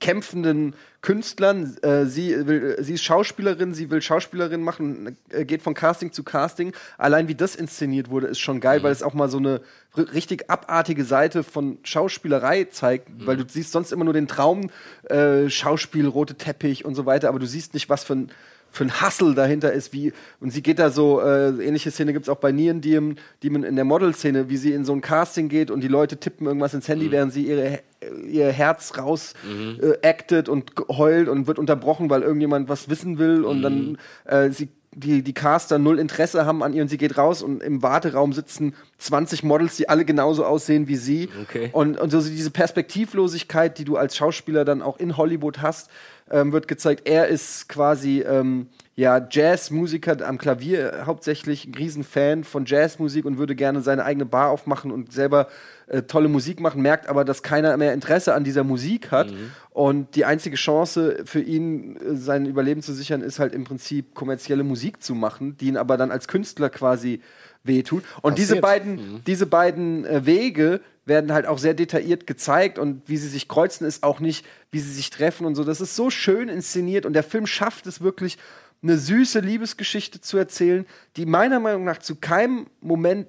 kämpfenden 0.00 0.74
Künstlern. 1.06 1.76
Äh, 1.82 2.06
sie, 2.06 2.48
will, 2.48 2.76
sie 2.80 2.94
ist 2.94 3.04
Schauspielerin, 3.04 3.74
sie 3.74 3.90
will 3.90 4.02
Schauspielerin 4.02 4.60
machen, 4.60 5.16
äh, 5.30 5.44
geht 5.44 5.62
von 5.62 5.72
Casting 5.72 6.10
zu 6.10 6.24
Casting. 6.24 6.72
Allein 6.98 7.28
wie 7.28 7.36
das 7.36 7.54
inszeniert 7.54 8.10
wurde, 8.10 8.26
ist 8.26 8.40
schon 8.40 8.58
geil, 8.58 8.82
weil 8.82 8.90
es 8.90 9.04
auch 9.04 9.14
mal 9.14 9.28
so 9.28 9.38
eine 9.38 9.60
richtig 9.96 10.50
abartige 10.50 11.04
Seite 11.04 11.44
von 11.44 11.78
Schauspielerei 11.84 12.64
zeigt, 12.64 13.08
weil 13.24 13.36
du 13.36 13.44
siehst 13.46 13.70
sonst 13.70 13.92
immer 13.92 14.04
nur 14.04 14.14
den 14.14 14.26
Traum, 14.26 14.68
äh, 15.04 15.48
Schauspiel, 15.48 16.08
rote 16.08 16.34
Teppich 16.34 16.84
und 16.84 16.96
so 16.96 17.06
weiter, 17.06 17.28
aber 17.28 17.38
du 17.38 17.46
siehst 17.46 17.74
nicht, 17.74 17.88
was 17.88 18.02
für 18.02 18.14
ein 18.14 18.32
für 18.76 18.84
ein 18.84 19.00
Hustle 19.00 19.34
dahinter 19.34 19.72
ist, 19.72 19.92
wie, 19.92 20.12
und 20.40 20.50
sie 20.52 20.62
geht 20.62 20.78
da 20.78 20.90
so, 20.90 21.20
äh, 21.20 21.48
ähnliche 21.48 21.90
Szene 21.90 22.12
gibt 22.12 22.26
es 22.26 22.28
auch 22.28 22.36
bei 22.36 22.52
Neon 22.52 22.80
Demon, 22.80 23.16
Demon 23.42 23.64
in 23.64 23.74
der 23.74 23.84
Model-Szene, 23.84 24.48
wie 24.48 24.56
sie 24.56 24.72
in 24.72 24.84
so 24.84 24.92
ein 24.92 25.00
Casting 25.00 25.48
geht 25.48 25.70
und 25.70 25.80
die 25.80 25.88
Leute 25.88 26.18
tippen 26.18 26.46
irgendwas 26.46 26.74
ins 26.74 26.86
Handy, 26.86 27.10
während 27.10 27.32
sie 27.32 27.46
ihre, 27.46 27.80
ihr 28.28 28.52
Herz 28.52 28.98
raus 28.98 29.34
äh, 29.80 30.06
actet 30.06 30.48
und 30.48 30.72
heult 30.88 31.28
und 31.28 31.46
wird 31.46 31.58
unterbrochen, 31.58 32.10
weil 32.10 32.22
irgendjemand 32.22 32.68
was 32.68 32.88
wissen 32.88 33.18
will 33.18 33.44
und 33.44 33.62
dann 33.62 33.98
äh, 34.26 34.50
sie 34.50 34.68
die, 34.96 35.22
die 35.22 35.34
Caster 35.34 35.78
null 35.78 35.98
Interesse 35.98 36.46
haben 36.46 36.62
an 36.62 36.72
ihr 36.72 36.80
und 36.80 36.88
sie 36.88 36.96
geht 36.96 37.18
raus 37.18 37.42
und 37.42 37.62
im 37.62 37.82
Warteraum 37.82 38.32
sitzen 38.32 38.74
20 38.98 39.42
Models, 39.42 39.76
die 39.76 39.90
alle 39.90 40.06
genauso 40.06 40.44
aussehen 40.44 40.88
wie 40.88 40.96
sie. 40.96 41.28
Okay. 41.42 41.68
Und, 41.72 42.00
und 42.00 42.10
so 42.10 42.22
diese 42.22 42.50
Perspektivlosigkeit, 42.50 43.78
die 43.78 43.84
du 43.84 43.96
als 43.96 44.16
Schauspieler 44.16 44.64
dann 44.64 44.80
auch 44.80 44.98
in 44.98 45.18
Hollywood 45.18 45.60
hast, 45.60 45.90
ähm, 46.30 46.52
wird 46.52 46.68
gezeigt. 46.68 47.08
Er 47.08 47.28
ist 47.28 47.68
quasi 47.68 48.20
ähm, 48.20 48.68
ja 48.94 49.26
Jazzmusiker 49.30 50.26
am 50.26 50.38
Klavier 50.38 51.04
hauptsächlich, 51.06 51.66
ein 51.66 51.74
Riesenfan 51.74 52.44
von 52.44 52.64
Jazzmusik 52.66 53.24
und 53.24 53.38
würde 53.38 53.54
gerne 53.54 53.80
seine 53.80 54.04
eigene 54.04 54.26
Bar 54.26 54.50
aufmachen 54.50 54.90
und 54.90 55.12
selber 55.12 55.48
äh, 55.86 56.02
tolle 56.02 56.28
Musik 56.28 56.60
machen, 56.60 56.82
merkt 56.82 57.08
aber, 57.08 57.24
dass 57.24 57.42
keiner 57.42 57.76
mehr 57.76 57.92
Interesse 57.92 58.34
an 58.34 58.42
dieser 58.42 58.64
Musik 58.64 59.12
hat. 59.12 59.28
Und 59.70 60.16
die 60.16 60.24
einzige 60.24 60.56
Chance 60.56 61.22
für 61.24 61.40
ihn, 61.40 61.96
äh, 61.96 62.16
sein 62.16 62.46
Überleben 62.46 62.82
zu 62.82 62.92
sichern, 62.92 63.20
ist 63.22 63.38
halt 63.38 63.54
im 63.54 63.64
Prinzip 63.64 64.14
kommerzielle 64.14 64.64
Musik 64.64 65.02
zu 65.02 65.14
machen, 65.14 65.56
die 65.58 65.66
ihn 65.66 65.76
aber 65.76 65.96
dann 65.96 66.10
als 66.10 66.26
Künstler 66.26 66.70
quasi 66.70 67.20
wehtut. 67.66 68.04
Und 68.22 68.38
diese 68.38 68.60
Passiert. 68.60 68.84
beiden, 68.84 69.24
diese 69.26 69.46
beiden 69.46 70.04
äh, 70.04 70.26
Wege 70.26 70.80
werden 71.04 71.32
halt 71.32 71.46
auch 71.46 71.58
sehr 71.58 71.74
detailliert 71.74 72.26
gezeigt 72.26 72.78
und 72.78 73.02
wie 73.06 73.16
sie 73.16 73.28
sich 73.28 73.48
kreuzen, 73.48 73.86
ist 73.86 74.02
auch 74.02 74.20
nicht, 74.20 74.44
wie 74.72 74.80
sie 74.80 74.92
sich 74.92 75.10
treffen 75.10 75.46
und 75.46 75.54
so. 75.54 75.64
Das 75.64 75.80
ist 75.80 75.94
so 75.94 76.10
schön 76.10 76.48
inszeniert 76.48 77.06
und 77.06 77.12
der 77.12 77.22
Film 77.22 77.46
schafft 77.46 77.86
es 77.86 78.00
wirklich, 78.00 78.38
eine 78.82 78.98
süße 78.98 79.40
Liebesgeschichte 79.40 80.20
zu 80.20 80.36
erzählen, 80.36 80.86
die 81.16 81.26
meiner 81.26 81.60
Meinung 81.60 81.84
nach 81.84 81.98
zu 81.98 82.16
keinem 82.16 82.66
Moment 82.80 83.26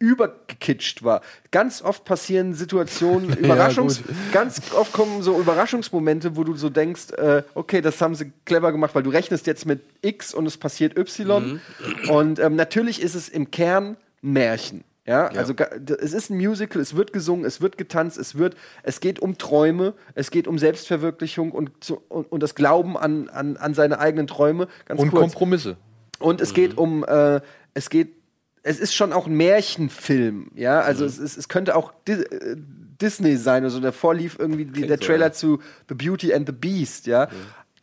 übergekitscht 0.00 1.04
war. 1.04 1.20
Ganz 1.52 1.82
oft 1.82 2.04
passieren 2.04 2.54
Situationen, 2.54 3.32
Überraschungs, 3.38 4.02
gut. 4.02 4.14
ganz 4.32 4.60
oft 4.74 4.92
kommen 4.92 5.22
so 5.22 5.38
Überraschungsmomente, 5.38 6.36
wo 6.36 6.42
du 6.44 6.54
so 6.56 6.68
denkst, 6.70 7.12
äh, 7.12 7.42
okay, 7.54 7.80
das 7.80 8.00
haben 8.00 8.14
sie 8.16 8.32
clever 8.44 8.72
gemacht, 8.72 8.94
weil 8.94 9.02
du 9.04 9.10
rechnest 9.10 9.46
jetzt 9.46 9.66
mit 9.66 9.82
X 10.02 10.34
und 10.34 10.46
es 10.46 10.56
passiert 10.56 10.98
Y. 10.98 11.60
Und 12.08 12.38
ähm, 12.40 12.56
natürlich 12.56 13.00
ist 13.00 13.14
es 13.14 13.28
im 13.28 13.50
Kern 13.52 13.96
Märchen. 14.22 14.82
Ja, 15.06 15.26
also 15.28 15.54
ga- 15.54 15.70
d- 15.78 15.94
es 16.00 16.12
ist 16.12 16.30
ein 16.30 16.36
Musical, 16.36 16.80
es 16.80 16.94
wird 16.94 17.12
gesungen, 17.12 17.44
es 17.44 17.60
wird 17.60 17.78
getanzt, 17.78 18.16
es 18.18 18.36
wird, 18.38 18.54
es 18.82 19.00
geht 19.00 19.18
um 19.18 19.38
Träume, 19.38 19.94
es 20.14 20.30
geht 20.30 20.46
um 20.46 20.58
Selbstverwirklichung 20.58 21.52
und, 21.52 21.70
zu, 21.82 22.00
und, 22.08 22.30
und 22.30 22.42
das 22.42 22.54
Glauben 22.54 22.96
an, 22.96 23.28
an, 23.28 23.56
an 23.56 23.74
seine 23.74 23.98
eigenen 23.98 24.26
Träume. 24.26 24.68
Ganz 24.84 25.00
Und 25.00 25.10
kurz. 25.10 25.22
Kompromisse. 25.22 25.76
Und 26.20 26.40
es 26.40 26.52
geht 26.54 26.76
um, 26.78 27.02
äh, 27.04 27.40
es 27.74 27.88
geht, 27.90 28.14
es 28.62 28.78
ist 28.78 28.94
schon 28.94 29.12
auch 29.12 29.26
ein 29.26 29.36
Märchenfilm, 29.36 30.50
ja, 30.54 30.80
also 30.80 31.04
es, 31.04 31.18
ist, 31.18 31.36
es 31.36 31.48
könnte 31.48 31.76
auch 31.76 31.92
Di 32.06 32.12
äh, 32.12 32.56
Disney 33.00 33.36
sein, 33.36 33.64
also 33.64 33.80
davor 33.80 34.14
lief 34.14 34.36
irgendwie 34.38 34.66
die, 34.66 34.86
der 34.86 34.98
so, 34.98 35.06
Trailer 35.06 35.26
ja. 35.26 35.32
zu 35.32 35.60
The 35.88 35.94
Beauty 35.94 36.34
and 36.34 36.46
the 36.46 36.52
Beast, 36.52 37.06
ja, 37.06 37.28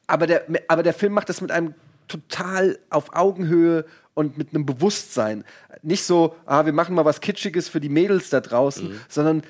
aber, 0.06 0.28
der, 0.28 0.46
aber 0.68 0.84
der 0.84 0.94
Film 0.94 1.14
macht 1.14 1.30
das 1.30 1.42
mit 1.42 1.52
einem 1.52 1.74
total 2.08 2.78
auf 2.90 3.16
Augenhöhe 3.16 3.86
und 4.14 4.38
mit 4.38 4.54
einem 4.54 4.66
Bewusstsein. 4.66 5.44
Nicht 5.84 6.04
so, 6.04 6.36
ah, 6.46 6.66
wir 6.66 6.74
machen 6.74 6.96
mal 6.96 7.06
was 7.06 7.22
Kitschiges 7.22 7.70
für 7.70 7.80
die 7.80 7.90
Mädels 7.90 8.30
da 8.30 8.42
draußen, 8.42 9.00
sondern 9.10 9.44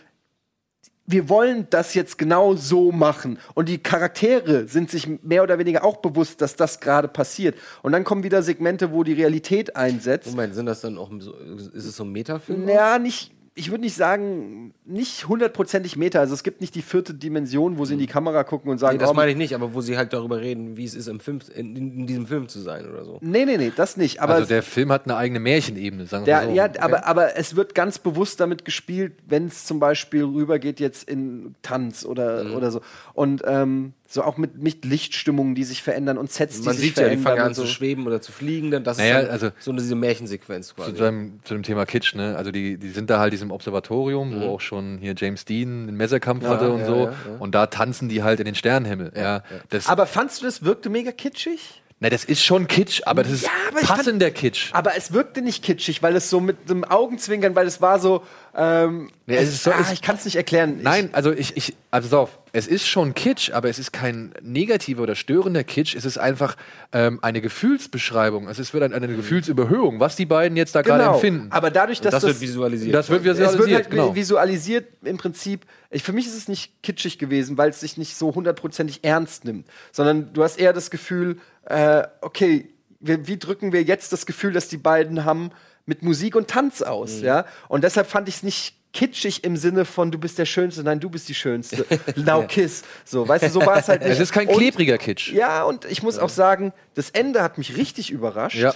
wir 1.07 1.29
wollen 1.29 1.67
das 1.69 1.93
jetzt 1.93 2.17
genau 2.17 2.55
so 2.55 2.91
machen. 2.91 3.39
Und 3.55 3.69
die 3.69 3.77
Charaktere 3.77 4.67
sind 4.67 4.91
sich 4.91 5.07
mehr 5.23 5.41
oder 5.41 5.57
weniger 5.57 5.85
auch 5.85 5.97
bewusst, 5.97 6.41
dass 6.41 6.57
das 6.57 6.81
gerade 6.81 7.07
passiert. 7.07 7.57
Und 7.81 7.93
dann 7.93 8.03
kommen 8.03 8.23
wieder 8.23 8.43
Segmente, 8.43 8.91
wo 8.91 9.03
die 9.03 9.13
Realität 9.13 9.75
einsetzt. 9.77 10.29
Moment, 10.31 10.53
sind 10.53 10.65
das 10.65 10.81
dann 10.81 10.97
auch 10.97 11.09
so, 11.19 11.33
ist 11.73 11.85
es 11.85 11.95
so 11.95 12.03
ein 12.03 12.11
Metafilm? 12.11 12.67
Ja, 12.67 12.99
nicht, 12.99 13.31
ich 13.57 13.71
würde 13.71 13.83
nicht 13.83 13.95
sagen, 13.95 14.73
nicht 14.85 15.27
hundertprozentig 15.27 15.97
Meta. 15.97 16.19
Also 16.19 16.33
es 16.33 16.43
gibt 16.43 16.61
nicht 16.61 16.75
die 16.75 16.81
vierte 16.81 17.13
Dimension, 17.13 17.77
wo 17.77 17.85
sie 17.85 17.93
in 17.93 17.99
die 17.99 18.07
Kamera 18.07 18.43
gucken 18.43 18.69
und 18.71 18.77
sagen, 18.77 18.97
Nee, 18.97 19.01
das 19.01 19.09
oh, 19.09 19.13
meine 19.13 19.31
ich 19.31 19.37
nicht, 19.37 19.55
aber 19.55 19.73
wo 19.73 19.81
sie 19.81 19.97
halt 19.97 20.13
darüber 20.13 20.39
reden, 20.39 20.77
wie 20.77 20.85
es 20.85 20.93
ist, 20.93 21.07
im 21.07 21.19
Film, 21.19 21.39
in, 21.55 21.75
in 21.75 22.07
diesem 22.07 22.27
Film 22.27 22.47
zu 22.47 22.59
sein 22.59 22.87
oder 22.89 23.03
so. 23.03 23.17
Nee, 23.21 23.45
nee, 23.45 23.57
nee, 23.57 23.71
das 23.75 23.97
nicht. 23.97 24.21
Aber 24.21 24.35
also 24.35 24.47
der 24.47 24.61
Film 24.63 24.91
hat 24.91 25.05
eine 25.05 25.17
eigene 25.17 25.39
Märchenebene, 25.39 26.05
sagen 26.05 26.25
wir 26.25 26.43
so. 26.43 26.51
ja, 26.51 26.69
aber, 26.79 27.05
aber 27.07 27.35
es 27.35 27.55
wird 27.55 27.73
ganz 27.75 27.97
bewusst 27.99 28.39
damit 28.39 28.63
gespielt, 28.63 29.13
wenn 29.27 29.47
es 29.47 29.65
zum 29.65 29.79
Beispiel 29.79 30.23
rübergeht 30.23 30.79
jetzt 30.79 31.09
in 31.09 31.55
Tanz 31.63 32.05
oder, 32.05 32.43
Mhm. 32.43 32.55
oder 32.55 32.71
so. 32.71 32.81
Und 33.13 33.41
ähm, 33.45 33.93
so 34.09 34.23
auch 34.23 34.37
mit, 34.37 34.57
mit 34.57 34.85
Lichtstimmungen, 34.85 35.53
die 35.53 35.65
sich 35.65 35.83
verändern 35.83 36.17
und 36.17 36.31
Sets, 36.31 36.61
die 36.61 36.65
Man 36.65 36.75
sich 36.75 36.85
sieht 36.87 36.97
ja, 36.97 37.03
die 37.03 37.17
verändern. 37.17 37.23
fangen 37.35 37.41
an 37.47 37.53
so. 37.53 37.63
zu 37.63 37.67
schweben 37.67 38.07
oder 38.07 38.21
zu 38.21 38.31
fliegen, 38.31 38.71
dann 38.71 38.83
das 38.85 38.97
Naja, 38.97 39.19
ist 39.19 39.25
dann 39.25 39.31
also- 39.33 39.49
so 39.59 39.71
eine, 39.71 39.81
diese 39.81 39.95
Märchensequenz 39.95 40.73
quasi. 40.75 40.93
zu, 40.95 41.03
dem, 41.03 41.39
zu 41.43 41.53
dem 41.53 41.63
Thema 41.63 41.85
Kitsch, 41.85 42.15
ne? 42.15 42.35
Also 42.37 42.51
die, 42.51 42.77
die 42.77 42.89
sind 42.89 43.09
da 43.09 43.19
halt 43.19 43.33
diesem 43.33 43.51
Observatorium, 43.51 44.35
Mhm. 44.37 44.41
wo 44.41 44.45
auch 44.55 44.61
schon 44.61 44.97
hier 44.99 45.13
James 45.17 45.43
Dean 45.45 45.87
einen 45.89 45.97
Messerkampf 45.97 46.43
Ja, 46.43 46.49
hatte 46.49 46.71
und 46.71 46.79
ja, 46.79 46.85
so. 46.85 46.95
ja, 46.95 47.03
ja. 47.05 47.13
Und 47.39 47.53
da 47.53 47.67
tanzen 47.67 48.07
die 48.09 48.23
halt 48.23 48.39
in 48.39 48.45
den 48.45 48.55
Sternenhimmel. 48.55 49.11
Ja, 49.15 49.43
Das, 49.69 49.87
Aber 49.87 50.05
fandst 50.05 50.41
du 50.41 50.45
das 50.45 50.63
wirkte 50.63 50.89
mega 50.89 51.11
kitschig? 51.11 51.81
na, 51.99 52.09
das 52.11 52.23
ist 52.23 52.43
schon 52.43 52.67
Kitsch, 52.67 53.01
aber 53.05 53.23
das 53.23 53.31
ist 53.31 53.49
aber 53.69 53.81
ich 53.81 53.87
fand- 53.87 53.97
passender 53.97 54.29
Kitsch. 54.29 54.69
Aber 54.71 54.95
es 54.95 55.13
wirkte 55.13 55.41
nicht 55.41 55.63
kitschig, 55.63 56.03
weil 56.03 56.15
es 56.15 56.29
so 56.29 56.39
mit 56.39 56.55
einem 56.69 56.83
Augenzwinkern, 56.83 57.55
weil 57.55 57.65
es 57.65 57.81
war 57.81 57.99
so. 57.99 58.21
Ähm, 58.59 59.09
Nee, 59.27 59.35
es 59.35 59.49
ist 59.49 59.63
so- 59.63 59.71
ah, 59.71 59.77
es- 59.81 59.91
ich 59.91 60.01
kann 60.01 60.15
es 60.15 60.25
nicht 60.25 60.35
erklären. 60.35 60.79
Nein, 60.81 61.09
also 61.11 61.31
ich, 61.31 61.55
ich, 61.55 61.75
also 61.91 62.09
pass 62.09 62.17
auf, 62.17 62.39
es 62.53 62.65
ist 62.65 62.87
schon 62.87 63.13
Kitsch, 63.13 63.51
aber 63.51 63.69
es 63.69 63.77
ist 63.77 63.93
kein 63.93 64.33
negativer 64.41 65.03
oder 65.03 65.13
störender 65.13 65.63
Kitsch. 65.63 65.95
Es 65.95 66.05
ist 66.05 66.17
einfach 66.17 66.57
ähm, 66.91 67.19
eine 67.21 67.39
Gefühlsbeschreibung. 67.41 68.47
Es 68.47 68.57
ist 68.57 68.73
wird 68.73 68.83
eine, 68.83 68.95
eine 68.95 69.07
Gefühlsüberhöhung, 69.15 69.99
was 69.99 70.15
die 70.15 70.25
beiden 70.25 70.57
jetzt 70.57 70.73
da 70.73 70.81
gerade 70.81 71.03
Genau. 71.03 71.13
empfinden. 71.15 71.51
Aber 71.51 71.69
dadurch, 71.69 72.01
dass 72.01 72.11
das 72.13 72.23
wird 72.23 72.33
das 72.33 72.41
visualisiert. 72.41 72.95
Das 72.95 73.09
wird 73.09 73.19
es 73.21 73.25
wird 73.25 73.37
visualisiert, 73.51 73.75
halt 73.83 73.89
genau. 73.91 74.15
visualisiert 74.15 74.85
im 75.03 75.17
Prinzip. 75.17 75.65
Ich, 75.91 76.01
für 76.01 76.13
mich 76.13 76.25
ist 76.25 76.35
es 76.35 76.47
nicht 76.47 76.81
kitschig 76.81 77.19
gewesen, 77.19 77.57
weil 77.59 77.69
es 77.69 77.81
sich 77.81 77.97
nicht 77.97 78.15
so 78.17 78.33
hundertprozentig 78.33 79.03
ernst 79.03 79.45
nimmt, 79.45 79.67
sondern 79.91 80.33
du 80.33 80.43
hast 80.43 80.57
eher 80.57 80.73
das 80.73 80.89
Gefühl, 80.89 81.37
äh, 81.65 82.03
okay, 82.21 82.69
wir, 82.99 83.27
wie 83.27 83.37
drücken 83.37 83.71
wir 83.71 83.83
jetzt 83.83 84.11
das 84.13 84.25
Gefühl, 84.25 84.51
dass 84.53 84.67
die 84.67 84.77
beiden 84.77 85.25
haben 85.25 85.51
mit 85.87 86.03
Musik 86.03 86.35
und 86.35 86.47
Tanz 86.47 86.83
aus, 86.83 87.17
Mhm. 87.19 87.25
ja? 87.25 87.45
Und 87.69 87.83
deshalb 87.83 88.05
fand 88.07 88.29
ich 88.29 88.35
es 88.35 88.43
nicht 88.43 88.75
kitschig 88.93 89.43
im 89.43 89.57
Sinne 89.57 89.85
von 89.85 90.11
du 90.11 90.17
bist 90.17 90.37
der 90.37 90.45
Schönste, 90.45 90.83
nein, 90.83 90.99
du 90.99 91.09
bist 91.09 91.27
die 91.29 91.35
Schönste. 91.35 91.85
Now 92.15 92.45
kiss. 92.47 92.83
So, 93.05 93.27
weißt 93.27 93.45
du, 93.45 93.49
so 93.49 93.65
war 93.65 93.77
es 93.79 93.87
halt 93.89 94.01
nicht. 94.01 94.11
Es 94.11 94.19
ist 94.19 94.31
kein 94.31 94.47
Und- 94.47 94.57
klebriger 94.57 94.97
Kitsch. 94.97 95.31
Ja, 95.33 95.63
und 95.63 95.85
ich 95.85 96.03
muss 96.03 96.19
auch 96.19 96.29
sagen, 96.29 96.73
das 96.93 97.09
Ende 97.09 97.41
hat 97.41 97.57
mich 97.57 97.75
richtig 97.77 98.11
überrascht. 98.11 98.57
Ja, 98.57 98.73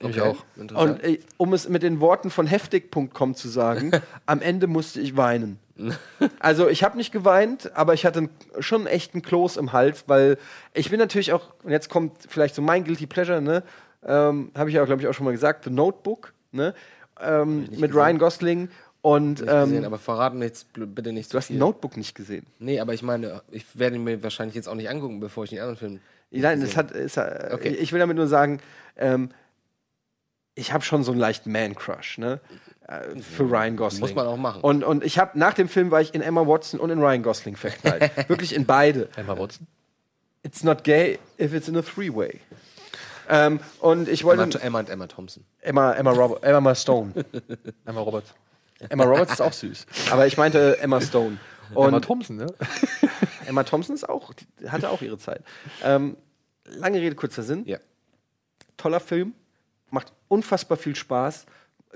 ich 0.00 0.20
auch. 0.20 0.36
Und 0.56 0.72
äh, 1.04 1.20
um 1.36 1.52
es 1.52 1.68
mit 1.68 1.82
den 1.82 2.00
Worten 2.00 2.30
von 2.30 2.46
heftig.com 2.46 3.34
zu 3.34 3.48
sagen, 3.48 3.90
am 4.26 4.40
Ende 4.42 4.66
musste 4.66 5.00
ich 5.00 5.16
weinen. 5.16 5.58
Also 6.38 6.68
ich 6.68 6.84
habe 6.84 6.96
nicht 6.96 7.12
geweint, 7.12 7.74
aber 7.76 7.94
ich 7.94 8.04
hatte 8.04 8.18
einen- 8.20 8.30
schon 8.60 8.86
echt 8.86 9.14
einen 9.14 9.22
Kloß 9.22 9.56
im 9.56 9.72
Hals, 9.72 10.04
weil 10.06 10.38
ich 10.74 10.90
bin 10.90 10.98
natürlich 10.98 11.32
auch, 11.32 11.54
und 11.62 11.70
jetzt 11.70 11.88
kommt 11.88 12.12
vielleicht 12.28 12.54
so 12.54 12.62
mein 12.62 12.84
Guilty 12.84 13.06
Pleasure, 13.06 13.40
ne? 13.40 13.62
Ähm, 14.04 14.50
habe 14.56 14.68
ich 14.70 14.76
ja, 14.76 14.84
glaube 14.84 15.00
ich, 15.02 15.08
auch 15.08 15.14
schon 15.14 15.24
mal 15.24 15.30
gesagt, 15.32 15.64
The 15.64 15.70
Notebook, 15.70 16.32
ne? 16.52 16.74
Ähm, 17.20 17.68
mit 17.76 17.94
Ryan 17.94 18.18
Gosling. 18.18 18.68
Und 19.04 19.40
Nicht 19.40 19.46
gesehen, 19.48 19.74
ähm, 19.78 19.84
aber 19.84 19.98
verraten 19.98 20.40
bl- 20.76 20.86
bitte 20.86 21.12
nicht 21.12 21.32
du 21.34 21.36
hast 21.38 21.48
viel. 21.48 21.58
Notebook 21.58 21.96
nicht 21.96 22.14
gesehen. 22.14 22.46
Nee, 22.60 22.78
aber 22.78 22.94
ich 22.94 23.02
meine, 23.02 23.42
ich 23.50 23.64
werde 23.76 23.96
ihn 23.96 24.04
mir 24.04 24.22
wahrscheinlich 24.22 24.54
jetzt 24.54 24.68
auch 24.68 24.76
nicht 24.76 24.88
angucken, 24.88 25.18
bevor 25.18 25.42
ich 25.42 25.50
den 25.50 25.58
anderen 25.58 25.76
Film. 25.76 26.00
Nein, 26.30 26.60
gesehen 26.60 26.70
es 26.70 26.76
hat, 26.76 26.92
hat 27.16 27.52
Okay. 27.52 27.70
ich 27.70 27.92
will 27.92 27.98
damit 27.98 28.16
nur 28.16 28.28
sagen, 28.28 28.60
ähm, 28.96 29.30
ich 30.54 30.72
habe 30.72 30.84
schon 30.84 31.02
so 31.02 31.10
einen 31.12 31.20
leichten 31.20 31.50
Man-Crush, 31.50 32.18
ne? 32.18 32.38
Äh, 32.86 33.20
Für 33.20 33.42
Ryan 33.50 33.76
Gosling. 33.76 34.00
Muss 34.02 34.14
man 34.14 34.26
auch 34.26 34.36
machen. 34.36 34.60
Und, 34.62 34.84
und 34.84 35.02
ich 35.02 35.18
habe 35.18 35.38
nach 35.38 35.54
dem 35.54 35.68
Film 35.68 35.90
war 35.90 36.00
ich 36.00 36.14
in 36.14 36.20
Emma 36.22 36.46
Watson 36.46 36.78
und 36.78 36.90
in 36.90 37.00
Ryan 37.00 37.22
Gosling 37.24 37.56
verknallt. 37.56 38.10
Wirklich 38.28 38.54
in 38.54 38.66
beide. 38.66 39.08
Emma 39.16 39.36
Watson. 39.36 39.66
It's 40.44 40.62
not 40.62 40.84
gay 40.84 41.18
if 41.40 41.54
it's 41.54 41.68
in 41.68 41.76
a 41.76 41.82
three-way. 41.82 42.40
Ähm, 43.28 43.60
und 43.80 44.08
ich 44.08 44.24
wollte. 44.24 44.42
Emma, 44.42 44.58
Emma 44.64 44.78
und 44.80 44.88
Emma 44.90 45.06
Thompson. 45.06 45.44
Emma, 45.60 45.92
Emma, 45.92 46.10
Rob 46.10 46.44
Emma 46.44 46.74
Stone. 46.74 47.12
Emma 47.84 48.00
Roberts. 48.00 48.34
Emma 48.88 49.04
Roberts 49.04 49.34
ist 49.34 49.40
auch 49.40 49.52
süß. 49.52 49.86
Aber 50.10 50.26
ich 50.26 50.36
meinte 50.36 50.78
Emma 50.80 51.00
Stone. 51.00 51.38
Und 51.74 51.88
Emma 51.88 52.00
Thompson, 52.00 52.36
ne? 52.36 52.46
Emma 53.46 53.62
Thompson 53.64 53.94
ist 53.94 54.08
auch, 54.08 54.32
hatte 54.66 54.90
auch 54.90 55.00
ihre 55.02 55.18
Zeit. 55.18 55.42
Ähm, 55.82 56.16
lange 56.64 57.00
Rede, 57.00 57.14
kurzer 57.16 57.42
Sinn. 57.42 57.64
Toller 58.76 59.00
Film, 59.00 59.34
macht 59.90 60.12
unfassbar 60.28 60.76
viel 60.76 60.96
Spaß, 60.96 61.46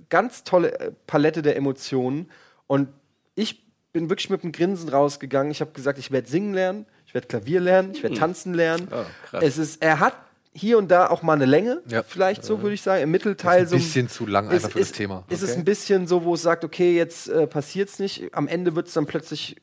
ganz 0.08 0.44
tolle 0.44 0.78
äh, 0.78 0.92
Palette 1.06 1.42
der 1.42 1.56
Emotionen 1.56 2.30
und 2.66 2.88
ich 3.34 3.64
bin 3.92 4.08
wirklich 4.08 4.30
mit 4.30 4.42
einem 4.42 4.52
Grinsen 4.52 4.88
rausgegangen. 4.90 5.50
Ich 5.50 5.60
habe 5.62 5.72
gesagt, 5.72 5.98
ich 5.98 6.10
werde 6.10 6.28
singen 6.28 6.52
lernen, 6.54 6.86
ich 7.06 7.14
werde 7.14 7.26
Klavier 7.26 7.60
lernen, 7.60 7.92
ich 7.92 8.02
werde 8.02 8.14
Hm. 8.14 8.20
tanzen 8.20 8.54
lernen. 8.54 8.88
Oh, 8.90 9.04
krass. 9.28 9.42
es 9.42 9.58
ist, 9.58 9.82
er 9.82 10.00
hat 10.00 10.14
hier 10.56 10.78
und 10.78 10.88
da 10.88 11.08
auch 11.08 11.22
mal 11.22 11.34
eine 11.34 11.44
Länge, 11.44 11.82
Ja. 11.86 12.02
vielleicht 12.02 12.44
so 12.44 12.62
würde 12.62 12.74
ich 12.74 12.82
sagen. 12.82 13.02
Im 13.02 13.10
Mittelteil 13.10 13.64
Ist 13.64 13.72
ein 13.72 13.78
so 13.78 13.84
bisschen 13.84 14.08
zu 14.08 14.26
lang 14.26 14.48
einfach 14.48 14.70
für 14.70 14.78
das 14.78 14.88
ist, 14.88 14.96
Thema. 14.96 15.24
Ist 15.28 15.42
es 15.42 15.50
Okay. 15.50 15.58
ein 15.60 15.64
bisschen 15.64 16.06
so, 16.06 16.24
wo 16.24 16.34
es 16.34 16.42
sagt, 16.42 16.64
okay, 16.64 16.96
jetzt 16.96 17.28
äh, 17.28 17.46
passiert's 17.46 17.98
nicht. 17.98 18.34
Am 18.34 18.48
Ende 18.48 18.74
wird 18.74 18.88
es 18.88 18.94
dann 18.94 19.06
plötzlich 19.06 19.56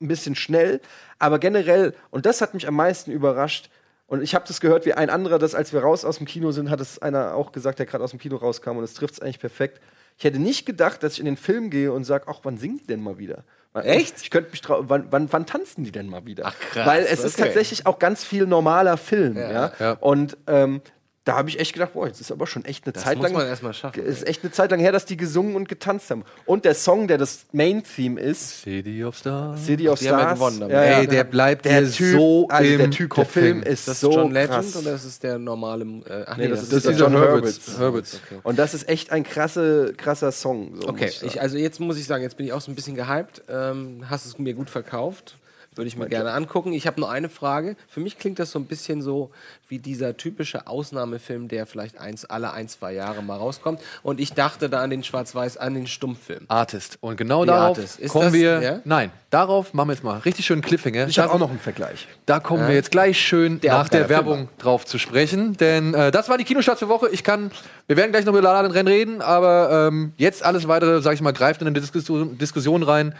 ein 0.00 0.08
bisschen 0.08 0.34
schnell. 0.34 0.80
Aber 1.18 1.38
generell, 1.38 1.94
und 2.10 2.26
das 2.26 2.40
hat 2.42 2.52
mich 2.54 2.68
am 2.68 2.74
meisten 2.74 3.10
überrascht, 3.10 3.70
und 4.08 4.22
ich 4.22 4.34
habe 4.36 4.44
das 4.46 4.60
gehört, 4.60 4.86
wie 4.86 4.92
ein 4.92 5.10
anderer, 5.10 5.38
das 5.40 5.54
als 5.56 5.72
wir 5.72 5.80
raus 5.80 6.04
aus 6.04 6.18
dem 6.18 6.26
Kino 6.26 6.52
sind, 6.52 6.70
hat 6.70 6.80
es 6.80 7.00
einer 7.00 7.34
auch 7.34 7.50
gesagt, 7.50 7.80
der 7.80 7.86
gerade 7.86 8.04
aus 8.04 8.10
dem 8.10 8.20
Kino 8.20 8.36
rauskam, 8.36 8.76
und 8.76 8.84
es 8.84 8.94
trifft 8.94 9.14
es 9.14 9.20
eigentlich 9.20 9.40
perfekt. 9.40 9.80
Ich 10.16 10.24
hätte 10.24 10.38
nicht 10.38 10.64
gedacht, 10.64 11.02
dass 11.02 11.14
ich 11.14 11.18
in 11.18 11.24
den 11.26 11.36
Film 11.36 11.70
gehe 11.70 11.90
und 11.92 12.04
sage, 12.04 12.26
ach, 12.28 12.38
wann 12.44 12.56
die 12.56 12.86
denn 12.86 13.00
mal 13.02 13.18
wieder? 13.18 13.42
Echt? 13.84 14.22
Ich 14.22 14.30
könnte 14.30 14.50
mich 14.50 14.60
trau 14.60 14.84
wann, 14.88 15.06
wann, 15.10 15.32
wann 15.32 15.46
tanzen 15.46 15.84
die 15.84 15.92
denn 15.92 16.08
mal 16.08 16.24
wieder? 16.26 16.44
Ach, 16.46 16.54
krass, 16.72 16.86
Weil 16.86 17.04
es 17.04 17.22
ist 17.24 17.34
okay. 17.38 17.44
tatsächlich 17.44 17.86
auch 17.86 17.98
ganz 17.98 18.24
viel 18.24 18.46
normaler 18.46 18.96
Film, 18.96 19.36
Ja. 19.36 19.50
ja. 19.50 19.72
Ja. 19.78 19.92
Und 20.00 20.36
ähm, 20.46 20.80
da 21.26 21.36
habe 21.36 21.48
ich 21.48 21.58
echt 21.60 21.72
gedacht, 21.74 21.92
boah, 21.92 22.06
jetzt 22.06 22.20
ist 22.20 22.30
aber 22.30 22.46
schon 22.46 22.64
echt 22.64 22.86
eine 22.86 22.92
Das 22.92 23.02
Zeit 23.02 23.16
muss 23.18 23.24
lang. 23.24 23.32
man 23.34 23.46
erst 23.48 23.62
mal 23.64 23.74
schaffen, 23.74 24.00
Es 24.06 24.18
ist 24.18 24.28
echt 24.28 24.44
eine 24.44 24.52
Zeit 24.52 24.70
lang 24.70 24.78
her, 24.80 24.92
dass 24.92 25.04
die 25.06 25.16
gesungen 25.16 25.56
und 25.56 25.68
getanzt 25.68 26.08
haben. 26.10 26.24
Und 26.46 26.64
der 26.64 26.74
Song, 26.74 27.08
der 27.08 27.18
das 27.18 27.46
Main-Theme 27.52 28.18
ist, 28.20 28.62
City 28.62 29.04
of 29.04 29.16
Stars. 29.18 29.66
City 29.66 29.88
of 29.88 29.98
Die 29.98 30.08
haben 30.08 30.18
ja 30.18 30.24
Stars. 30.24 30.34
gewonnen 30.38 30.60
damit. 30.60 30.76
Ey, 30.76 31.06
der 31.08 31.24
bleibt 31.24 31.64
der 31.64 31.90
Typ, 31.90 32.16
so 32.16 32.46
also 32.48 32.70
der 32.76 32.84
im 32.86 32.90
Typ, 32.92 33.12
der 33.12 33.24
Film 33.26 33.58
Kopf 33.58 33.68
ist 33.68 33.78
Ist 33.80 33.88
das 33.88 34.00
so 34.00 34.12
John 34.12 34.30
Legend 34.30 34.50
krass. 34.52 34.76
oder 34.76 34.94
ist 34.94 35.04
es 35.04 35.18
der 35.18 35.38
normale? 35.38 35.84
Äh, 35.84 36.24
ach 36.26 36.36
Nee, 36.36 36.46
das, 36.48 36.62
ist, 36.62 36.72
das 36.72 36.82
der 36.84 36.92
ist 36.92 37.00
John. 37.00 37.12
Hurwitz. 37.14 37.76
Hurwitz. 37.78 38.20
Okay. 38.24 38.40
Und 38.44 38.58
das 38.58 38.72
ist 38.74 38.88
echt 38.88 39.10
ein 39.10 39.24
krasse, 39.24 39.94
krasser 39.96 40.30
Song. 40.30 40.80
So 40.80 40.88
Okay, 40.88 41.06
muss 41.06 41.22
ich, 41.22 41.32
sagen. 41.32 41.38
also 41.40 41.56
jetzt 41.58 41.80
muss 41.80 41.98
ich 41.98 42.06
sagen, 42.06 42.22
jetzt 42.22 42.36
bin 42.36 42.46
ich 42.46 42.52
auch 42.52 42.60
so 42.60 42.70
ein 42.70 42.76
bisschen 42.76 42.94
gehypt. 42.94 43.42
Ähm, 43.48 44.04
hast 44.08 44.26
es 44.26 44.38
mir 44.38 44.54
gut 44.54 44.70
verkauft. 44.70 45.36
Würde 45.76 45.88
ich 45.88 45.96
mir 45.96 46.08
gerne 46.08 46.32
angucken. 46.32 46.72
Ich 46.72 46.86
habe 46.86 46.98
nur 47.00 47.10
eine 47.10 47.28
Frage. 47.28 47.76
Für 47.88 48.00
mich 48.00 48.18
klingt 48.18 48.38
das 48.38 48.50
so 48.50 48.58
ein 48.58 48.64
bisschen 48.64 49.02
so 49.02 49.30
wie 49.68 49.78
dieser 49.78 50.16
typische 50.16 50.66
Ausnahmefilm, 50.66 51.48
der 51.48 51.66
vielleicht 51.66 51.98
eins, 51.98 52.24
alle 52.24 52.52
ein, 52.52 52.68
zwei 52.68 52.92
Jahre 52.94 53.22
mal 53.22 53.36
rauskommt. 53.36 53.80
Und 54.02 54.20
ich 54.20 54.32
dachte 54.32 54.68
da 54.70 54.80
an 54.82 54.90
den 54.90 55.02
Schwarz-Weiß, 55.04 55.56
an 55.56 55.74
den 55.74 55.86
Stummfilm. 55.86 56.44
Artist. 56.48 56.98
Und 57.00 57.16
genau 57.16 57.42
Die 57.44 57.48
darauf 57.48 57.76
Artist. 57.76 57.98
Ist 58.00 58.12
kommen 58.12 58.26
das- 58.26 58.32
wir. 58.34 58.62
ja? 58.62 58.80
Nein, 58.84 59.10
darauf 59.30 59.74
machen 59.74 59.88
wir 59.88 59.94
jetzt 59.94 60.04
mal 60.04 60.18
richtig 60.18 60.46
schön 60.46 60.62
Cliffhanger. 60.62 61.08
ich 61.08 61.18
habe 61.18 61.32
auch 61.32 61.38
noch 61.38 61.50
einen 61.50 61.58
Vergleich. 61.58 62.06
Da 62.26 62.40
kommen 62.40 62.62
Ja. 62.62 62.68
wir 62.68 62.74
jetzt 62.74 62.90
gleich 62.90 63.20
schön 63.20 63.60
Der 63.60 63.72
nach 63.74 63.88
der 63.88 64.08
Werbung 64.08 64.48
drauf 64.58 64.86
zu 64.86 64.98
sprechen, 64.98 65.56
denn 65.58 65.92
äh, 65.94 66.10
das 66.10 66.28
war 66.28 66.38
die 66.38 66.44
Kinostarts 66.44 66.80
für 66.80 66.88
Woche. 66.88 67.08
Ich 67.10 67.22
kann, 67.24 67.50
wir 67.86 67.96
werden 67.96 68.12
gleich 68.12 68.24
noch 68.24 68.32
über 68.32 68.40
La 68.42 68.52
La 68.52 68.60
Land 68.62 68.74
Rennen 68.74 68.88
reden, 68.88 69.20
aber 69.20 69.88
ähm, 69.90 70.12
jetzt 70.16 70.42
alles 70.44 70.68
weitere, 70.68 71.02
sag 71.02 71.12
ich 71.14 71.20
mal, 71.20 71.32
greift 71.32 71.60
in 71.60 71.66
eine 71.66 71.78
Diskussion, 71.80 72.38
Diskussion 72.38 72.82
rein, 72.84 73.14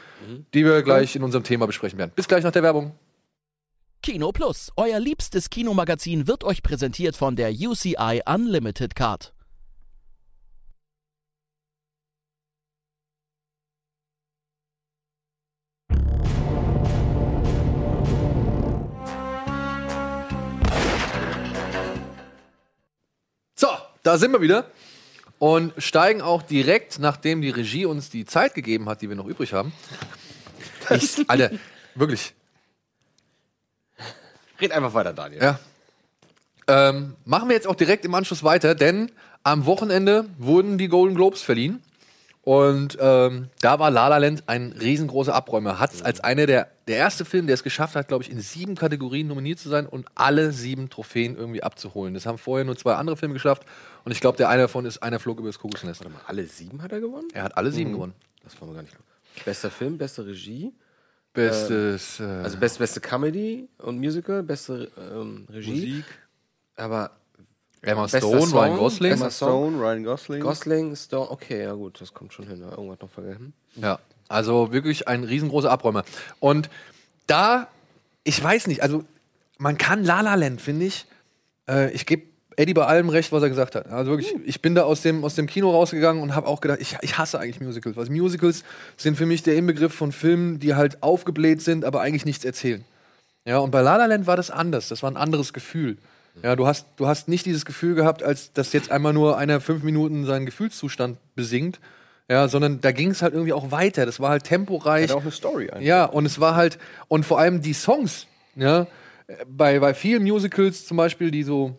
die 0.54 0.64
wir 0.64 0.82
gleich 0.82 1.16
in 1.16 1.22
unserem 1.22 1.42
Thema 1.44 1.66
besprechen 1.66 1.98
werden. 1.98 2.12
Bis 2.14 2.26
gleich 2.28 2.44
nach 2.46 2.52
der 2.52 2.62
Werbung. 2.62 2.92
Kino 4.02 4.30
Plus, 4.30 4.70
euer 4.76 5.00
liebstes 5.00 5.50
Kinomagazin, 5.50 6.28
wird 6.28 6.44
euch 6.44 6.62
präsentiert 6.62 7.16
von 7.16 7.34
der 7.34 7.50
UCI 7.50 8.22
Unlimited 8.24 8.94
Card. 8.94 9.32
So, 23.58 23.68
da 24.04 24.18
sind 24.18 24.30
wir 24.30 24.40
wieder 24.40 24.70
und 25.40 25.72
steigen 25.78 26.20
auch 26.20 26.42
direkt, 26.42 27.00
nachdem 27.00 27.42
die 27.42 27.50
Regie 27.50 27.86
uns 27.86 28.08
die 28.08 28.24
Zeit 28.24 28.54
gegeben 28.54 28.88
hat, 28.88 29.02
die 29.02 29.08
wir 29.08 29.16
noch 29.16 29.26
übrig 29.26 29.52
haben. 29.52 29.72
Ich, 30.88 31.28
Alter, 31.28 31.50
wirklich. 31.96 32.34
Red 34.60 34.72
einfach 34.72 34.94
weiter, 34.94 35.12
Daniel. 35.12 35.42
Ja. 35.42 35.58
Ähm, 36.68 37.14
machen 37.24 37.48
wir 37.48 37.54
jetzt 37.54 37.66
auch 37.66 37.74
direkt 37.74 38.04
im 38.04 38.14
Anschluss 38.14 38.42
weiter, 38.42 38.74
denn 38.74 39.12
am 39.42 39.66
Wochenende 39.66 40.24
wurden 40.38 40.78
die 40.78 40.88
Golden 40.88 41.14
Globes 41.14 41.42
verliehen. 41.42 41.82
Und 42.42 42.96
ähm, 43.00 43.48
da 43.60 43.80
war 43.80 43.90
La 43.90 44.06
La 44.06 44.18
Land 44.18 44.44
ein 44.46 44.72
riesengroßer 44.80 45.34
Abräumer. 45.34 45.80
Hat 45.80 45.92
es 45.92 46.02
als 46.02 46.20
einer 46.20 46.46
der, 46.46 46.68
der 46.86 46.96
erste 46.96 47.24
Film, 47.24 47.46
der 47.48 47.54
es 47.54 47.64
geschafft 47.64 47.96
hat, 47.96 48.06
glaube 48.06 48.22
ich, 48.22 48.30
in 48.30 48.40
sieben 48.40 48.76
Kategorien 48.76 49.26
nominiert 49.26 49.58
zu 49.58 49.68
sein 49.68 49.84
und 49.84 50.06
alle 50.14 50.52
sieben 50.52 50.88
Trophäen 50.88 51.36
irgendwie 51.36 51.64
abzuholen. 51.64 52.14
Das 52.14 52.24
haben 52.24 52.38
vorher 52.38 52.64
nur 52.64 52.76
zwei 52.76 52.94
andere 52.94 53.16
Filme 53.16 53.34
geschafft. 53.34 53.64
Und 54.04 54.12
ich 54.12 54.20
glaube, 54.20 54.36
der 54.38 54.48
eine 54.48 54.62
davon 54.62 54.84
ist 54.86 55.02
Einer 55.02 55.18
flog 55.18 55.40
über 55.40 55.48
das 55.48 55.58
Kokosnest. 55.58 56.00
Warte 56.00 56.12
mal, 56.12 56.20
alle 56.26 56.46
sieben 56.46 56.82
hat 56.82 56.92
er 56.92 57.00
gewonnen? 57.00 57.26
Er 57.32 57.42
hat 57.42 57.56
alle 57.56 57.72
sieben 57.72 57.90
Mhm. 57.90 57.94
gewonnen. 57.94 58.14
Das 58.44 58.60
war 58.60 58.68
mir 58.68 58.74
gar 58.74 58.82
nicht 58.82 58.92
klar. 58.94 59.04
Bester 59.44 59.70
Film, 59.70 59.98
beste 59.98 60.24
Regie. 60.24 60.72
Bestes, 61.36 62.20
Ähm, 62.20 62.26
äh, 62.26 62.42
also 62.44 62.58
beste, 62.58 62.78
beste 62.78 63.00
Comedy 63.00 63.68
und 63.78 63.98
Musical, 63.98 64.42
beste 64.42 64.90
ähm, 64.98 65.46
Regie. 65.50 65.70
Musik. 65.70 66.04
Aber 66.76 67.10
Emma 67.82 68.08
Stone, 68.08 68.46
Song, 68.46 68.58
Ryan 68.58 68.76
Gosling. 68.78 69.12
Emma 69.12 69.20
Emma 69.26 69.30
Stone, 69.30 69.78
Ryan 69.78 70.04
Gosling. 70.04 70.40
Gosling, 70.40 70.96
Stone, 70.96 71.30
okay, 71.30 71.62
ja 71.62 71.72
gut, 71.72 72.00
das 72.00 72.12
kommt 72.12 72.32
schon 72.32 72.46
hin. 72.48 72.58
ne? 72.58 72.70
Irgendwas 72.70 73.00
noch 73.00 73.10
vergessen. 73.10 73.52
Ja, 73.76 73.98
also 74.28 74.72
wirklich 74.72 75.06
ein 75.06 75.24
riesengroßer 75.24 75.70
Abräumer. 75.70 76.04
Und 76.40 76.68
da, 77.26 77.68
ich 78.24 78.42
weiß 78.42 78.66
nicht, 78.66 78.82
also 78.82 79.04
man 79.58 79.78
kann 79.78 80.04
La 80.04 80.20
La 80.20 80.34
Land, 80.34 80.60
finde 80.60 80.86
ich, 80.86 81.06
äh, 81.68 81.90
ich 81.92 82.06
gebe 82.06 82.24
Eddie 82.56 82.74
bei 82.74 82.86
allem 82.86 83.10
recht, 83.10 83.32
was 83.32 83.42
er 83.42 83.50
gesagt 83.50 83.74
hat. 83.74 83.88
Also 83.88 84.10
wirklich, 84.10 84.34
ich 84.44 84.62
bin 84.62 84.74
da 84.74 84.82
aus 84.82 85.02
dem, 85.02 85.24
aus 85.24 85.34
dem 85.34 85.46
Kino 85.46 85.70
rausgegangen 85.70 86.22
und 86.22 86.34
habe 86.34 86.46
auch 86.46 86.60
gedacht, 86.60 86.78
ich, 86.80 86.96
ich 87.02 87.18
hasse 87.18 87.38
eigentlich 87.38 87.60
Musicals. 87.60 87.96
Weil 87.96 88.08
Musicals 88.08 88.64
sind 88.96 89.16
für 89.16 89.26
mich 89.26 89.42
der 89.42 89.56
Inbegriff 89.56 89.92
von 89.94 90.10
Filmen, 90.10 90.58
die 90.58 90.74
halt 90.74 91.02
aufgebläht 91.02 91.60
sind, 91.60 91.84
aber 91.84 92.00
eigentlich 92.00 92.24
nichts 92.24 92.44
erzählen. 92.44 92.84
Ja, 93.44 93.58
und 93.58 93.70
bei 93.70 93.82
La 93.82 93.96
La 93.96 94.06
Land 94.06 94.26
war 94.26 94.36
das 94.36 94.50
anders. 94.50 94.88
Das 94.88 95.02
war 95.02 95.10
ein 95.10 95.16
anderes 95.16 95.52
Gefühl. 95.52 95.98
Ja, 96.42 96.56
du 96.56 96.66
hast, 96.66 96.86
du 96.96 97.06
hast 97.06 97.28
nicht 97.28 97.46
dieses 97.46 97.64
Gefühl 97.64 97.94
gehabt, 97.94 98.22
als 98.22 98.52
dass 98.52 98.72
jetzt 98.72 98.90
einmal 98.90 99.12
nur 99.12 99.38
einer 99.38 99.60
fünf 99.60 99.82
Minuten 99.82 100.24
seinen 100.26 100.46
Gefühlszustand 100.46 101.18
besingt. 101.34 101.78
Ja, 102.28 102.48
sondern 102.48 102.80
da 102.80 102.90
ging 102.90 103.10
es 103.10 103.22
halt 103.22 103.34
irgendwie 103.34 103.52
auch 103.52 103.70
weiter. 103.70 104.04
Das 104.04 104.18
war 104.18 104.30
halt 104.30 104.44
temporeich. 104.44 105.10
Hat 105.10 105.16
auch 105.16 105.22
eine 105.22 105.30
Story 105.30 105.70
einfach. 105.70 105.80
Ja, 105.80 106.06
und 106.06 106.26
es 106.26 106.40
war 106.40 106.56
halt, 106.56 106.78
und 107.08 107.24
vor 107.24 107.38
allem 107.38 107.62
die 107.62 107.72
Songs, 107.72 108.26
ja, 108.56 108.88
bei, 109.48 109.78
bei 109.78 109.94
vielen 109.94 110.24
Musicals 110.24 110.86
zum 110.86 110.96
Beispiel, 110.96 111.30
die 111.30 111.44
so 111.44 111.78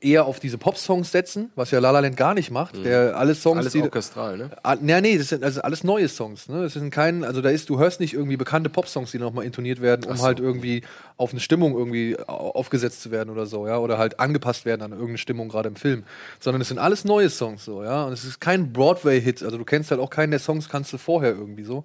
eher 0.00 0.24
auf 0.26 0.38
diese 0.38 0.56
Pop-Songs 0.56 1.10
setzen, 1.10 1.50
was 1.56 1.72
ja 1.72 1.80
La 1.80 1.90
La 1.90 1.98
Land 1.98 2.16
gar 2.16 2.32
nicht 2.34 2.52
macht. 2.52 2.84
Der 2.84 3.16
alle 3.16 3.34
Songs, 3.34 3.58
Alles 3.58 3.72
die 3.72 3.82
orchestral, 3.82 4.38
ne? 4.38 4.50
Ah, 4.62 4.76
nee, 4.80 5.00
nee, 5.00 5.18
das 5.18 5.30
sind 5.30 5.42
also 5.42 5.62
alles 5.62 5.82
neue 5.82 6.08
Songs. 6.08 6.48
Ne? 6.48 6.62
Das 6.62 6.74
sind 6.74 6.90
kein, 6.90 7.24
also 7.24 7.42
da 7.42 7.50
ist, 7.50 7.68
du 7.68 7.78
hörst 7.80 7.98
nicht 7.98 8.14
irgendwie 8.14 8.36
bekannte 8.36 8.70
Popsongs, 8.70 9.10
die 9.10 9.18
nochmal 9.18 9.44
intoniert 9.44 9.80
werden, 9.82 10.04
um 10.08 10.16
so. 10.16 10.22
halt 10.22 10.38
irgendwie 10.38 10.82
auf 11.16 11.32
eine 11.32 11.40
Stimmung 11.40 11.76
irgendwie 11.76 12.16
au- 12.20 12.52
aufgesetzt 12.52 13.02
zu 13.02 13.10
werden 13.10 13.30
oder 13.30 13.46
so, 13.46 13.66
ja, 13.66 13.78
oder 13.78 13.98
halt 13.98 14.20
angepasst 14.20 14.64
werden 14.64 14.82
an 14.82 14.92
irgendeine 14.92 15.18
Stimmung 15.18 15.48
gerade 15.48 15.68
im 15.68 15.76
Film, 15.76 16.04
sondern 16.38 16.62
es 16.62 16.68
sind 16.68 16.78
alles 16.78 17.04
neue 17.04 17.28
Songs 17.28 17.64
so, 17.64 17.82
ja, 17.82 18.04
und 18.04 18.12
es 18.12 18.24
ist 18.24 18.40
kein 18.40 18.72
Broadway-Hit, 18.72 19.42
also 19.42 19.58
du 19.58 19.64
kennst 19.64 19.90
halt 19.90 20.00
auch 20.00 20.10
keinen 20.10 20.30
der 20.30 20.40
Songs, 20.40 20.68
kannst 20.68 20.92
du 20.92 20.98
vorher 20.98 21.32
irgendwie 21.32 21.64
so. 21.64 21.82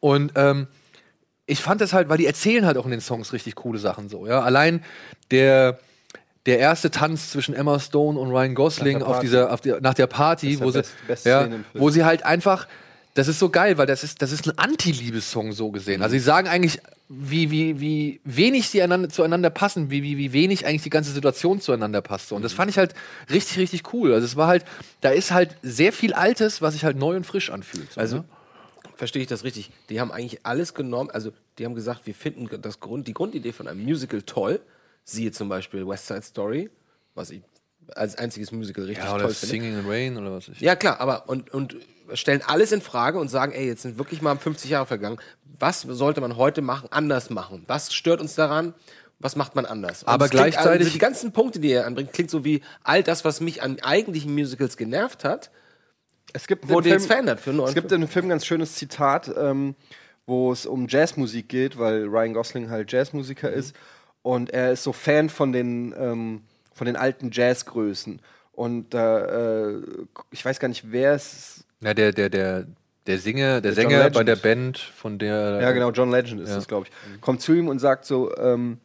Und 0.00 0.32
ähm, 0.36 0.66
ich 1.44 1.60
fand 1.60 1.82
das 1.82 1.92
halt, 1.92 2.08
weil 2.08 2.16
die 2.16 2.26
erzählen 2.26 2.64
halt 2.64 2.78
auch 2.78 2.86
in 2.86 2.90
den 2.90 3.02
Songs 3.02 3.34
richtig 3.34 3.54
coole 3.54 3.78
Sachen 3.78 4.08
so, 4.08 4.26
ja. 4.26 4.40
Allein 4.40 4.82
der 5.30 5.78
der 6.46 6.58
erste 6.58 6.90
Tanz 6.90 7.30
zwischen 7.30 7.54
Emma 7.54 7.78
Stone 7.80 8.18
und 8.18 8.28
Ryan 8.30 8.54
Gosling 8.54 8.98
Nach 8.98 9.00
der 9.00 9.06
auf 9.08 9.12
Party. 9.14 9.26
dieser, 9.26 9.52
auf 9.52 9.60
der, 9.62 9.80
nach 9.80 9.94
der 9.94 10.06
Party, 10.06 10.60
wo 10.60 10.70
sie, 10.70 10.82
best- 11.06 11.24
ja, 11.26 11.48
wo 11.72 11.88
sie 11.90 12.04
halt 12.04 12.22
einfach, 12.24 12.66
das 13.14 13.28
ist 13.28 13.38
so 13.38 13.48
geil, 13.48 13.78
weil 13.78 13.86
das 13.86 14.04
ist, 14.04 14.20
das 14.20 14.30
ist 14.32 14.46
ein 14.46 14.58
Anti-Liebessong 14.58 15.52
so 15.52 15.70
gesehen. 15.70 16.02
Also 16.02 16.12
sie 16.14 16.18
sagen 16.20 16.48
eigentlich, 16.48 16.80
wie, 17.08 17.50
wie, 17.50 17.80
wie 17.80 18.20
wenig 18.24 18.68
sie 18.68 18.82
einander, 18.82 19.08
zueinander 19.08 19.50
passen, 19.50 19.90
wie, 19.90 20.02
wie, 20.02 20.18
wie 20.18 20.32
wenig 20.32 20.66
eigentlich 20.66 20.82
die 20.82 20.90
ganze 20.90 21.12
Situation 21.12 21.60
zueinander 21.60 22.02
passt. 22.02 22.32
Und 22.32 22.42
das 22.42 22.52
fand 22.52 22.70
ich 22.70 22.76
halt 22.78 22.94
richtig, 23.30 23.58
richtig 23.58 23.92
cool. 23.94 24.12
Also 24.12 24.24
es 24.26 24.36
war 24.36 24.48
halt, 24.48 24.64
da 25.00 25.10
ist 25.10 25.30
halt 25.30 25.56
sehr 25.62 25.92
viel 25.92 26.12
Altes, 26.12 26.60
was 26.60 26.74
sich 26.74 26.84
halt 26.84 26.96
neu 26.98 27.14
und 27.16 27.24
frisch 27.24 27.50
anfühlt. 27.50 27.92
So, 27.92 28.00
Also, 28.00 28.16
ne? 28.18 28.24
verstehe 28.96 29.22
ich 29.22 29.28
das 29.28 29.44
richtig? 29.44 29.70
Die 29.90 30.00
haben 30.00 30.10
eigentlich 30.12 30.40
alles 30.44 30.74
genommen, 30.74 31.10
also 31.10 31.30
die 31.58 31.64
haben 31.64 31.74
gesagt, 31.74 32.06
wir 32.06 32.14
finden 32.14 32.48
das 32.60 32.80
Grund, 32.80 33.06
die 33.06 33.14
Grundidee 33.14 33.52
von 33.52 33.68
einem 33.68 33.82
Musical 33.82 34.22
toll. 34.22 34.60
Siehe 35.04 35.32
zum 35.32 35.48
Beispiel 35.48 35.86
West 35.86 36.06
Side 36.06 36.22
Story, 36.22 36.70
was 37.14 37.30
ich 37.30 37.42
als 37.94 38.16
einziges 38.16 38.50
Musical 38.52 38.84
richtig 38.84 39.04
ja, 39.04 39.14
oder 39.14 39.24
toll 39.24 39.34
finde. 39.34 39.50
Singing 39.50 39.74
in 39.78 39.82
the 39.84 39.88
Rain 39.90 40.16
oder 40.16 40.32
was 40.32 40.48
ich. 40.48 40.60
Ja, 40.60 40.74
klar, 40.76 41.00
aber 41.00 41.28
und, 41.28 41.52
und 41.52 41.76
stellen 42.14 42.42
alles 42.46 42.72
in 42.72 42.80
Frage 42.80 43.18
und 43.18 43.28
sagen, 43.28 43.52
ey, 43.52 43.66
jetzt 43.66 43.82
sind 43.82 43.98
wirklich 43.98 44.22
mal 44.22 44.36
50 44.36 44.70
Jahre 44.70 44.86
vergangen. 44.86 45.18
Was 45.58 45.82
sollte 45.82 46.20
man 46.20 46.36
heute 46.36 46.62
machen, 46.62 46.88
anders 46.90 47.28
machen? 47.30 47.64
Was 47.66 47.92
stört 47.94 48.20
uns 48.20 48.34
daran? 48.34 48.74
Was 49.20 49.36
macht 49.36 49.54
man 49.54 49.64
anders? 49.66 50.02
Und 50.02 50.08
Aber 50.08 50.24
es 50.24 50.30
klingt 50.30 50.44
gleichzeitig- 50.52 50.80
Also 50.86 50.92
die 50.92 50.98
ganzen 50.98 51.32
Punkte, 51.32 51.60
die 51.60 51.70
er 51.70 51.86
anbringt, 51.86 52.12
klingt 52.12 52.30
so 52.30 52.44
wie 52.44 52.62
all 52.82 53.02
das, 53.02 53.24
was 53.24 53.40
mich 53.40 53.62
an 53.62 53.78
eigentlichen 53.80 54.34
Musicals 54.34 54.76
genervt 54.76 55.22
hat. 55.24 55.50
Es 56.32 56.46
gibt 56.46 56.68
wurde 56.68 56.88
im 56.88 56.94
jetzt 56.94 57.02
Film- 57.02 57.10
verändert 57.12 57.40
für 57.40 57.50
einen 57.50 57.60
Es 57.60 57.74
gibt 57.74 57.92
in 57.92 58.00
dem 58.00 58.08
Film 58.08 58.26
ein 58.26 58.30
ganz 58.30 58.44
schönes 58.44 58.74
Zitat, 58.74 59.30
ähm, 59.36 59.76
wo 60.26 60.50
es 60.52 60.66
um 60.66 60.88
Jazzmusik 60.88 61.48
geht, 61.48 61.78
weil 61.78 62.04
Ryan 62.04 62.32
Gosling 62.34 62.70
halt 62.70 62.90
Jazzmusiker 62.90 63.50
Mhm. 63.50 63.56
ist. 63.58 63.76
Und 64.24 64.48
er 64.50 64.72
ist 64.72 64.82
so 64.84 64.94
Fan 64.94 65.28
von 65.28 65.52
den, 65.52 65.94
ähm, 65.98 66.40
von 66.72 66.86
den 66.86 66.96
alten 66.96 67.30
Jazzgrößen. 67.30 68.20
Und 68.52 68.94
äh, 68.94 69.78
ich 70.30 70.42
weiß 70.42 70.58
gar 70.58 70.68
nicht, 70.68 70.90
wer 70.90 71.12
es. 71.12 71.64
Ja, 71.82 71.92
der, 71.92 72.10
der, 72.10 72.30
der, 72.30 72.66
der 73.06 73.18
Singer, 73.18 73.60
der 73.60 73.72
John 73.72 73.90
Sänger 73.90 74.08
bei 74.10 74.24
der 74.24 74.36
Band, 74.36 74.78
von 74.78 75.18
der. 75.18 75.60
Ja, 75.60 75.72
genau, 75.72 75.90
John 75.90 76.10
Legend 76.10 76.40
ist 76.40 76.48
Ja. 76.48 76.54
das, 76.54 76.66
glaube 76.66 76.86
ich. 76.88 77.20
Kommt 77.20 77.42
zu 77.42 77.52
ihm 77.52 77.68
und 77.68 77.80
sagt 77.80 78.06
so: 78.06 78.34
ähm, 78.38 78.78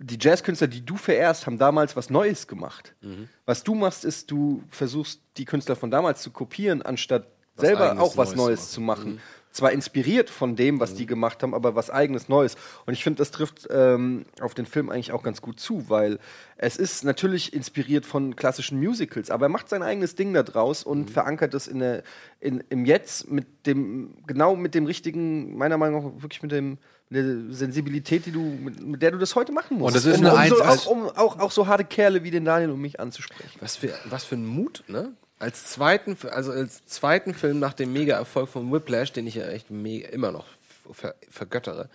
Die 0.00 0.18
Jazzkünstler, 0.20 0.66
die 0.66 0.84
du 0.84 0.96
verehrst, 0.96 1.46
haben 1.46 1.58
damals 1.58 1.94
was 1.94 2.10
Neues 2.10 2.48
gemacht. 2.48 2.96
Mhm. 3.02 3.28
Was 3.46 3.62
du 3.62 3.76
machst, 3.76 4.04
ist, 4.04 4.32
du 4.32 4.64
versuchst, 4.68 5.20
die 5.36 5.44
Künstler 5.44 5.76
von 5.76 5.92
damals 5.92 6.22
zu 6.22 6.32
kopieren, 6.32 6.82
anstatt 6.82 7.28
Was 7.54 7.66
selber 7.66 8.00
auch 8.00 8.16
was 8.16 8.30
Neues 8.30 8.36
Neues 8.36 8.60
zu 8.70 8.74
zu 8.74 8.80
machen. 8.80 9.20
Zwar 9.52 9.72
inspiriert 9.72 10.30
von 10.30 10.56
dem, 10.56 10.80
was 10.80 10.94
die 10.94 11.06
gemacht 11.06 11.42
haben, 11.42 11.54
aber 11.54 11.74
was 11.74 11.90
eigenes 11.90 12.28
Neues. 12.28 12.56
Und 12.86 12.94
ich 12.94 13.04
finde, 13.04 13.18
das 13.18 13.30
trifft 13.30 13.68
ähm, 13.70 14.24
auf 14.40 14.54
den 14.54 14.66
Film 14.66 14.90
eigentlich 14.90 15.12
auch 15.12 15.22
ganz 15.22 15.42
gut 15.42 15.60
zu, 15.60 15.88
weil 15.88 16.18
es 16.56 16.76
ist 16.76 17.04
natürlich 17.04 17.52
inspiriert 17.52 18.06
von 18.06 18.34
klassischen 18.34 18.78
Musicals, 18.78 19.30
aber 19.30 19.46
er 19.46 19.50
macht 19.50 19.68
sein 19.68 19.82
eigenes 19.82 20.14
Ding 20.14 20.32
da 20.32 20.42
draus 20.42 20.84
und 20.84 21.10
verankert 21.10 21.54
es 21.54 21.68
in 21.68 21.80
der, 21.80 22.02
in, 22.40 22.64
im 22.70 22.84
Jetzt 22.86 23.30
mit 23.30 23.66
dem, 23.66 24.14
genau 24.26 24.56
mit 24.56 24.74
dem 24.74 24.86
richtigen, 24.86 25.56
meiner 25.56 25.76
Meinung 25.76 26.16
nach 26.16 26.22
wirklich 26.22 26.42
mit 26.42 26.52
dem 26.52 26.78
der 27.12 27.24
Sensibilität, 27.50 28.26
die 28.26 28.32
du, 28.32 28.40
mit, 28.40 29.02
der 29.02 29.10
du 29.10 29.18
das 29.18 29.34
heute 29.34 29.52
machen 29.52 29.78
musst. 29.78 29.88
Und 29.88 29.96
das 29.96 30.04
ist 30.06 30.20
um, 30.20 30.26
eine 30.26 30.54
um, 30.54 30.58
so, 30.58 30.64
auch, 30.64 30.86
um 30.86 31.08
auch, 31.08 31.38
auch 31.38 31.50
so 31.50 31.66
harte 31.66 31.84
Kerle 31.84 32.24
wie 32.24 32.30
den 32.30 32.44
Daniel, 32.44 32.70
um 32.70 32.80
mich 32.80 32.98
anzusprechen. 33.00 33.58
Was 33.60 33.76
für, 33.76 33.92
was 34.06 34.24
für 34.24 34.36
ein 34.36 34.46
Mut, 34.46 34.84
ne? 34.88 35.12
Als 35.42 35.64
zweiten, 35.66 36.16
also 36.30 36.52
als 36.52 36.86
zweiten 36.86 37.34
Film 37.34 37.58
nach 37.58 37.72
dem 37.74 37.92
Mega-Erfolg 37.92 38.48
von 38.48 38.72
Whiplash, 38.72 39.12
den 39.12 39.26
ich 39.26 39.34
ja 39.34 39.46
echt 39.48 39.70
mega, 39.70 40.08
immer 40.10 40.30
noch 40.30 40.44
ver, 40.92 41.16
vergöttere, 41.28 41.88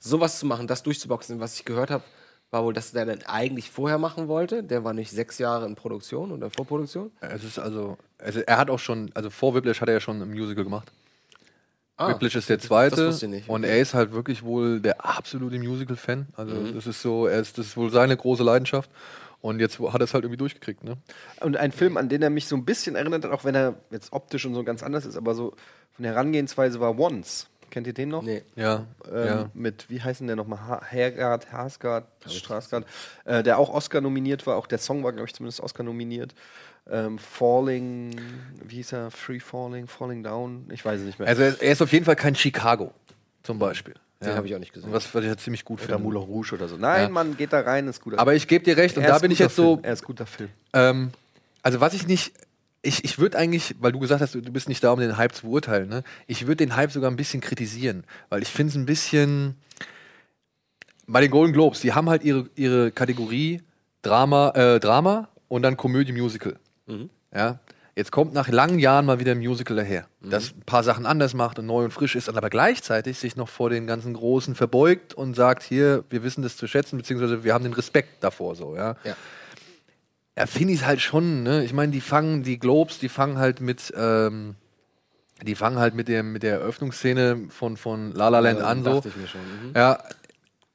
sowas 0.00 0.38
zu 0.38 0.46
machen, 0.46 0.66
das 0.66 0.82
durchzuboxen, 0.82 1.38
was 1.38 1.54
ich 1.58 1.66
gehört 1.66 1.90
habe, 1.90 2.02
war 2.50 2.64
wohl, 2.64 2.72
dass 2.72 2.92
der 2.92 3.04
dann 3.04 3.22
eigentlich 3.24 3.70
vorher 3.70 3.98
machen 3.98 4.26
wollte. 4.28 4.62
Der 4.62 4.84
war 4.84 4.94
nicht 4.94 5.10
sechs 5.10 5.36
Jahre 5.38 5.66
in 5.66 5.74
Produktion 5.74 6.32
oder 6.32 6.48
Vorproduktion. 6.50 7.10
Es 7.20 7.44
ist 7.44 7.58
also, 7.58 7.98
also 8.18 8.40
er 8.40 8.56
hat 8.56 8.70
auch 8.70 8.78
schon, 8.78 9.10
also 9.12 9.28
vor 9.28 9.54
Whiplash 9.54 9.82
hat 9.82 9.88
er 9.88 9.94
ja 9.94 10.00
schon 10.00 10.22
ein 10.22 10.30
Musical 10.30 10.64
gemacht. 10.64 10.90
Ah, 11.96 12.08
Whiplash 12.08 12.36
ist 12.36 12.48
der 12.48 12.56
das 12.56 12.66
zweite 12.66 13.08
wusste 13.08 13.26
ich 13.26 13.32
nicht. 13.32 13.48
und 13.48 13.64
er 13.64 13.78
ist 13.80 13.92
halt 13.94 14.12
wirklich 14.12 14.42
wohl 14.42 14.80
der 14.80 15.04
absolute 15.04 15.58
Musical-Fan. 15.58 16.26
Also 16.36 16.54
Mhm. 16.54 16.74
das 16.74 16.86
ist 16.86 17.02
so, 17.02 17.26
er 17.26 17.40
ist, 17.40 17.58
das 17.58 17.66
ist 17.66 17.76
wohl 17.76 17.90
seine 17.90 18.16
große 18.16 18.42
Leidenschaft. 18.42 18.90
Und 19.44 19.60
jetzt 19.60 19.78
hat 19.78 20.00
er 20.00 20.04
es 20.04 20.14
halt 20.14 20.24
irgendwie 20.24 20.38
durchgekriegt, 20.38 20.84
ne? 20.84 20.96
Und 21.40 21.58
ein 21.58 21.70
Film, 21.70 21.98
an 21.98 22.08
den 22.08 22.22
er 22.22 22.30
mich 22.30 22.46
so 22.46 22.56
ein 22.56 22.64
bisschen 22.64 22.96
erinnert 22.96 23.24
hat, 23.26 23.30
auch 23.30 23.44
wenn 23.44 23.54
er 23.54 23.74
jetzt 23.90 24.10
optisch 24.14 24.46
und 24.46 24.54
so 24.54 24.64
ganz 24.64 24.82
anders 24.82 25.04
ist, 25.04 25.18
aber 25.18 25.34
so 25.34 25.50
von 25.92 26.02
der 26.02 26.12
Herangehensweise 26.12 26.80
war 26.80 26.98
Once. 26.98 27.50
Kennt 27.68 27.86
ihr 27.86 27.92
den 27.92 28.08
noch? 28.08 28.22
Nee. 28.22 28.42
Ja, 28.56 28.86
Ähm, 29.12 29.26
ja. 29.26 29.50
Mit, 29.52 29.90
wie 29.90 30.00
heißen 30.00 30.26
der 30.26 30.36
nochmal? 30.36 30.60
Ha 30.66 30.82
Hergard, 30.88 31.52
Harsgard, 31.52 32.06
Straßgard, 32.26 32.86
äh, 33.26 33.42
der 33.42 33.58
auch 33.58 33.68
Oscar 33.68 34.00
nominiert 34.00 34.46
war. 34.46 34.56
Auch 34.56 34.66
der 34.66 34.78
Song 34.78 35.04
war, 35.04 35.12
glaube 35.12 35.28
ich, 35.28 35.34
zumindest 35.34 35.60
Oscar 35.60 35.82
nominiert. 35.82 36.34
Ähm, 36.90 37.18
Falling, 37.18 38.18
wie 38.64 38.76
hieß 38.76 38.92
er? 38.92 39.10
Free 39.10 39.40
Falling, 39.40 39.88
Falling 39.88 40.22
Down? 40.22 40.70
Ich 40.72 40.82
weiß 40.82 41.00
es 41.00 41.06
nicht 41.06 41.18
mehr. 41.18 41.28
Also 41.28 41.42
er 41.42 41.60
er 41.60 41.72
ist 41.72 41.82
auf 41.82 41.92
jeden 41.92 42.06
Fall 42.06 42.16
kein 42.16 42.34
Chicago, 42.34 42.94
zum 43.42 43.58
Beispiel. 43.58 43.94
Den 44.30 44.36
habe 44.36 44.46
ich 44.46 44.54
auch 44.54 44.58
nicht 44.58 44.72
gesehen. 44.72 44.92
Was, 44.92 45.14
was 45.14 45.22
ich 45.22 45.28
ja 45.28 45.36
ziemlich 45.36 45.64
gut 45.64 45.80
Oder 45.80 45.94
finde. 45.94 46.02
Moulin 46.02 46.22
Rouge 46.22 46.54
oder 46.54 46.68
so. 46.68 46.76
Nein, 46.76 47.02
Ja. 47.02 47.08
Mann, 47.08 47.36
geht 47.36 47.52
da 47.52 47.60
rein, 47.60 47.88
ist 47.88 48.00
guter 48.00 48.18
Aber 48.18 48.34
ich 48.34 48.48
gebe 48.48 48.64
dir 48.64 48.76
recht, 48.76 48.96
und 48.96 49.04
da 49.04 49.18
bin 49.18 49.30
ich 49.30 49.38
jetzt 49.38 49.56
so. 49.56 49.74
Film. 49.74 49.84
Er 49.84 49.92
ist 49.92 50.02
guter 50.04 50.26
Film. 50.26 50.50
Ähm, 50.72 51.10
also 51.62 51.80
was 51.80 51.94
ich 51.94 52.06
nicht, 52.06 52.32
ich, 52.82 53.04
ich 53.04 53.18
würde 53.18 53.38
eigentlich, 53.38 53.74
weil 53.80 53.92
du 53.92 53.98
gesagt 53.98 54.20
hast, 54.20 54.34
du, 54.34 54.40
du 54.40 54.52
bist 54.52 54.68
nicht 54.68 54.82
da, 54.84 54.92
um 54.92 55.00
den 55.00 55.16
Hype 55.16 55.34
zu 55.34 55.46
beurteilen, 55.46 55.88
ne? 55.88 56.04
Ich 56.26 56.46
würde 56.46 56.56
den 56.56 56.76
Hype 56.76 56.92
sogar 56.92 57.10
ein 57.10 57.16
bisschen 57.16 57.40
kritisieren, 57.40 58.04
weil 58.28 58.42
ich 58.42 58.48
finde 58.48 58.70
es 58.70 58.76
ein 58.76 58.86
bisschen. 58.86 59.56
Bei 61.06 61.20
den 61.20 61.30
Golden 61.30 61.52
Globes, 61.52 61.80
die 61.80 61.92
haben 61.92 62.08
halt 62.08 62.24
ihre, 62.24 62.48
ihre 62.54 62.90
Kategorie 62.90 63.60
Drama, 64.02 64.50
äh, 64.54 64.80
Drama 64.80 65.28
und 65.48 65.62
dann 65.62 65.76
Komödie 65.76 66.12
Musical. 66.12 66.56
Mhm. 66.86 67.10
Ja. 67.34 67.58
Jetzt 67.96 68.10
kommt 68.10 68.32
nach 68.34 68.48
langen 68.48 68.80
Jahren 68.80 69.06
mal 69.06 69.20
wieder 69.20 69.32
ein 69.32 69.38
Musical 69.38 69.76
daher, 69.76 70.06
Mhm. 70.20 70.30
das 70.30 70.52
ein 70.52 70.62
paar 70.66 70.82
Sachen 70.82 71.06
anders 71.06 71.32
macht 71.34 71.58
und 71.60 71.66
neu 71.66 71.84
und 71.84 71.92
frisch 71.92 72.16
ist, 72.16 72.28
aber 72.28 72.50
gleichzeitig 72.50 73.18
sich 73.18 73.36
noch 73.36 73.48
vor 73.48 73.70
den 73.70 73.86
ganzen 73.86 74.14
Großen 74.14 74.54
verbeugt 74.56 75.14
und 75.14 75.34
sagt, 75.34 75.62
hier, 75.62 76.02
wir 76.10 76.24
wissen 76.24 76.42
das 76.42 76.56
zu 76.56 76.66
schätzen, 76.66 76.96
beziehungsweise 76.96 77.44
wir 77.44 77.54
haben 77.54 77.62
den 77.64 77.72
Respekt 77.72 78.22
davor 78.24 78.56
so, 78.56 78.74
ja. 78.76 78.96
Ja. 79.04 79.16
Ja, 80.36 80.46
finde 80.46 80.72
ich 80.74 80.84
halt 80.84 81.00
schon, 81.00 81.44
ne? 81.44 81.64
Ich 81.64 81.72
meine, 81.72 81.92
die 81.92 82.00
fangen, 82.00 82.42
die 82.42 82.58
Globes, 82.58 82.98
die 82.98 83.08
fangen 83.08 83.38
halt 83.38 83.60
mit, 83.60 83.92
ähm, 83.96 84.56
die 85.42 85.54
fangen 85.54 85.78
halt 85.78 85.94
mit 85.94 86.08
dem, 86.08 86.32
mit 86.32 86.42
der 86.42 86.54
Eröffnungsszene 86.58 87.46
von, 87.50 87.76
von 87.76 88.10
La 88.10 88.28
La 88.30 88.40
Land 88.40 88.58
Ja, 88.58 88.66
an, 88.66 88.82
so. 88.82 89.00
ich 89.04 89.30
schon, 89.30 89.40
mhm. 89.40 89.72
Ja, 89.76 90.00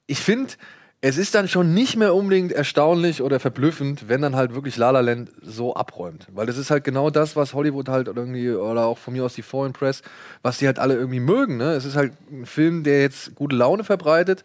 ich 0.07 0.19
finde, 0.21 0.53
es 1.01 1.17
ist 1.17 1.33
dann 1.33 1.47
schon 1.47 1.73
nicht 1.73 1.95
mehr 1.95 2.13
unbedingt 2.13 2.51
erstaunlich 2.51 3.21
oder 3.21 3.39
verblüffend, 3.39 4.09
wenn 4.09 4.21
dann 4.21 4.35
halt 4.35 4.53
wirklich 4.53 4.75
La 4.75 4.91
La 4.91 4.99
Land 4.99 5.31
so 5.41 5.73
abräumt. 5.73 6.27
Weil 6.33 6.45
das 6.45 6.57
ist 6.57 6.71
halt 6.71 6.83
genau 6.83 7.09
das, 7.09 7.37
was 7.37 7.53
Hollywood 7.53 7.87
halt 7.87 8.07
irgendwie, 8.07 8.51
oder 8.51 8.85
auch 8.85 8.97
von 8.97 9.13
mir 9.13 9.23
aus 9.23 9.33
die 9.33 9.41
Foreign 9.41 9.71
Press, 9.71 10.01
was 10.41 10.57
die 10.57 10.67
halt 10.67 10.77
alle 10.77 10.95
irgendwie 10.95 11.21
mögen, 11.21 11.55
ne? 11.55 11.71
Es 11.71 11.85
ist 11.85 11.95
halt 11.95 12.13
ein 12.29 12.45
Film, 12.45 12.83
der 12.83 13.01
jetzt 13.01 13.33
gute 13.35 13.55
Laune 13.55 13.85
verbreitet, 13.85 14.43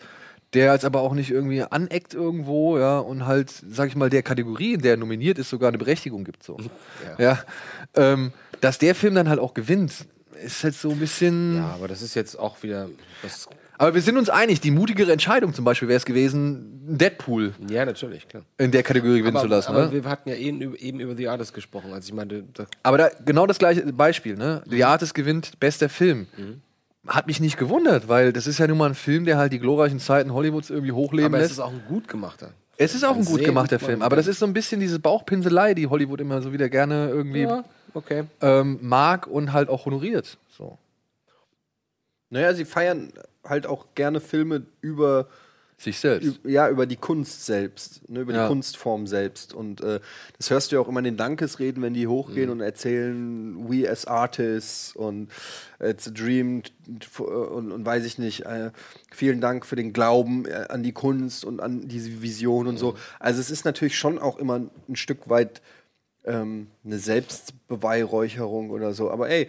der 0.53 0.73
jetzt 0.73 0.85
aber 0.85 1.01
auch 1.01 1.15
nicht 1.15 1.33
irgendwie 1.33 1.63
aneckt 1.63 2.15
irgendwo, 2.15 2.79
ja, 2.79 3.01
und 3.01 3.27
halt, 3.27 3.51
sag 3.51 3.89
ich 3.89 3.97
mal, 3.97 4.09
der 4.09 4.23
Kategorie, 4.23 4.75
in 4.75 4.83
der 4.83 4.93
er 4.93 4.97
nominiert 4.97 5.41
ist, 5.41 5.51
sogar 5.51 5.69
eine 5.69 5.79
Berechtigung 5.79 6.23
gibt, 6.23 6.45
so. 6.45 6.57
Ja. 7.19 7.41
Ähm, 7.97 8.33
dass 8.61 8.79
der 8.79 8.95
Film 8.95 9.17
dann 9.17 9.29
halt 9.29 9.41
auch 9.41 9.55
gewinnt, 9.55 10.07
ist 10.41 10.63
halt 10.63 10.75
so 10.75 10.91
ein 10.91 11.01
bisschen. 11.01 11.57
Ja, 11.57 11.73
aber 11.75 11.89
das 11.89 12.01
ist 12.01 12.15
jetzt 12.15 12.39
auch 12.39 12.63
wieder. 12.63 12.89
Das 13.23 13.49
Aber 13.79 13.95
wir 13.95 14.03
sind 14.03 14.17
uns 14.17 14.31
einig, 14.31 14.61
die 14.61 14.71
mutigere 14.71 15.11
Entscheidung 15.13 15.53
zum 15.53 15.65
Beispiel 15.65 15.89
wäre 15.89 15.97
es 15.97 16.05
gewesen, 16.05 16.81
Deadpool 16.87 17.55
ja, 17.69 17.85
natürlich, 17.85 18.29
klar. 18.29 18.45
in 18.59 18.71
der 18.71 18.83
Kategorie 18.83 19.19
gewinnen 19.19 19.37
aber, 19.37 19.45
zu 19.47 19.51
lassen. 19.51 19.69
aber 19.73 19.87
ne? 19.87 20.05
wir 20.05 20.11
hatten 20.11 20.29
ja 20.29 20.37
eben, 20.37 20.61
über- 20.61 20.79
eben 20.81 21.01
über 21.01 21.17
The 21.17 21.29
Artist 21.29 21.55
gesprochen. 21.55 21.93
Also 21.93 22.07
ich 22.09 22.13
meinte, 22.15 22.45
da, 22.53 22.67
Aber 22.83 22.99
da, 22.99 23.11
genau 23.25 23.47
das 23.47 23.59
gleiche 23.59 23.83
Beispiel, 23.93 24.37
ne? 24.37 24.63
The 24.67 24.85
Artist 24.85 25.15
gewinnt 25.15 25.59
bester 25.61 25.89
Film. 25.89 26.27
Hat 27.07 27.27
mich 27.27 27.41
nicht 27.41 27.59
gewundert, 27.59 28.09
weil 28.09 28.33
das 28.33 28.47
ist 28.47 28.59
ja 28.59 28.67
nun 28.67 28.79
mal 28.79 28.91
ein 28.91 28.95
Film, 28.95 29.25
der 29.25 29.37
halt 29.39 29.53
die 29.53 29.59
glorreichen 29.59 29.99
Zeiten 29.99 30.33
Hollywoods 30.33 30.71
irgendwie 30.71 30.93
hochleben 30.93 31.27
aber 31.35 31.39
es 31.39 31.43
lässt. 31.45 31.53
ist 31.53 31.59
auch 31.61 31.73
ein 31.73 31.83
gut 31.89 32.07
gemachter. 32.09 32.51
Es 32.77 32.95
ist 32.95 33.05
auch 33.05 33.13
ein 33.15 33.19
Ein 33.21 33.25
gut 33.25 33.39
sehr 33.39 33.47
gemachter 33.47 33.79
gut 33.79 33.87
Film, 33.87 34.03
aber 34.03 34.17
das 34.17 34.27
ist 34.27 34.39
so 34.39 34.47
ein 34.47 34.53
bisschen 34.53 34.81
diese 34.81 34.99
Bauchpinselei, 34.99 35.75
die 35.75 35.87
Hollywood 35.87 36.21
immer 36.21 36.41
so 36.43 36.53
wieder 36.53 36.69
gerne 36.69 37.09
irgendwie 37.09 37.43
Ja, 37.43 37.65
okay. 37.93 38.25
ähm, 38.41 38.79
mag 38.83 39.27
und 39.27 39.53
halt 39.53 39.69
auch 39.69 39.85
honoriert. 39.87 40.39
So. 40.57 40.79
Naja, 42.31 42.53
sie 42.55 42.65
feiern 42.65 43.13
halt 43.45 43.67
auch 43.67 43.87
gerne 43.95 44.21
Filme 44.21 44.67
über 44.81 45.29
sich 45.77 45.99
selbst. 45.99 46.39
Ja, 46.45 46.69
über 46.69 46.87
die 46.87 46.97
Kunst 46.97 47.45
selbst, 47.47 48.09
ne, 48.09 48.21
über 48.21 48.33
Ja. 48.33 48.45
die 48.45 48.49
Kunstform 48.49 49.09
selbst. 49.09 49.53
Und 49.53 49.81
äh, 49.81 49.99
das 50.39 50.49
hörst 50.51 50.71
du 50.71 50.77
ja 50.77 50.81
auch 50.81 50.89
immer 50.89 51.01
in 51.01 51.05
den 51.05 51.17
Dankesreden, 51.17 51.83
wenn 51.83 51.95
die 51.95 52.07
hochgehen 52.07 52.49
und 52.49 52.61
erzählen, 52.61 53.69
we 53.69 53.91
as 53.91 54.07
artists 54.07 54.95
und 54.95 55.29
it's 55.81 56.07
a 56.07 56.13
dream 56.13 56.63
t- 56.63 57.23
und, 57.23 57.73
und 57.73 57.85
weiß 57.85 58.05
ich 58.05 58.19
nicht, 58.19 58.47
äh, 58.47 58.71
vielen 59.11 59.41
Dank 59.41 59.67
für 59.67 59.77
den 59.77 59.93
Glauben 59.93 60.47
äh, 60.47 60.67
an 60.69 60.85
die 60.85 60.93
Kunst 60.93 61.45
und 61.45 61.61
an 61.61 61.89
diese 61.89 62.23
Vision 62.23 62.69
und 62.69 62.79
so. 62.79 62.95
Also 63.19 63.41
es 63.41 63.51
ist 63.51 63.65
natürlich 63.65 63.99
schon 63.99 64.21
auch 64.21 64.39
immer 64.39 64.61
ein 64.89 64.97
Stück 64.97 65.29
weit 65.29 65.61
ähm, 66.27 66.69
eine 66.85 66.99
Selbstbeweihräucherung 66.99 68.71
oder 68.71 68.95
so. 68.95 69.11
Aber 69.11 69.29
ey, 69.29 69.49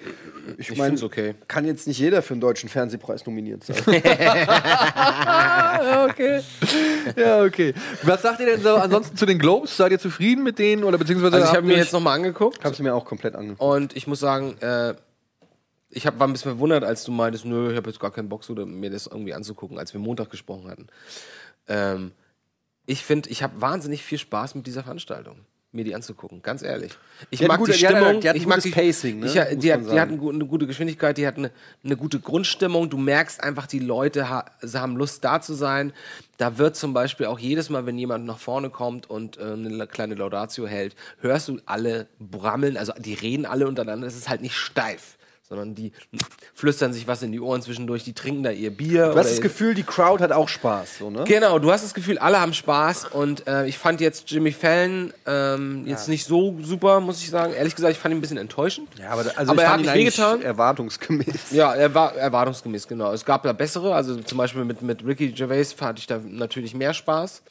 ich, 0.58 0.70
Ich 0.72 0.78
meine, 0.78 1.02
okay. 1.02 1.36
kann 1.48 1.66
jetzt 1.66 1.88
nicht 1.88 2.00
jeder 2.00 2.22
für 2.22 2.34
einen 2.34 2.42
deutschen 2.42 2.68
Fernsehpreis 2.70 3.26
nominiert 3.26 3.64
sein. 3.64 3.78
ja, 4.04 6.06
okay. 6.10 6.42
Ja, 7.16 7.44
okay. 7.44 7.74
Was 8.04 8.22
sagt 8.22 8.40
ihr 8.42 8.46
denn 8.48 8.62
so 8.62 8.76
ansonsten 8.76 9.16
zu 9.16 9.26
den 9.26 9.40
Globes? 9.40 9.76
Seid 9.78 9.92
ihr 9.92 10.00
zufrieden 10.00 10.44
mit 10.44 10.60
denen 10.60 10.84
oder 10.84 10.98
beziehungsweise 10.98 11.36
Also 11.38 11.50
ich 11.50 11.56
habe 11.56 11.66
mir 11.68 11.74
ihr- 11.74 11.80
jetzt 11.80 11.94
nochmal 11.94 12.16
angeguckt. 12.18 12.64
Hab's 12.64 12.80
mir 12.80 12.94
auch 12.94 13.06
komplett 13.06 13.36
angeguckt. 13.36 13.62
Und 13.62 13.96
ich 13.96 14.08
muss 14.08 14.20
sagen, 14.20 14.58
äh, 14.62 14.96
ich 15.90 16.06
hab, 16.06 16.20
war 16.20 16.28
ein 16.28 16.34
bisschen 16.34 16.52
verwundert, 16.52 16.84
als 16.84 17.06
du 17.06 17.12
meintest, 17.12 17.46
nö, 17.46 17.72
ich 17.72 17.78
habe 17.78 17.90
jetzt 17.90 18.00
gar 18.02 18.12
keinen 18.12 18.28
Bock, 18.28 18.44
so, 18.44 18.54
mir 18.54 18.90
das 18.90 19.08
irgendwie 19.08 19.34
anzugucken, 19.34 19.80
als 19.80 19.94
wir 19.94 20.02
Montag 20.02 20.30
gesprochen 20.30 20.70
hatten. 20.70 20.88
Ähm, 21.68 22.12
ich 22.86 23.04
finde, 23.06 23.30
ich 23.30 23.44
habe 23.44 23.62
wahnsinnig 23.62 24.04
viel 24.04 24.18
Spaß 24.18 24.56
mit 24.56 24.68
dieser 24.68 24.84
Veranstaltung, 24.84 25.38
mir 25.76 25.84
die 25.84 25.94
anzugucken, 25.94 26.42
ganz 26.42 26.62
ehrlich. 26.64 26.94
Ich 27.30 27.40
Die 27.40 27.46
mag 27.46 27.60
gute- 27.60 27.74
die 27.74 27.78
die 27.80 27.86
Stimmung, 27.86 28.20
die 28.22 28.30
hat 28.30 28.36
ein 28.36 28.42
ich 28.42 28.48
mag 28.48 28.62
die, 28.62 28.72
Pacing, 28.72 29.20
ne? 29.20 29.26
Ich, 29.28 29.34
die, 29.34 29.40
hat, 29.42 29.64
die 29.64 29.74
hat 29.74 29.84
sagen. 29.84 30.00
eine, 30.00 30.18
gu- 30.18 30.32
eine 30.32 30.46
gute 30.46 30.66
Geschwindigkeit, 30.68 31.18
die 31.18 31.28
hat 31.28 31.38
eine, 31.38 31.52
eine 31.84 31.96
gute 31.98 32.20
Grundstimmung. 32.20 32.90
Du 32.90 32.98
merkst 32.98 33.42
einfach, 33.44 33.68
die 33.68 33.80
Leute 33.80 34.30
ha 34.30 34.46
haben 34.74 34.96
Lust 34.98 35.24
da 35.24 35.42
zu 35.42 35.54
sein. 35.54 35.94
Da 36.38 36.58
wird 36.58 36.76
zum 36.76 36.94
Beispiel 36.94 37.28
auch 37.28 37.40
jedes 37.40 37.70
Mal, 37.70 37.86
wenn 37.86 37.98
jemand 37.98 38.26
nach 38.26 38.40
vorne 38.40 38.70
kommt 38.70 39.10
und 39.10 39.38
äh, 39.38 39.42
eine 39.44 39.88
kleine 39.88 40.16
Laudatio 40.16 40.68
hält, 40.68 40.96
hörst 41.22 41.48
du 41.48 41.60
alle 41.66 42.08
brammeln, 42.20 42.76
also 42.78 42.94
die 42.98 43.14
reden 43.14 43.46
alle 43.46 43.68
untereinander. 43.68 44.08
Es 44.08 44.16
ist 44.18 44.28
halt 44.30 44.42
nicht 44.42 44.56
steif 44.56 45.18
sondern 45.48 45.76
die 45.76 45.92
flüstern 46.54 46.94
sich 46.94 47.08
was 47.08 47.22
in 47.22 47.32
die 47.32 47.40
Ohren 47.40 47.62
zwischendurch, 47.62 48.04
die 48.04 48.14
trinken 48.14 48.44
da 48.44 48.52
ihr 48.52 48.72
Bier. 48.72 49.12
Du 49.12 49.20
hast 49.20 49.32
das 49.32 49.42
Gefühl, 49.42 49.76
die 49.76 49.84
Crowd 49.84 50.24
hat 50.24 50.32
auch 50.32 50.50
Spaß, 50.50 51.00
so, 51.00 51.10
ne? 51.10 51.24
Genau, 51.26 51.60
du 51.60 51.72
hast 51.72 51.84
das 51.84 51.94
Gefühl, 51.94 52.18
alle 52.18 52.40
haben 52.40 52.54
Spaß 52.54 53.06
und 53.12 53.48
äh, 53.48 53.68
ich 53.68 53.78
fand 53.78 54.02
jetzt 54.02 54.30
Jimmy 54.32 54.52
Fallon 54.52 55.14
ähm, 55.26 55.86
jetzt 55.86 56.08
nicht 56.08 56.26
so 56.26 56.56
super, 56.62 57.00
muss 57.00 57.22
ich 57.22 57.30
sagen. 57.30 57.54
Ehrlich 57.54 57.76
gesagt, 57.76 57.94
ich 57.94 58.00
fand 58.00 58.14
ihn 58.14 58.18
ein 58.18 58.22
bisschen 58.22 58.38
enttäuschend. 58.38 58.90
Ja, 59.00 59.12
aber, 59.12 59.26
also 59.36 59.52
aber 59.52 59.64
er 59.64 59.74
hat 59.74 59.82
nicht 59.82 59.94
wehgetan. 59.94 60.42
erwartungsgemäß. 60.42 61.52
Ja, 61.52 61.74
er 61.74 61.94
war 61.94 62.16
erwartungsgemäß, 62.16 62.88
genau. 62.88 63.14
Es 63.14 63.26
gab 63.26 63.44
da 63.44 63.54
bessere, 63.54 63.94
also 63.94 64.16
zum 64.16 64.38
Beispiel 64.38 64.66
mit, 64.66 64.82
mit 64.82 65.06
Ricky 65.06 65.32
Gervais 65.32 65.76
hatte 65.80 66.00
ich 66.00 66.08
da 66.08 66.20
natürlich 66.24 66.74
mehr 66.74 66.94
Spaß. 66.94 67.44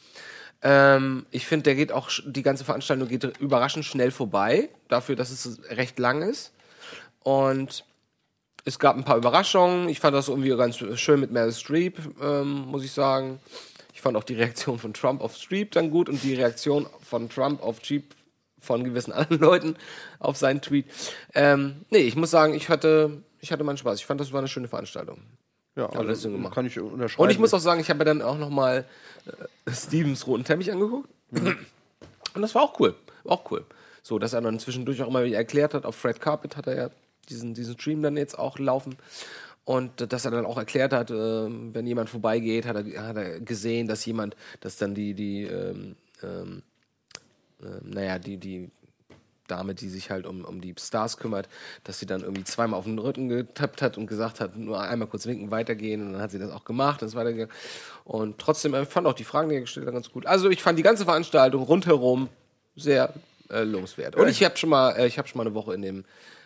Ähm, 0.61 1.25
ich 1.31 1.45
finde, 1.45 1.63
der 1.63 1.75
geht 1.75 1.91
auch, 1.91 2.09
die 2.25 2.41
ganze 2.43 2.65
Veranstaltung 2.65 3.07
geht 3.07 3.37
überraschend 3.39 3.85
schnell 3.85 4.11
vorbei, 4.11 4.69
dafür, 4.87 5.15
dass 5.15 5.29
es 5.29 5.59
recht 5.69 5.99
lang 5.99 6.21
ist. 6.21 6.51
Und 7.25 7.83
es 8.65 8.77
gab 8.77 8.95
ein 8.95 9.03
paar 9.03 9.17
Überraschungen. 9.17 9.89
Ich 9.89 9.99
fand 9.99 10.15
das 10.15 10.29
irgendwie 10.29 10.49
ganz 10.49 10.77
schön 10.77 11.19
mit 11.19 11.31
Meryl 11.31 11.51
Streep, 11.51 11.97
ähm, 12.21 12.67
muss 12.67 12.83
ich 12.83 12.91
sagen. 12.91 13.39
Ich 13.95 14.01
fand 14.01 14.15
auch 14.15 14.23
die 14.23 14.35
Reaktion 14.35 14.77
von 14.77 14.93
Trump 14.93 15.21
auf 15.21 15.35
Streep 15.35 15.71
dann 15.71 15.89
gut 15.89 16.07
und 16.07 16.21
die 16.21 16.35
Reaktion 16.35 16.85
von 17.01 17.27
Trump 17.27 17.63
auf 17.63 17.79
Streep 17.79 18.13
von 18.59 18.83
gewissen 18.83 19.11
anderen 19.13 19.39
Leuten 19.39 19.75
auf 20.19 20.37
seinen 20.37 20.61
Tweet. 20.61 20.85
Ähm, 21.33 21.85
nee, 21.89 21.99
ich 21.99 22.15
muss 22.15 22.29
sagen, 22.29 22.53
ich 22.53 22.69
hatte, 22.69 23.23
ich 23.39 23.51
hatte 23.51 23.63
meinen 23.63 23.77
Spaß. 23.77 23.97
Ich 23.99 24.05
fand, 24.05 24.21
das 24.21 24.31
war 24.31 24.39
eine 24.39 24.47
schöne 24.47 24.67
Veranstaltung. 24.67 25.21
Ja, 25.75 25.87
Alles 25.87 26.09
also, 26.09 26.21
Sinn 26.21 26.33
gemacht. 26.33 26.53
kann 26.53 26.67
ich 26.67 26.79
unterschreiben. 26.79 27.23
Und 27.23 27.31
ich 27.31 27.39
muss 27.39 27.55
auch 27.55 27.59
sagen, 27.59 27.81
ich 27.81 27.89
habe 27.89 27.97
mir 27.97 28.05
dann 28.05 28.21
auch 28.21 28.37
noch 28.37 28.51
mal 28.51 28.85
äh, 29.25 29.71
Stevens 29.71 30.27
roten 30.27 30.43
Teppich 30.43 30.71
angeguckt. 30.71 31.09
Und 31.31 32.41
das 32.41 32.53
war 32.53 32.61
auch 32.61 32.79
cool. 32.79 32.93
Auch 33.23 33.49
cool. 33.49 33.65
So, 34.03 34.19
dass 34.19 34.33
er 34.33 34.41
dann 34.41 34.59
zwischendurch 34.59 35.01
auch 35.01 35.07
immer 35.07 35.23
wieder 35.23 35.37
erklärt 35.37 35.73
hat, 35.73 35.85
auf 35.85 35.95
Fred 35.95 36.21
Carpet 36.21 36.55
hat 36.55 36.67
er 36.67 36.77
ja 36.77 36.89
diesen, 37.25 37.53
diesen 37.53 37.73
Stream 37.75 38.01
dann 38.01 38.17
jetzt 38.17 38.37
auch 38.37 38.59
laufen. 38.59 38.95
Und 39.65 40.01
äh, 40.01 40.07
dass 40.07 40.25
er 40.25 40.31
dann 40.31 40.45
auch 40.45 40.57
erklärt 40.57 40.93
hat, 40.93 41.11
äh, 41.11 41.13
wenn 41.15 41.87
jemand 41.87 42.09
vorbeigeht, 42.09 42.65
hat 42.65 42.75
er, 42.75 43.07
hat 43.07 43.17
er 43.17 43.39
gesehen, 43.41 43.87
dass 43.87 44.05
jemand, 44.05 44.35
dass 44.61 44.77
dann 44.77 44.95
die, 44.95 45.13
die, 45.13 45.43
ähm, 45.43 45.95
ähm, 46.23 46.61
ähm, 47.61 47.81
naja, 47.83 48.19
die, 48.19 48.37
die 48.37 48.69
Dame, 49.47 49.75
die 49.75 49.89
sich 49.89 50.09
halt 50.09 50.25
um, 50.25 50.43
um 50.43 50.61
die 50.61 50.73
Stars 50.79 51.17
kümmert, 51.17 51.47
dass 51.83 51.99
sie 51.99 52.05
dann 52.05 52.21
irgendwie 52.21 52.43
zweimal 52.43 52.79
auf 52.79 52.85
den 52.85 52.97
Rücken 52.97 53.29
getappt 53.29 53.81
hat 53.81 53.97
und 53.97 54.07
gesagt 54.07 54.39
hat, 54.39 54.55
nur 54.55 54.81
einmal 54.81 55.07
kurz 55.07 55.25
winken, 55.25 55.51
weitergehen. 55.51 56.01
Und 56.01 56.13
dann 56.13 56.21
hat 56.21 56.31
sie 56.31 56.39
das 56.39 56.51
auch 56.51 56.65
gemacht 56.65 57.01
und 57.01 57.07
ist 57.07 57.15
weitergegangen. 57.15 57.53
Und 58.03 58.37
trotzdem, 58.37 58.73
äh, 58.73 58.83
ich 58.83 58.89
fand 58.89 59.07
auch 59.07 59.13
die 59.13 59.23
Fragen, 59.23 59.49
die 59.49 59.55
er 59.55 59.61
gestellt 59.61 59.87
hat, 59.87 59.93
ganz 59.93 60.11
gut. 60.11 60.25
Also 60.25 60.49
ich 60.49 60.61
fand 60.61 60.79
die 60.79 60.83
ganze 60.83 61.05
Veranstaltung 61.05 61.63
rundherum 61.63 62.29
sehr 62.75 63.13
äh, 63.49 63.63
lobenswert. 63.63 64.15
Und 64.15 64.27
ich 64.27 64.43
habe 64.43 64.57
schon 64.57 64.69
mal, 64.69 64.91
äh, 64.91 65.07
ich 65.07 65.17
habe 65.17 65.27
schon 65.27 65.37
mal 65.37 65.45
eine 65.45 65.55
Woche 65.55 65.73
in 65.73 65.81
dem 65.81 66.05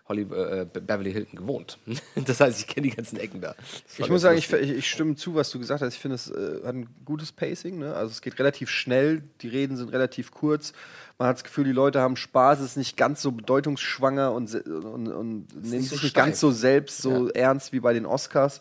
Holly, 0.10 0.24
äh, 0.24 0.66
Beverly 0.66 1.14
Hilton 1.14 1.38
gewohnt. 1.38 1.78
das 2.26 2.40
heißt, 2.40 2.60
ich 2.60 2.68
kenne 2.68 2.90
die 2.90 2.96
ganzen 2.96 3.18
Ecken 3.20 3.42
da. 3.42 3.56
Ich 3.98 4.10
muss 4.10 4.24
sagen, 4.24 4.40
ich, 4.40 4.52
ich, 4.52 4.90
stimme 4.90 5.16
zu, 5.16 5.36
was 5.36 5.52
du 5.52 5.60
gesagt 5.60 5.84
hast. 5.84 5.94
Ich 5.94 6.00
finde, 6.00 6.16
es 6.16 6.32
äh, 6.32 6.66
hat 6.66 6.74
ein 6.74 6.90
gutes 7.06 7.32
Pacing. 7.32 7.78
Ne? 7.78 7.94
Also 7.94 8.12
es 8.12 8.22
geht 8.22 8.40
relativ 8.40 8.70
schnell, 8.70 9.22
die 9.42 9.48
Reden 9.48 9.78
sind 9.78 9.90
relativ 9.90 10.32
kurz. 10.32 10.74
Man 11.20 11.28
hat 11.28 11.38
das 11.38 11.44
Gefühl, 11.44 11.66
die 11.66 11.74
Leute 11.74 12.02
haben 12.02 12.16
Spaß, 12.16 12.60
es 12.60 12.72
ist 12.72 12.78
nicht 12.78 12.98
ganz 12.98 13.22
so 13.22 13.32
bedeutungsschwanger 13.32 14.32
und, 14.32 14.54
und, 14.56 15.08
und 15.10 15.56
nehmen 15.56 15.78
nicht 15.78 15.90
so 15.90 15.96
sich 15.96 16.04
nicht 16.04 16.16
ganz 16.16 16.40
so 16.40 16.50
selbst 16.50 17.02
so 17.02 17.30
ernst 17.30 17.72
wie 17.72 17.80
bei 17.80 17.94
den 17.94 18.06
Oscars. 18.06 18.60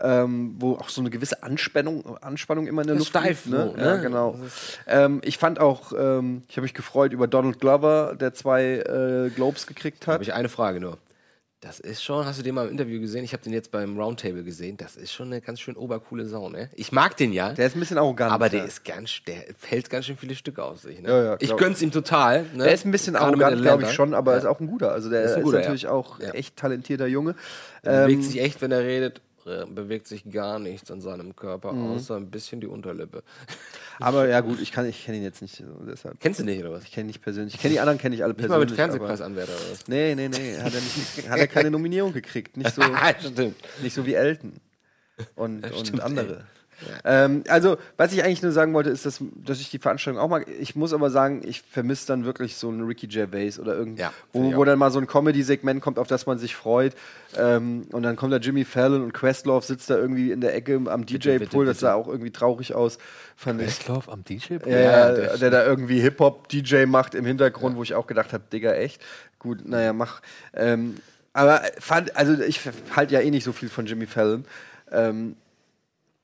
Ähm, 0.00 0.54
wo 0.58 0.74
auch 0.74 0.88
so 0.88 1.00
eine 1.00 1.10
gewisse 1.10 1.42
Anspannung, 1.42 2.16
Anspannung 2.22 2.66
immer 2.66 2.82
in 2.82 2.86
der 2.88 2.96
Das 2.96 3.00
Luft 3.00 3.10
steif 3.10 3.46
liegt, 3.46 3.56
ne? 3.58 3.72
so, 3.74 3.80
Ja, 3.80 3.96
ne? 3.96 4.02
genau. 4.02 4.38
Ähm, 4.86 5.20
ich 5.24 5.38
fand 5.38 5.58
auch, 5.60 5.92
ähm, 5.92 6.42
ich 6.48 6.56
habe 6.56 6.62
mich 6.62 6.74
gefreut 6.74 7.12
über 7.12 7.26
Donald 7.26 7.58
Glover, 7.60 8.14
der 8.18 8.32
zwei 8.34 8.64
äh, 8.78 9.30
Globes 9.30 9.66
gekriegt 9.66 10.06
hat. 10.06 10.14
habe 10.14 10.22
ich 10.24 10.32
eine 10.34 10.48
Frage 10.48 10.78
nur. 10.80 10.98
Das 11.60 11.80
ist 11.80 12.04
schon, 12.04 12.24
hast 12.24 12.38
du 12.38 12.44
den 12.44 12.54
mal 12.54 12.66
im 12.66 12.70
Interview 12.70 13.00
gesehen? 13.00 13.24
Ich 13.24 13.32
habe 13.32 13.42
den 13.42 13.52
jetzt 13.52 13.72
beim 13.72 13.98
Roundtable 13.98 14.44
gesehen. 14.44 14.76
Das 14.76 14.94
ist 14.94 15.12
schon 15.12 15.26
eine 15.26 15.40
ganz 15.40 15.58
schön 15.58 15.74
obercoole 15.74 16.24
Sau, 16.24 16.48
ne? 16.48 16.70
Ich 16.76 16.92
mag 16.92 17.16
den 17.16 17.32
ja. 17.32 17.52
Der 17.52 17.66
ist 17.66 17.74
ein 17.74 17.80
bisschen 17.80 17.98
arrogant. 17.98 18.30
Aber 18.30 18.48
der 18.48 18.60
ja. 18.60 18.64
ist 18.66 18.84
ganz, 18.84 19.10
der 19.26 19.42
fällt 19.58 19.90
ganz 19.90 20.06
schön 20.06 20.16
viele 20.16 20.36
Stücke 20.36 20.62
aus 20.62 20.82
sich. 20.82 21.00
Ne? 21.02 21.08
Ja, 21.08 21.24
ja, 21.24 21.36
ich 21.40 21.56
gönn's 21.56 21.82
ihm 21.82 21.90
total. 21.90 22.44
Ne? 22.54 22.62
Der 22.62 22.72
ist 22.74 22.84
ein 22.86 22.92
bisschen 22.92 23.14
Gerade 23.14 23.26
arrogant, 23.26 23.60
glaube 23.60 23.82
ich 23.82 23.90
schon, 23.90 24.14
aber 24.14 24.32
Ja. 24.34 24.38
ist 24.38 24.44
auch 24.44 24.60
ein 24.60 24.68
guter. 24.68 24.92
Also 24.92 25.10
der 25.10 25.24
Ist 25.24 25.36
ist, 25.36 25.42
guter, 25.42 25.58
natürlich 25.58 25.88
auch 25.88 26.20
echt 26.20 26.54
talentierter 26.56 27.08
Junge. 27.08 27.34
Er 27.82 28.04
bewegt 28.04 28.22
Ähm, 28.22 28.28
sich 28.30 28.40
echt, 28.40 28.62
wenn 28.62 28.70
er 28.70 28.84
redet, 28.84 29.20
bewegt 29.68 30.06
sich 30.06 30.30
gar 30.30 30.58
nichts 30.58 30.90
an 30.90 31.00
seinem 31.00 31.34
Körper, 31.36 31.72
Mhm. 31.72 31.92
außer 31.92 32.16
ein 32.16 32.30
bisschen 32.30 32.60
die 32.60 32.66
Unterlippe. 32.66 33.22
aber 34.00 34.28
ja 34.28 34.40
gut, 34.40 34.60
ich, 34.60 34.72
kann- 34.72 34.86
ich 34.86 35.04
kenne 35.04 35.18
ihn 35.18 35.22
jetzt 35.24 35.42
nicht. 35.42 35.62
Deshalb. 35.88 36.20
Kennst 36.20 36.40
du 36.40 36.44
nicht, 36.44 36.60
oder 36.60 36.72
was? 36.72 36.84
Ich 36.84 36.92
kenne 36.92 37.04
ihn 37.04 37.08
nicht 37.08 37.22
persönlich. 37.22 37.54
Ich 37.54 37.60
kenne 37.60 37.74
die 37.74 37.80
anderen, 37.80 37.98
kenne 37.98 38.14
ich 38.14 38.22
alle 38.24 38.32
Nicht 38.34 38.42
mal 38.42 38.48
persönlich. 38.48 38.70
mit 38.70 38.76
Fernsehpreis 38.76 39.20
aber- 39.20 39.26
anwärter 39.30 39.52
oder 39.52 39.70
was? 39.72 39.88
Nee, 39.88 40.14
nee, 40.14 40.28
nee. 40.28 40.56
Hat 40.58 40.72
er, 40.74 40.80
nicht, 40.80 41.28
hat 41.28 41.38
er 41.38 41.46
keine 41.48 41.70
Nominierung 41.72 42.12
gekriegt. 42.12 42.56
Nicht 42.56 42.74
so, 42.74 42.82
Stimmt. 43.20 43.56
nicht 43.82 43.94
so 43.94 44.06
wie 44.06 44.14
Elton 44.14 44.54
und, 45.34 45.64
und 45.64 45.86
Stimmt, 45.86 46.02
Ähm, 47.04 47.42
also, 47.48 47.76
was 47.96 48.12
ich 48.12 48.22
eigentlich 48.22 48.42
nur 48.42 48.52
sagen 48.52 48.72
wollte, 48.74 48.90
ist, 48.90 49.04
dass, 49.06 49.20
dass 49.44 49.60
ich 49.60 49.70
die 49.70 49.78
Veranstaltung 49.78 50.20
auch 50.20 50.28
mag. 50.28 50.46
Ich 50.60 50.76
muss 50.76 50.92
aber 50.92 51.10
sagen, 51.10 51.42
ich 51.44 51.62
vermisse 51.62 52.06
dann 52.06 52.24
wirklich 52.24 52.56
so 52.56 52.68
einen 52.68 52.82
Ricky 52.86 53.06
Gervais 53.08 53.58
oder 53.58 53.74
irgendwie, 53.76 54.00
Ja, 54.02 54.12
wo, 54.32 54.54
wo 54.56 54.64
dann 54.64 54.78
mal 54.78 54.90
so 54.90 54.98
ein 54.98 55.06
Comedy-Segment 55.06 55.80
kommt, 55.82 55.98
auf 55.98 56.06
das 56.06 56.26
man 56.26 56.38
sich 56.38 56.54
freut. 56.54 56.94
Ähm, 57.36 57.86
und 57.92 58.02
dann 58.04 58.16
kommt 58.16 58.32
da 58.32 58.36
Jimmy 58.38 58.64
Fallon 58.64 59.02
und 59.02 59.12
Questlove 59.12 59.64
sitzt 59.64 59.90
da 59.90 59.96
irgendwie 59.96 60.30
in 60.32 60.40
der 60.40 60.54
Ecke 60.54 60.80
am 60.86 61.04
DJ-Pool. 61.04 61.66
Das 61.66 61.80
sah 61.80 61.94
auch 61.94 62.08
irgendwie 62.08 62.30
traurig 62.30 62.74
aus, 62.74 62.98
fand 63.36 63.60
ich. 63.60 63.66
Questlove 63.80 64.08
am 64.10 64.24
DJ-Pool? 64.24 64.72
Ja, 64.72 64.78
Ja, 64.78 64.90
ja, 65.08 65.12
der- 65.12 65.38
der, 65.38 65.50
da 65.50 65.64
irgendwie 65.66 66.00
Hip-Hop-DJ 66.00 66.86
macht 66.86 67.14
im 67.14 67.24
Hintergrund, 67.24 67.76
wo 67.76 67.82
ich 67.82 67.94
auch 67.94 68.06
gedacht 68.06 68.32
habe, 68.32 68.44
Digga, 68.52 68.72
echt? 68.74 69.02
Gut, 69.38 69.66
naja, 69.68 69.92
mach. 69.92 70.20
Ähm, 70.54 70.96
aber 71.32 71.62
fand, 71.78 72.16
also 72.16 72.40
ich 72.42 72.60
halte 72.96 73.14
ja 73.14 73.20
eh 73.20 73.30
nicht 73.30 73.44
so 73.44 73.52
viel 73.52 73.68
von 73.68 73.86
Jimmy 73.86 74.06
Fallon. 74.06 74.44
Ähm, 74.90 75.36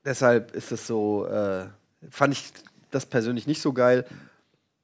deshalb 0.04 0.54
ist 0.54 0.72
das 0.72 0.86
so, 0.86 1.26
äh, 1.26 1.64
fand 2.10 2.32
ich 2.34 2.44
das 2.90 3.06
persönlich 3.06 3.46
nicht 3.46 3.60
so 3.62 3.72
geil. 3.72 4.04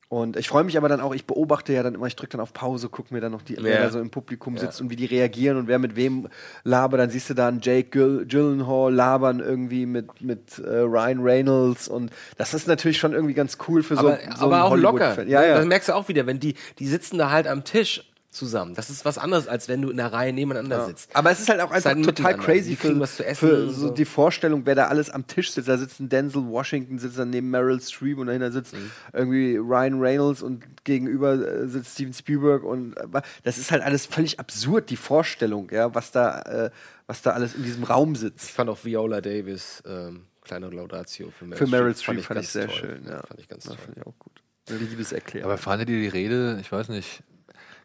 Und 0.08 0.36
ich 0.36 0.48
freue 0.48 0.64
mich 0.64 0.76
aber 0.76 0.88
dann 0.88 1.00
auch, 1.00 1.14
ich 1.14 1.24
beobachte 1.24 1.72
ja 1.72 1.84
dann 1.84 1.94
immer, 1.94 2.06
ich 2.08 2.16
drücke 2.16 2.32
dann 2.32 2.40
auf 2.40 2.52
Pause, 2.52 2.88
gucke 2.88 3.14
mir 3.14 3.20
dann 3.20 3.30
noch 3.30 3.42
die, 3.42 3.56
wer 3.60 3.74
Ja. 3.76 3.80
da 3.84 3.90
so 3.90 4.00
im 4.00 4.10
Publikum 4.10 4.54
Ja. 4.54 4.62
sitzt 4.62 4.80
und 4.80 4.90
wie 4.90 4.96
die 4.96 5.04
reagieren 5.04 5.56
und 5.56 5.68
wer 5.68 5.78
mit 5.78 5.94
wem 5.94 6.26
labert. 6.64 6.98
Dann 6.98 7.10
siehst 7.10 7.30
du 7.30 7.34
da 7.34 7.46
einen 7.46 7.60
Jake 7.60 7.90
Gyll 7.90 8.26
Gyllenhaal 8.26 8.92
labern 8.92 9.38
irgendwie 9.38 9.86
mit, 9.86 10.20
mit 10.20 10.58
äh, 10.58 10.78
Ryan 10.78 11.20
Reynolds 11.20 11.86
und 11.86 12.10
das 12.36 12.54
ist 12.54 12.66
natürlich 12.66 12.98
schon 12.98 13.12
irgendwie 13.12 13.34
ganz 13.34 13.56
cool 13.68 13.84
für 13.84 13.94
so, 13.94 14.08
aber, 14.08 14.18
so 14.36 14.46
aber 14.46 14.54
einen 14.56 14.62
auch 14.64 14.76
locker. 14.76 15.22
Ja, 15.28 15.44
ja. 15.44 15.54
Das 15.58 15.66
merkst 15.66 15.88
du 15.90 15.92
auch 15.94 16.08
wieder, 16.08 16.26
wenn 16.26 16.40
die, 16.40 16.54
die 16.80 16.88
sitzen 16.88 17.16
da 17.16 17.30
halt 17.30 17.46
am 17.46 17.62
Tisch 17.62 18.09
zusammen. 18.30 18.74
Das 18.74 18.90
ist 18.90 19.04
was 19.04 19.18
anderes, 19.18 19.48
als 19.48 19.68
wenn 19.68 19.82
du 19.82 19.90
in 19.90 19.96
der 19.96 20.12
Reihe 20.12 20.32
nebeneinander 20.32 20.78
Ja. 20.78 20.86
sitzt. 20.86 21.14
Aber 21.16 21.30
es 21.32 21.40
ist 21.40 21.48
halt 21.48 21.60
auch 21.60 21.72
einfach 21.72 21.90
ein 21.90 22.02
total 22.04 22.36
crazy 22.36 22.76
für, 22.76 22.98
was 23.00 23.16
zu 23.16 23.26
essen 23.26 23.48
für 23.48 23.68
so 23.70 23.88
so. 23.88 23.90
die 23.90 24.04
Vorstellung, 24.04 24.66
wer 24.66 24.76
da 24.76 24.86
alles 24.86 25.10
am 25.10 25.26
Tisch 25.26 25.50
sitzt. 25.50 25.68
Da 25.68 25.76
sitzt 25.76 25.98
ein 26.00 26.08
Denzel 26.08 26.46
Washington, 26.46 26.98
sitzt 27.00 27.18
dann 27.18 27.30
neben 27.30 27.50
Meryl 27.50 27.80
Streep 27.80 28.18
und 28.18 28.28
dahinter 28.28 28.52
sitzt 28.52 28.72
Mhm. 28.74 28.90
irgendwie 29.12 29.56
Ryan 29.56 30.00
Reynolds 30.00 30.42
und 30.42 30.84
gegenüber 30.84 31.32
äh, 31.34 31.66
sitzt 31.66 31.94
Steven 31.94 32.12
Spielberg 32.14 32.62
und 32.62 32.96
äh, 32.96 33.20
das 33.42 33.58
ist 33.58 33.72
halt 33.72 33.82
alles 33.82 34.06
völlig 34.06 34.38
absurd, 34.38 34.90
die 34.90 34.96
Vorstellung, 34.96 35.68
ja, 35.72 35.92
was 35.94 36.12
da, 36.12 36.40
äh, 36.42 36.70
was 37.08 37.22
da 37.22 37.32
alles 37.32 37.54
in 37.56 37.64
diesem 37.64 37.82
Raum 37.82 38.14
sitzt. 38.14 38.44
Ich 38.50 38.52
fand 38.54 38.70
auch 38.70 38.84
Viola 38.84 39.20
Davis, 39.20 39.82
ähm, 39.86 40.26
kleine 40.44 40.70
Laudatio 40.70 41.30
für 41.30 41.46
Meryl 41.46 41.58
Für 41.58 41.66
Meryl 41.70 41.94
Streep 41.96 42.06
fand 42.06 42.20
ich 42.20 42.28
ganz 42.28 42.52
sehr 42.52 42.66
toll. 42.68 42.74
schön, 42.76 43.04
ja. 43.08 43.22
Fand 43.26 43.40
ich 43.40 43.48
ganz 43.48 43.64
Ja, 43.64 43.70
toll. 43.72 43.78
fand 43.86 43.96
ich 43.98 44.06
auch 44.06 44.18
gut. 44.20 44.32
Eine 44.68 44.78
Liebeserklärung. 44.78 45.50
Aber 45.50 45.58
fandet 45.58 45.90
ihr 45.90 45.98
die 46.00 46.06
Rede, 46.08 46.58
ich 46.60 46.70
weiß 46.70 46.90
nicht, 46.90 47.24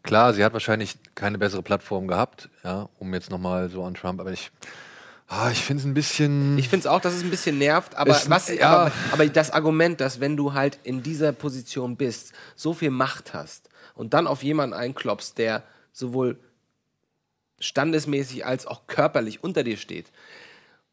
klar, 0.06 0.34
sie 0.34 0.44
hat 0.44 0.53
wahrscheinlich 0.53 0.95
keine 1.15 1.38
bessere 1.38 1.61
Plattform 1.64 2.07
gehabt, 2.07 2.49
ja, 2.64 2.88
um 2.99 3.14
jetzt 3.14 3.30
nochmal 3.30 3.69
so 3.69 3.84
an 3.84 3.94
Trump, 3.95 4.19
aber 4.22 4.32
ich, 4.32 4.52
ah, 5.27 5.49
ich 5.52 5.64
finde 5.64 5.82
es 5.82 5.86
ein 5.86 5.94
bisschen. 5.94 6.57
Ich 6.57 6.69
finde 6.69 6.82
es 6.82 6.88
auch, 6.88 7.02
dass 7.02 7.14
es 7.14 7.23
ein 7.23 7.30
bisschen 7.30 7.57
nervt, 7.57 7.95
aber, 7.95 8.11
Es- 8.11 8.30
was, 8.30 8.48
ja. 8.49 8.69
aber, 8.69 8.91
aber 9.11 9.26
das 9.27 9.52
Argument, 9.52 9.99
dass 9.99 10.19
wenn 10.19 10.38
du 10.38 10.53
halt 10.53 10.80
in 10.84 11.03
dieser 11.03 11.32
Position 11.34 11.98
bist, 11.98 12.32
so 12.56 12.73
viel 12.73 12.91
Macht 12.91 13.34
hast 13.34 13.69
und 13.95 14.14
dann 14.14 14.27
auf 14.27 14.44
jemanden 14.44 14.73
einklopfst, 14.76 15.34
der 15.38 15.64
sowohl 15.91 16.38
standesmäßig 17.60 18.45
als 18.45 18.68
auch 18.68 18.88
körperlich 18.88 19.44
unter 19.44 19.64
dir 19.64 19.77
steht 19.77 20.11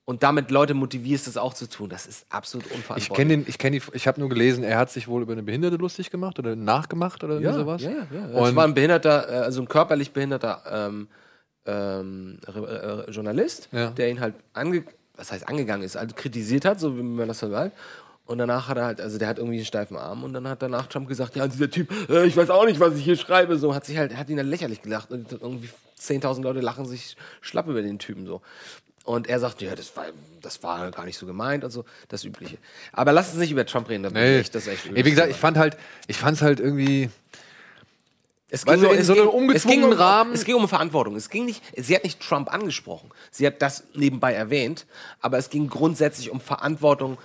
und 0.05 0.23
damit 0.23 0.51
Leute 0.51 0.75
motivierst, 0.75 1.27
das 1.27 1.37
auch 1.37 1.55
zu 1.55 1.69
tun, 1.69 1.89
das 1.89 2.07
ist 2.07 2.27
absolut 2.29 2.67
unverantwortlich. 2.67 3.09
Ich 3.09 3.15
kenne 3.15 3.37
den, 3.37 3.45
ich 3.47 3.59
kenne 3.59 3.81
ich 3.93 4.07
habe 4.09 4.21
nur 4.21 4.29
gelesen, 4.29 4.65
er 4.65 4.79
hat 4.79 4.91
sich 4.91 5.07
wohl 5.07 5.23
über 5.23 5.33
eine 5.33 5.43
Behinderte 5.43 5.77
lustig 5.77 6.11
gemacht 6.11 6.39
oder 6.39 6.57
nachgemacht 6.57 7.23
oder 7.23 7.39
ja, 7.41 7.53
sowas. 7.53 7.83
Ja, 7.83 7.91
ja, 7.91 8.07
ja. 8.13 8.39
Und 8.39 8.49
Es 8.49 8.57
war 8.57 8.65
ein 8.65 8.75
behinderter, 8.75 9.29
äh, 9.29 9.37
also 9.45 9.63
ein 9.63 9.69
körperlich 9.69 10.13
behinderter 10.13 10.63
ähm, 10.71 11.09
ähm, 11.67 12.41
äh, 12.47 13.11
Journalist, 13.11 13.69
Ja. 13.73 13.91
der 13.91 14.11
ihn 14.11 14.21
halt 14.21 14.35
ange 14.53 14.85
was 15.15 15.31
heißt 15.31 15.47
angegangen 15.49 15.85
ist, 15.85 15.97
also 15.97 16.15
kritisiert 16.15 16.65
hat, 16.65 16.81
so 16.81 16.97
wie 16.97 17.03
man 17.03 17.29
das 17.29 17.39
sagt. 17.41 17.77
Und 18.25 18.39
danach 18.39 18.69
hat 18.69 18.79
er 18.79 18.85
halt, 18.87 19.01
also 19.01 19.19
der 19.19 19.29
hat 19.29 19.39
irgendwie 19.39 19.59
einen 19.59 19.67
steifen 19.67 19.97
Arm 19.97 20.25
und 20.25 20.33
dann 20.33 20.49
hat 20.49 20.63
danach 20.63 20.87
Trump 20.87 21.09
gesagt, 21.09 21.37
ja, 21.37 21.47
dieser 21.47 21.71
Typ, 21.71 21.91
äh, 22.09 22.25
ich 22.25 22.37
weiß 22.37 22.51
auch 22.51 22.65
nicht, 22.65 22.81
was 22.81 22.97
ich 22.97 23.05
hier 23.05 23.17
schreibe, 23.17 23.59
so 23.59 23.75
hat 23.75 23.85
sich 23.85 23.99
halt, 23.99 24.17
hat 24.17 24.31
ihn 24.31 24.37
dann 24.37 24.47
lächerlich 24.47 24.81
gelacht 24.81 25.11
und 25.11 25.33
irgendwie 25.33 25.69
10.000 26.01 26.43
Leute 26.43 26.61
lachen 26.61 26.87
sich 26.87 27.17
schlapp 27.41 27.69
über 27.69 27.83
den 27.83 27.99
Typen 27.99 28.27
so. 28.27 28.41
Und 29.05 29.29
er 29.29 29.41
sagt, 29.41 29.61
ja, 29.63 29.75
das 29.75 29.97
war, 29.97 30.07
das 30.41 30.63
war 30.63 30.91
gar 30.93 31.05
nicht 31.05 31.19
so 31.19 31.27
gemeint 31.27 31.65
und 31.65 31.71
so, 31.71 31.85
das 32.09 32.25
Übliche. 32.25 32.59
Aber 32.93 33.13
lass 33.13 33.31
uns 33.31 33.39
nicht 33.39 33.51
über 33.51 33.67
Trump 33.67 33.89
reden, 33.89 34.05
da 34.05 34.09
ich 34.11 34.15
Nee. 34.15 34.39
echt, 34.39 34.55
das 34.55 34.69
echt 34.69 34.91
nee, 34.91 35.05
wie 35.05 35.11
gesagt, 35.11 35.31
ich 35.31 35.37
fand 35.37 35.57
halt, 35.57 35.77
ich 36.07 36.17
fand 36.17 36.37
es 36.37 36.43
halt 36.43 36.61
irgendwie. 36.61 37.11
Es 38.49 38.67
ging, 38.67 38.75
du, 38.75 38.81
nur, 38.83 38.95
in 38.95 39.03
so 39.03 39.15
einem 39.15 39.29
ungezwungenen 39.29 39.93
um, 39.93 39.99
Rahmen. 39.99 40.35
es 40.35 40.45
ging 40.45 40.55
um 40.57 40.69
Verantwortung. 40.69 41.17
Es 41.17 41.31
ging 41.31 41.47
nicht, 41.47 41.63
sie 41.75 41.97
hat 41.97 42.05
nicht 42.05 42.21
Trump 42.21 42.53
angesprochen. 42.53 43.11
Sie 43.31 43.47
hat 43.47 43.63
das 43.63 43.85
nebenbei 43.95 44.35
erwähnt, 44.35 44.87
aber 45.21 45.39
es 45.39 45.49
ging 45.49 45.69
grundsätzlich 45.69 46.31
um 46.31 46.39
Verantwortung, 46.41 47.17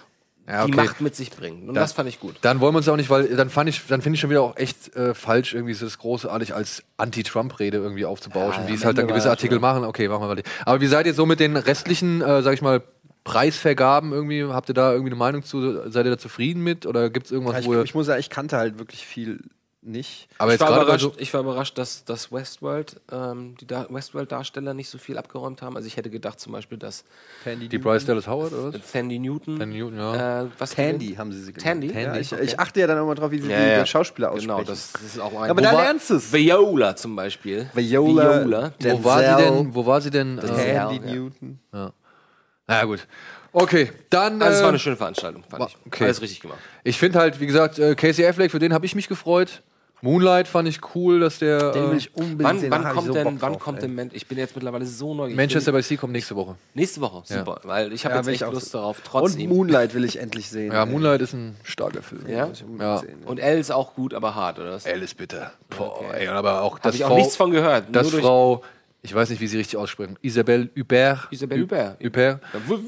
Ja, 0.47 0.65
die 0.65 0.71
okay. 0.73 0.85
Macht 0.85 1.01
mit 1.01 1.13
sich 1.15 1.29
bringen. 1.31 1.67
Und 1.67 1.75
Da- 1.75 1.81
das 1.81 1.91
fand 1.91 2.07
ich 2.07 2.19
gut. 2.21 2.35
Dann 2.41 2.61
wollen 2.61 2.73
wir 2.73 2.77
uns 2.77 2.87
auch 2.87 2.95
nicht, 2.95 3.09
weil 3.09 3.27
dann 3.35 3.49
fand 3.49 3.69
ich, 3.69 3.81
dann 3.87 4.01
finde 4.01 4.15
ich 4.15 4.21
schon 4.21 4.29
wieder 4.29 4.41
auch 4.43 4.55
echt 4.55 4.95
äh, 4.95 5.13
falsch, 5.13 5.53
irgendwie 5.53 5.73
so 5.73 5.85
das 5.85 5.97
großartig 5.97 6.55
als 6.55 6.83
Anti-Trump-Rede 6.95 7.77
irgendwie 7.77 8.05
aufzubauschen, 8.05 8.63
Ja, 8.63 8.69
wie 8.69 8.73
es 8.75 8.85
halt 8.85 8.97
dann 8.97 9.07
gewisse 9.07 9.29
Artikel 9.29 9.59
machen. 9.59 9.83
Okay, 9.83 10.07
machen 10.07 10.21
wir 10.23 10.29
weiter. 10.29 10.43
Aber 10.65 10.79
wie 10.79 10.87
seid 10.87 11.05
ihr 11.05 11.13
so 11.13 11.25
mit 11.25 11.39
den 11.41 11.57
restlichen, 11.57 12.21
äh, 12.21 12.41
sag 12.43 12.53
ich 12.53 12.61
mal, 12.61 12.81
Preisvergaben 13.25 14.13
irgendwie? 14.13 14.45
Habt 14.45 14.69
ihr 14.69 14.73
da 14.73 14.91
irgendwie 14.93 15.09
eine 15.11 15.17
Meinung 15.19 15.43
zu? 15.43 15.89
Seid 15.91 16.05
ihr 16.05 16.11
da 16.11 16.17
zufrieden 16.17 16.63
mit? 16.63 16.85
Oder 16.85 17.09
gibt 17.09 17.25
es 17.25 17.31
irgendwas, 17.33 17.55
Ja, 17.55 17.59
ich, 17.59 17.65
wo 17.67 17.73
ihr. 17.73 17.83
ich 17.83 17.93
muss 17.93 18.05
sagen, 18.05 18.19
ich 18.21 18.29
kannte 18.29 18.55
halt 18.57 18.79
wirklich 18.79 19.05
viel 19.05 19.41
nicht. 19.87 20.27
Aber 20.37 20.53
ich, 20.53 20.59
jetzt 20.59 20.69
war 20.69 20.81
überrascht, 20.81 21.01
so- 21.03 21.13
ich 21.17 21.33
war 21.33 21.41
überrascht, 21.41 21.77
dass, 21.77 22.05
dass 22.05 22.31
Westworld, 22.31 22.99
ähm, 23.11 23.55
die 23.59 23.65
da 23.67 23.87
Westworld-Darsteller 23.89 24.73
nicht 24.73 24.89
so 24.89 24.97
viel 24.97 25.17
abgeräumt 25.17 25.61
haben. 25.61 25.75
Also 25.75 25.87
ich 25.87 25.97
hätte 25.97 26.09
gedacht 26.09 26.39
zum 26.39 26.53
Beispiel, 26.53 26.77
dass 26.77 27.03
Die 27.45 27.77
Bryce 27.77 28.05
Dallas 28.05 28.27
Howard, 28.27 28.53
oder 28.53 28.73
was? 28.73 28.91
Tandy 28.91 29.19
Newton. 29.19 29.59
Tandy 29.59 29.77
Newton, 29.79 29.97
ja. 29.97 30.43
Äh, 30.43 30.47
was 30.57 30.71
Tandy 30.75 31.15
haben 31.15 31.31
sie 31.31 31.41
sie 31.41 31.53
genannt. 31.53 31.63
Tandy? 31.81 31.93
Ja, 31.93 32.15
ich, 32.17 32.31
Okay. 32.33 32.43
ich 32.43 32.59
achte 32.59 32.79
ja 32.81 32.87
dann 32.87 32.97
immer 32.97 33.15
drauf, 33.15 33.31
wie 33.31 33.39
sie 33.39 33.49
Ja, 33.49 33.57
die 33.59 33.71
ja. 33.71 33.85
Schauspieler 33.85 34.31
aussprechen. 34.31 34.47
Genau, 34.57 34.63
das, 34.63 34.91
das 34.93 35.01
ist 35.03 35.19
auch 35.19 35.33
ein. 35.41 35.49
Aber 35.49 35.61
da 35.61 35.71
lernst 35.71 36.09
du's. 36.09 36.31
Viola 36.31 36.95
zum 36.95 37.15
Beispiel. 37.15 37.69
Viola, 37.73 38.41
Viola. 38.45 38.71
Wo 38.79 39.03
war 39.03 39.19
sie 39.37 39.43
denn? 39.43 39.73
Wo 39.75 39.85
war 39.85 40.01
sie 40.01 40.09
denn? 40.11 40.37
Tandy 40.39 40.97
Äh. 40.97 40.99
Newton. 41.15 41.59
ja. 41.73 41.91
Na 42.69 42.79
ja, 42.79 42.83
gut. 42.83 43.07
Okay, 43.53 43.91
dann. 44.09 44.41
Also 44.41 44.55
es 44.57 44.59
war 44.61 44.65
äh, 44.65 44.69
eine 44.69 44.79
schöne 44.79 44.97
Veranstaltung, 44.97 45.41
fand 45.49 45.61
war- 45.61 45.67
ich. 45.69 45.77
okay. 45.87 46.03
Alles 46.03 46.21
richtig 46.21 46.41
gemacht. 46.41 46.59
Ich 46.83 46.97
finde 46.99 47.17
halt, 47.17 47.39
wie 47.39 47.47
gesagt, 47.47 47.79
äh, 47.79 47.95
Casey 47.95 48.25
Affleck, 48.27 48.51
für 48.51 48.59
den 48.59 48.73
habe 48.73 48.85
ich 48.85 48.93
mich 48.93 49.07
gefreut. 49.07 49.63
Moonlight 50.01 50.47
fand 50.47 50.67
ich 50.69 50.79
cool, 50.93 51.19
dass 51.19 51.39
der. 51.39 51.71
Den 51.71 51.85
will 51.87 51.93
äh, 51.93 51.97
ich 51.97 52.15
unbedingt 52.15 52.43
Wann, 52.43 52.59
sehen. 52.59 52.69
wann 52.71 52.81
da 52.83 52.87
hab 52.89 52.93
ich 52.93 52.95
kommt 52.97 53.07
so 53.07 53.13
denn, 53.13 53.23
Bock 53.23 53.33
wann 53.39 53.53
drauf, 53.53 53.61
kommt 53.61 53.77
ey. 53.77 53.81
denn, 53.81 53.95
Man- 53.95 54.11
ich 54.13 54.27
bin 54.27 54.37
jetzt 54.37 54.55
mittlerweile 54.55 54.85
so 54.85 55.13
neugierig. 55.15 55.37
Manchester 55.37 55.71
by 55.71 55.81
Sea 55.81 55.97
kommt 55.97 56.13
nächste 56.13 56.35
Woche. 56.35 56.55
Nächste 56.75 57.01
Woche, 57.01 57.23
Ja. 57.29 57.39
super. 57.39 57.59
Weil 57.63 57.91
ich 57.93 58.05
habe 58.05 58.13
Ja, 58.13 58.19
jetzt 58.19 58.27
will 58.27 58.33
echt 58.33 58.41
ich 58.43 58.47
auch 58.47 58.53
Lust 58.53 58.73
darauf, 58.75 59.01
Und. 59.13 59.39
Moonlight 59.49 59.93
will 59.95 60.05
ich 60.05 60.19
endlich 60.19 60.49
sehen. 60.49 60.71
Ja, 60.71 60.83
ey. 60.83 60.89
Moonlight 60.91 61.21
ist 61.21 61.33
ein 61.33 61.55
starker 61.63 62.03
Film. 62.03 62.21
Ja? 62.27 62.45
Muss 62.47 62.57
ich 62.59 62.63
unbedingt 62.65 62.81
Ja. 62.83 62.97
sehen. 62.99 63.23
Und 63.25 63.39
Elle 63.39 63.59
ist 63.59 63.71
auch 63.71 63.95
gut, 63.95 64.13
aber 64.13 64.35
hart, 64.35 64.59
oder? 64.59 64.77
Elle 64.83 65.03
ist 65.03 65.17
bitter. 65.17 65.51
Boah, 65.75 66.13
ey, 66.13 66.27
aber 66.27 66.61
auch 66.61 66.75
Hab 66.75 66.81
das 66.83 66.95
ich 66.95 67.03
auch 67.03 67.07
Frau, 67.09 67.17
nichts 67.17 67.35
von 67.35 67.49
gehört. 67.51 67.85
Das 67.91 68.09
durch- 68.11 68.21
Frau, 68.23 68.61
ich 69.01 69.15
weiß 69.15 69.29
nicht, 69.31 69.39
wie 69.41 69.47
sie 69.47 69.57
richtig 69.57 69.77
aussprechen. 69.77 70.15
Isabelle 70.21 70.69
Hubert. 70.77 71.27
Isabelle 71.31 71.63
Hubert. 71.63 72.03
Hubert. 72.03 72.39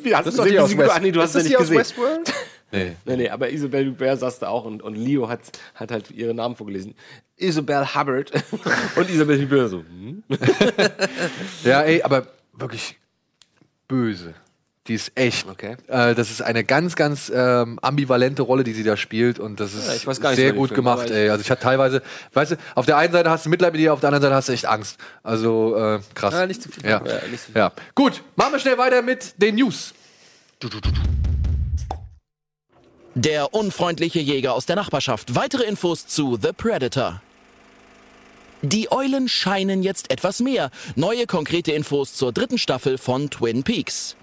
Wie 0.03 0.13
hast 0.15 0.25
Das 0.25 0.25
du 0.25 0.29
ist 0.29 0.37
doch 0.37 0.43
die 0.43 0.49
gesehen, 0.51 0.63
aus 0.63 0.71
wie 0.71 0.77
West- 0.77 0.91
Ah, 0.95 0.99
nee, 0.99 1.11
du 1.11 1.21
hast 1.21 1.33
Ist 1.35 1.43
sie 1.45 1.53
das 1.53 1.61
nicht 1.61 1.73
die 1.73 1.79
aus 1.79 1.85
gesehen. 1.95 2.13
Westworld? 2.13 2.33
Nee. 2.71 2.95
Nee, 3.05 3.15
nee, 3.17 3.29
aber 3.29 3.49
Isabelle 3.49 3.89
Hubert 3.89 4.19
saß 4.19 4.39
da 4.39 4.49
auch 4.49 4.65
und, 4.65 4.83
und 4.83 4.95
Leo 4.95 5.27
hat, 5.27 5.39
hat 5.75 5.91
halt 5.91 6.11
ihren 6.11 6.35
Namen 6.37 6.55
vorgelesen. 6.55 6.93
Isabelle 7.37 7.95
Hubbard 7.95 8.31
und 8.95 9.09
Isabelle 9.09 9.41
Hubert 9.41 9.69
so. 9.69 9.79
Hm? 9.79 10.23
Ja, 11.63 11.81
ey, 11.81 12.01
aber 12.03 12.27
wirklich 12.53 12.97
böse. 13.87 14.33
Die 14.87 14.95
ist 14.95 15.11
echt. 15.13 15.47
Okay. 15.47 15.77
Äh, 15.87 16.15
das 16.15 16.31
ist 16.31 16.41
eine 16.41 16.63
ganz, 16.63 16.95
ganz 16.95 17.31
ähm, 17.33 17.77
ambivalente 17.81 18.41
Rolle, 18.41 18.63
die 18.63 18.73
sie 18.73 18.83
da 18.83 18.97
spielt 18.97 19.37
und 19.39 19.59
das 19.59 19.75
ist 19.75 20.03
Ja, 20.03 20.33
sehr 20.33 20.53
gut 20.53 20.69
Film, 20.69 20.75
gemacht. 20.77 21.11
Ey. 21.11 21.29
Also 21.29 21.41
ich 21.41 21.51
hatte 21.51 21.61
teilweise, 21.61 22.01
weißt 22.33 22.53
du, 22.53 22.55
auf 22.73 22.87
der 22.87 22.97
einen 22.97 23.13
Seite 23.13 23.29
hast 23.29 23.45
du 23.45 23.49
Mitleid 23.49 23.73
mit 23.73 23.81
ihr, 23.81 23.93
auf 23.93 23.99
der 23.99 24.07
anderen 24.07 24.23
Seite 24.23 24.35
hast 24.35 24.49
du 24.49 24.53
echt 24.53 24.65
Angst. 24.65 24.97
Also 25.21 25.75
äh, 25.77 25.99
krass. 26.15 26.33
Ja, 26.33 26.47
nicht 26.47 26.63
zu 26.63 26.69
viel. 26.69 26.83
Ja. 26.89 27.03
Ja, 27.05 27.27
nicht 27.29 27.41
so 27.45 27.51
viel. 27.51 27.55
ja. 27.61 27.71
Gut, 27.93 28.23
machen 28.35 28.53
wir 28.53 28.59
schnell 28.59 28.79
weiter 28.79 29.03
mit 29.03 29.39
den 29.39 29.55
News. 29.55 29.93
Der 33.21 33.53
unfreundliche 33.53 34.21
Jäger 34.21 34.53
aus 34.53 34.65
der 34.65 34.77
Nachbarschaft. 34.77 35.35
Weitere 35.35 35.63
Infos 35.63 36.07
zu 36.07 36.39
The 36.41 36.53
Predator. 36.53 37.21
Die 38.61 38.89
Eulen 38.93 39.27
scheinen 39.27 39.83
jetzt 39.83 40.09
etwas 40.09 40.39
mehr. 40.39 40.71
Neue 40.95 41.25
konkrete 41.25 41.73
Infos 41.73 42.13
zur 42.13 42.31
dritten 42.31 42.57
Staffel 42.57 42.97
von 42.97 43.29
Twin 43.29 43.63
Peaks. 43.63 44.15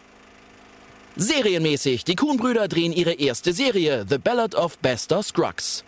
Serienmäßig, 1.16 2.04
die 2.04 2.16
Kuhn-Brüder 2.16 2.68
drehen 2.68 2.94
ihre 2.94 3.12
erste 3.12 3.52
Serie, 3.52 4.06
The 4.08 4.16
Ballad 4.16 4.54
of 4.54 4.78
Buster 4.78 5.22
Scruggs. 5.22 5.84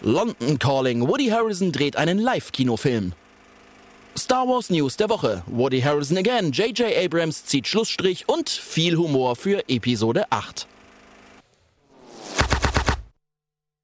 London 0.00 0.56
Calling, 0.60 1.08
Woody 1.08 1.30
Harrison 1.30 1.72
dreht 1.72 1.96
einen 1.96 2.20
Live-Kinofilm. 2.20 3.12
Star 4.16 4.46
Wars 4.46 4.70
News 4.70 4.96
der 4.96 5.08
Woche, 5.08 5.42
Woody 5.46 5.80
Harrison 5.80 6.16
again, 6.16 6.52
J.J. 6.52 6.96
Abrams 6.96 7.44
zieht 7.44 7.66
Schlussstrich 7.66 8.28
und 8.28 8.48
viel 8.48 8.96
Humor 8.96 9.34
für 9.34 9.68
Episode 9.68 10.30
8. 10.30 10.68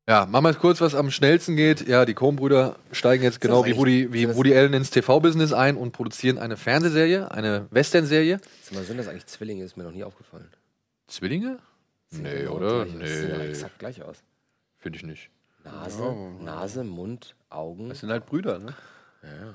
Ja, 0.07 0.27
machen 0.27 0.45
wir 0.45 0.51
jetzt 0.51 0.61
kurz, 0.61 0.81
was 0.83 0.95
am 0.95 1.11
schnellsten 1.11 1.57
geht. 1.57 1.89
Ja, 1.89 2.05
die 2.05 2.13
Coen-Brüder 2.13 2.77
steigen 2.93 3.23
jetzt 3.25 3.41
genau 3.41 3.65
wie 3.65 3.75
Woody, 3.77 4.13
wie 4.13 4.35
Woody 4.35 4.55
Allen 4.55 4.75
ins 4.75 4.91
TV-Business 4.91 5.55
ein 5.55 5.77
und 5.77 5.93
produzieren 5.93 6.39
eine 6.39 6.59
Fernsehserie, 6.59 7.31
eine 7.31 7.67
Western-Serie. 7.71 8.39
Sind 8.63 8.99
das 8.99 9.09
eigentlich 9.09 9.27
Zwillinge? 9.27 9.65
Ist 9.65 9.79
mir 9.79 9.85
noch 9.85 9.93
nie 9.93 10.05
aufgefallen. 10.05 10.49
Zwillinge? 11.07 11.59
Nee, 12.11 12.41
genau 12.43 12.53
oder? 12.57 12.85
gleich. 12.85 12.99
Das 13.01 13.11
sieht 13.21 13.31
aber 13.33 13.43
Nee, 13.45 13.49
exakt 13.49 13.79
gleich 13.79 14.03
aus. 14.03 14.19
finde 14.79 14.99
ich 14.99 15.05
nicht. 15.05 15.31
Nase, 15.65 16.15
Nase, 16.43 16.85
Mund, 16.85 17.35
Augen. 17.49 17.89
Das 17.89 18.01
sind 18.01 18.11
halt 18.11 18.27
Brüder, 18.27 18.59
ne? 18.59 18.75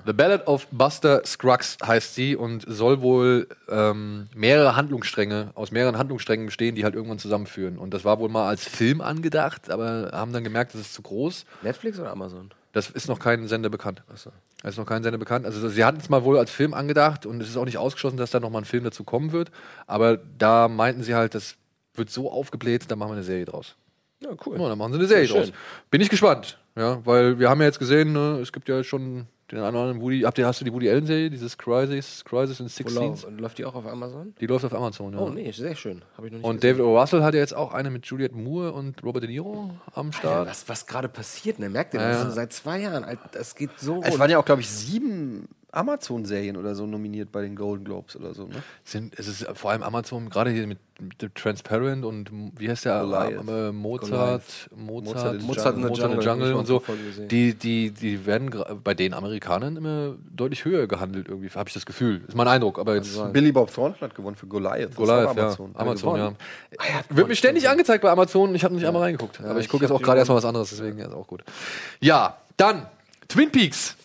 The 0.06 0.12
Ballad 0.12 0.46
of 0.46 0.66
Buster 0.70 1.22
Scruggs 1.24 1.76
heißt 1.84 2.14
sie 2.14 2.34
und 2.34 2.64
soll 2.66 3.02
wohl 3.02 3.48
ähm, 3.68 4.28
mehrere 4.34 4.74
Handlungsstränge, 4.76 5.50
aus 5.54 5.70
mehreren 5.70 5.98
Handlungssträngen 5.98 6.46
bestehen, 6.46 6.74
die 6.74 6.84
halt 6.84 6.94
irgendwann 6.94 7.18
zusammenführen. 7.18 7.78
Und 7.78 7.92
das 7.92 8.04
war 8.04 8.18
wohl 8.18 8.28
mal 8.28 8.48
als 8.48 8.66
Film 8.66 9.00
angedacht, 9.00 9.70
aber 9.70 10.10
haben 10.12 10.32
dann 10.32 10.44
gemerkt, 10.44 10.74
das 10.74 10.80
ist 10.80 10.94
zu 10.94 11.02
groß. 11.02 11.44
Netflix 11.62 11.98
oder 11.98 12.10
Amazon? 12.10 12.50
Das 12.72 12.88
ist 12.88 13.08
noch 13.08 13.18
kein 13.18 13.48
Sender 13.48 13.68
bekannt. 13.68 14.02
Achso. 14.10 14.30
Das 14.62 14.72
ist 14.72 14.78
noch 14.78 14.86
kein 14.86 15.02
Sender 15.02 15.18
bekannt. 15.18 15.44
Also 15.44 15.68
sie 15.68 15.84
hatten 15.84 15.98
es 16.00 16.08
mal 16.08 16.24
wohl 16.24 16.38
als 16.38 16.50
Film 16.50 16.72
angedacht 16.72 17.26
und 17.26 17.40
es 17.42 17.48
ist 17.48 17.56
auch 17.56 17.64
nicht 17.64 17.78
ausgeschlossen, 17.78 18.16
dass 18.16 18.30
da 18.30 18.40
noch 18.40 18.50
mal 18.50 18.58
ein 18.58 18.64
Film 18.64 18.84
dazu 18.84 19.04
kommen 19.04 19.32
wird. 19.32 19.50
Aber 19.86 20.18
da 20.38 20.68
meinten 20.68 21.02
sie 21.02 21.14
halt, 21.14 21.34
das 21.34 21.56
wird 21.94 22.10
so 22.10 22.30
aufgebläht, 22.30 22.84
da 22.88 22.96
machen 22.96 23.10
wir 23.10 23.14
eine 23.16 23.24
Serie 23.24 23.44
draus. 23.44 23.74
Ja, 24.20 24.30
cool. 24.46 24.60
Ja, 24.60 24.68
dann 24.68 24.78
machen 24.78 24.92
sie 24.92 24.98
eine 24.98 25.08
Serie 25.08 25.26
Schön. 25.26 25.36
draus. 25.36 25.52
Bin 25.90 26.00
ich 26.00 26.10
gespannt. 26.10 26.58
Ja, 26.76 27.04
weil 27.04 27.38
wir 27.38 27.50
haben 27.50 27.60
ja 27.60 27.66
jetzt 27.66 27.78
gesehen, 27.78 28.12
ne, 28.12 28.38
es 28.40 28.52
gibt 28.52 28.68
ja 28.68 28.82
schon 28.84 29.26
den 29.50 29.58
einen 29.58 29.70
oder 29.74 29.80
anderen 29.80 30.00
Woody. 30.00 30.20
Habt 30.20 30.38
ihr, 30.38 30.46
hast 30.46 30.60
du 30.60 30.64
die 30.64 30.72
Woody 30.72 30.88
Allen 30.88 31.04
Serie, 31.04 31.28
dieses 31.28 31.58
Crisis, 31.58 32.24
Crisis 32.24 32.60
in 32.60 32.68
Six 32.68 32.94
Wo 32.94 32.96
Scenes? 32.98 33.22
lau- 33.24 33.30
läuft 33.30 33.58
die 33.58 33.64
auch 33.64 33.74
auf 33.74 33.84
Amazon? 33.86 34.32
Die 34.40 34.46
läuft 34.46 34.64
auf 34.64 34.72
Amazon, 34.72 35.12
ja. 35.12 35.18
Oh 35.18 35.28
nee, 35.30 35.50
sehr 35.50 35.74
schön. 35.74 36.02
Habe 36.16 36.28
ich 36.28 36.32
noch 36.32 36.38
nicht 36.38 36.46
Und 36.48 36.60
gesehen. 36.60 36.76
David 36.78 36.86
O. 36.86 36.96
Russell 37.00 37.22
hat 37.24 37.34
ja 37.34 37.40
jetzt 37.40 37.56
auch 37.56 37.74
eine 37.74 37.90
mit 37.90 38.06
Juliette 38.06 38.36
Moore 38.36 38.72
und 38.72 39.02
Robert 39.02 39.24
De 39.24 39.28
Niro 39.30 39.70
am 39.94 40.12
Start. 40.12 40.48
was 40.48 40.68
was 40.68 40.86
gerade 40.86 41.08
passiert, 41.08 41.58
ne? 41.58 41.68
Merkt 41.68 41.94
ihr 41.94 42.00
Ja, 42.00 42.08
das? 42.10 42.22
ja. 42.22 42.30
Seit 42.30 42.52
zwei 42.52 42.80
Jahren. 42.82 43.02
Alter, 43.02 43.28
Das 43.32 43.56
geht 43.56 43.70
so 43.78 44.00
Es 44.04 44.16
waren 44.20 44.30
ja 44.30 44.38
auch, 44.38 44.44
glaube 44.44 44.60
ich, 44.60 44.68
sieben 44.70 45.48
Amazon-Serien 45.72 46.56
oder 46.56 46.74
so 46.74 46.86
nominiert 46.86 47.32
bei 47.32 47.42
den 47.42 47.56
Golden 47.56 47.84
Globes 47.84 48.16
oder 48.16 48.34
so, 48.34 48.46
ne? 48.46 48.62
Sind, 48.84 49.18
es 49.18 49.28
ist 49.28 49.46
vor 49.54 49.70
allem 49.70 49.82
Amazon, 49.82 50.28
gerade 50.28 50.50
hier 50.50 50.66
mit, 50.66 50.78
mit 51.00 51.34
Transparent 51.34 52.04
und 52.04 52.30
wie 52.58 52.68
heißt 52.68 52.84
der? 52.84 53.00
Goliath. 53.00 53.48
Äh, 53.48 53.72
Mozart, 53.72 54.42
Mozart, 54.74 55.42
Mozart 55.42 55.76
in 55.76 55.82
the 55.82 55.88
Mozart, 55.88 55.88
Jungle. 55.88 55.88
Mozart 55.88 56.12
in 56.12 56.20
the 56.20 56.26
Jungle, 56.26 56.54
und 56.54 56.66
so. 56.66 56.82
Die, 57.30 57.54
die, 57.54 57.90
die 57.90 58.26
werden 58.26 58.50
bei 58.82 58.94
den 58.94 59.14
Amerikanern 59.14 59.76
immer 59.76 60.16
deutlich 60.34 60.64
höher 60.64 60.86
gehandelt, 60.86 61.28
irgendwie, 61.28 61.48
habe 61.50 61.68
ich 61.68 61.74
das 61.74 61.86
Gefühl. 61.86 62.22
Ist 62.26 62.36
mein 62.36 62.48
Eindruck, 62.48 62.78
aber 62.78 62.96
jetzt. 62.96 63.32
Billy 63.32 63.52
Bob 63.52 63.72
Thornton 63.72 64.00
hat 64.00 64.14
gewonnen 64.14 64.36
für 64.36 64.46
Goliath. 64.46 64.90
Das 64.90 64.96
Goliath, 64.96 65.36
ja. 65.36 65.42
Amazon. 65.42 65.70
Amazon, 65.74 66.16
ja. 66.16 66.16
gewonnen. 66.16 66.36
Wird 67.10 67.28
mir 67.28 67.36
ständig 67.36 67.68
angezeigt 67.68 68.02
bei 68.02 68.10
Amazon 68.10 68.50
und 68.50 68.54
ich 68.54 68.64
habe 68.64 68.74
nicht 68.74 68.86
einmal 68.86 69.02
reingeguckt. 69.02 69.40
aber 69.40 69.60
ich 69.60 69.68
gucke 69.68 69.84
jetzt 69.84 69.92
auch 69.92 70.02
gerade 70.02 70.18
erstmal 70.18 70.38
was 70.38 70.44
anderes, 70.44 70.70
deswegen 70.70 70.98
ist 70.98 71.12
auch 71.12 71.26
gut. 71.26 71.44
Ja, 72.00 72.38
dann 72.56 72.86
Twin 73.28 73.50
Peaks. 73.50 73.96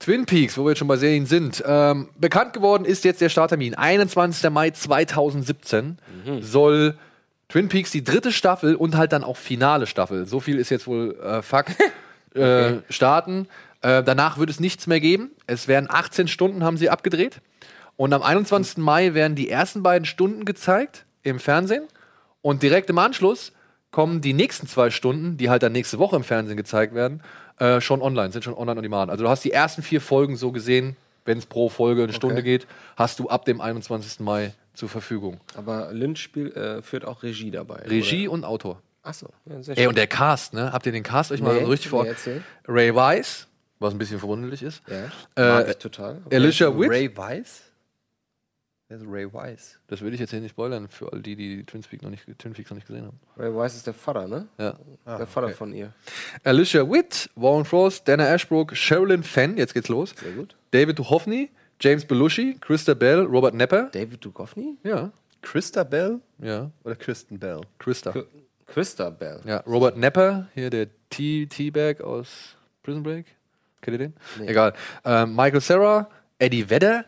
Twin 0.00 0.26
Peaks, 0.26 0.58
wo 0.58 0.64
wir 0.64 0.70
jetzt 0.70 0.78
schon 0.78 0.88
bei 0.88 0.96
Serien 0.96 1.26
sind. 1.26 1.62
Ähm, 1.64 2.08
bekannt 2.18 2.54
geworden 2.54 2.84
ist 2.84 3.04
jetzt 3.04 3.20
der 3.20 3.28
Starttermin. 3.28 3.74
21. 3.74 4.50
Mai 4.50 4.70
2017 4.70 5.98
soll 6.40 6.96
Twin 7.48 7.68
Peaks 7.68 7.90
die 7.90 8.02
dritte 8.02 8.32
Staffel 8.32 8.74
und 8.74 8.96
halt 8.96 9.12
dann 9.12 9.24
auch 9.24 9.36
finale 9.36 9.86
Staffel, 9.86 10.26
so 10.26 10.40
viel 10.40 10.58
ist 10.58 10.70
jetzt 10.70 10.86
wohl 10.86 11.18
äh, 11.20 11.42
Fakt, 11.42 11.76
äh, 12.34 12.78
starten. 12.88 13.46
Äh, 13.82 14.02
danach 14.02 14.38
wird 14.38 14.50
es 14.50 14.60
nichts 14.60 14.86
mehr 14.86 15.00
geben. 15.00 15.30
Es 15.46 15.68
werden 15.68 15.88
18 15.90 16.28
Stunden 16.28 16.64
haben 16.64 16.76
sie 16.76 16.90
abgedreht. 16.90 17.40
Und 17.96 18.12
am 18.12 18.22
21. 18.22 18.78
Mai 18.78 19.14
werden 19.14 19.34
die 19.34 19.50
ersten 19.50 19.82
beiden 19.82 20.06
Stunden 20.06 20.44
gezeigt 20.44 21.04
im 21.22 21.38
Fernsehen. 21.38 21.84
Und 22.40 22.62
direkt 22.62 22.88
im 22.88 22.98
Anschluss 22.98 23.52
kommen 23.90 24.20
die 24.20 24.32
nächsten 24.32 24.66
zwei 24.66 24.90
Stunden, 24.90 25.36
die 25.36 25.50
halt 25.50 25.62
dann 25.62 25.72
nächste 25.72 25.98
Woche 25.98 26.16
im 26.16 26.24
Fernsehen 26.24 26.56
gezeigt 26.56 26.94
werden, 26.94 27.22
äh, 27.60 27.80
schon 27.80 28.02
online, 28.02 28.32
sind 28.32 28.42
schon 28.42 28.54
online 28.54 28.78
on 28.78 28.82
demand. 28.82 29.10
Also 29.10 29.24
du 29.24 29.30
hast 29.30 29.44
die 29.44 29.52
ersten 29.52 29.82
vier 29.82 30.00
Folgen 30.00 30.36
so 30.36 30.50
gesehen, 30.50 30.96
wenn 31.24 31.38
es 31.38 31.46
pro 31.46 31.68
Folge 31.68 32.02
eine 32.02 32.12
Stunde 32.12 32.42
geht, 32.42 32.66
hast 32.96 33.18
du 33.18 33.28
ab 33.28 33.44
dem 33.44 33.60
21. 33.60 34.20
Mai 34.20 34.52
zur 34.74 34.88
Verfügung. 34.88 35.38
Aber 35.54 35.92
Lynch 35.92 36.18
spiel, 36.18 36.50
äh, 36.52 36.82
führt 36.82 37.04
auch 37.04 37.22
Regie 37.22 37.50
dabei. 37.50 37.82
Regie 37.86 38.26
oder? 38.26 38.34
und 38.34 38.44
Autor. 38.44 38.82
Achso, 39.02 39.28
ja, 39.46 39.62
sehr 39.62 39.78
Ey, 39.78 39.86
und 39.86 39.96
der 39.96 40.06
Cast, 40.06 40.52
ne? 40.52 40.72
Habt 40.72 40.84
ihr 40.86 40.92
den 40.92 41.02
Cast 41.02 41.32
euch 41.32 41.40
mal 41.40 41.54
Nee, 41.54 41.64
so 41.64 41.70
richtig 41.70 41.88
vor? 41.90 42.06
Ray 42.66 42.94
Weiss, 42.94 43.46
was 43.78 43.94
ein 43.94 43.98
bisschen 43.98 44.18
verwunderlich 44.18 44.62
ist. 44.62 44.82
Ja, 44.88 45.04
Äh, 45.36 45.48
mag 45.54 45.68
ich 45.68 45.76
total. 45.76 46.18
Okay. 46.26 46.36
Alicia 46.36 46.78
Witt. 46.78 46.90
Ray 46.90 47.16
Weiss? 47.16 47.62
Wer 48.90 48.96
ist 48.96 49.06
Ray 49.06 49.32
Wise? 49.32 49.76
Das 49.86 50.00
will 50.00 50.12
ich 50.12 50.18
jetzt 50.18 50.30
hier 50.30 50.40
nicht 50.40 50.50
spoilern 50.50 50.88
für 50.88 51.12
all 51.12 51.22
die, 51.22 51.36
die 51.36 51.62
Twin 51.62 51.80
Peaks 51.82 52.02
noch 52.02 52.10
nicht, 52.10 52.24
Twin 52.38 52.54
Peaks 52.54 52.70
noch 52.70 52.74
nicht 52.74 52.88
gesehen 52.88 53.06
haben. 53.06 53.20
Ray 53.36 53.54
Wise 53.54 53.76
ist 53.76 53.86
der 53.86 53.94
Vater, 53.94 54.26
ne? 54.26 54.48
Ja. 54.58 54.76
der 55.06 55.28
Vater 55.28 55.50
von 55.50 55.72
ihr. 55.72 55.92
Alicia 56.42 56.82
Witt, 56.90 57.30
Warren 57.36 57.64
Frost, 57.64 58.08
Dana 58.08 58.26
Ashbrook, 58.34 58.74
Sherilyn 58.74 59.22
Fenn, 59.22 59.56
jetzt 59.56 59.74
geht's 59.74 59.86
los. 59.86 60.12
Sehr 60.16 60.32
gut. 60.32 60.56
David 60.72 60.98
Duchovny, 60.98 61.50
James 61.78 62.04
Belushi, 62.04 62.56
Christa 62.60 62.94
Bell, 62.94 63.20
Robert 63.20 63.54
Nepper. 63.54 63.90
David 63.92 64.24
Duchovny? 64.24 64.76
Ja. 64.82 65.12
Christa 65.40 65.84
Bell? 65.84 66.18
Ja. 66.38 66.72
Oder 66.82 66.96
Kristen 66.96 67.38
Bell? 67.38 67.60
Christa. 67.78 68.12
Christa 68.66 69.10
Bell. 69.10 69.40
Ja, 69.44 69.58
Robert 69.68 69.96
Nepper, 69.98 70.48
hier 70.54 70.68
der 70.68 70.88
T-Bag 71.10 72.00
aus 72.00 72.56
Prison 72.82 73.04
Break. 73.04 73.26
Kennt 73.82 73.94
ihr 73.94 73.98
den? 74.08 74.14
Nee. 74.40 74.48
Egal. 74.48 74.72
Ähm, 75.04 75.36
Michael 75.36 75.60
Sarah, 75.60 76.10
Eddie 76.40 76.68
Vedder. 76.68 77.04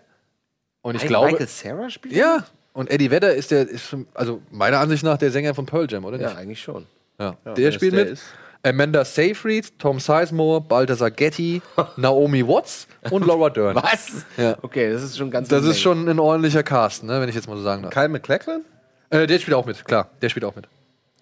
Und 0.83 0.95
ich 0.97 1.03
Hey, 1.03 1.09
glaube. 1.09 1.27
Michael 1.29 1.49
Cera 1.49 1.91
spielt 1.91 2.15
Ja. 2.15 2.45
Und 2.75 2.91
Eddie 2.91 3.11
Vedder 3.11 3.35
ist 3.35 3.51
der, 3.51 3.69
ist, 3.69 3.95
also 4.15 4.41
meiner 4.51 4.79
Ansicht 4.79 5.05
nach 5.05 5.19
der 5.19 5.31
Sänger 5.31 5.55
von 5.55 5.67
Pearl 5.67 5.87
Jam, 5.91 6.05
oder 6.05 6.17
nicht? 6.17 6.31
Ja, 6.31 6.37
eigentlich 6.37 6.63
schon. 6.63 6.87
Ja. 7.19 7.37
Ja, 7.45 7.55
der 7.55 7.73
spielt 7.73 7.93
der 7.93 8.05
mit. 8.05 8.13
ist. 8.15 8.25
Amanda 8.65 9.05
Seyfried, 9.05 9.79
Tom 9.79 9.99
Sizemore, 10.01 10.61
Balthasar 10.61 11.11
Getty, 11.11 11.61
Naomi 11.97 12.47
Watts 12.47 12.87
und 13.11 13.27
Laura 13.27 13.51
Dern. 13.51 13.75
Was? 13.77 14.25
Ja. 14.37 14.57
Okay, 14.63 14.91
das 14.93 15.03
ist 15.03 15.19
schon 15.19 15.31
ganz 15.31 15.49
Das 15.49 15.65
ist 15.65 15.81
schon 15.81 16.09
ein 16.09 16.19
ordentlicher 16.21 16.63
Cast, 16.63 17.03
ne, 17.05 17.21
wenn 17.21 17.29
ich 17.29 17.35
jetzt 17.35 17.49
mal 17.49 17.57
so 17.57 17.63
sagen 17.63 17.83
darf. 17.83 17.93
Kyle 17.93 18.09
McLachlan? 18.09 18.65
Äh, 19.11 19.27
der 19.27 19.39
spielt 19.41 19.57
auch 19.57 19.67
mit, 19.67 19.85
klar. 19.85 20.09
Der 20.23 20.29
spielt 20.31 20.45
auch 20.45 20.55
mit. 20.55 20.69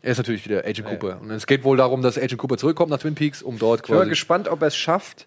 Er 0.03 0.13
ist 0.13 0.19
natürlich 0.19 0.45
wieder 0.45 0.65
Agent 0.65 0.87
Cooper. 0.87 1.19
Und 1.21 1.31
es 1.31 1.47
geht 1.47 1.65
wohl 1.65 1.77
darum, 1.77 2.03
dass 2.03 2.17
Agent 2.17 2.39
Cooper 2.39 2.57
zurückkommt 2.59 2.91
nach 2.91 2.99
Twin 2.99 3.15
Peaks, 3.15 3.43
um 3.43 3.59
dort 3.59 3.81
Ich 3.81 3.87
bin 3.87 3.95
mal 3.97 4.01
quasi. 4.03 4.11
gespannt, 4.11 4.47
ob 4.49 4.61
er 4.63 4.69
es 4.69 4.77
schafft. 4.77 5.27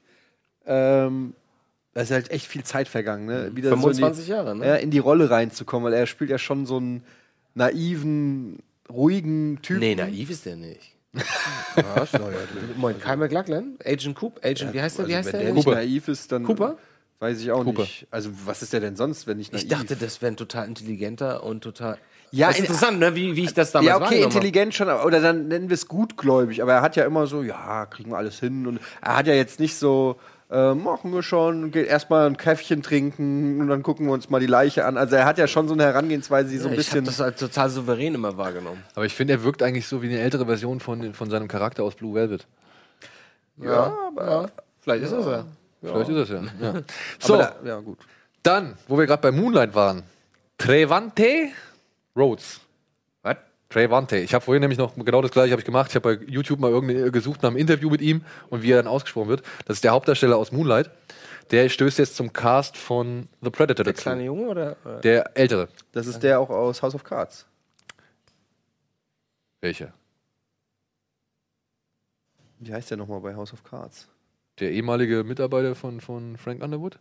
Ähm, 0.66 1.34
da 1.94 2.02
ist 2.02 2.12
halt 2.12 2.32
echt 2.32 2.48
viel 2.48 2.64
Zeit 2.64 2.88
vergangen, 2.88 3.26
ne? 3.26 3.52
Wieder 3.56 3.70
25 3.70 4.02
so 4.16 4.20
in 4.22 4.26
die, 4.26 4.32
Jahre, 4.32 4.56
ne? 4.58 4.66
Ja, 4.68 4.76
in 4.76 4.90
die 4.92 5.00
Rolle 5.00 5.30
reinzukommen, 5.30 5.86
weil 5.92 6.00
er 6.00 6.08
spielt 6.08 6.30
ja 6.30 6.38
schon 6.38 6.66
so 6.66 6.78
einen 6.78 7.04
naiven, 7.56 8.60
ruhigen 8.90 9.60
Typen. 9.62 9.80
Nee, 9.80 9.96
naiv 9.96 10.30
ist 10.30 10.46
der 10.46 10.56
nicht. 10.56 10.92
Was? 11.76 12.10
Na 12.14 12.20
ja, 12.20 12.38
Moin, 12.76 13.00
Kyle 13.00 13.18
McLachlan? 13.18 13.78
Agent 13.86 14.16
Coop? 14.16 14.40
Agent, 14.44 14.74
wie 14.74 14.82
heißt 14.82 14.98
der? 15.00 15.08
Wie 15.08 15.16
heißt 15.16 15.28
Also, 15.28 15.38
wenn 15.38 15.46
der? 15.46 15.54
der 15.54 15.54
nicht 15.54 15.68
naiv 15.68 16.08
ist, 16.08 16.32
dann 16.32 16.44
Cooper? 16.44 16.78
weiß 17.20 17.40
ich 17.40 17.52
auch 17.52 17.64
Cooper. 17.64 17.82
nicht. 17.84 18.08
Also, 18.10 18.32
was 18.46 18.64
ist 18.64 18.74
der 18.74 18.80
denn 18.80 18.96
sonst, 18.96 19.28
wenn 19.28 19.38
nicht 19.38 19.54
naiv? 19.54 19.64
Ich 19.64 19.70
dachte, 19.70 19.96
das 19.96 20.22
wäre 20.22 20.32
ein 20.34 20.38
total 20.38 20.68
intelligenter 20.68 21.44
und 21.44 21.62
total. 21.62 21.98
Ja, 22.32 22.48
das 22.48 22.56
ist 22.56 22.60
in- 22.62 22.66
interessant, 22.66 23.00
ne? 23.00 23.16
wie, 23.16 23.36
wie 23.36 23.44
ich 23.44 23.54
das 23.54 23.72
damals 23.72 23.88
ja, 23.88 24.02
okay, 24.04 24.24
intelligent 24.24 24.74
schon, 24.74 24.90
aber- 24.90 25.06
oder 25.06 25.22
dann 25.22 25.48
nennen 25.48 25.70
wir 25.70 25.76
es 25.76 25.88
gutgläubig. 25.88 26.64
Aber 26.64 26.74
er 26.74 26.82
hat 26.82 26.96
ja 26.96 27.06
immer 27.06 27.28
so, 27.28 27.44
ja, 27.44 27.86
kriegen 27.86 28.10
wir 28.10 28.18
alles 28.18 28.40
hin. 28.40 28.66
Und 28.66 28.80
er 29.02 29.18
hat 29.18 29.28
ja 29.28 29.36
jetzt 29.36 29.60
nicht 29.60 29.76
so, 29.76 30.16
äh, 30.54 30.76
machen 30.76 31.12
wir 31.12 31.24
schon, 31.24 31.72
geht 31.72 31.88
erstmal 31.88 32.28
ein 32.28 32.38
Käffchen 32.38 32.84
trinken 32.84 33.60
und 33.60 33.68
dann 33.70 33.82
gucken 33.82 34.06
wir 34.06 34.14
uns 34.14 34.30
mal 34.30 34.40
die 34.40 34.46
Leiche 34.46 34.86
an. 34.86 34.98
Also 34.98 35.16
er 35.16 35.26
hat 35.26 35.40
ja 35.40 35.48
schon 35.48 35.68
so 35.68 35.74
eine 35.74 35.84
Herangehensweise, 35.84 36.52
die 36.52 36.58
so 36.60 36.68
ein 36.68 36.76
Ja, 36.76 36.80
ich 36.80 36.92
habe 36.92 37.02
bisschen. 37.02 37.06
das 37.06 37.20
als 37.20 37.40
total 37.40 37.72
souverän 37.72 38.14
immer 38.14 38.38
wahrgenommen. 38.38 38.84
Aber 38.94 39.06
ich 39.06 39.16
finde, 39.16 39.34
er 39.34 39.44
wirkt 39.44 39.64
eigentlich 39.64 39.88
so 39.88 40.04
wie 40.04 40.08
eine 40.08 40.20
ältere 40.20 40.46
Version 40.46 40.80
von, 40.80 41.16
von 41.16 41.30
seinem 41.32 41.48
Charakter 41.48 41.84
aus 41.84 41.96
Blue 41.96 42.14
Velvet. 42.14 42.46
Ja, 43.58 43.98
aber 44.08 44.52
vielleicht 44.82 45.06
ist 45.06 45.14
das 45.14 45.26
ja. 45.26 45.46
Vielleicht 45.82 46.10
ist 46.10 46.18
das 46.18 46.30
ja. 46.30 46.44
ja. 46.62 46.82
So, 47.20 47.38
da, 47.38 47.56
ja, 47.66 47.80
gut. 47.80 47.98
dann, 48.44 48.76
wo 48.88 48.98
wir 48.98 49.08
gerade 49.08 49.22
bei 49.22 49.32
Moonlight 49.32 49.74
waren. 49.74 50.04
Trevante 50.60 51.48
Rhodes. 52.16 52.62
Trevante. 53.74 54.18
Ich 54.18 54.34
habe 54.34 54.46
vorhin 54.46 54.62
nämlich 54.62 54.78
noch 54.78 54.96
genau 54.96 55.22
das 55.22 55.32
gleiche 55.32 55.56
ich 55.58 55.66
gemacht. 55.66 55.90
Ich 55.90 55.96
habe 55.96 56.18
bei 56.18 56.26
YouTube 56.26 56.60
mal 56.60 56.70
irgendwie 56.70 57.12
gesucht 57.12 57.42
nach 57.42 57.50
einem 57.50 57.58
Interview 57.58 57.90
mit 57.90 58.02
ihm 58.02 58.24
und 58.50 58.62
wie 58.62 58.72
er 58.72 58.78
dann 58.78 58.88
ausgesprochen 58.88 59.30
wird. 59.30 59.44
Das 59.66 59.78
ist 59.78 59.84
der 59.84 59.92
Hauptdarsteller 59.92 60.38
aus 60.38 60.52
Moonlight. 60.52 60.92
Der 61.52 61.68
stößt 61.70 61.98
jetzt 61.98 62.16
zum 62.16 62.32
Cast 62.32 62.78
von 62.78 63.28
The 63.42 63.50
Predator 63.50 63.84
Der 63.84 63.94
dazu. 63.94 64.04
kleine 64.04 64.24
Junge 64.26 64.48
oder? 64.48 64.78
oder? 64.86 65.02
Der 65.02 65.36
ältere. 65.36 65.70
Das 65.92 66.08
ist 66.08 66.20
der 66.22 66.40
auch 66.40 66.50
aus 66.50 66.82
House 66.84 66.94
of 66.96 67.04
Cards. 67.04 67.46
Welcher? 69.62 69.94
Wie 72.60 72.74
heißt 72.74 72.92
der 72.92 72.98
nochmal 72.98 73.20
bei 73.22 73.36
House 73.36 73.54
of 73.54 73.64
Cards? 73.64 74.08
Der 74.60 74.72
ehemalige 74.72 75.24
Mitarbeiter 75.24 75.74
von, 75.76 76.00
von 76.00 76.38
Frank 76.38 76.64
Underwood? 76.64 77.00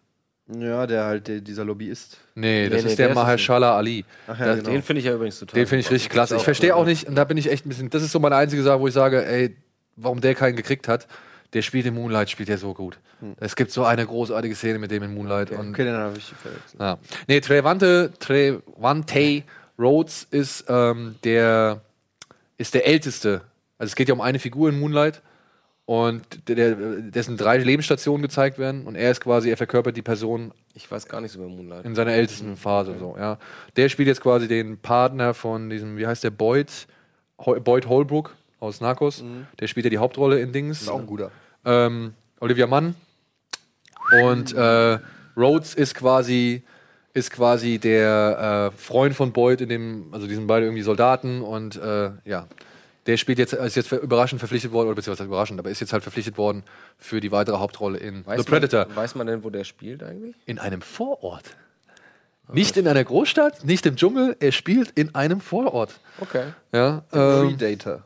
Ja, 0.49 0.87
der 0.87 1.05
halt 1.05 1.29
der, 1.29 1.41
dieser 1.41 1.65
Lobbyist. 1.65 2.19
Nee, 2.35 2.69
das 2.69 2.79
Nee, 2.79 2.83
nee, 2.85 2.91
ist 2.91 2.99
der, 2.99 3.07
der 3.09 3.15
Mahershala 3.15 3.77
Ali. 3.77 4.05
Ach 4.27 4.39
ja, 4.39 4.47
Das- 4.47 4.59
genau. 4.59 4.71
Den 4.71 4.83
finde 4.83 5.01
ich 5.01 5.07
ja 5.07 5.15
übrigens 5.15 5.39
total. 5.39 5.55
Den 5.61 5.67
finde 5.67 5.81
ich 5.81 5.91
richtig 5.91 6.11
klasse. 6.11 6.37
Ich 6.37 6.43
verstehe 6.43 6.75
auch 6.75 6.85
nicht, 6.85 7.07
und 7.09 7.15
da 7.15 7.25
bin 7.25 7.37
ich 7.37 7.51
echt 7.51 7.65
ein 7.65 7.69
bisschen, 7.69 7.91
das 7.91 8.03
ist 8.03 8.13
so 8.13 8.19
meine 8.21 8.37
einzige 8.37 8.63
Sache, 8.63 8.81
wo 8.81 8.89
ich 8.89 8.95
sage, 8.95 9.25
ey, 9.25 9.57
warum 9.97 10.21
der 10.21 10.35
keinen 10.35 10.57
gekriegt 10.57 10.89
hat. 10.89 11.07
Der 11.53 11.61
spielt 11.63 11.85
in 11.87 11.95
Moonlight, 11.95 12.31
spielt 12.31 12.49
er 12.49 12.57
so 12.59 12.73
gut. 12.75 12.99
Es 13.39 13.55
gibt 13.57 13.71
so 13.71 13.85
eine 13.85 14.05
großartige 14.07 14.55
Szene 14.55 14.79
mit 14.79 14.91
dem 14.91 15.03
in 15.03 15.15
Moonlight. 15.15 15.51
Und, 15.53 15.59
Hm. 15.59 15.71
Okay, 15.71 15.85
dann 15.85 15.97
habe 15.97 16.17
ich 16.19 16.25
verwechselt. 16.25 16.81
ja. 16.81 16.99
Nee, 17.29 17.41
Trevante, 17.41 18.11
Trevante 18.19 19.43
Rhodes 19.79 20.27
ist, 20.31 20.65
ähm, 20.69 21.17
der, 21.23 21.83
ist 22.57 22.75
der 22.75 22.87
älteste. 22.87 23.43
Also 23.79 23.91
es 23.91 23.95
geht 23.97 24.09
ja 24.09 24.15
um 24.15 24.21
eine 24.21 24.39
Figur 24.39 24.71
in 24.71 24.81
Moonlight. 24.81 25.23
Und 25.85 26.49
der, 26.49 26.55
der, 26.55 26.75
dessen 27.01 27.37
drei 27.37 27.59
Lebensstationen 27.59 28.23
gezeigt 28.23 28.59
werden. 28.59 28.87
Und 28.87 28.95
er 28.95 29.11
ist 29.11 29.21
quasi, 29.21 29.51
er 29.51 29.57
verkörpert 29.57 29.97
die 29.97 30.03
Person 30.03 30.53
Ich 30.75 30.91
weiß 30.91 31.07
gar 31.07 31.21
nichts 31.21 31.37
über 31.37 31.49
Moonlight. 31.49 31.85
in 31.85 31.95
seiner 31.95 32.13
ältesten 32.13 32.57
Phase. 32.57 32.95
So, 32.99 33.17
ja. 33.19 33.39
Der 33.77 33.89
spielt 33.89 34.09
jetzt 34.09 34.21
quasi 34.21 34.49
den 34.49 34.79
Partner 34.79 35.35
von 35.35 35.71
diesem, 35.71 35.97
wie 35.99 36.07
heißt 36.07 36.23
der, 36.23 36.31
Boyd, 36.31 36.87
Boyd 37.37 37.89
Holbrook 37.89 38.37
aus 38.61 38.81
Narcos. 38.81 39.25
Der 39.59 39.67
spielt 39.67 39.85
ja 39.85 39.91
die 39.91 39.99
Hauptrolle 39.99 40.41
in 40.41 40.53
Dings. 40.53 40.83
Ist 40.83 40.89
auch 40.89 41.01
ein 41.01 41.07
guter. 41.07 41.33
Ähm, 41.65 42.15
Olivia 42.39 42.67
Mann. 42.67 42.95
Und 44.25 44.55
äh, 44.55 44.99
Rhodes 45.37 45.75
ist 45.75 45.95
quasi 45.95 46.63
ist 47.15 47.31
quasi 47.31 47.79
der 47.79 48.71
äh, 48.73 48.77
Freund 48.79 49.15
von 49.15 49.33
Boyd 49.33 49.61
in 49.61 49.69
dem, 49.69 50.09
also 50.13 50.27
die 50.27 50.35
sind 50.35 50.47
beide 50.47 50.67
irgendwie 50.67 50.83
Soldaten 50.83 51.43
und 51.43 51.77
äh, 51.77 52.11
ja, 52.25 52.47
der 53.07 53.17
spielt 53.17 53.39
jetzt, 53.39 53.53
ist 53.53 53.75
jetzt 53.75 53.91
überraschend 53.93 54.41
verpflichtet 54.41 54.73
worden, 54.73 54.87
oder 54.87 54.97
beziehungsweise 54.97 55.27
überraschend, 55.27 55.59
aber 55.59 55.71
ist 55.71 55.81
jetzt 55.81 55.93
halt 55.93 56.03
verpflichtet 56.03 56.39
worden 56.39 56.63
für 56.99 57.21
die 57.21 57.33
weitere 57.33 57.59
Hauptrolle 57.59 57.99
in 57.99 58.25
Weiß 58.25 58.43
The 58.43 58.47
Predator. 58.49 58.87
Man, 58.87 58.97
weiß 58.97 59.15
man 59.17 59.27
denn, 59.27 59.45
wo 59.45 59.51
der 59.51 59.65
spielt 59.65 60.03
eigentlich? 60.03 60.37
In 60.47 60.59
einem 60.59 60.83
Vorort. 60.83 61.57
Nicht 62.53 62.77
in 62.77 62.87
einer 62.87 63.03
Großstadt, 63.03 63.65
nicht 63.65 63.87
im 63.87 63.97
Dschungel, 63.97 64.37
er 64.39 64.53
spielt 64.53 64.91
in 64.91 65.15
einem 65.15 65.41
Vorort. 65.41 66.01
Okay. 66.21 66.53
Ja, 66.73 67.03
ähm, 67.13 67.57
Predator. 67.57 68.05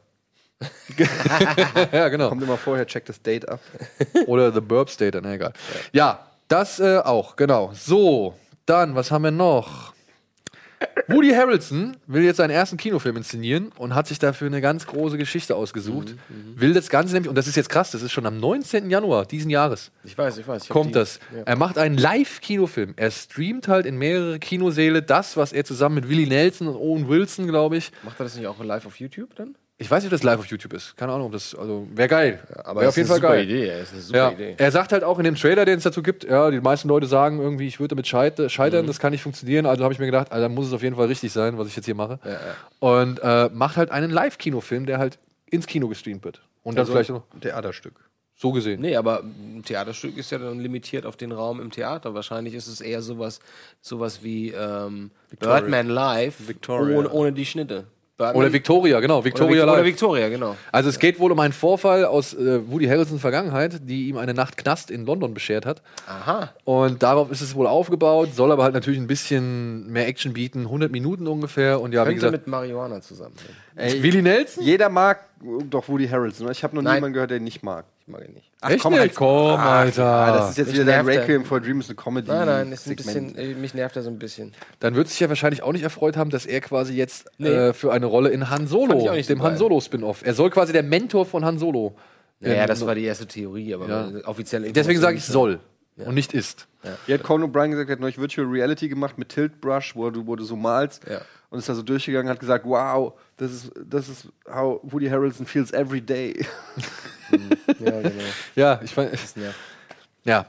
ja, 1.92 2.08
genau. 2.08 2.28
Kommt 2.30 2.42
immer 2.42 2.56
vorher, 2.56 2.86
checkt 2.86 3.08
das 3.08 3.20
Date 3.20 3.48
ab. 3.48 3.60
Oder 4.26 4.52
The 4.52 4.60
Burp 4.60 4.88
State, 4.88 5.20
na 5.22 5.34
egal. 5.34 5.52
Ja, 5.92 6.26
das 6.48 6.80
äh, 6.80 6.98
auch, 6.98 7.36
genau. 7.36 7.72
So, 7.74 8.34
dann, 8.64 8.94
was 8.94 9.10
haben 9.10 9.24
wir 9.24 9.30
noch? 9.30 9.95
Woody 11.08 11.30
Harrelson 11.30 11.96
will 12.06 12.22
jetzt 12.24 12.38
seinen 12.38 12.50
ersten 12.50 12.76
Kinofilm 12.76 13.16
inszenieren 13.16 13.70
und 13.78 13.94
hat 13.94 14.08
sich 14.08 14.18
dafür 14.18 14.48
eine 14.48 14.60
ganz 14.60 14.86
große 14.86 15.16
Geschichte 15.16 15.54
ausgesucht. 15.54 16.14
Will 16.56 16.74
das 16.74 16.90
Ganze 16.90 17.14
nämlich, 17.14 17.28
und 17.28 17.36
das 17.36 17.46
ist 17.46 17.54
jetzt 17.56 17.68
krass, 17.68 17.92
das 17.92 18.02
ist 18.02 18.10
schon 18.12 18.26
am 18.26 18.38
19. 18.38 18.90
Januar 18.90 19.24
diesen 19.24 19.48
Jahres. 19.50 19.92
Ich 20.04 20.18
weiß, 20.18 20.36
ich 20.38 20.46
weiß. 20.48 20.64
Ich 20.64 20.68
kommt 20.68 20.88
die- 20.90 20.92
das. 20.94 21.20
Ja. 21.34 21.42
Er 21.44 21.56
macht 21.56 21.78
einen 21.78 21.96
Live-Kinofilm. 21.96 22.94
Er 22.96 23.10
streamt 23.10 23.68
halt 23.68 23.86
in 23.86 23.96
mehrere 23.96 24.38
Kinosäle 24.38 25.02
das, 25.02 25.36
was 25.36 25.52
er 25.52 25.64
zusammen 25.64 25.94
mit 25.96 26.08
Willie 26.08 26.26
Nelson 26.26 26.66
und 26.68 26.76
Owen 26.76 27.08
Wilson, 27.08 27.46
glaube 27.46 27.76
ich. 27.76 27.92
Macht 28.04 28.18
er 28.20 28.24
das 28.24 28.36
nicht 28.36 28.46
auch 28.48 28.62
live 28.62 28.84
auf 28.86 28.98
YouTube 28.98 29.34
dann? 29.36 29.54
Ich 29.78 29.90
weiß 29.90 30.02
nicht, 30.02 30.08
ob 30.10 30.12
das 30.18 30.22
live 30.22 30.38
auf 30.38 30.46
YouTube 30.46 30.72
ist. 30.72 30.96
Keine 30.96 31.12
Ahnung, 31.12 31.26
ob 31.26 31.32
das, 31.32 31.54
also, 31.54 31.86
wäre 31.94 32.08
geil. 32.08 32.40
aber 32.64 32.80
Wäre 32.80 32.88
ist 32.88 32.96
eine 32.98 33.06
super 33.06 33.38
Idee, 33.38 33.68
ey. 33.68 33.82
Ist 33.82 33.92
eine 33.92 34.00
super 34.00 34.16
ja. 34.18 34.30
Idee. 34.32 34.54
Er 34.56 34.72
sagt 34.72 34.90
halt 34.92 35.04
auch 35.04 35.18
in 35.18 35.24
dem 35.24 35.34
Trailer, 35.34 35.66
den 35.66 35.76
es 35.76 35.84
dazu 35.84 36.02
gibt, 36.02 36.24
ja, 36.24 36.50
die 36.50 36.60
meisten 36.62 36.88
Leute 36.88 37.06
sagen 37.06 37.40
irgendwie, 37.40 37.66
ich 37.66 37.78
würde 37.78 37.88
damit 37.94 38.06
scheiter- 38.06 38.48
scheitern, 38.48 38.84
Mhm. 38.84 38.86
das 38.88 38.98
kann 39.00 39.12
nicht 39.12 39.22
funktionieren. 39.22 39.66
Also 39.66 39.84
habe 39.84 39.92
ich 39.92 39.98
mir 40.00 40.06
gedacht, 40.06 40.32
also, 40.32 40.42
dann 40.44 40.54
muss 40.54 40.66
es 40.68 40.72
auf 40.72 40.82
jeden 40.82 40.96
Fall 40.96 41.08
richtig 41.08 41.30
sein, 41.30 41.58
was 41.58 41.68
ich 41.68 41.76
jetzt 41.76 41.84
hier 41.84 41.94
mache. 41.94 42.18
Ja, 42.24 42.30
ja. 42.30 42.38
Und 42.80 43.20
äh, 43.22 43.50
macht 43.52 43.76
halt 43.76 43.90
einen 43.90 44.10
Live-Kinofilm, 44.10 44.86
der 44.86 44.98
halt 44.98 45.18
ins 45.50 45.66
Kino 45.66 45.88
gestreamt 45.88 46.24
wird. 46.24 46.40
Und 46.62 46.76
dann 46.76 46.82
Also 46.82 46.92
vielleicht 46.92 47.10
noch 47.10 47.24
ein 47.34 47.40
Theaterstück. 47.42 47.94
so 48.34 48.52
gesehen. 48.52 48.80
Nee, 48.80 48.96
aber 48.96 49.24
ein 49.24 49.62
Theaterstück 49.62 50.16
ist 50.16 50.30
ja 50.30 50.38
dann 50.38 50.58
limitiert 50.58 51.04
auf 51.04 51.16
den 51.18 51.32
Raum 51.32 51.60
im 51.60 51.70
Theater. 51.70 52.14
Wahrscheinlich 52.14 52.54
ist 52.54 52.66
es 52.66 52.80
eher 52.80 53.02
sowas, 53.02 53.40
sowas 53.82 54.22
wie 54.22 54.52
ähm. 54.52 55.10
Birdman 55.38 55.88
Live 55.88 56.48
Victoria. 56.48 56.96
Ohne, 56.96 57.10
ohne 57.10 57.32
die 57.32 57.44
Schnitte. 57.46 57.84
Birdman- 58.18 58.36
Oder 58.36 58.52
Victoria, 58.52 59.00
genau. 59.00 59.22
Victoria 59.24 59.64
oder, 59.64 59.72
Vic- 59.72 59.78
oder. 59.78 59.84
Victoria, 59.84 60.28
genau. 60.30 60.56
Also 60.72 60.88
es 60.88 60.98
geht 60.98 61.18
wohl 61.20 61.32
um 61.32 61.40
einen 61.40 61.52
Vorfall 61.52 62.06
aus 62.06 62.32
äh, 62.32 62.60
Woody 62.70 62.86
Harrelsons 62.86 63.20
Vergangenheit, 63.20 63.80
die 63.82 64.08
ihm 64.08 64.16
eine 64.16 64.32
Nacht 64.32 64.56
Knast 64.56 64.90
in 64.90 65.04
London 65.04 65.34
beschert 65.34 65.66
hat. 65.66 65.82
Aha. 66.06 66.50
Und 66.64 67.02
darauf 67.02 67.30
ist 67.30 67.42
es 67.42 67.54
wohl 67.54 67.66
aufgebaut, 67.66 68.30
soll 68.34 68.52
aber 68.52 68.62
halt 68.62 68.72
natürlich 68.72 68.98
ein 68.98 69.06
bisschen 69.06 69.92
mehr 69.92 70.06
Action 70.08 70.32
bieten, 70.32 70.60
100 70.60 70.90
Minuten 70.90 71.26
ungefähr. 71.26 71.78
Und 71.80 71.92
ja, 71.92 72.02
wie 72.02 72.06
Könnte 72.06 72.14
gesagt, 72.14 72.32
mit 72.32 72.46
Marihuana 72.46 73.02
zusammen. 73.02 73.34
Ey, 73.74 74.02
Willie 74.02 74.22
Nelson? 74.22 74.64
Jeder 74.64 74.88
mag 74.88 75.20
doch 75.70 75.88
Woody 75.88 76.08
Harrelson. 76.08 76.50
Ich 76.50 76.62
habe 76.64 76.74
noch 76.76 76.82
Nein. 76.82 76.94
niemanden 76.96 77.14
gehört, 77.14 77.30
der 77.30 77.38
ihn 77.38 77.44
nicht 77.44 77.62
mag. 77.62 77.84
Ich 78.00 78.08
mag 78.08 78.24
ihn 78.26 78.34
nicht. 78.34 78.50
Ach 78.60 78.70
Echt 78.70 78.82
komm, 78.82 78.92
nicht? 78.92 79.00
halt. 79.00 79.14
Komm, 79.14 79.58
Ach, 79.60 79.64
Alter. 79.64 80.02
Ja, 80.02 80.36
das 80.38 80.50
ist 80.50 80.58
jetzt 80.58 80.66
Mich 80.68 80.76
wieder 80.80 80.84
dein. 80.92 81.06
Requiem 81.06 81.44
for 81.44 81.58
a 81.58 81.60
Dream, 81.60 81.80
ist 81.80 81.88
eine 81.90 81.96
Comedy. 81.96 82.28
Nein, 82.28 82.46
nein, 82.46 82.72
ist 82.72 82.86
ein 82.86 82.96
Segment. 82.96 83.34
bisschen, 83.36 83.52
äh, 83.52 83.54
mich 83.54 83.74
nervt 83.74 83.96
er 83.96 84.02
so 84.02 84.10
ein 84.10 84.18
bisschen. 84.18 84.52
dann 84.80 84.94
wird 84.94 85.08
sich 85.08 85.20
ja 85.20 85.28
wahrscheinlich 85.28 85.62
auch 85.62 85.72
nicht 85.72 85.82
erfreut 85.82 86.16
haben, 86.16 86.30
dass 86.30 86.46
er 86.46 86.60
quasi 86.60 86.94
jetzt 86.94 87.30
Nee. 87.38 87.48
äh, 87.48 87.72
für 87.72 87.92
eine 87.92 88.06
Rolle 88.06 88.30
in 88.30 88.48
Han 88.50 88.66
Solo, 88.66 89.00
so 89.00 89.12
dem 89.34 89.42
Han. 89.42 89.56
Solo 89.56 89.80
Spin-off. 89.80 90.22
Er 90.24 90.34
soll 90.34 90.50
quasi 90.50 90.72
der 90.72 90.82
Mentor 90.82 91.26
von 91.26 91.44
Han 91.44 91.58
Solo. 91.58 91.94
Ja, 92.40 92.50
Ähm, 92.52 92.66
das 92.66 92.84
war 92.86 92.94
die 92.94 93.04
erste 93.04 93.26
Theorie, 93.26 93.74
aber 93.74 93.88
Ja. 93.88 94.10
offiziell 94.26 94.62
Deswegen 94.72 95.00
sage 95.00 95.16
ich 95.16 95.26
Informationen- 95.26 95.60
soll. 95.96 96.06
und 96.06 96.14
nicht 96.14 96.34
ist. 96.34 96.66
Hier 97.06 97.14
hat 97.14 97.22
Conan 97.24 97.50
O'Brien 97.50 97.70
gesagt, 97.70 97.88
er 97.88 97.94
hat 97.94 98.00
neulich 98.00 98.18
Virtual 98.18 98.46
Reality 98.46 98.88
gemacht 98.88 99.16
mit 99.18 99.30
Tilt 99.30 99.60
Brush, 99.60 99.96
wo 99.96 100.10
du, 100.10 100.26
wo 100.26 100.36
du 100.36 100.44
so 100.44 100.54
malst. 100.54 101.02
Und 101.50 101.58
ist 101.58 101.68
da 101.68 101.74
so 101.74 101.82
durchgegangen, 101.82 102.28
hat 102.28 102.40
gesagt, 102.40 102.64
wow, 102.66 103.12
das 103.36 103.52
ist, 103.52 103.72
das 103.84 104.08
ist 104.08 104.28
how 104.50 104.80
Woody 104.82 105.08
Harrelson 105.08 105.46
feels 105.46 105.72
every 105.72 106.00
day. 106.00 106.44
Ja, 107.80 108.00
genau. 108.00 108.24
Ja, 108.54 108.80
ich 108.84 108.94
fand. 108.94 109.10
Ja. 110.24 110.46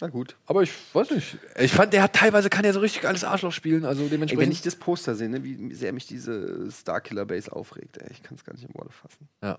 Na 0.00 0.06
gut. 0.08 0.36
Aber 0.46 0.62
ich 0.62 0.72
weiß 0.92 1.10
nicht. 1.10 1.36
Ich 1.58 1.72
fand, 1.72 1.92
der 1.92 2.02
hat 2.02 2.14
teilweise 2.14 2.48
kann 2.48 2.64
er 2.64 2.72
so 2.72 2.80
richtig 2.80 3.02
geiles 3.02 3.24
Arschloch 3.24 3.52
spielen. 3.52 3.84
Also 3.84 4.04
Ey, 4.04 4.08
dementsprechend. 4.10 4.42
wenn 4.42 4.52
ich 4.52 4.62
das 4.62 4.76
Poster 4.76 5.14
sehe, 5.14 5.28
ne, 5.28 5.42
wie 5.44 5.74
sehr 5.74 5.92
mich 5.92 6.06
diese 6.06 6.70
Starkiller 6.70 7.26
Base 7.26 7.52
aufregt, 7.52 7.98
ey, 7.98 8.08
ich 8.10 8.22
kann 8.22 8.36
es 8.36 8.44
gar 8.44 8.54
nicht 8.54 8.64
in 8.66 8.74
Worte 8.74 8.90
fassen. 8.92 9.28
Ja. 9.42 9.58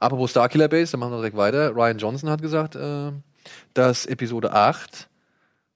Apropos 0.00 0.30
Starkiller 0.30 0.68
Base, 0.68 0.92
dann 0.92 1.00
machen 1.00 1.12
wir 1.12 1.16
direkt 1.18 1.36
weiter. 1.36 1.74
Ryan 1.74 1.98
Johnson 1.98 2.30
hat 2.30 2.40
gesagt, 2.40 2.76
äh, 2.76 3.10
dass 3.74 4.06
Episode 4.06 4.52
8, 4.52 5.08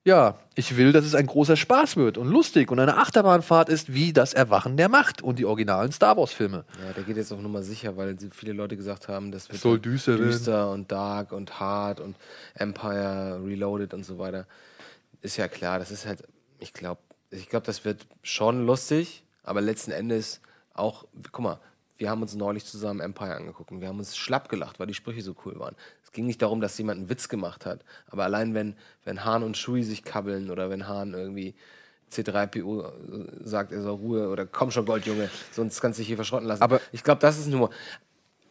ja, 0.04 0.38
ich 0.54 0.76
will, 0.76 0.92
dass 0.92 1.04
es 1.04 1.14
ein 1.14 1.26
großer 1.26 1.56
Spaß 1.56 1.96
wird 1.96 2.18
und 2.18 2.28
lustig 2.28 2.70
und 2.70 2.80
eine 2.80 2.96
Achterbahnfahrt 2.96 3.68
ist 3.68 3.92
wie 3.92 4.12
das 4.12 4.32
Erwachen 4.32 4.76
der 4.76 4.88
Macht 4.88 5.22
und 5.22 5.38
die 5.38 5.44
originalen 5.44 5.92
Star 5.92 6.16
Wars-Filme. 6.16 6.64
Ja, 6.84 6.92
der 6.92 7.04
geht 7.04 7.16
jetzt 7.16 7.32
auf 7.32 7.40
Nummer 7.40 7.62
sicher, 7.62 7.96
weil 7.96 8.16
viele 8.32 8.52
Leute 8.52 8.76
gesagt 8.76 9.08
haben, 9.08 9.32
das 9.32 9.50
wird 9.50 9.60
soll 9.60 9.78
düster 9.78 10.16
düster 10.16 10.70
und 10.70 10.90
dark 10.90 11.32
und 11.32 11.60
hart 11.60 12.00
und 12.00 12.16
Empire 12.54 13.40
Reloaded 13.44 13.92
und 13.92 14.04
so 14.04 14.18
weiter. 14.18 14.46
Ist 15.20 15.36
ja 15.36 15.48
klar, 15.48 15.78
das 15.78 15.90
ist 15.90 16.06
halt, 16.06 16.22
ich 16.58 16.72
glaube, 16.72 17.00
ich 17.30 17.48
glaube, 17.48 17.66
das 17.66 17.84
wird 17.84 18.06
schon 18.22 18.64
lustig, 18.64 19.24
aber 19.42 19.60
letzten 19.60 19.90
Endes 19.90 20.40
auch, 20.72 21.06
guck 21.32 21.44
mal, 21.44 21.60
wir 21.98 22.08
haben 22.10 22.22
uns 22.22 22.34
neulich 22.34 22.64
zusammen 22.64 23.00
Empire 23.00 23.34
angeguckt 23.34 23.72
und 23.72 23.80
wir 23.80 23.88
haben 23.88 23.98
uns 23.98 24.16
schlapp 24.16 24.48
gelacht, 24.48 24.78
weil 24.78 24.86
die 24.86 24.94
Sprüche 24.94 25.20
so 25.20 25.34
cool 25.44 25.58
waren. 25.58 25.74
Es 26.09 26.12
ging 26.12 26.24
nicht 26.24 26.40
darum, 26.40 26.62
dass 26.62 26.78
jemand 26.78 27.01
einen 27.01 27.10
Witz 27.10 27.28
gemacht 27.28 27.66
hat, 27.66 27.85
aber 28.06 28.24
allein 28.24 28.55
wenn, 28.55 28.76
wenn 29.05 29.26
Hahn 29.26 29.43
und 29.43 29.59
Shui 29.59 29.82
sich 29.82 30.05
kabbeln 30.05 30.51
oder 30.51 30.70
wenn 30.70 30.89
Hahn 30.89 31.12
irgendwie 31.12 31.55
C3PO 32.10 32.86
äh, 32.86 33.47
sagt, 33.47 33.72
er 33.72 33.82
soll 33.82 33.97
Ruhe 33.97 34.30
oder 34.30 34.47
komm 34.47 34.70
schon, 34.70 34.86
Goldjunge, 34.86 35.28
sonst 35.52 35.82
kannst 35.82 35.98
du 35.98 36.01
dich 36.01 36.06
hier 36.06 36.16
verschrotten 36.16 36.48
lassen. 36.48 36.62
Aber- 36.62 36.80
ich 36.93 37.05
glaube, 37.05 37.20
das 37.20 37.36
ist 37.39 37.47
ein 37.48 37.52
Humor. 37.52 37.68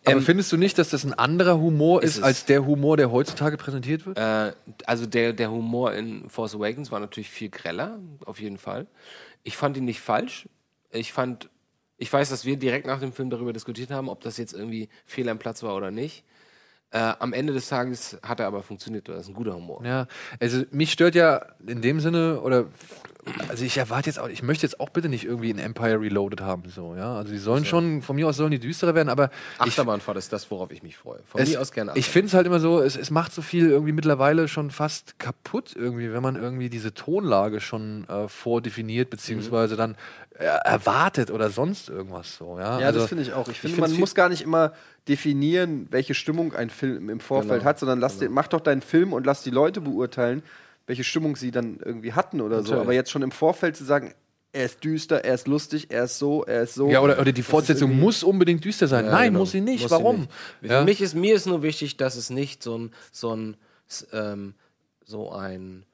Aber 0.06 0.18
Ähm, 0.18 0.22
findest 0.22 0.52
du 0.52 0.58
nicht, 0.58 0.78
dass 0.78 0.92
das 0.92 1.04
ein 1.04 1.16
anderer 1.16 1.58
Humor 1.60 2.04
ist 2.04 2.18
ist, 2.20 2.24
als 2.24 2.46
der 2.46 2.64
Humor, 2.64 2.96
der 2.96 3.12
heutzutage 3.12 3.58
präsentiert 3.58 4.06
wird? 4.06 4.20
Äh, 4.20 4.54
also 4.86 5.08
der, 5.08 5.34
der 5.34 5.50
Humor 5.50 5.94
in 5.94 6.30
Force 6.30 6.54
Awakens 6.54 6.92
war 6.92 7.00
natürlich 7.00 7.32
viel 7.32 7.50
greller, 7.50 7.98
auf 8.24 8.40
jeden 8.40 8.60
Fall. 8.60 8.86
Ich 9.44 9.58
fand 9.58 9.76
ihn 9.78 9.86
nicht 9.86 10.00
falsch. 10.00 10.48
Ich 10.92 11.12
fand, 11.12 11.50
ich 11.98 12.14
weiß, 12.14 12.30
dass 12.30 12.46
wir 12.46 12.58
direkt 12.58 12.86
nach 12.86 13.00
dem 13.00 13.12
Film 13.14 13.32
darüber 13.32 13.52
diskutiert 13.52 13.90
haben, 13.90 14.10
ob 14.10 14.22
das 14.22 14.38
jetzt 14.38 14.54
irgendwie 14.54 14.90
fehl 15.08 15.28
am 15.28 15.40
Platz 15.40 15.64
war 15.64 15.76
oder 15.76 15.90
nicht. 15.90 16.24
Äh, 16.92 17.14
am 17.20 17.34
Ende 17.34 17.52
des 17.54 17.68
Tages 17.68 18.18
hat 18.24 18.40
er 18.40 18.48
aber 18.48 18.64
funktioniert. 18.64 19.10
Das 19.10 19.22
ist 19.22 19.28
ein 19.28 19.34
guter 19.34 19.56
Humor. 19.56 19.84
Ja, 19.86 20.08
also 20.40 20.64
mich 20.72 20.92
stört 20.92 21.16
ja 21.16 21.46
in 21.66 21.82
dem 21.82 22.00
Sinne, 22.00 22.40
oder 22.42 22.68
also 23.50 23.64
ich 23.66 23.78
erwarte 23.78 24.10
jetzt 24.10 24.20
auch, 24.20 24.28
ich 24.30 24.44
möchte 24.44 24.66
jetzt 24.66 24.80
auch 24.80 24.90
bitte 24.90 25.10
nicht 25.10 25.26
irgendwie 25.26 25.52
ein 25.52 25.60
Empire 25.60 26.00
Reloaded 26.00 26.42
haben, 26.42 26.64
so, 26.70 26.96
ja. 26.96 27.16
Also 27.16 27.32
die 27.32 27.38
sollen 27.38 27.66
schon, 27.66 28.02
von 28.02 28.16
mir 28.16 28.28
aus 28.28 28.38
sollen 28.38 28.52
die 28.52 28.60
düsterer 28.60 28.96
werden, 28.96 29.10
aber 29.10 29.30
ich, 29.56 29.62
Achterbahnfahrt 29.62 30.18
ist 30.18 30.32
das, 30.34 30.50
worauf 30.52 30.72
ich 30.72 30.84
mich 30.84 30.98
freue. 30.98 31.20
Von 31.26 31.42
es, 31.42 31.50
mir 31.50 31.62
aus 31.62 31.72
gerne. 31.72 31.92
ich 31.96 32.08
finde 32.08 32.28
es 32.28 32.34
halt 32.34 32.46
immer 32.48 32.60
so, 32.60 32.80
es, 32.82 32.96
es 32.96 33.10
macht 33.10 33.34
so 33.34 33.42
viel 33.42 33.70
irgendwie 33.70 33.92
mittlerweile 33.94 34.48
schon 34.48 34.72
fast 34.72 35.20
kaputt 35.20 35.74
irgendwie, 35.76 36.12
wenn 36.14 36.24
man 36.24 36.36
irgendwie 36.36 36.70
diese 36.70 36.94
Tonlage 36.94 37.60
schon 37.60 38.08
äh, 38.10 38.28
vordefiniert, 38.28 39.10
beziehungsweise 39.10 39.74
Mhm. 39.76 39.78
dann 39.78 39.96
äh, 40.40 40.46
erwartet 40.46 41.32
oder 41.32 41.50
sonst 41.50 41.90
irgendwas 41.90 42.36
so, 42.38 42.58
ja. 42.60 42.80
Ja, 42.80 42.88
also, 42.88 43.00
das 43.00 43.10
finde 43.10 43.24
ich 43.24 43.34
auch. 43.34 43.48
Ich 43.48 43.60
finde, 43.60 43.82
man 43.82 43.92
muss 43.94 44.16
gar 44.16 44.30
nicht 44.30 44.42
immer 44.42 44.74
definieren, 45.08 45.88
welche 45.90 46.14
Stimmung 46.14 46.54
ein 46.54 46.70
Film 46.70 47.10
im 47.10 47.20
Vorfeld 47.20 47.60
Genau, 47.60 47.66
hat, 47.70 47.80
sondern 47.80 48.00
lass 48.00 48.20
den, 48.20 48.32
mach 48.32 48.48
doch 48.48 48.62
deinen 48.62 48.82
Film 48.82 49.14
und 49.14 49.26
lass 49.26 49.42
die 49.42 49.50
Leute 49.50 49.82
beurteilen, 49.82 50.44
welche 50.88 51.04
Stimmung 51.04 51.36
sie 51.36 51.52
dann 51.52 51.80
irgendwie 51.84 52.14
hatten 52.14 52.42
oder 52.42 52.58
so. 52.58 52.62
Natürlich. 52.64 52.82
Aber 52.82 52.94
jetzt 52.94 53.12
schon 53.12 53.22
im 53.22 53.32
Vorfeld 53.32 53.76
zu 53.78 53.84
sagen, 53.84 54.14
er 54.54 54.66
ist 54.66 54.84
düster, 54.84 55.24
er 55.24 55.36
ist 55.36 55.48
lustig, 55.48 55.88
er 55.92 56.06
ist 56.06 56.18
so, 56.18 56.44
er 56.46 56.64
ist 56.64 56.74
so. 56.74 56.90
Ja, 56.90 57.02
oder, 57.02 57.20
oder 57.20 57.32
die 57.32 57.44
Fortsetzung 57.44 58.00
muss 58.00 58.24
unbedingt 58.24 58.64
düster 58.66 58.88
sein. 58.88 59.06
Ja, 59.06 59.12
Nein, 59.12 59.28
genau. 59.28 59.40
muss 59.40 59.52
sie 59.52 59.62
nicht. 59.62 59.84
Muss 59.84 59.92
Warum? 59.92 60.22
nicht. 60.22 60.32
Ja. 60.72 60.80
Für 60.80 60.86
mich 60.86 61.02
ist, 61.02 61.14
mir 61.14 61.36
ist 61.36 61.46
nur 61.46 61.62
wichtig, 61.62 61.98
dass 61.98 62.16
es 62.16 62.30
nicht 62.32 62.64
so 62.64 62.78
ein, 62.78 62.92
so 63.12 63.36
ein, 63.36 63.58
ähm, 64.14 64.56
so 65.06 65.32
ein 65.32 65.86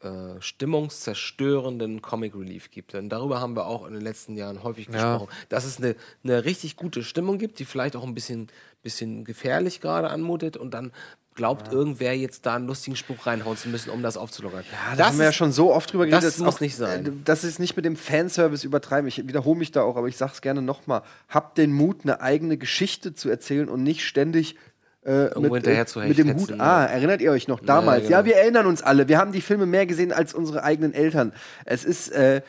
äh, 0.00 0.40
stimmungszerstörenden 0.40 2.02
Comic 2.02 2.34
Relief 2.34 2.70
gibt. 2.70 2.92
Denn 2.92 3.08
darüber 3.08 3.40
haben 3.40 3.56
wir 3.56 3.66
auch 3.66 3.86
in 3.86 3.92
den 3.94 4.02
letzten 4.02 4.36
Jahren 4.36 4.62
häufig 4.62 4.86
Ja. 4.86 4.92
gesprochen. 5.18 5.28
Dass 5.48 5.64
es 5.64 5.78
eine, 5.78 5.96
eine 6.24 6.44
richtig 6.44 6.76
gute 6.76 7.02
Stimmung 7.02 7.38
gibt, 7.38 7.58
die 7.58 7.64
vielleicht 7.64 7.96
auch 7.96 8.04
ein 8.04 8.14
bisschen, 8.14 8.48
bisschen 8.82 9.24
gefährlich 9.24 9.80
gerade 9.80 10.08
anmutet 10.10 10.56
und 10.56 10.72
dann 10.72 10.92
glaubt 11.36 11.72
irgendwer 11.72 12.16
jetzt 12.16 12.46
da 12.46 12.56
einen 12.56 12.66
lustigen 12.66 12.96
Spruch 12.96 13.26
reinhauen 13.26 13.56
zu 13.56 13.68
müssen, 13.68 13.90
um 13.90 14.02
das 14.02 14.16
aufzulockern. 14.16 14.64
Ja, 14.90 14.96
da 14.96 15.06
haben 15.06 15.18
wir 15.18 15.26
ja 15.26 15.32
schon 15.32 15.52
so 15.52 15.72
oft 15.72 15.92
drüber 15.92 16.06
geredet. 16.06 16.24
Das 16.24 16.36
dass 16.36 16.44
muss 16.44 16.56
auch, 16.56 16.60
nicht 16.60 16.76
sein. 16.76 17.22
äh, 17.24 17.36
sie 17.36 17.46
es 17.46 17.58
nicht 17.58 17.76
mit 17.76 17.84
dem 17.84 17.96
Fanservice 17.96 18.64
übertreiben. 18.64 19.06
Ich 19.06 19.18
wiederhole 19.28 19.58
mich 19.58 19.70
da 19.70 19.82
auch, 19.82 19.96
aber 19.96 20.08
ich 20.08 20.16
sage 20.16 20.32
es 20.34 20.40
gerne 20.40 20.62
nochmal. 20.62 21.02
Habt 21.28 21.58
den 21.58 21.72
Mut, 21.72 22.00
eine 22.02 22.20
eigene 22.20 22.56
Geschichte 22.56 23.14
zu 23.14 23.28
erzählen 23.28 23.68
und 23.68 23.82
nicht 23.82 24.04
ständig 24.04 24.56
äh, 25.04 25.26
Irgendwo 25.26 25.40
mit, 25.40 25.52
hinterher 25.54 25.82
äh, 25.82 25.86
zu 25.86 26.00
mit 26.00 26.18
dem 26.18 26.34
Hut. 26.34 26.52
Ah, 26.52 26.82
ja. 26.82 26.84
erinnert 26.86 27.20
ihr 27.20 27.30
euch 27.30 27.46
noch 27.46 27.60
Ja, 27.60 27.66
damals? 27.66 28.08
Ja, 28.08 28.22
genau. 28.22 28.34
wir 28.34 28.36
erinnern 28.42 28.66
uns 28.66 28.82
alle. 28.82 29.06
Wir 29.06 29.18
haben 29.18 29.30
die 29.30 29.40
Filme 29.40 29.66
mehr 29.66 29.86
gesehen 29.86 30.12
als 30.12 30.34
unsere 30.34 30.64
eigenen 30.64 30.94
Eltern. 30.94 31.32
Es 31.64 31.84
ist 31.84 32.08
äh, 32.10 32.42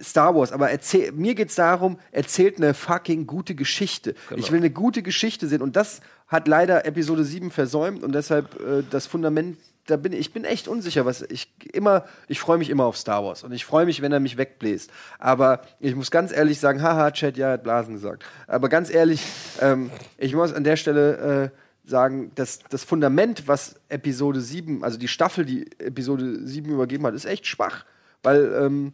Star 0.00 0.34
Wars, 0.34 0.52
aber 0.52 0.70
erzähl, 0.70 1.12
mir 1.12 1.34
geht 1.34 1.48
es 1.48 1.56
darum, 1.56 1.98
erzählt 2.12 2.58
eine 2.58 2.72
fucking 2.74 3.26
gute 3.26 3.54
Geschichte. 3.54 4.14
Genau. 4.28 4.40
Ich 4.40 4.52
will 4.52 4.58
eine 4.58 4.70
gute 4.70 5.02
Geschichte 5.02 5.48
sehen 5.48 5.60
und 5.60 5.74
das 5.74 6.00
hat 6.28 6.46
leider 6.46 6.86
Episode 6.86 7.24
7 7.24 7.50
versäumt 7.50 8.04
und 8.04 8.12
deshalb 8.14 8.60
äh, 8.60 8.84
das 8.88 9.06
Fundament, 9.06 9.58
da 9.86 9.96
bin 9.96 10.12
ich 10.12 10.32
bin 10.32 10.44
echt 10.44 10.68
unsicher, 10.68 11.04
was 11.04 11.22
ich 11.22 11.52
immer, 11.72 12.04
ich 12.28 12.38
freue 12.38 12.58
mich 12.58 12.70
immer 12.70 12.84
auf 12.84 12.96
Star 12.96 13.24
Wars 13.24 13.42
und 13.42 13.52
ich 13.52 13.64
freue 13.64 13.86
mich, 13.86 14.00
wenn 14.00 14.12
er 14.12 14.20
mich 14.20 14.36
wegbläst. 14.36 14.90
Aber 15.18 15.62
ich 15.80 15.96
muss 15.96 16.10
ganz 16.10 16.30
ehrlich 16.30 16.60
sagen, 16.60 16.82
haha, 16.82 17.10
Chat, 17.10 17.36
ja, 17.36 17.52
hat 17.52 17.64
Blasen 17.64 17.94
gesagt. 17.94 18.24
Aber 18.46 18.68
ganz 18.68 18.92
ehrlich, 18.92 19.22
ähm, 19.60 19.90
ich 20.16 20.34
muss 20.34 20.52
an 20.52 20.62
der 20.62 20.76
Stelle 20.76 21.50
äh, 21.52 21.88
sagen, 21.88 22.30
dass 22.34 22.60
das 22.70 22.84
Fundament, 22.84 23.48
was 23.48 23.80
Episode 23.88 24.40
7, 24.40 24.84
also 24.84 24.98
die 24.98 25.08
Staffel, 25.08 25.44
die 25.44 25.70
Episode 25.78 26.46
7 26.46 26.70
übergeben 26.70 27.04
hat, 27.06 27.14
ist 27.14 27.24
echt 27.24 27.46
schwach. 27.46 27.84
Weil, 28.22 28.52
ähm, 28.60 28.92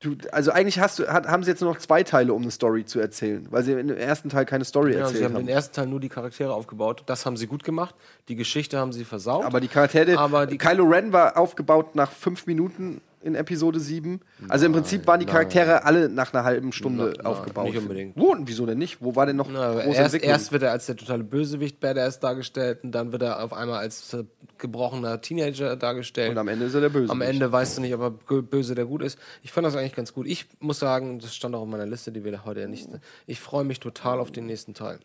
du, 0.00 0.16
also 0.32 0.50
eigentlich 0.50 0.78
hast 0.78 0.98
du, 0.98 1.06
hat, 1.08 1.26
haben 1.26 1.42
sie 1.42 1.50
jetzt 1.50 1.60
nur 1.60 1.72
noch 1.72 1.78
zwei 1.78 2.02
Teile, 2.02 2.32
um 2.32 2.42
eine 2.42 2.50
Story 2.50 2.84
zu 2.84 3.00
erzählen, 3.00 3.46
weil 3.50 3.62
sie 3.62 3.72
im 3.72 3.90
ersten 3.90 4.28
Teil 4.28 4.44
keine 4.46 4.64
Story 4.64 4.92
Ja, 4.92 5.00
erzählt 5.00 5.18
sie 5.18 5.24
haben 5.24 5.34
haben. 5.34 5.46
den 5.46 5.54
ersten 5.54 5.74
Teil 5.74 5.86
nur 5.86 6.00
die 6.00 6.08
Charaktere 6.08 6.52
aufgebaut. 6.52 7.02
Das 7.06 7.26
haben 7.26 7.36
sie 7.36 7.46
gut 7.46 7.64
gemacht. 7.64 7.94
Die 8.28 8.36
Geschichte 8.36 8.78
haben 8.78 8.92
sie 8.92 9.04
versaut. 9.04 9.44
Aber 9.44 9.60
die 9.60 9.68
Charaktere, 9.68 10.18
Aber 10.18 10.46
die 10.46 10.58
Kylo 10.58 10.84
Ren 10.84 11.12
war 11.12 11.36
aufgebaut 11.36 11.94
nach 11.94 12.12
fünf 12.12 12.46
Minuten 12.46 13.00
in 13.20 13.34
Episode 13.34 13.80
7. 13.80 14.20
Also 14.48 14.66
im 14.66 14.72
Prinzip 14.72 15.06
waren 15.06 15.18
die 15.20 15.26
nein. 15.26 15.32
Charaktere 15.34 15.84
alle 15.84 16.08
nach 16.08 16.32
einer 16.32 16.44
halben 16.44 16.72
Stunde 16.72 17.04
Nein, 17.06 17.12
nein, 17.16 17.26
aufgebaut. 17.26 17.66
nicht 17.66 17.78
unbedingt. 17.78 18.16
Wo? 18.16 18.32
und 18.32 18.46
Wieso 18.48 18.64
denn 18.66 18.78
nicht? 18.78 18.98
Wo 19.02 19.16
war 19.16 19.26
denn 19.26 19.36
noch 19.36 19.48
Na, 19.52 19.72
große 19.72 19.86
erst, 19.88 19.98
Entwicklung? 20.14 20.30
erst 20.30 20.52
wird 20.52 20.62
er 20.62 20.70
als 20.72 20.86
der 20.86 20.96
totale 20.96 21.24
Bösewicht 21.24 21.80
Badass 21.80 22.20
dargestellt 22.20 22.84
und 22.84 22.92
dann 22.92 23.10
wird 23.12 23.22
er 23.22 23.42
auf 23.42 23.52
einmal 23.52 23.78
als 23.80 24.16
gebrochener 24.58 25.20
Teenager 25.20 25.76
dargestellt. 25.76 26.30
Und 26.30 26.38
am 26.38 26.48
Ende 26.48 26.66
ist 26.66 26.74
er 26.74 26.80
der 26.80 26.88
Bösewicht. 26.88 27.10
Am 27.10 27.20
Ende 27.20 27.50
weißt 27.50 27.76
du 27.76 27.80
nicht, 27.80 27.94
ob 27.94 28.00
er 28.00 28.10
bö- 28.10 28.42
böse 28.42 28.74
der 28.74 28.86
gut 28.86 29.02
ist. 29.02 29.18
Ich 29.42 29.52
fand 29.52 29.66
das 29.66 29.76
eigentlich 29.76 29.94
ganz 29.94 30.12
gut. 30.12 30.26
Ich 30.26 30.46
muss 30.60 30.78
sagen, 30.78 31.18
das 31.18 31.34
stand 31.34 31.54
auch 31.54 31.62
auf 31.62 31.68
meiner 31.68 31.86
Liste, 31.86 32.12
die 32.12 32.24
wir 32.24 32.32
da 32.32 32.44
heute 32.44 32.60
ja 32.60 32.66
nicht. 32.68 32.88
Ich 33.26 33.40
freue 33.40 33.64
mich 33.64 33.80
total 33.80 34.20
auf 34.20 34.30
den 34.30 34.46
nächsten 34.46 34.74
Teil. 34.74 34.98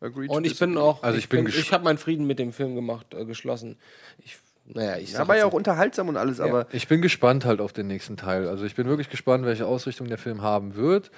Agreed 0.00 0.28
Und 0.28 0.44
ich 0.46 0.58
bin 0.58 0.76
auch, 0.76 1.02
Also 1.02 1.16
ich 1.16 1.30
bin 1.30 1.46
ich, 1.46 1.54
gesch- 1.54 1.58
ich 1.60 1.72
habe 1.72 1.84
meinen 1.84 1.96
Frieden 1.96 2.26
mit 2.26 2.38
dem 2.38 2.52
Film 2.52 2.74
gemacht, 2.74 3.14
äh, 3.14 3.24
geschlossen. 3.24 3.76
Ich, 4.22 4.36
naja, 4.74 4.96
ich 4.96 5.12
Ja, 5.12 5.18
sag 5.18 5.28
war 5.28 5.36
ja 5.36 5.46
auch 5.46 5.52
unterhaltsam 5.52 6.08
und 6.08 6.16
alles, 6.16 6.40
aber 6.40 6.66
Ich 6.72 6.88
bin 6.88 7.02
gespannt 7.02 7.44
halt 7.44 7.60
auf 7.60 7.72
den 7.72 7.86
nächsten 7.86 8.16
Teil. 8.16 8.48
Also 8.48 8.64
ich 8.64 8.74
bin 8.74 8.86
wirklich 8.86 9.10
gespannt, 9.10 9.44
welche 9.44 9.66
Ausrichtung 9.66 10.08
der 10.08 10.18
Film 10.18 10.42
haben 10.42 10.74
wird. 10.74 11.10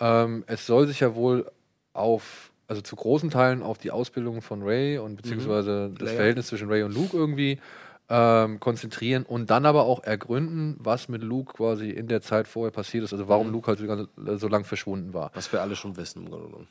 Ähm, 0.00 0.44
es 0.46 0.66
soll 0.66 0.86
sich 0.86 1.00
ja 1.00 1.14
wohl 1.14 1.50
auf, 1.92 2.50
also 2.66 2.82
zu 2.82 2.96
großen 2.96 3.30
Teilen 3.30 3.62
auf 3.62 3.78
die 3.78 3.90
Ausbildung 3.90 4.42
von 4.42 4.62
Ray 4.62 4.98
und 4.98 5.16
beziehungsweise 5.16 5.90
das 5.96 6.06
Leia. 6.08 6.16
Verhältnis 6.16 6.46
zwischen 6.48 6.68
Ray 6.68 6.82
und 6.82 6.94
Luke 6.94 7.16
irgendwie 7.16 7.60
ähm, 8.08 8.60
konzentrieren 8.60 9.24
und 9.24 9.50
dann 9.50 9.66
aber 9.66 9.84
auch 9.84 10.02
ergründen, 10.02 10.76
was 10.78 11.08
mit 11.08 11.22
Luke 11.22 11.54
quasi 11.54 11.90
in 11.90 12.08
der 12.08 12.20
Zeit 12.20 12.48
vorher 12.48 12.72
passiert 12.72 13.04
ist, 13.04 13.12
also 13.12 13.28
warum 13.28 13.50
Luke 13.50 13.66
halt 13.68 13.78
so, 13.78 14.36
so 14.36 14.48
lang 14.48 14.64
verschwunden 14.64 15.14
war. 15.14 15.30
Was 15.34 15.50
wir 15.52 15.62
alle 15.62 15.76
schon 15.76 15.96
wissen, 15.96 16.24
im 16.24 16.30
Grunde 16.30 16.46
genommen. 16.46 16.68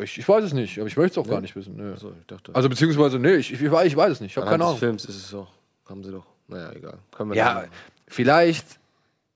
Ich, 0.00 0.18
ich 0.18 0.28
weiß 0.28 0.44
es 0.44 0.52
nicht, 0.52 0.78
aber 0.78 0.86
ich 0.88 0.96
möchte 0.96 1.12
es 1.12 1.18
auch 1.18 1.26
Nee? 1.28 1.34
gar 1.34 1.40
nicht 1.40 1.56
wissen. 1.56 1.92
Achso, 1.92 2.12
ich 2.20 2.26
dachte. 2.26 2.54
Also 2.54 2.68
beziehungsweise, 2.68 3.18
nee, 3.18 3.34
ich, 3.34 3.52
ich, 3.52 3.60
ich 3.62 3.70
weiß 3.70 3.86
ich 3.86 3.96
weiß 3.96 4.12
es 4.12 4.20
nicht, 4.20 4.32
ich 4.32 4.36
habe 4.36 4.46
keine 4.46 4.58
des 4.58 4.66
Ahnung. 4.68 4.78
Films 4.78 5.04
ist 5.04 5.16
es 5.16 5.28
so. 5.28 5.46
Haben 5.88 6.02
sie 6.04 6.10
doch. 6.12 6.26
Naja, 6.48 6.72
egal. 6.72 6.98
Können 7.16 7.30
wir 7.30 7.36
Ja, 7.36 7.64
vielleicht, 8.06 8.66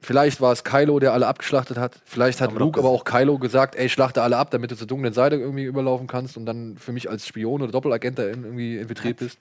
vielleicht 0.00 0.40
war 0.40 0.52
es 0.52 0.62
Kylo, 0.64 0.98
der 1.00 1.12
alle 1.12 1.26
abgeschlachtet 1.26 1.78
hat. 1.78 2.00
Vielleicht 2.04 2.40
hat 2.40 2.52
Luke 2.52 2.78
aber 2.78 2.88
auch 2.90 3.04
Kylo 3.04 3.38
gesagt, 3.38 3.74
ey, 3.74 3.88
schlachte 3.88 4.22
alle 4.22 4.36
ab, 4.36 4.50
damit 4.50 4.70
du 4.70 4.76
zur 4.76 4.86
dunklen 4.86 5.12
Seite 5.12 5.36
irgendwie 5.36 5.64
überlaufen 5.64 6.06
kannst 6.06 6.36
und 6.36 6.46
dann 6.46 6.76
für 6.76 6.92
mich 6.92 7.08
als 7.10 7.26
Spion 7.26 7.62
oder 7.62 7.72
Doppelagent 7.72 8.18
da 8.18 8.24
in, 8.28 8.44
irgendwie 8.44 8.76
infiltriert 8.78 9.16
bist. 9.18 9.38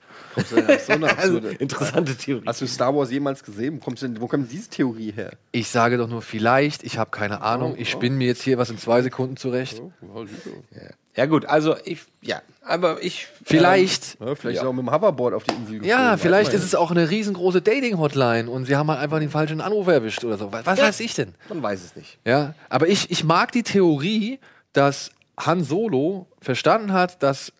So 0.48 0.56
eine 0.56 1.06
Also, 1.18 1.36
absurde- 1.38 1.50
interessante 1.58 2.16
Theorie. 2.16 2.46
Hast 2.46 2.60
du 2.62 2.66
Star 2.66 2.94
Wars 2.96 3.10
jemals 3.10 3.44
gesehen? 3.44 3.76
Wo, 3.80 3.84
kommst 3.84 4.02
du 4.02 4.08
denn, 4.08 4.20
wo 4.20 4.26
kommt 4.26 4.50
diese 4.50 4.68
Theorie 4.70 5.12
her? 5.12 5.32
Ich 5.52 5.68
sage 5.68 5.96
doch 5.98 6.08
nur 6.08 6.22
vielleicht, 6.22 6.82
ich 6.82 6.98
habe 6.98 7.10
keine 7.10 7.42
Ahnung, 7.42 7.74
ich 7.78 7.90
spinne 7.90 8.16
mir 8.16 8.26
jetzt 8.28 8.42
hier 8.42 8.58
was 8.58 8.70
in 8.70 8.78
zwei 8.78 9.02
Sekunden 9.02 9.36
zurecht. 9.36 9.80
Ja, 10.02 10.80
gut, 11.24 11.46
also 11.46 11.76
ich, 11.86 12.00
ja, 12.20 12.42
aber 12.62 13.02
ich. 13.02 13.26
Vielleicht. 13.42 14.20
Ja, 14.20 14.34
vielleicht 14.34 14.58
ist 14.58 14.62
er 14.64 14.68
auch 14.68 14.74
mit 14.74 14.84
dem 14.86 14.92
Hoverboard 14.92 15.32
auf 15.32 15.44
die 15.44 15.54
Insel 15.54 15.78
geflogen. 15.78 15.88
Ja, 15.88 16.18
vielleicht 16.18 16.52
ist 16.52 16.62
es 16.62 16.74
auch 16.74 16.90
eine 16.90 17.08
riesengroße 17.08 17.62
Dating-Hotline 17.62 18.50
und 18.50 18.66
sie 18.66 18.76
haben 18.76 18.90
halt 18.90 19.00
einfach 19.00 19.18
den 19.18 19.30
falschen 19.30 19.62
Anrufer 19.62 19.94
erwischt 19.94 20.22
oder 20.24 20.36
so. 20.36 20.52
Was 20.52 20.78
Ja. 20.78 20.84
weiß 20.84 21.00
ich 21.00 21.14
denn? 21.14 21.34
Man 21.48 21.62
weiß 21.62 21.82
es 21.82 21.96
nicht. 21.96 22.18
Ja, 22.26 22.54
aber 22.68 22.88
ich, 22.88 23.10
ich 23.10 23.24
mag 23.24 23.50
die 23.52 23.62
Theorie, 23.62 24.38
dass 24.74 25.10
Han 25.40 25.64
Solo 25.64 26.26
verstanden 26.42 26.92
hat, 26.92 27.22
dass 27.22 27.52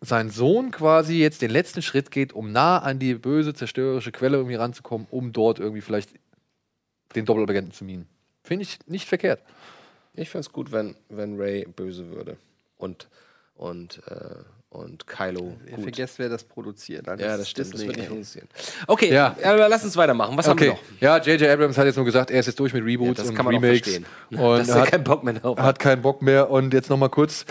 sein 0.00 0.30
Sohn 0.30 0.70
quasi 0.70 1.18
jetzt 1.18 1.42
den 1.42 1.50
letzten 1.50 1.82
Schritt 1.82 2.10
geht, 2.10 2.32
um 2.32 2.52
nah 2.52 2.78
an 2.78 2.98
die 2.98 3.14
böse, 3.14 3.52
zerstörerische 3.54 4.12
Quelle 4.12 4.38
irgendwie 4.38 4.56
ranzukommen, 4.56 5.06
um 5.10 5.32
dort 5.32 5.58
irgendwie 5.58 5.82
vielleicht 5.82 6.10
den 7.14 7.24
Doppelagenten 7.26 7.72
zu 7.72 7.84
minen. 7.84 8.08
Finde 8.42 8.62
ich 8.62 8.78
nicht 8.86 9.06
verkehrt. 9.08 9.40
Ich 10.14 10.28
fände 10.30 10.46
es 10.46 10.52
gut, 10.52 10.72
wenn, 10.72 10.96
wenn 11.08 11.38
Ray 11.40 11.66
böse 11.66 12.10
würde. 12.10 12.36
Und, 12.82 13.06
und, 13.54 14.02
äh, 14.08 14.34
und 14.70 15.06
Kylo. 15.06 15.56
Ihr 15.66 15.74
gut. 15.76 15.82
vergesst, 15.84 16.18
wer 16.18 16.28
das 16.28 16.42
produziert. 16.44 17.06
Dann 17.06 17.18
Ja, 17.18 17.36
das 17.36 17.48
stimmt. 17.48 17.66
Das 17.74 17.80
Disney, 17.80 17.86
wird 17.88 17.96
nicht 17.98 18.08
funktionieren. 18.08 18.48
Okay, 18.88 19.12
Ja. 19.12 19.36
aber 19.44 19.68
lass 19.68 19.84
uns 19.84 19.96
weitermachen. 19.96 20.36
Was 20.36 20.48
haben 20.48 20.58
wir 20.58 20.72
okay. 20.72 20.80
noch? 20.94 21.00
Ja, 21.00 21.18
J.J. 21.18 21.48
Abrams 21.48 21.78
hat 21.78 21.84
jetzt 21.86 21.96
nur 21.96 22.04
gesagt, 22.04 22.30
er 22.32 22.40
ist 22.40 22.46
jetzt 22.46 22.58
durch 22.58 22.72
mit 22.72 22.84
Reboots 22.84 23.18
Ja, 23.18 23.22
das 23.22 23.28
und 23.28 23.34
kann 23.36 23.44
man 23.44 23.54
auch 23.54 23.62
Remakes. 23.62 23.82
verstehen. 23.88 24.06
Und 24.30 24.58
Dass 24.66 24.68
er 24.70 24.80
hat, 24.82 24.90
keinen 24.90 25.04
Bock 25.04 25.22
mehr 25.22 25.34
drauf 25.34 25.58
hat. 25.58 25.78
keinen 25.78 26.02
Bock 26.02 26.22
mehr. 26.22 26.50
Und 26.50 26.74
jetzt 26.74 26.90
noch 26.90 26.96
mal 26.96 27.08
kurz, 27.08 27.44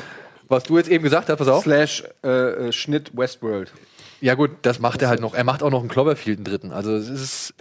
was 0.49 0.64
du 0.64 0.78
jetzt 0.78 0.90
eben 0.90 1.03
gesagt 1.03 1.30
hast, 1.30 1.38
pass 1.38 1.48
auf. 1.48 1.64
Slash 1.64 2.03
äh, 2.26 2.28
äh, 2.68 2.72
Schnitt 2.74 3.16
Westworld. 3.16 3.72
Ja 4.20 4.34
gut, 4.36 4.52
das 4.64 4.80
macht 4.80 5.02
er 5.02 5.08
halt 5.10 5.22
noch. 5.22 5.34
Er 5.34 5.44
macht 5.44 5.64
auch 5.64 5.72
noch 5.72 5.80
einen 5.80 5.90
Cloverfield, 5.90 6.40
einen 6.40 6.45
dritten. 6.45 6.72
Also 6.72 6.94
es 6.95 7.08
ist 7.10 7.53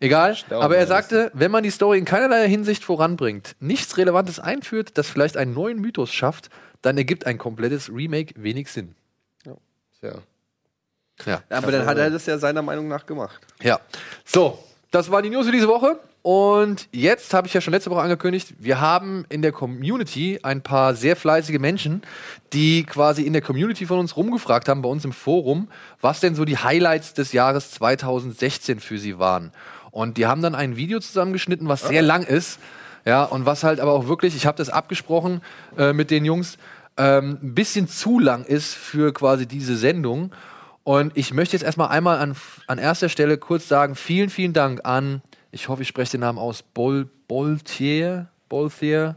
egal. 0.00 0.36
Aber 0.50 0.76
er 0.76 0.86
sagte, 0.86 1.30
wenn 1.34 1.50
man 1.50 1.62
die 1.62 1.70
Story 1.70 1.98
in 1.98 2.04
keinerlei 2.04 2.48
Hinsicht 2.48 2.82
voranbringt, 2.84 3.54
nichts 3.60 3.96
Relevantes 3.98 4.40
einführt, 4.40 4.96
das 4.98 5.08
vielleicht 5.08 5.36
einen 5.36 5.54
neuen 5.54 5.80
Mythos 5.80 6.12
schafft, 6.12 6.50
dann 6.82 6.96
ergibt 6.96 7.26
ein 7.26 7.38
komplettes 7.38 7.88
Remake 7.88 8.34
wenig 8.36 8.70
Sinn. 8.70 8.94
Ja. 10.02 10.12
Ja. 11.26 11.42
Aber 11.50 11.72
dann 11.72 11.86
hat 11.86 11.98
er 11.98 12.10
das 12.10 12.26
ja 12.26 12.38
seiner 12.38 12.62
Meinung 12.62 12.88
nach 12.88 13.04
gemacht. 13.04 13.40
Ja. 13.62 13.80
So, 14.24 14.62
das 14.90 15.10
war 15.10 15.22
die 15.22 15.30
News 15.30 15.46
für 15.46 15.52
diese 15.52 15.68
Woche. 15.68 15.98
Und 16.22 16.88
jetzt 16.92 17.32
habe 17.32 17.46
ich 17.46 17.54
ja 17.54 17.60
schon 17.60 17.72
letzte 17.72 17.90
Woche 17.90 18.02
angekündigt, 18.02 18.54
wir 18.58 18.80
haben 18.80 19.24
in 19.28 19.40
der 19.40 19.52
Community 19.52 20.40
ein 20.42 20.62
paar 20.62 20.94
sehr 20.94 21.16
fleißige 21.16 21.58
Menschen, 21.58 22.02
die 22.52 22.84
quasi 22.84 23.22
in 23.22 23.32
der 23.32 23.40
Community 23.40 23.86
von 23.86 23.98
uns 23.98 24.16
rumgefragt 24.16 24.68
haben, 24.68 24.82
bei 24.82 24.88
uns 24.88 25.04
im 25.04 25.12
Forum, 25.12 25.68
was 26.00 26.20
denn 26.20 26.34
so 26.34 26.44
die 26.44 26.58
Highlights 26.58 27.14
des 27.14 27.32
Jahres 27.32 27.70
2016 27.70 28.80
für 28.80 28.98
sie 28.98 29.18
waren. 29.18 29.52
Und 29.90 30.18
die 30.18 30.26
haben 30.26 30.42
dann 30.42 30.54
ein 30.54 30.76
Video 30.76 31.00
zusammengeschnitten, 31.00 31.68
was 31.68 31.82
sehr 31.82 32.02
lang 32.02 32.24
ist. 32.24 32.58
Ja, 33.08 33.24
und 33.24 33.46
was 33.46 33.64
halt 33.64 33.80
aber 33.80 33.92
auch 33.92 34.06
wirklich, 34.06 34.36
ich 34.36 34.44
habe 34.44 34.58
das 34.58 34.68
abgesprochen 34.68 35.40
äh, 35.78 35.94
mit 35.94 36.10
den 36.10 36.26
Jungs, 36.26 36.58
ähm, 36.98 37.38
ein 37.42 37.54
bisschen 37.54 37.88
zu 37.88 38.18
lang 38.18 38.44
ist 38.44 38.74
für 38.74 39.14
quasi 39.14 39.46
diese 39.46 39.78
Sendung. 39.78 40.30
Und 40.84 41.16
ich 41.16 41.32
möchte 41.32 41.56
jetzt 41.56 41.62
erstmal 41.62 41.88
einmal 41.88 42.18
an, 42.18 42.36
an 42.66 42.76
erster 42.76 43.08
Stelle 43.08 43.38
kurz 43.38 43.66
sagen, 43.66 43.94
vielen, 43.94 44.28
vielen 44.28 44.52
Dank 44.52 44.84
an, 44.84 45.22
ich 45.52 45.70
hoffe, 45.70 45.80
ich 45.80 45.88
spreche 45.88 46.10
den 46.10 46.20
Namen 46.20 46.38
aus, 46.38 46.62
Bol, 46.62 47.08
Boltier, 47.28 48.26
Boltier, 48.50 49.16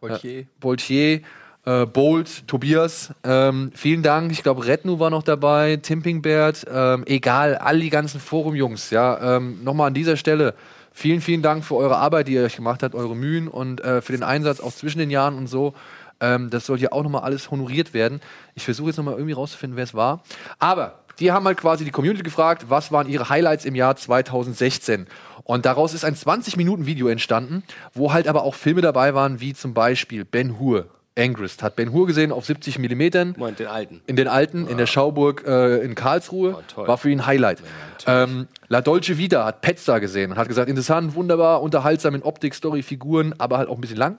Boltier. 0.00 0.38
äh, 0.38 0.46
Boltier, 0.60 1.20
äh, 1.64 1.86
Bolt, 1.86 2.46
Tobias, 2.46 3.12
ähm, 3.24 3.72
vielen 3.74 4.04
Dank. 4.04 4.30
Ich 4.30 4.44
glaube, 4.44 4.64
Rednu 4.64 5.00
war 5.00 5.10
noch 5.10 5.24
dabei, 5.24 5.74
Timpingbert, 5.74 6.66
ähm, 6.72 7.02
egal, 7.06 7.56
all 7.56 7.80
die 7.80 7.90
ganzen 7.90 8.20
Forum-Jungs, 8.20 8.90
ja, 8.90 9.38
ähm, 9.38 9.64
nochmal 9.64 9.88
an 9.88 9.94
dieser 9.94 10.16
Stelle. 10.16 10.54
Vielen, 11.00 11.20
vielen 11.20 11.42
Dank 11.42 11.64
für 11.64 11.76
eure 11.76 11.96
Arbeit, 11.98 12.26
die 12.26 12.32
ihr 12.32 12.42
euch 12.42 12.56
gemacht 12.56 12.82
habt, 12.82 12.96
eure 12.96 13.14
Mühen 13.14 13.46
und 13.46 13.80
äh, 13.82 14.02
für 14.02 14.10
den 14.10 14.24
Einsatz 14.24 14.58
auch 14.58 14.72
zwischen 14.72 14.98
den 14.98 15.10
Jahren 15.10 15.38
und 15.38 15.46
so. 15.46 15.74
Ähm, 16.18 16.50
das 16.50 16.66
soll 16.66 16.76
hier 16.76 16.92
auch 16.92 17.04
nochmal 17.04 17.22
alles 17.22 17.52
honoriert 17.52 17.94
werden. 17.94 18.20
Ich 18.56 18.64
versuche 18.64 18.88
jetzt 18.88 18.96
nochmal 18.96 19.14
irgendwie 19.14 19.34
rauszufinden, 19.34 19.76
wer 19.76 19.84
es 19.84 19.94
war. 19.94 20.24
Aber 20.58 20.98
die 21.20 21.30
haben 21.30 21.46
halt 21.46 21.56
quasi 21.56 21.84
die 21.84 21.92
Community 21.92 22.24
gefragt, 22.24 22.64
was 22.68 22.90
waren 22.90 23.08
ihre 23.08 23.28
Highlights 23.28 23.64
im 23.64 23.76
Jahr 23.76 23.94
2016. 23.94 25.06
Und 25.44 25.66
daraus 25.66 25.94
ist 25.94 26.04
ein 26.04 26.16
20-Minuten-Video 26.16 27.06
entstanden, 27.06 27.62
wo 27.94 28.12
halt 28.12 28.26
aber 28.26 28.42
auch 28.42 28.56
Filme 28.56 28.80
dabei 28.80 29.14
waren, 29.14 29.38
wie 29.38 29.54
zum 29.54 29.74
Beispiel 29.74 30.24
Ben 30.24 30.58
Hur. 30.58 30.88
Angrist 31.18 31.62
hat 31.62 31.76
Ben 31.76 31.92
Hur 31.92 32.06
gesehen 32.06 32.32
auf 32.32 32.46
70 32.46 32.78
Millimetern. 32.78 33.34
Moment, 33.36 33.58
den 33.58 33.66
alten. 33.66 34.00
In 34.06 34.16
den 34.16 34.28
alten, 34.28 34.66
in 34.66 34.78
der 34.78 34.86
Schauburg 34.86 35.44
äh, 35.46 35.78
in 35.78 35.94
Karlsruhe. 35.94 36.62
toll. 36.74 36.86
war 36.86 36.98
für 36.98 37.10
ihn 37.10 37.20
ein 37.20 37.26
Highlight. 37.26 37.62
ähm, 38.06 38.46
La 38.68 38.82
Dolce 38.82 39.16
Vita 39.16 39.44
hat 39.44 39.62
Petza 39.62 39.98
gesehen 39.98 40.30
und 40.32 40.38
hat 40.38 40.46
gesagt, 40.46 40.68
interessant, 40.68 41.14
wunderbar, 41.14 41.62
unterhaltsam 41.62 42.14
in 42.14 42.22
Optik, 42.22 42.54
Story, 42.54 42.82
Figuren, 42.82 43.34
aber 43.38 43.58
halt 43.58 43.68
auch 43.68 43.76
ein 43.76 43.80
bisschen 43.80 43.96
lang. 43.96 44.18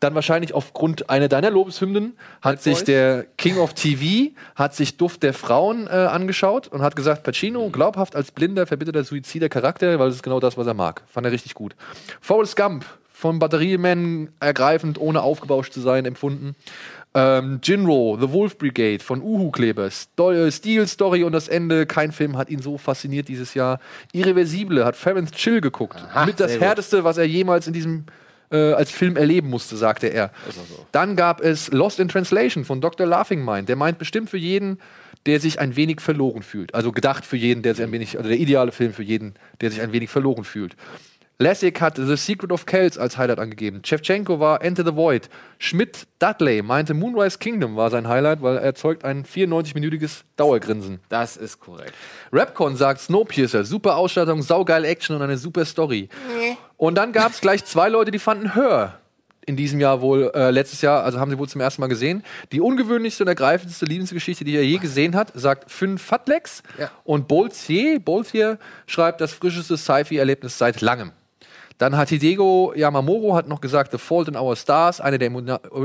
Dann 0.00 0.14
wahrscheinlich 0.14 0.54
aufgrund 0.54 1.10
einer 1.10 1.28
deiner 1.28 1.50
Lobeshymnen 1.50 2.16
hat 2.40 2.62
sich 2.62 2.78
Boys? 2.78 2.84
der 2.84 3.26
King 3.36 3.58
of 3.58 3.74
TV, 3.74 4.32
hat 4.54 4.74
sich 4.74 4.96
Duft 4.96 5.22
der 5.22 5.34
Frauen 5.34 5.86
äh, 5.86 5.90
angeschaut 5.90 6.68
und 6.68 6.80
hat 6.82 6.96
gesagt, 6.96 7.24
Pacino, 7.24 7.68
glaubhaft 7.68 8.16
als 8.16 8.30
blinder, 8.32 8.66
verbitterter, 8.66 9.04
suizider 9.04 9.48
Charakter, 9.50 9.98
weil 9.98 10.06
das 10.08 10.16
ist 10.16 10.22
genau 10.22 10.40
das, 10.40 10.56
was 10.56 10.66
er 10.66 10.74
mag. 10.74 11.02
Fand 11.06 11.26
er 11.26 11.32
richtig 11.32 11.54
gut. 11.54 11.76
Forrest 12.20 12.56
Gump, 12.56 12.86
von 13.16 13.38
Batteriemen 13.38 14.30
ergreifend, 14.40 15.00
ohne 15.00 15.22
aufgebauscht 15.22 15.72
zu 15.72 15.80
sein, 15.80 16.04
empfunden. 16.04 16.56
Ähm, 17.14 17.60
Jinro, 17.62 18.18
The 18.20 18.32
Wolf 18.32 18.58
Brigade 18.58 18.98
von 18.98 19.22
Uhu 19.22 19.52
Kleber, 19.52 19.88
Sto 19.88 20.50
Steel 20.50 20.88
Story 20.88 21.22
und 21.22 21.30
das 21.30 21.46
Ende. 21.46 21.86
Kein 21.86 22.10
Film 22.10 22.36
hat 22.36 22.50
ihn 22.50 22.60
so 22.60 22.76
fasziniert 22.76 23.28
dieses 23.28 23.54
Jahr. 23.54 23.78
Irreversible 24.12 24.84
hat 24.84 24.96
Ferenc 24.96 25.30
Chill 25.30 25.60
geguckt. 25.60 26.04
Mit 26.26 26.40
das 26.40 26.50
sehr 26.50 26.58
gut. 26.58 26.66
härteste, 26.66 27.04
was 27.04 27.16
er 27.16 27.24
jemals 27.24 27.68
in 27.68 27.72
diesem 27.72 28.06
äh, 28.50 28.72
als 28.72 28.90
Film 28.90 29.16
erleben 29.16 29.48
musste, 29.48 29.76
sagte 29.76 30.08
er. 30.08 30.32
Dann 30.90 31.14
gab 31.14 31.40
es 31.40 31.70
Lost 31.70 32.00
in 32.00 32.08
Translation 32.08 32.64
von 32.64 32.80
Dr. 32.80 33.06
Laughing 33.06 33.44
Mind. 33.44 33.68
Der 33.68 33.76
meint 33.76 33.98
bestimmt 33.98 34.28
für 34.28 34.38
jeden, 34.38 34.80
der 35.26 35.38
sich 35.38 35.60
ein 35.60 35.76
wenig 35.76 36.00
verloren 36.00 36.42
fühlt. 36.42 36.74
Also 36.74 36.90
gedacht 36.90 37.24
für 37.24 37.36
jeden, 37.36 37.62
der 37.62 37.76
sich 37.76 37.84
ein 37.84 37.92
wenig, 37.92 38.16
also 38.18 38.28
der 38.28 38.38
ideale 38.38 38.72
Film 38.72 38.92
für 38.92 39.04
jeden, 39.04 39.34
der 39.60 39.70
sich 39.70 39.80
ein 39.80 39.92
wenig 39.92 40.10
verloren 40.10 40.42
fühlt. 40.42 40.74
Lessig 41.38 41.80
hat 41.80 41.96
The 41.96 42.16
Secret 42.16 42.52
of 42.52 42.64
Kells 42.64 42.96
als 42.96 43.18
Highlight 43.18 43.40
angegeben. 43.40 43.82
Chevchenko 43.82 44.38
war 44.38 44.62
Enter 44.62 44.84
the 44.84 44.94
Void. 44.94 45.28
Schmidt 45.58 46.06
Dudley 46.20 46.62
meinte 46.62 46.94
Moonrise 46.94 47.38
Kingdom 47.38 47.74
war 47.74 47.90
sein 47.90 48.06
Highlight, 48.06 48.40
weil 48.40 48.56
er 48.56 48.62
erzeugt 48.62 49.04
ein 49.04 49.24
94-minütiges 49.24 50.22
Dauergrinsen. 50.36 51.00
Das 51.08 51.36
ist 51.36 51.58
korrekt. 51.58 51.92
Rapcon 52.32 52.76
sagt 52.76 53.00
Snowpiercer, 53.00 53.64
super 53.64 53.96
Ausstattung, 53.96 54.42
saugeile 54.42 54.86
Action 54.86 55.16
und 55.16 55.22
eine 55.22 55.36
super 55.36 55.64
Story. 55.64 56.08
Und 56.76 56.94
dann 56.94 57.12
gab 57.12 57.32
es 57.32 57.40
gleich 57.40 57.64
zwei 57.64 57.88
Leute, 57.88 58.12
die 58.12 58.20
fanden 58.20 58.54
Hör 58.54 59.00
in 59.46 59.56
diesem 59.56 59.80
Jahr 59.80 60.00
wohl, 60.00 60.30
äh, 60.34 60.50
letztes 60.50 60.82
Jahr, 60.82 61.02
also 61.02 61.18
haben 61.20 61.30
sie 61.30 61.38
wohl 61.38 61.48
zum 61.48 61.60
ersten 61.60 61.80
Mal 61.80 61.88
gesehen. 61.88 62.22
Die 62.52 62.60
ungewöhnlichste 62.60 63.24
und 63.24 63.28
ergreifendste 63.28 63.84
Liebesgeschichte, 63.86 64.44
die 64.44 64.56
er 64.56 64.64
je 64.64 64.78
gesehen 64.78 65.14
hat, 65.14 65.32
sagt 65.34 65.70
Fünf 65.70 66.00
Fatlex. 66.00 66.62
Ja. 66.78 66.90
Und 67.02 67.28
Boltier, 67.28 68.00
Boltier 68.00 68.58
schreibt 68.86 69.20
das 69.20 69.32
frischeste 69.32 69.76
Sci-Fi-Erlebnis 69.76 70.56
seit 70.56 70.80
langem. 70.80 71.12
Dann 71.78 71.96
hat 71.96 72.08
Hidego 72.08 72.72
Yamamoro 72.76 73.34
hat 73.34 73.48
noch 73.48 73.60
gesagt, 73.60 73.92
The 73.92 73.98
Fault 73.98 74.28
in 74.28 74.36
Our 74.36 74.54
Stars, 74.56 75.00
einer 75.00 75.18
der 75.18 75.28
emo 75.28 75.40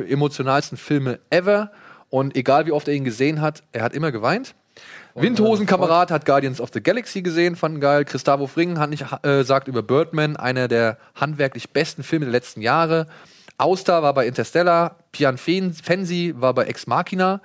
emotionalsten 0.07 0.78
Filme 0.78 1.20
ever. 1.30 1.72
Und 2.10 2.36
egal 2.36 2.66
wie 2.66 2.72
oft 2.72 2.88
er 2.88 2.94
ihn 2.94 3.03
gesehen 3.03 3.41
hat, 3.41 3.64
er 3.72 3.84
hat 3.84 3.94
immer 3.94 4.11
geweint. 4.11 4.56
Windhosenkamerad 5.16 6.11
hat 6.11 6.26
Guardians 6.26 6.61
of 6.61 6.70
the 6.74 6.82
Galaxy 6.82 7.22
gesehen, 7.22 7.56
fanden 7.56 7.80
geil. 7.82 8.06
Christavo 8.06 8.48
Fring 8.48 8.80
hat 8.80 8.90
nicht, 8.90 9.06
äh, 9.24 9.44
sagt 9.44 9.68
über 9.68 9.82
Birdman, 9.84 10.38
einer 10.38 10.68
der 10.68 10.98
handwerklich 11.16 11.72
besten 11.72 12.03
Filme 12.03 12.26
der 12.26 12.32
letzten 12.32 12.61
Jahre. 12.61 13.07
Auster 13.57 14.02
war 14.03 14.14
bei 14.14 14.26
Interstellar, 14.28 14.95
Pian 15.11 15.38
Fen- 15.38 15.74
Fensi 15.74 16.34
war 16.38 16.53
bei 16.53 16.66
Ex 16.66 16.88
Machina. 16.88 17.41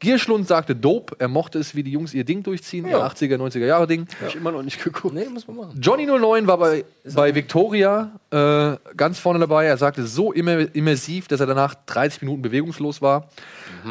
Gierschlund 0.00 0.46
sagte 0.46 0.76
Dope, 0.76 1.16
er 1.18 1.26
mochte 1.26 1.58
es, 1.58 1.74
wie 1.74 1.82
die 1.82 1.90
Jungs 1.90 2.14
ihr 2.14 2.24
Ding 2.24 2.44
durchziehen, 2.44 2.86
ihr 2.86 2.98
80er, 2.98 3.36
90er 3.36 3.66
Jahre 3.66 3.88
Ding. 3.88 4.06
Hab 4.20 4.28
ich 4.28 4.36
immer 4.36 4.52
noch 4.52 4.62
nicht 4.62 4.82
geguckt. 4.82 5.12
Nee, 5.12 5.24
muss 5.24 5.48
man 5.48 5.56
machen. 5.56 5.80
Johnny 5.80 6.06
09 6.06 6.46
war 6.46 6.58
bei, 6.58 6.84
bei 7.14 7.34
Victoria 7.34 8.12
äh, 8.30 8.76
ganz 8.96 9.18
vorne 9.18 9.40
dabei. 9.40 9.66
Er 9.66 9.76
sagte 9.76 10.06
so 10.06 10.32
immer, 10.32 10.72
immersiv, 10.74 11.26
dass 11.26 11.40
er 11.40 11.46
danach 11.46 11.74
30 11.86 12.22
Minuten 12.22 12.42
bewegungslos 12.42 13.02
war. 13.02 13.28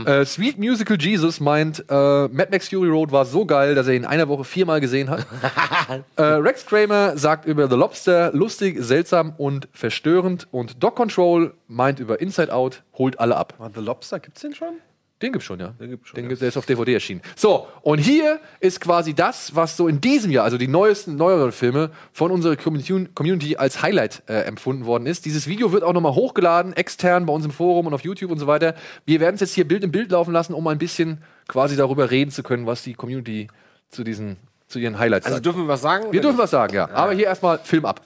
Äh, 0.06 0.26
Sweet 0.26 0.58
Musical 0.58 0.98
Jesus 0.98 1.40
meint, 1.42 1.84
äh, 1.90 1.94
Mad 1.94 2.48
Max 2.52 2.70
Fury 2.70 2.90
Road 2.90 3.12
war 3.12 3.26
so 3.26 3.46
geil, 3.46 3.76
dass 3.76 3.88
er 3.88 3.94
ihn 3.94 4.04
in 4.04 4.08
einer 4.08 4.30
Woche 4.30 4.46
viermal 4.46 4.80
gesehen 4.80 5.10
hat. 5.10 5.26
äh, 6.16 6.22
Rex 6.22 6.66
Kramer 6.66 7.18
sagt 7.18 7.46
über 7.46 7.68
The 7.68 7.76
Lobster 7.76 8.32
lustig, 8.34 8.78
seltsam 8.80 9.34
und 9.38 9.68
verstörend. 9.74 10.48
Und 10.52 10.82
Dog 10.82 10.96
Control 10.96 11.54
meint 11.68 12.00
über 12.00 12.22
Inside 12.22 12.54
Out, 12.54 12.84
holt 12.98 13.20
alle 13.20 13.36
ab. 13.36 13.56
The 13.76 13.82
Lobster, 13.82 14.20
gibt's 14.20 14.42
den 14.42 14.54
schon? 14.54 14.76
Den 15.22 15.32
gibt's 15.32 15.46
schon, 15.46 15.60
ja. 15.60 15.70
Den 15.80 15.90
gibt's 15.90 16.10
schon. 16.10 16.28
Den, 16.28 16.38
Der 16.38 16.48
ist 16.48 16.58
auf 16.58 16.66
DVD 16.68 16.94
erschienen. 16.94 17.22
So, 17.36 17.68
und 17.82 17.98
hier 17.98 18.40
ist 18.60 18.80
quasi 18.80 19.16
das, 19.16 19.56
was 19.56 19.76
so 19.76 19.88
in 19.88 20.00
diesem 20.00 20.30
Jahr, 20.30 20.44
also 20.44 20.60
die 20.60 20.68
neuesten, 20.68 21.16
neueren 21.16 21.52
Filme 21.52 21.90
von 22.14 22.30
unserer 22.30 22.56
Community 22.56 23.58
als 23.58 23.82
Highlight 23.82 24.22
äh, 24.28 24.42
empfunden 24.42 24.86
worden 24.86 25.08
ist. 25.08 25.26
Dieses 25.26 25.48
Video 25.48 25.72
wird 25.72 25.84
auch 25.84 25.94
nochmal 25.94 26.14
hochgeladen, 26.14 26.74
extern 26.74 27.26
bei 27.26 27.34
uns 27.34 27.46
im 27.46 27.52
Forum 27.52 27.88
und 27.88 27.94
auf 27.96 28.02
YouTube 28.02 28.30
und 28.30 28.38
so 28.38 28.46
weiter. 28.46 28.76
Wir 29.06 29.20
werden 29.20 29.36
es 29.36 29.42
jetzt 29.42 29.54
hier 29.54 29.68
Bild 29.68 29.84
im 29.84 29.92
Bild 29.92 30.12
laufen 30.12 30.34
lassen, 30.34 30.54
um 30.54 30.68
ein 30.68 30.78
bisschen 30.78 31.24
quasi 31.48 31.76
darüber 31.76 32.12
reden 32.12 32.30
zu 32.30 32.44
können, 32.44 32.68
was 32.68 32.84
die 32.84 32.94
Community 32.94 33.48
zu 33.90 34.04
diesen, 34.04 34.38
zu 34.68 34.78
ihren 34.78 35.00
Highlights 35.00 35.26
Also 35.26 35.38
sagt. 35.38 35.46
dürfen 35.48 35.64
wir 35.64 35.68
was 35.68 35.82
sagen? 35.82 36.12
Wir 36.12 36.22
dürfen 36.22 36.38
was 36.38 36.52
sagen, 36.52 36.76
ja. 36.76 36.90
Aber 36.92 37.14
hier 37.14 37.26
erstmal 37.26 37.58
Film 37.60 37.86
ab. 37.86 38.02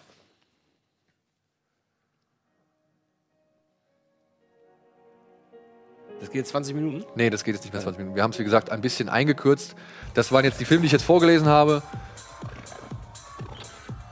Das 6.22 6.30
geht 6.30 6.45
20 6.45 6.76
Minuten? 6.76 7.03
Nee, 7.15 7.31
das 7.31 7.43
geht 7.43 7.56
jetzt 7.56 7.64
nicht 7.64 7.73
mehr 7.73 7.81
20 7.81 7.98
Minuten. 7.98 8.15
Wir 8.15 8.22
haben 8.22 8.30
es, 8.30 8.38
wie 8.38 8.43
gesagt, 8.43 8.69
ein 8.69 8.80
bisschen 8.80 9.10
eingekürzt. 9.10 9.76
Das 10.14 10.31
waren 10.31 10.45
jetzt 10.45 10.60
die 10.60 10.65
Filme, 10.65 10.81
die 10.81 10.85
ich 10.85 10.91
jetzt 10.91 11.03
vorgelesen 11.03 11.48
habe. 11.48 11.81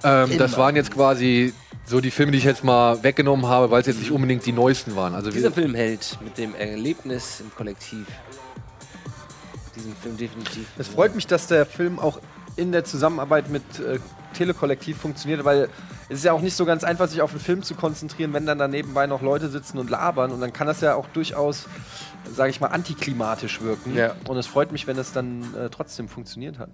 Ähm, 0.04 0.38
das 0.40 0.58
waren 0.58 0.76
jetzt 0.76 0.92
quasi 0.92 1.54
so 1.86 2.02
die 2.02 2.10
Filme, 2.10 2.32
die 2.32 2.40
ich 2.40 2.46
jetzt 2.46 2.64
mal 2.64 3.04
weggenommen 3.04 3.46
habe, 3.46 3.70
weil 3.70 3.82
es 3.82 3.88
jetzt 3.88 4.00
nicht 4.00 4.12
unbedingt 4.12 4.44
die 4.44 4.52
neuesten 4.52 4.96
waren. 4.96 5.14
Also 5.14 5.30
Dieser 5.30 5.56
wir, 5.56 5.64
Film 5.64 5.76
hält 5.76 6.18
mit 6.24 6.40
dem 6.40 6.56
Erlebnis 6.56 7.42
im 7.42 7.54
Kollektiv. 7.56 8.08
Diesen 9.76 9.96
Film 9.96 10.18
definitiv. 10.18 10.66
Es 10.80 10.88
freut 10.88 11.14
mich, 11.14 11.28
dass 11.28 11.46
der 11.46 11.68
Film 11.68 12.00
auch 12.00 12.20
in 12.56 12.72
der 12.72 12.86
Zusammenarbeit 12.86 13.50
mit 13.50 13.64
äh, 13.80 14.00
Telekollektiv 14.34 14.98
funktioniert, 14.98 15.44
weil 15.46 15.70
es 16.10 16.20
ist 16.20 16.26
ja 16.26 16.34
auch 16.34 16.42
nicht 16.42 16.56
so 16.56 16.66
ganz 16.66 16.84
einfach, 16.84 17.08
sich 17.08 17.22
auf 17.22 17.32
einen 17.32 17.40
Film 17.40 17.64
zu 17.64 17.76
konzentrieren, 17.76 18.34
wenn 18.34 18.46
dann 18.46 18.58
da 18.58 18.68
nebenbei 18.68 19.08
noch 19.08 19.22
Leute 19.22 19.50
sitzen 19.50 19.78
und 19.78 19.90
labern. 19.90 20.32
Und 20.32 20.42
dann 20.42 20.54
kann 20.54 20.68
das 20.68 20.82
ja 20.82 20.96
auch 20.96 21.08
durchaus, 21.08 21.68
sage 22.32 22.50
ich 22.50 22.60
mal, 22.60 22.68
antiklimatisch 22.68 23.62
wirken. 23.62 23.96
Ja. 23.96 24.16
Und 24.28 24.38
es 24.38 24.48
freut 24.48 24.72
mich, 24.72 24.88
wenn 24.88 24.98
es 24.98 25.12
dann 25.12 25.54
äh, 25.56 25.70
trotzdem 25.70 26.08
funktioniert 26.08 26.60
hat. 26.60 26.70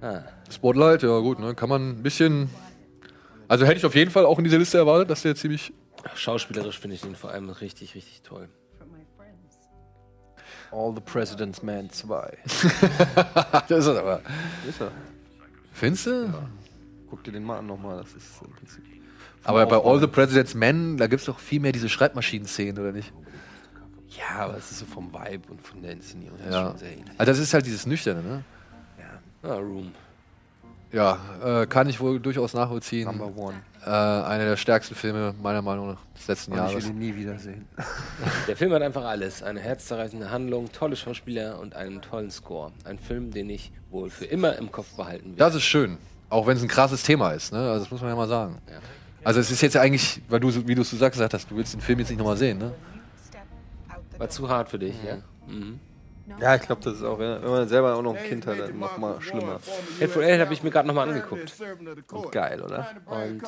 Ah. 0.00 0.22
Spotlight, 0.50 1.02
ja 1.02 1.18
gut, 1.18 1.38
ne, 1.38 1.54
kann 1.54 1.68
man 1.68 1.90
ein 1.90 2.02
bisschen. 2.02 2.50
Also 3.48 3.66
hätte 3.66 3.78
ich 3.78 3.86
auf 3.86 3.94
jeden 3.94 4.10
Fall 4.10 4.24
auch 4.24 4.38
in 4.38 4.44
dieser 4.44 4.58
Liste 4.58 4.78
erwartet, 4.78 5.10
dass 5.10 5.22
der 5.22 5.34
ziemlich. 5.34 5.72
Schauspielerisch 6.14 6.78
finde 6.78 6.96
ich 6.96 7.04
ihn 7.04 7.14
vor 7.14 7.30
allem 7.30 7.50
richtig, 7.50 7.94
richtig 7.94 8.22
toll. 8.22 8.48
All 10.72 10.94
the 10.94 11.00
President's 11.00 11.62
Man 11.62 11.90
2. 11.90 12.38
das 13.68 13.78
ist 13.78 13.86
er 13.86 13.98
aber. 13.98 14.20
Ist 14.68 14.80
er. 14.80 14.92
Findest 15.72 16.06
du? 16.06 16.10
Ja. 16.26 16.48
Guck 17.08 17.24
dir 17.24 17.32
den 17.32 17.44
mal 17.44 17.58
an 17.58 17.66
nochmal. 17.66 17.96
Das 17.98 18.12
ist 18.14 18.40
im 18.42 18.50
Prinzip. 18.52 18.84
Aber 19.44 19.64
bei. 19.66 19.76
All 19.76 19.98
the 20.00 20.06
President's 20.06 20.54
Men, 20.54 20.96
da 20.96 21.06
gibt 21.06 21.20
es 21.20 21.26
doch 21.26 21.38
viel 21.38 21.60
mehr 21.60 21.72
diese 21.72 21.88
Schreibmaschinen-Szenen, 21.88 22.78
oder 22.78 22.92
nicht? 22.92 23.12
Ja, 24.10 24.44
aber 24.44 24.56
es 24.58 24.70
ist 24.70 24.80
so 24.80 24.86
vom 24.86 25.12
Vibe 25.12 25.50
und 25.52 25.66
von 25.66 25.80
der 25.82 25.92
Inszenierung. 25.92 26.38
Ist 26.38 26.52
Ja. 26.52 26.68
schon 26.70 26.78
sehr 26.78 26.92
ähnlich. 26.92 27.10
Also 27.16 27.32
das 27.32 27.38
ist 27.38 27.54
halt 27.54 27.64
dieses 27.66 27.86
Nüchterne, 27.86 28.22
ne? 28.22 28.44
Ah, 29.42 29.54
Room. 29.54 29.92
Ja, 30.92 31.18
äh, 31.62 31.66
kann 31.66 31.88
ich 31.88 31.98
wohl 32.00 32.20
durchaus 32.20 32.52
nachvollziehen. 32.52 33.06
Number 33.06 33.34
one. 33.34 33.54
Äh, 33.84 33.88
einer 33.90 34.44
der 34.44 34.56
stärksten 34.58 34.94
Filme 34.94 35.34
meiner 35.42 35.62
Meinung 35.62 35.88
nach 35.92 36.00
des 36.16 36.28
letzten 36.28 36.52
Und 36.52 36.58
ich 36.58 36.64
Jahres. 36.70 36.84
will 36.84 36.90
ihn 36.90 36.98
nie 36.98 37.14
wiedersehen. 37.16 37.66
Der 38.46 38.54
Film 38.56 38.72
hat 38.74 38.82
einfach 38.82 39.04
alles. 39.04 39.42
Eine 39.42 39.60
herzzerreißende 39.60 40.30
Handlung, 40.30 40.70
tolle 40.70 40.96
Schauspieler 40.96 41.58
und 41.58 41.74
einen 41.74 42.02
tollen 42.02 42.30
Score. 42.30 42.72
Ein 42.84 42.98
Film, 42.98 43.30
den 43.30 43.48
ich 43.48 43.72
wohl 43.90 44.10
für 44.10 44.26
immer 44.26 44.56
im 44.58 44.70
Kopf 44.70 44.92
behalten 44.96 45.30
will. 45.30 45.36
Das 45.38 45.54
ist 45.54 45.62
schön. 45.62 45.96
Auch 46.28 46.46
wenn 46.46 46.56
es 46.58 46.62
ein 46.62 46.68
krasses 46.68 47.02
Thema 47.02 47.30
ist, 47.32 47.52
ne? 47.52 47.58
Also 47.70 47.84
das 47.84 47.90
muss 47.90 48.00
man 48.02 48.10
ja 48.10 48.16
mal 48.16 48.28
sagen. 48.28 48.58
Also 49.24 49.40
es 49.40 49.50
ist 49.50 49.62
jetzt 49.62 49.74
ja 49.74 49.80
eigentlich, 49.80 50.20
weil 50.28 50.40
du, 50.40 50.50
so- 50.50 50.68
wie 50.68 50.74
du 50.74 50.82
es 50.82 50.90
so 50.90 50.96
sagst, 50.98 51.14
gesagt 51.14 51.32
hast, 51.34 51.50
du 51.50 51.56
willst 51.56 51.72
den 51.74 51.80
Film 51.80 51.98
jetzt 52.00 52.10
nicht 52.10 52.18
nochmal 52.18 52.36
sehen, 52.36 52.58
ne? 52.58 52.72
War 54.18 54.28
zu 54.28 54.48
hart 54.48 54.68
für 54.68 54.78
dich, 54.78 54.94
ja? 55.06 55.16
Mhm. 55.46 55.80
Ja, 56.38 56.54
ich 56.54 56.62
glaube, 56.62 56.82
das 56.82 56.94
ist 56.94 57.02
auch, 57.02 57.18
wenn 57.18 57.42
man 57.42 57.68
selber 57.68 57.94
auch 57.94 58.02
noch 58.02 58.16
ein 58.16 58.24
Kind 58.24 58.46
hat, 58.46 58.58
dann 58.58 58.78
noch 58.78 58.96
mal 58.98 59.20
schlimmer. 59.20 59.60
Hateful 60.00 60.22
Eight 60.22 60.40
habe 60.40 60.52
ich 60.52 60.62
mir 60.62 60.70
gerade 60.70 60.86
nochmal 60.86 61.08
angeguckt. 61.08 61.52
Und 62.12 62.32
geil, 62.32 62.62
oder? 62.62 62.88
Und 63.06 63.42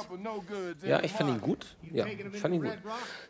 ja, 0.85 1.01
ich 1.03 1.13
fand 1.13 1.31
ihn 1.31 1.41
gut. 1.41 1.77
Ja, 1.93 2.07
ich 2.07 2.41
fand 2.41 2.55
ihn 2.55 2.63
gut. 2.63 2.73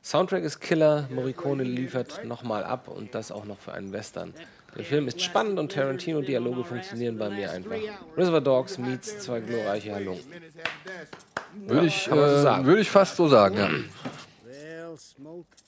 Soundtrack 0.02 0.42
ist 0.42 0.60
Killer. 0.60 1.08
Morricone 1.10 1.64
liefert 1.64 2.24
nochmal 2.24 2.64
ab 2.64 2.88
und 2.88 3.14
das 3.14 3.30
auch 3.32 3.44
noch 3.44 3.58
für 3.58 3.72
einen 3.72 3.92
Western. 3.92 4.32
Der 4.76 4.84
Film 4.84 5.06
ist 5.06 5.20
spannend 5.20 5.58
und 5.58 5.72
Tarantino-Dialoge 5.72 6.64
funktionieren 6.64 7.18
bei 7.18 7.28
mir 7.28 7.50
einfach. 7.50 7.76
Reservoir 8.16 8.40
Dogs 8.40 8.78
meets 8.78 9.18
zwei 9.18 9.40
glorreiche 9.40 9.94
Handlungen. 9.94 10.20
Würde 11.66 11.86
ich, 11.86 12.04
so 12.04 12.14
äh, 12.14 12.64
würde 12.64 12.80
ich 12.80 12.90
fast 12.90 13.16
so 13.16 13.28
sagen, 13.28 13.56
ja. 13.58 13.68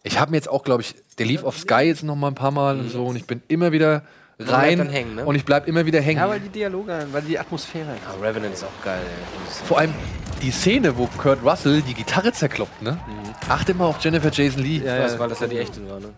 Ich 0.06 0.20
habe 0.20 0.30
mir 0.30 0.36
jetzt 0.36 0.50
auch, 0.50 0.62
glaube 0.62 0.82
ich, 0.82 0.94
der 1.18 1.24
lief 1.24 1.44
auf 1.44 1.58
Sky 1.58 1.84
jetzt 1.84 2.02
noch 2.02 2.14
mal 2.14 2.28
ein 2.28 2.34
paar 2.34 2.50
Mal 2.50 2.78
und 2.78 2.90
so 2.90 3.06
und 3.06 3.16
ich 3.16 3.26
bin 3.26 3.42
immer 3.48 3.72
wieder 3.72 4.02
rein 4.38 4.78
dann 4.78 4.90
hängen, 4.90 5.14
ne? 5.14 5.24
und 5.24 5.34
ich 5.34 5.46
bleib 5.46 5.66
immer 5.66 5.86
wieder 5.86 6.00
hängen. 6.00 6.18
Ja, 6.18 6.28
weil 6.28 6.40
die 6.40 6.50
Dialoge, 6.50 7.06
weil 7.10 7.22
die 7.22 7.38
Atmosphäre. 7.38 7.96
Ah, 8.06 8.22
Revenant 8.22 8.52
ist 8.52 8.64
auch 8.64 8.84
geil. 8.84 9.00
Ey. 9.02 9.66
Vor 9.66 9.78
allem 9.78 9.94
die 10.42 10.50
Szene, 10.50 10.98
wo 10.98 11.06
Kurt 11.06 11.42
Russell 11.42 11.80
die 11.80 11.94
Gitarre 11.94 12.32
zerkloppt, 12.32 12.82
ne? 12.82 12.98
Achte 13.48 13.72
mal 13.72 13.86
auf 13.86 13.98
Jennifer 14.00 14.30
Jason 14.30 14.62
Lee. 14.62 14.76
Ich 14.76 14.84
weiß, 14.84 15.18
weil 15.18 15.28
das 15.30 15.40
ja 15.40 15.46
die 15.46 15.58
echte 15.58 15.88
war. 15.88 16.00
Ne? 16.00 16.10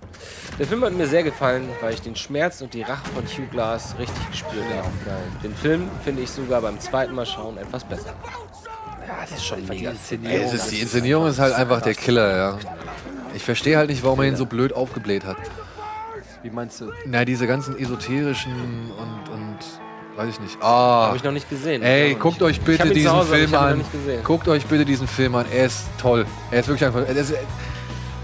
Der 0.58 0.66
Film 0.66 0.82
hat 0.84 0.92
mir 0.92 1.06
sehr 1.06 1.22
gefallen, 1.22 1.68
weil 1.80 1.94
ich 1.94 2.00
den 2.00 2.16
Schmerz 2.16 2.60
und 2.62 2.74
die 2.74 2.82
Rache 2.82 3.08
von 3.14 3.24
Hugh 3.24 3.46
Glass 3.52 3.94
richtig 3.98 4.30
gespürt 4.30 4.64
habe. 4.76 4.88
Den 5.44 5.54
Film 5.54 5.88
finde 6.02 6.22
ich 6.22 6.30
sogar 6.30 6.60
beim 6.60 6.80
zweiten 6.80 7.14
Mal 7.14 7.26
schauen 7.26 7.56
etwas 7.58 7.84
besser. 7.84 8.14
Ja, 9.06 9.18
das 9.20 9.30
ist 9.32 9.44
schon 9.44 9.64
mega. 9.68 9.90
Ey, 9.90 10.42
es 10.42 10.52
ist, 10.52 10.70
die 10.72 10.80
Inszenierung 10.80 11.26
ist 11.28 11.38
halt 11.38 11.54
einfach 11.54 11.80
der 11.82 11.94
Killer, 11.94 12.36
ja. 12.36 12.58
Ich 13.36 13.44
verstehe 13.44 13.76
halt 13.76 13.90
nicht, 13.90 14.02
warum 14.02 14.20
er 14.20 14.28
ihn 14.28 14.36
so 14.36 14.46
blöd 14.46 14.72
aufgebläht 14.72 15.26
hat. 15.26 15.36
Wie 16.42 16.48
meinst 16.48 16.80
du? 16.80 16.90
Na, 17.04 17.24
diese 17.26 17.46
ganzen 17.46 17.78
esoterischen 17.78 18.52
und, 18.52 19.32
und 19.32 19.58
weiß 20.16 20.30
ich 20.30 20.40
nicht. 20.40 20.56
Ah. 20.62 21.08
Hab 21.08 21.16
ich 21.16 21.22
noch 21.22 21.32
nicht 21.32 21.50
gesehen. 21.50 21.82
Ey, 21.82 22.14
guckt 22.14 22.40
euch 22.42 22.62
bitte 22.62 22.88
diesen 22.88 23.12
Hause, 23.12 23.34
Film 23.34 23.44
ihn 23.44 23.50
noch 23.50 23.60
an. 23.60 23.78
nicht 23.78 23.92
gesehen. 23.92 24.24
Guckt 24.24 24.48
euch 24.48 24.64
bitte 24.64 24.86
diesen 24.86 25.06
Film 25.06 25.34
an. 25.34 25.44
Er 25.52 25.66
ist 25.66 25.84
toll. 26.00 26.24
Er 26.50 26.60
ist 26.60 26.68
wirklich 26.68 26.86
einfach. 26.86 27.06
Er 27.06 27.14
ist, 27.14 27.34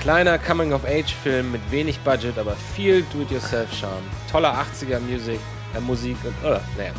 Kleiner 0.00 0.38
Coming-of-Age-Film 0.38 1.52
mit 1.52 1.60
wenig 1.70 2.00
Budget, 2.00 2.36
aber 2.38 2.56
viel 2.74 3.04
Do-it-yourself-Charme. 3.12 4.02
Toller 4.30 4.52
80er-Musik, 4.54 5.38
äh, 5.76 5.80
Musik 5.80 6.16
und, 6.24 6.34
oh, 6.42 6.58
naja. 6.76 6.90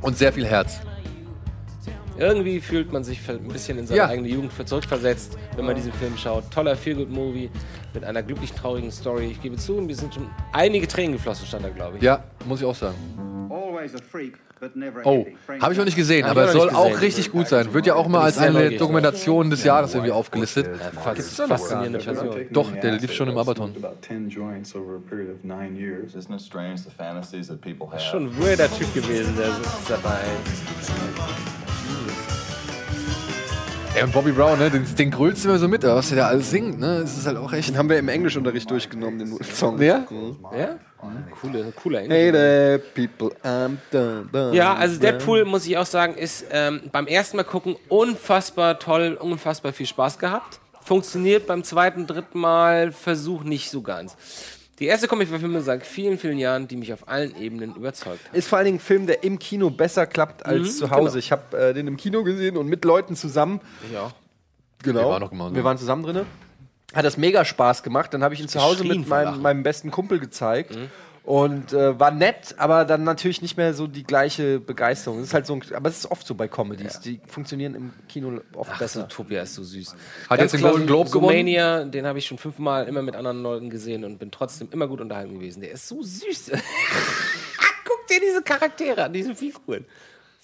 und 0.00 0.16
sehr 0.16 0.32
viel 0.32 0.46
Herz. 0.46 0.80
Irgendwie 2.18 2.60
fühlt 2.60 2.92
man 2.92 3.04
sich 3.04 3.20
ein 3.28 3.48
bisschen 3.48 3.78
in 3.78 3.86
seine 3.86 3.98
Ja. 3.98 4.06
eigene 4.08 4.28
Jugend 4.28 4.52
zurückversetzt, 4.68 5.38
wenn 5.56 5.64
man 5.64 5.76
diesen 5.76 5.92
Film 5.92 6.16
schaut. 6.16 6.50
Toller 6.50 6.76
Feel-Good-Movie 6.76 7.48
mit 7.94 8.04
einer 8.04 8.22
glücklich 8.22 8.52
traurigen 8.52 8.90
Story. 8.90 9.26
Ich 9.32 9.40
gebe 9.40 9.56
zu, 9.56 9.74
mir 9.74 9.94
sind 9.94 10.14
schon 10.14 10.26
einige 10.52 10.88
Tränen 10.88 11.12
geflossen, 11.12 11.46
stand 11.46 11.64
da, 11.64 11.68
glaube 11.68 11.98
ich. 11.98 12.02
Ja, 12.02 12.24
muss 12.46 12.60
ich 12.60 12.66
auch 12.66 12.74
sagen. 12.74 12.96
Always 13.50 13.94
a 13.94 13.98
freak, 14.10 14.34
Oh. 15.04 15.26
Frank 15.46 15.62
habe 15.62 15.72
ich 15.72 15.78
noch 15.78 15.84
nicht 15.84 15.96
gesehen, 15.96 16.24
aber 16.24 16.44
es 16.44 16.52
soll 16.52 16.70
auch 16.70 17.00
richtig 17.00 17.30
gut 17.30 17.48
sein. 17.48 17.72
Wird 17.72 17.86
ja 17.86 17.94
auch 17.94 18.08
mal 18.08 18.22
als 18.22 18.38
eine. 18.38 18.78
Dokumentation 18.78 19.50
des 19.50 19.64
Jahres 19.64 19.94
irgendwie 19.94 20.12
aufgelistet. 20.12 20.68
Fast 21.02 21.40
faszinierende 21.42 21.98
Person. 21.98 22.46
Doch, 22.50 22.72
der 22.72 22.92
lief 22.92 23.12
schon 23.12 23.28
im 23.28 23.38
Abaton. 23.38 23.74
About 23.76 23.96
10 24.02 24.28
joints 24.28 24.74
over 24.74 24.96
a 24.96 25.00
period 25.08 25.30
of 25.30 25.44
nine 25.44 25.76
years. 25.76 26.14
Isn't 26.14 26.34
it 26.34 26.40
strange 26.40 26.82
the 26.82 26.90
fantasies 26.90 27.48
that 27.48 27.60
people 27.60 27.88
have? 27.90 28.00
Schon 28.00 28.26
ein 28.26 28.38
weirder 28.38 28.68
Typ 28.70 28.92
gewesen, 28.94 29.36
der 29.36 29.48
ist 29.48 29.88
dabei. 29.88 30.20
Ey, 33.94 34.04
und 34.04 34.12
Bobby 34.12 34.32
Brown, 34.32 34.58
ne, 34.58 34.70
den, 34.70 34.84
den 34.96 35.10
grölst 35.10 35.44
du 35.44 35.48
immer 35.48 35.58
so 35.58 35.66
mit, 35.66 35.84
aber 35.84 35.96
was 35.96 36.08
der 36.08 36.18
da 36.18 36.26
alles 36.28 36.50
singt, 36.50 36.78
ne, 36.78 37.00
das 37.00 37.16
ist 37.16 37.26
halt 37.26 37.36
auch 37.36 37.52
echt. 37.52 37.70
Den 37.70 37.78
haben 37.78 37.88
wir 37.88 37.98
im 37.98 38.08
Englischunterricht 38.08 38.70
durchgenommen, 38.70 39.18
den 39.18 39.42
Song. 39.42 39.80
Ja? 39.82 40.04
Mhm. 40.10 40.36
Ja? 40.56 40.78
Coole, 41.40 41.72
cooler 41.80 42.00
Hey 42.00 42.28
Englisch. 42.28 42.32
there, 42.32 42.78
people, 42.78 43.30
I'm 43.44 43.76
done, 43.90 44.28
done, 44.32 44.54
Ja, 44.54 44.74
also. 44.74 45.00
Deadpool, 45.00 45.44
muss 45.44 45.66
ich 45.66 45.78
auch 45.78 45.86
sagen, 45.86 46.14
ist 46.14 46.44
ähm, 46.50 46.82
beim 46.92 47.06
ersten 47.06 47.36
Mal 47.36 47.44
gucken 47.44 47.76
unfassbar 47.88 48.78
toll, 48.78 49.16
unfassbar 49.20 49.72
viel 49.72 49.86
Spaß 49.86 50.18
gehabt. 50.18 50.60
Funktioniert 50.82 51.46
beim 51.46 51.64
zweiten, 51.64 52.06
dritten 52.06 52.38
Mal, 52.40 52.92
Versuch 52.92 53.42
nicht 53.44 53.70
so 53.70 53.82
ganz. 53.82 54.16
Die 54.78 54.86
erste 54.86 55.08
Comicverfilmung 55.08 55.60
seit 55.62 55.84
vielen, 55.84 56.18
vielen 56.18 56.38
Jahren, 56.38 56.68
die 56.68 56.76
mich 56.76 56.92
auf 56.92 57.08
allen 57.08 57.36
Ebenen 57.36 57.74
überzeugt 57.74 58.20
hat. 58.28 58.34
Ist 58.34 58.48
vor 58.48 58.58
allen 58.58 58.66
Dingen 58.66 58.76
ein 58.78 58.80
Film, 58.80 59.06
der 59.06 59.24
im 59.24 59.38
Kino 59.38 59.70
besser 59.70 60.06
klappt 60.06 60.46
als 60.46 60.60
Mhm, 60.60 60.64
zu 60.78 60.90
Hause. 60.90 61.04
genau. 61.10 61.18
Ich 61.18 61.32
habe 61.32 61.58
äh, 61.58 61.74
den 61.74 61.86
im 61.88 61.96
Kino 61.96 62.22
gesehen 62.22 62.56
und 62.56 62.68
mit 62.68 62.84
Leuten 62.84 63.16
zusammen. 63.16 63.60
Ja. 63.92 64.12
Genau. 64.84 65.00
Wir 65.00 65.06
waren 65.08 65.20
noch 65.22 65.30
gemeinsam. 65.30 65.54
Wir 65.56 65.64
waren 65.64 65.78
zusammen 65.78 66.02
drin. 66.04 66.20
Hat 66.94 67.04
das 67.04 67.16
mega 67.16 67.44
Spaß 67.44 67.82
gemacht. 67.82 68.14
Dann 68.14 68.22
habe 68.22 68.34
ich 68.34 68.40
ihn 68.40 68.48
zu 68.48 68.62
Hause 68.62 68.84
mit 68.84 69.06
meinem, 69.08 69.42
meinem 69.42 69.62
besten 69.62 69.90
Kumpel 69.90 70.20
gezeigt. 70.20 70.78
Und 71.28 71.74
äh, 71.74 72.00
war 72.00 72.10
nett, 72.10 72.54
aber 72.56 72.86
dann 72.86 73.04
natürlich 73.04 73.42
nicht 73.42 73.58
mehr 73.58 73.74
so 73.74 73.86
die 73.86 74.02
gleiche 74.02 74.60
Begeisterung. 74.60 75.18
Es 75.18 75.26
ist 75.26 75.34
halt 75.34 75.44
so, 75.44 75.52
ein, 75.52 75.62
aber 75.74 75.90
es 75.90 75.98
ist 75.98 76.10
oft 76.10 76.26
so 76.26 76.34
bei 76.34 76.48
Comedies. 76.48 77.00
Die 77.00 77.20
funktionieren 77.26 77.74
im 77.74 77.92
Kino 78.08 78.40
oft 78.54 78.70
Ach, 78.72 78.78
besser. 78.78 79.02
Zootopia 79.10 79.42
ist 79.42 79.54
so 79.54 79.62
süß. 79.62 79.94
Hat 80.30 80.40
jetzt 80.40 80.54
den 80.54 80.62
Golden 80.62 80.86
Globe 80.86 81.10
gewonnen? 81.10 81.36
Mania, 81.36 81.84
den 81.84 82.06
habe 82.06 82.18
ich 82.18 82.24
schon 82.24 82.38
fünfmal 82.38 82.88
immer 82.88 83.02
mit 83.02 83.14
anderen 83.14 83.42
Leuten 83.42 83.68
gesehen 83.68 84.04
und 84.04 84.18
bin 84.18 84.30
trotzdem 84.30 84.68
immer 84.70 84.88
gut 84.88 85.02
unterhalten 85.02 85.34
gewesen. 85.34 85.60
Der 85.60 85.72
ist 85.72 85.86
so 85.86 86.02
süß. 86.02 86.50
Guck 87.84 88.06
dir 88.06 88.20
diese 88.26 88.40
Charaktere 88.40 89.04
an, 89.04 89.12
diese 89.12 89.34
Figuren. 89.34 89.84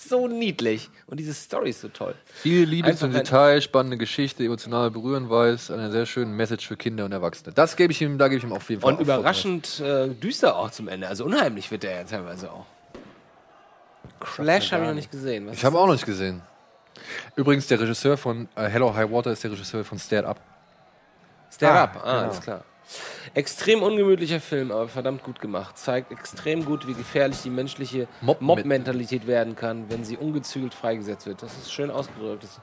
So 0.09 0.29
niedlich. 0.29 0.91
Und 1.07 1.19
diese 1.19 1.33
Story 1.35 1.71
ist 1.71 1.81
so 1.81 1.89
toll. 1.89 2.15
Viel 2.27 2.65
Liebe 2.69 2.89
Einfach 2.89 3.01
zum 3.01 3.13
Detail, 3.13 3.61
spannende 3.61 3.97
Geschichte, 3.97 4.45
emotional 4.45 4.91
berühren 4.91 5.31
weiß, 5.31 5.71
eine 5.71 5.91
sehr 5.91 6.07
schöne 6.07 6.31
Message 6.31 6.67
für 6.67 6.77
Kinder 6.77 7.05
und 7.05 7.13
Erwachsene. 7.13 7.53
Das 7.55 7.77
gebe 7.77 7.93
ich 7.93 8.03
ihm, 8.03 8.19
da 8.19 8.29
gebe 8.29 8.39
ich 8.39 8.45
ihm 8.45 8.53
auf 8.53 8.69
jeden 8.69 8.83
Fall. 8.83 8.95
Und 8.95 9.01
überraschend 9.01 9.81
äh, 9.81 10.09
düster 10.09 10.57
auch 10.57 10.71
zum 10.71 10.89
Ende. 10.89 11.09
Also 11.09 11.25
unheimlich 11.25 11.71
wird 11.71 11.83
der 11.83 11.93
ja 12.01 12.05
teilweise 12.05 12.51
auch. 12.53 12.67
Flash 14.23 14.73
habe 14.73 14.83
ich 14.85 14.89
noch 14.89 14.95
nicht 14.95 15.11
gesehen. 15.11 15.47
Was 15.47 15.57
Ich 15.57 15.65
habe 15.65 15.79
auch 15.79 15.87
noch 15.87 15.93
nicht 15.95 16.07
gesehen. 16.07 16.43
Übrigens, 17.37 17.67
der 17.67 17.81
Regisseur 17.81 18.17
von 18.17 18.49
äh, 18.57 18.65
Hello 18.69 18.95
High 18.95 19.11
Water 19.11 19.33
ist 19.33 19.43
der 19.45 19.51
Regisseur 19.53 19.85
von 19.85 19.99
Stand 19.99 20.27
Up. 20.27 20.41
Stand 21.53 21.73
Ah, 21.73 21.83
Up, 21.85 21.97
ah, 21.97 22.01
genau. 22.01 22.23
alles 22.25 22.41
klar. 22.41 22.65
Extrem 23.35 23.83
ungemütlicher 23.83 24.41
Film, 24.41 24.71
aber 24.71 24.89
verdammt 24.89 25.25
gut 25.25 25.41
gemacht. 25.41 25.77
Zeigt 25.79 26.13
extrem 26.13 26.65
gut, 26.65 26.87
wie 26.87 26.95
gefährlich 26.95 27.39
die 27.43 27.51
menschliche 27.51 28.07
Mob- 28.21 28.41
Mob-Mentalität 28.41 29.27
werden 29.27 29.57
kann, 29.57 29.87
wenn 29.89 30.05
sie 30.05 30.17
ungezügelt 30.17 30.75
freigesetzt 30.75 31.27
wird. 31.27 31.43
Das 31.43 31.53
ist 31.57 31.73
schön 31.73 31.91
ausgedrückt. 31.91 32.45
Das 32.45 32.61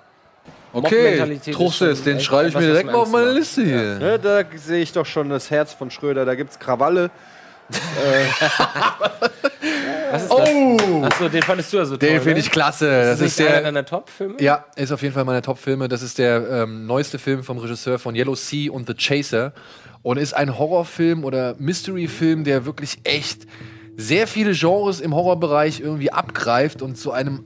Okay, 0.74 0.96
Mob-Mentalität 0.96 1.60
ist 1.60 1.76
schon 1.76 2.04
den 2.06 2.18
echt 2.18 2.26
schreibe 2.26 2.48
ich 2.50 2.56
etwas, 2.56 2.62
mir 2.64 2.68
was 2.70 2.74
direkt 2.74 2.86
man 2.86 2.94
mal 2.96 3.02
auf 3.02 3.08
ernst 3.08 3.14
meine 3.14 3.26
macht. 3.28 3.36
Liste 3.38 3.64
hier. 3.64 4.00
Ne, 4.00 4.20
da 4.20 4.44
sehe 4.56 4.82
ich 4.82 4.92
doch 4.94 5.06
schon 5.06 5.30
das 5.30 5.52
Herz 5.52 5.74
von 5.74 5.92
Schröder. 5.92 6.26
Da 6.26 6.36
gibt's 6.36 6.58
Krawalle. 6.58 7.12
Was 10.12 10.24
ist 10.24 10.32
Oh! 10.32 11.04
Achso, 11.04 11.30
den 11.30 11.42
fandest 11.42 11.72
du 11.74 11.80
also 11.80 11.98
toll, 11.98 12.10
Den 12.10 12.18
finde 12.22 12.34
ne? 12.36 12.40
ich 12.40 12.52
klasse. 12.52 12.88
Ist 12.88 13.22
Das 13.22 13.22
ist 13.22 13.40
nicht 13.40 13.48
einer 13.48 13.56
der. 13.58 13.64
deiner 13.64 13.86
Top-Filme? 13.86 14.36
Ja, 14.42 14.66
ist 14.76 14.92
auf 14.92 15.02
jeden 15.02 15.14
Fall 15.14 15.26
meiner 15.26 15.42
Top-Filme. 15.42 15.88
Das 15.88 16.02
ist 16.02 16.18
der 16.18 16.64
ähm, 16.64 16.86
neueste 16.86 17.20
Film 17.20 17.44
vom 17.44 17.58
Regisseur 17.58 18.00
von 18.00 18.16
Yellow 18.16 18.36
Sea 18.36 18.72
und 18.72 18.88
The 18.88 18.94
Chaser. 18.96 19.54
Und 20.04 20.18
ist 20.18 20.34
ein 20.34 20.58
Horrorfilm 20.58 21.24
oder 21.24 21.56
Mystery-Film, 21.60 22.44
der 22.44 22.66
wirklich 22.66 23.00
echt 23.04 23.46
sehr 23.98 24.26
viele 24.28 24.54
Genres 24.54 25.00
im 25.00 25.14
Horrorbereich 25.14 25.80
irgendwie 25.80 26.12
abgreift 26.12 26.82
und 26.82 26.96
zu 26.98 27.12
einem 27.12 27.44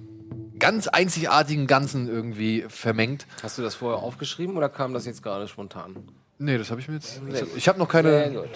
ganz 0.58 0.88
einzigartigen 0.88 1.68
Ganzen 1.68 2.08
irgendwie 2.08 2.64
vermengt. 2.70 3.28
Hast 3.44 3.58
du 3.58 3.62
das 3.62 3.76
vorher 3.76 4.02
aufgeschrieben 4.02 4.56
oder 4.56 4.70
kam 4.70 4.94
das 4.94 5.06
jetzt 5.06 5.22
gerade 5.22 5.50
spontan? 5.50 5.98
Nee, 6.38 6.58
das 6.58 6.72
habe 6.72 6.80
ich 6.80 6.88
mir 6.88 6.96
jetzt. 6.96 7.22
Sehr. 7.30 7.44
Ich 7.58 7.68
habe 7.68 7.78
noch 7.78 7.92
Sehr 7.92 8.04
keine. 8.04 8.32
gut. 8.40 8.50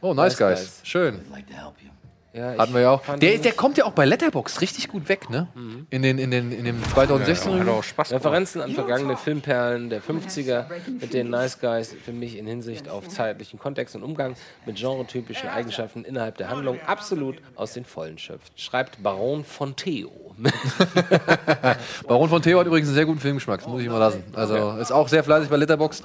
Oh, 0.00 0.14
nice, 0.14 0.32
Nice 0.32 0.38
guys. 0.38 0.58
guys. 0.58 0.80
Schön. 0.84 1.20
Ja, 2.34 2.56
Hatten 2.58 2.74
wir 2.74 2.82
ja 2.82 2.90
auch. 2.92 3.02
Der, 3.16 3.38
der 3.38 3.52
kommt 3.52 3.78
ja 3.78 3.84
auch 3.84 3.92
bei 3.92 4.04
Letterbox 4.04 4.60
richtig 4.60 4.88
gut 4.88 5.08
weg, 5.08 5.28
ne? 5.28 5.48
In, 5.90 6.02
den, 6.02 6.18
in, 6.18 6.30
den, 6.30 6.52
in 6.52 6.64
dem 6.66 6.84
2016 6.84 7.52
Review. 7.52 7.80
Referenzen 8.10 8.60
an 8.60 8.74
vergangene 8.74 9.16
Filmperlen 9.16 9.90
der 9.90 10.00
50er, 10.02 10.66
mit 11.00 11.14
denen 11.14 11.30
Nice 11.30 11.58
Guys 11.58 11.96
für 12.04 12.12
mich 12.12 12.36
in 12.36 12.46
Hinsicht 12.46 12.88
auf 12.88 13.08
zeitlichen 13.08 13.58
Kontext 13.58 13.96
und 13.96 14.04
Umgang 14.04 14.34
mit 14.66 14.76
genretypischen 14.76 15.48
Eigenschaften 15.48 16.04
innerhalb 16.04 16.36
der 16.36 16.50
Handlung 16.50 16.78
absolut 16.86 17.36
aus 17.56 17.72
den 17.72 17.84
Vollen 17.84 18.18
schöpft. 18.18 18.52
Schreibt 18.60 19.02
Baron 19.02 19.42
von 19.42 19.74
Theo. 19.74 20.12
Baron 22.06 22.28
von 22.28 22.42
Theo 22.42 22.60
hat 22.60 22.66
übrigens 22.66 22.88
einen 22.88 22.94
sehr 22.94 23.06
guten 23.06 23.20
Filmgeschmack, 23.20 23.60
das 23.60 23.68
muss 23.68 23.80
ich 23.82 23.88
mal 23.88 23.98
lassen. 23.98 24.22
Also 24.34 24.72
ist 24.72 24.92
auch 24.92 25.08
sehr 25.08 25.24
fleißig 25.24 25.48
bei 25.48 25.56
Letterboxd. 25.56 26.04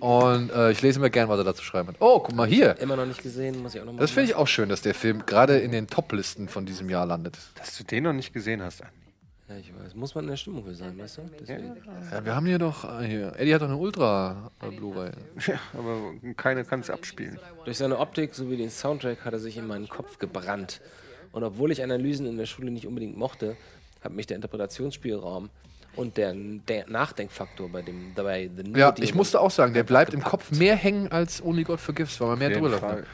Und 0.00 0.50
äh, 0.50 0.70
ich 0.70 0.82
lese 0.82 1.00
mir 1.00 1.10
gern, 1.10 1.28
was 1.28 1.38
er 1.38 1.44
dazu 1.44 1.62
schreiben 1.62 1.88
hat. 1.88 1.96
Oh, 2.00 2.20
guck 2.20 2.34
mal 2.34 2.46
hier. 2.46 2.78
Immer 2.78 2.96
noch 2.96 3.06
nicht 3.06 3.22
gesehen, 3.22 3.62
muss 3.62 3.74
ich 3.74 3.80
auch 3.80 3.84
noch 3.84 3.92
mal 3.92 4.00
Das 4.00 4.10
finde 4.10 4.30
ich 4.30 4.34
auch 4.36 4.46
schön, 4.48 4.68
dass 4.68 4.82
der 4.82 4.94
Film 4.94 5.24
gerade 5.26 5.58
in 5.58 5.72
den 5.72 5.86
Top-Listen 5.86 6.48
von 6.48 6.66
diesem 6.66 6.88
Jahr 6.90 7.06
landet. 7.06 7.38
Dass 7.56 7.76
du 7.76 7.84
den 7.84 8.04
noch 8.04 8.12
nicht 8.12 8.32
gesehen 8.32 8.62
hast, 8.62 8.82
Andi. 8.82 8.94
Ja, 9.48 9.56
ich 9.56 9.72
weiß. 9.74 9.94
Muss 9.94 10.14
man 10.14 10.24
in 10.24 10.30
der 10.30 10.36
Stimmung 10.36 10.62
für 10.64 10.74
sein, 10.74 10.98
weißt 10.98 11.18
du? 11.18 11.22
Deswegen. 11.40 11.74
Ja, 12.12 12.22
wir 12.22 12.34
haben 12.36 12.44
hier 12.44 12.58
doch. 12.58 13.00
äh, 13.00 13.06
Hier. 13.06 13.32
Eddie 13.38 13.54
hat 13.54 13.62
doch 13.62 13.68
eine 13.68 13.78
Ultra 13.78 14.50
äh, 14.60 14.70
Blu-ray. 14.70 15.10
Ja, 15.46 15.58
aber 15.72 16.12
keiner 16.36 16.64
kann 16.64 16.80
es 16.80 16.90
abspielen. 16.90 17.38
Durch 17.64 17.78
seine 17.78 17.98
Optik 17.98 18.34
sowie 18.34 18.58
den 18.58 18.68
Soundtrack 18.68 19.24
hat 19.24 19.32
er 19.32 19.38
sich 19.38 19.56
in 19.56 19.66
meinen 19.66 19.88
Kopf 19.88 20.18
gebrannt. 20.18 20.82
Und 21.32 21.44
obwohl 21.44 21.72
ich 21.72 21.82
Analysen 21.82 22.26
in 22.26 22.36
der 22.36 22.44
Schule 22.46 22.70
nicht 22.70 22.86
unbedingt 22.86 23.16
mochte, 23.16 23.56
hat 24.02 24.12
mich 24.12 24.26
der 24.26 24.36
Interpretationsspielraum 24.36 25.48
und 25.96 26.16
der, 26.16 26.34
der 26.34 26.88
Nachdenkfaktor 26.88 27.68
bei 27.68 27.82
dem 27.82 28.12
dabei 28.14 28.50
Ja, 28.74 28.92
Demon 28.92 28.94
ich 29.02 29.14
musste 29.14 29.40
auch 29.40 29.50
sagen, 29.50 29.74
der 29.74 29.82
bleibt 29.82 30.14
im 30.14 30.22
Kopf 30.22 30.50
mehr 30.52 30.76
hängen 30.76 31.10
als 31.10 31.42
Only 31.42 31.64
God 31.64 31.80
Forgives, 31.80 32.20
weil 32.20 32.28
man 32.28 32.38
mehr 32.38 32.50
drüber 32.50 32.78
Fall. 32.78 32.96
läuft. 32.96 33.08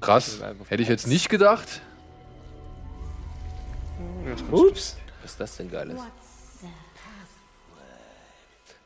Krass. 0.00 0.40
Hätte 0.68 0.82
ich 0.82 0.88
jetzt 0.88 1.06
nicht 1.06 1.28
gedacht. 1.28 1.80
Ups. 4.50 4.96
Was 5.22 5.32
ist 5.32 5.40
das 5.40 5.56
denn 5.56 5.70
Geiles? 5.70 6.00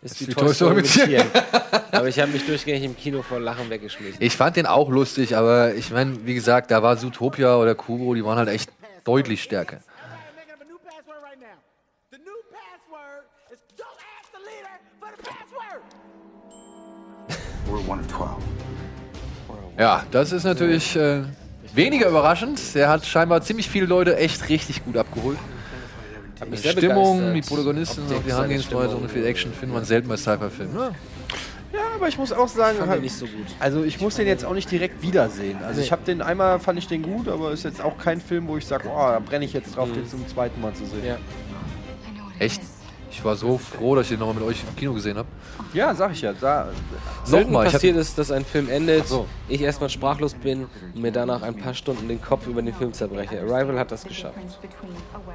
Ist 0.00 0.20
die, 0.20 0.26
die 0.26 0.34
Toy 0.34 0.54
Story 0.54 0.76
mit 0.76 0.84
mit 0.84 0.92
Tieren. 0.92 1.26
Aber 1.90 2.06
ich 2.06 2.20
habe 2.20 2.30
mich 2.30 2.46
durchgängig 2.46 2.84
im 2.84 2.96
Kino 2.96 3.22
vor 3.22 3.40
Lachen 3.40 3.68
weggeschmissen. 3.68 4.22
Ich 4.22 4.36
fand 4.36 4.56
den 4.56 4.66
auch 4.66 4.90
lustig, 4.90 5.36
aber 5.36 5.74
ich 5.74 5.90
meine, 5.90 6.24
wie 6.24 6.34
gesagt, 6.34 6.70
da 6.70 6.82
war 6.82 6.96
Zootopia 6.96 7.56
oder 7.56 7.74
Kubo, 7.74 8.14
die 8.14 8.24
waren 8.24 8.38
halt 8.38 8.48
echt 8.48 8.70
deutlich 9.04 9.42
stärker. 9.42 9.80
Ja, 19.78 20.02
das 20.10 20.32
ist 20.32 20.44
natürlich 20.44 20.96
äh, 20.96 21.22
weniger 21.74 22.08
überraschend. 22.08 22.60
Der 22.74 22.88
hat 22.88 23.06
scheinbar 23.06 23.42
ziemlich 23.42 23.68
viele 23.68 23.86
Leute 23.86 24.16
echt 24.16 24.48
richtig 24.48 24.84
gut 24.84 24.96
abgeholt. 24.96 25.38
Die 26.50 26.56
Stimmung, 26.56 27.18
begeistert. 27.18 27.36
die 27.36 27.48
Protagonisten, 27.48 28.02
Optik, 28.02 28.16
auch 28.16 28.22
die 28.22 28.30
Herangehensweise 28.32 28.96
und 28.96 29.10
viel 29.10 29.26
Action 29.26 29.52
findet 29.52 29.74
man 29.74 29.84
selten 29.84 30.08
bei 30.08 30.16
Sci-Fi-Filmen. 30.16 30.76
Ja. 30.76 30.90
Ja, 31.72 31.80
aber 31.96 32.08
ich 32.08 32.16
muss 32.16 32.32
auch 32.32 32.48
sagen, 32.48 32.78
fand 32.78 32.90
halt- 32.90 33.02
nicht 33.02 33.14
so 33.14 33.26
gut. 33.26 33.46
also 33.60 33.84
ich 33.84 34.00
muss 34.00 34.14
den 34.14 34.26
jetzt 34.26 34.44
auch 34.44 34.54
nicht 34.54 34.70
direkt 34.70 35.02
wiedersehen. 35.02 35.58
Also 35.62 35.82
ich 35.82 35.92
habe 35.92 36.02
den 36.04 36.22
einmal 36.22 36.60
fand 36.60 36.78
ich 36.78 36.86
den 36.86 37.02
gut, 37.02 37.28
aber 37.28 37.52
ist 37.52 37.64
jetzt 37.64 37.82
auch 37.82 37.98
kein 37.98 38.20
Film, 38.20 38.48
wo 38.48 38.56
ich 38.56 38.66
sage, 38.66 38.88
oh, 38.88 38.96
da 38.96 39.18
brenne 39.18 39.44
ich 39.44 39.52
jetzt 39.52 39.76
drauf, 39.76 39.90
den 39.92 40.08
zum 40.08 40.26
zweiten 40.28 40.60
Mal 40.62 40.72
zu 40.72 40.86
sehen. 40.86 41.04
Ja. 41.04 41.18
Echt? 42.38 42.62
Ich 43.18 43.24
war 43.24 43.34
so 43.34 43.58
froh, 43.58 43.96
dass 43.96 44.04
ich 44.06 44.10
den 44.10 44.20
nochmal 44.20 44.36
mit 44.36 44.44
euch 44.44 44.62
im 44.62 44.76
Kino 44.76 44.94
gesehen 44.94 45.16
habe. 45.18 45.26
Ja, 45.74 45.92
sag 45.92 46.12
ich 46.12 46.20
ja. 46.22 46.32
Da, 46.32 46.68
Selten 47.24 47.50
Nochmal, 47.50 47.68
passiert 47.68 47.96
hab- 47.96 48.02
es, 48.02 48.14
dass 48.14 48.30
ein 48.30 48.44
Film 48.44 48.68
endet, 48.68 49.08
so. 49.08 49.26
ich 49.48 49.60
erstmal 49.60 49.90
sprachlos 49.90 50.34
bin 50.34 50.68
und 50.94 51.02
mir 51.02 51.10
danach 51.10 51.42
ein 51.42 51.56
paar 51.56 51.74
Stunden 51.74 52.06
den 52.06 52.22
Kopf 52.22 52.46
über 52.46 52.62
den 52.62 52.72
Film 52.72 52.92
zerbreche. 52.92 53.40
Arrival 53.40 53.76
hat 53.76 53.90
das 53.90 54.04
geschafft. 54.04 54.38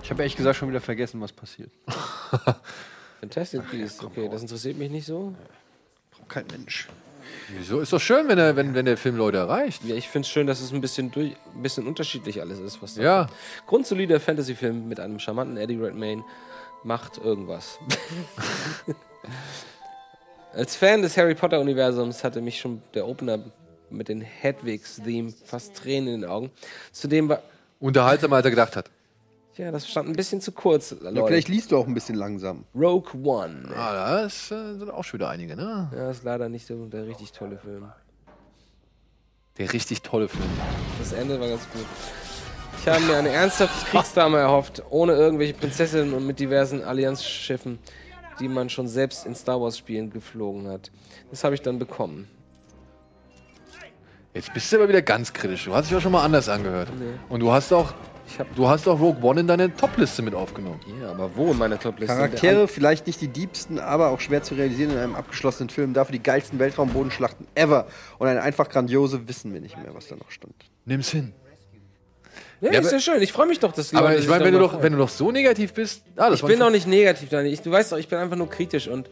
ich 0.01 0.09
habe 0.09 0.21
ehrlich 0.21 0.37
gesagt 0.37 0.55
schon 0.57 0.69
wieder 0.69 0.79
vergessen, 0.79 1.19
was 1.19 1.33
passiert. 1.33 1.69
Fantastic 3.19 3.69
Beasts, 3.69 4.01
okay, 4.03 4.29
das 4.31 4.41
interessiert 4.41 4.77
mich 4.77 4.89
nicht 4.89 5.05
so. 5.05 5.33
Braucht 6.11 6.29
kein 6.29 6.45
Mensch. 6.51 6.87
Wieso? 7.57 7.79
Ist 7.81 7.91
doch 7.91 7.99
schön, 8.01 8.27
wenn, 8.29 8.37
er, 8.37 8.55
wenn, 8.55 8.73
wenn 8.75 8.85
der 8.85 8.95
Film 8.97 9.17
Leute 9.17 9.37
erreicht. 9.37 9.83
Ja, 9.85 9.95
ich 9.95 10.07
finde 10.07 10.25
es 10.25 10.29
schön, 10.31 10.47
dass 10.47 10.61
es 10.61 10.71
ein 10.71 10.81
bisschen, 10.81 11.11
durch, 11.11 11.33
ein 11.53 11.61
bisschen 11.63 11.85
unterschiedlich 11.87 12.39
alles 12.41 12.59
ist. 12.59 12.81
Was 12.81 12.95
da 12.95 13.01
Ja. 13.01 13.25
kommt. 13.25 13.67
Grundsolider 13.67 14.19
Fantasy-Film 14.19 14.87
mit 14.87 14.99
einem 14.99 15.19
charmanten 15.19 15.57
Eddie 15.57 15.75
Redmayne 15.77 16.23
macht 16.85 17.17
irgendwas. 17.17 17.79
Als 20.53 20.75
Fan 20.75 21.01
des 21.01 21.17
Harry 21.17 21.33
Potter-Universums 21.35 22.23
hatte 22.23 22.41
mich 22.41 22.59
schon 22.59 22.81
der 22.93 23.07
Opener 23.07 23.39
mit 23.89 24.07
den 24.07 24.21
Hedwigs-Theme 24.21 25.33
fast 25.45 25.75
Tränen 25.75 26.13
in 26.13 26.21
den 26.21 26.29
Augen. 26.29 26.51
Zudem 26.91 27.29
war. 27.29 27.41
Unterhaltsamer, 27.79 28.37
als 28.37 28.45
er 28.45 28.51
gedacht 28.51 28.75
hat. 28.75 28.89
Ja, 29.55 29.71
das 29.71 29.87
stand 29.87 30.09
ein 30.09 30.15
bisschen 30.15 30.41
zu 30.41 30.51
kurz. 30.51 30.91
Ja, 30.91 31.09
Leute. 31.09 31.27
vielleicht 31.27 31.47
liest 31.47 31.71
du 31.71 31.77
auch 31.77 31.85
ein 31.85 31.93
bisschen 31.93 32.15
langsam. 32.15 32.63
Rogue 32.73 33.11
One. 33.23 33.69
Ah, 33.75 34.23
das 34.23 34.49
äh, 34.51 34.73
sind 34.77 34.89
auch 34.89 35.03
schon 35.03 35.19
wieder 35.19 35.29
einige, 35.29 35.55
ne? 35.55 35.91
Ja, 35.95 36.09
ist 36.09 36.23
leider 36.23 36.49
nicht 36.49 36.65
so 36.65 36.85
der 36.85 37.05
richtig 37.05 37.31
tolle 37.33 37.57
Film. 37.57 37.91
Der 39.59 39.71
richtig 39.71 40.01
tolle 40.01 40.27
Film. 40.27 40.43
Das 40.97 41.13
Ende 41.13 41.39
war 41.39 41.47
ganz 41.47 41.69
gut. 41.71 41.85
Ich 42.85 42.89
habe 42.89 43.01
mir 43.05 43.15
eine 43.15 43.29
ernsthafte 43.29 43.85
Kriegsdame 43.91 44.39
erhofft, 44.39 44.83
ohne 44.89 45.13
irgendwelche 45.13 45.53
Prinzessinnen 45.53 46.13
und 46.13 46.27
mit 46.27 46.37
diversen 46.37 46.83
Allianzschiffen, 46.83 47.79
die 48.41 48.49
man 48.49 48.69
schon 48.69 48.89
selbst 48.89 49.25
in 49.25 49.35
Star 49.35 49.61
Wars 49.61 49.77
Spielen 49.77 50.09
geflogen 50.09 50.67
hat. 50.67 50.91
Das 51.31 51.45
habe 51.45 51.55
ich 51.55 51.61
dann 51.61 51.79
bekommen. 51.79 52.27
Jetzt 54.33 54.53
bist 54.53 54.69
du 54.69 54.75
aber 54.75 54.89
wieder 54.89 55.01
ganz 55.01 55.31
kritisch. 55.31 55.63
Du 55.63 55.73
hast 55.73 55.85
dich 55.85 55.93
ja 55.93 56.01
schon 56.01 56.11
mal 56.11 56.25
anders 56.25 56.49
angehört. 56.49 56.89
Nee. 56.99 57.05
Und 57.29 57.39
du 57.39 57.53
hast 57.53 57.71
auch, 57.71 57.93
du 58.53 58.67
hast 58.67 58.85
auch 58.89 58.99
Rogue 58.99 59.23
One 59.23 59.39
in 59.39 59.47
deine 59.47 59.73
Topliste 59.73 60.21
mit 60.21 60.35
aufgenommen. 60.35 60.81
Ja, 60.99 61.11
aber 61.11 61.37
wo 61.37 61.51
in 61.51 61.57
meiner 61.57 61.79
Topliste? 61.79 62.13
Charaktere 62.13 62.67
vielleicht 62.67 63.07
nicht 63.07 63.21
die 63.21 63.29
diebsten, 63.29 63.79
aber 63.79 64.09
auch 64.09 64.19
schwer 64.19 64.43
zu 64.43 64.55
realisieren 64.55 64.91
in 64.91 64.97
einem 64.97 65.15
abgeschlossenen 65.15 65.69
Film. 65.69 65.93
Dafür 65.93 66.11
die 66.11 66.23
geilsten 66.23 66.59
Weltraumbodenschlachten 66.59 67.47
ever. 67.55 67.87
Und 68.17 68.27
eine 68.27 68.41
einfach 68.41 68.67
grandiose 68.67 69.25
wissen 69.29 69.53
wir 69.53 69.61
nicht 69.61 69.77
mehr, 69.77 69.95
was 69.95 70.07
da 70.07 70.17
noch 70.17 70.31
stand. 70.31 70.55
Nimm's 70.83 71.11
hin. 71.11 71.31
Ja, 72.63 72.71
Ja, 72.71 72.79
ist 72.79 72.91
ja 72.91 72.99
schön. 72.99 73.21
Ich 73.21 73.33
freue 73.33 73.47
mich 73.47 73.59
doch, 73.59 73.73
dass 73.73 73.89
die 73.89 73.95
Aber 73.97 74.09
Leute 74.09 74.21
ich 74.21 74.27
meine, 74.29 74.45
wenn 74.45 74.53
du 74.53 74.59
doch, 74.59 74.81
wenn 74.81 74.93
du 74.93 74.99
doch 74.99 75.09
so 75.09 75.31
negativ 75.31 75.73
bist. 75.73 76.01
Ah, 76.15 76.31
ich 76.33 76.41
bin 76.41 76.59
doch 76.59 76.69
nicht 76.69 76.87
negativ, 76.87 77.29
Dani. 77.29 77.49
Ich, 77.49 77.61
du 77.61 77.69
weißt 77.71 77.91
doch, 77.91 77.97
ich 77.97 78.07
bin 78.07 78.19
einfach 78.19 78.37
nur 78.37 78.49
kritisch 78.49 78.87
und 78.87 79.09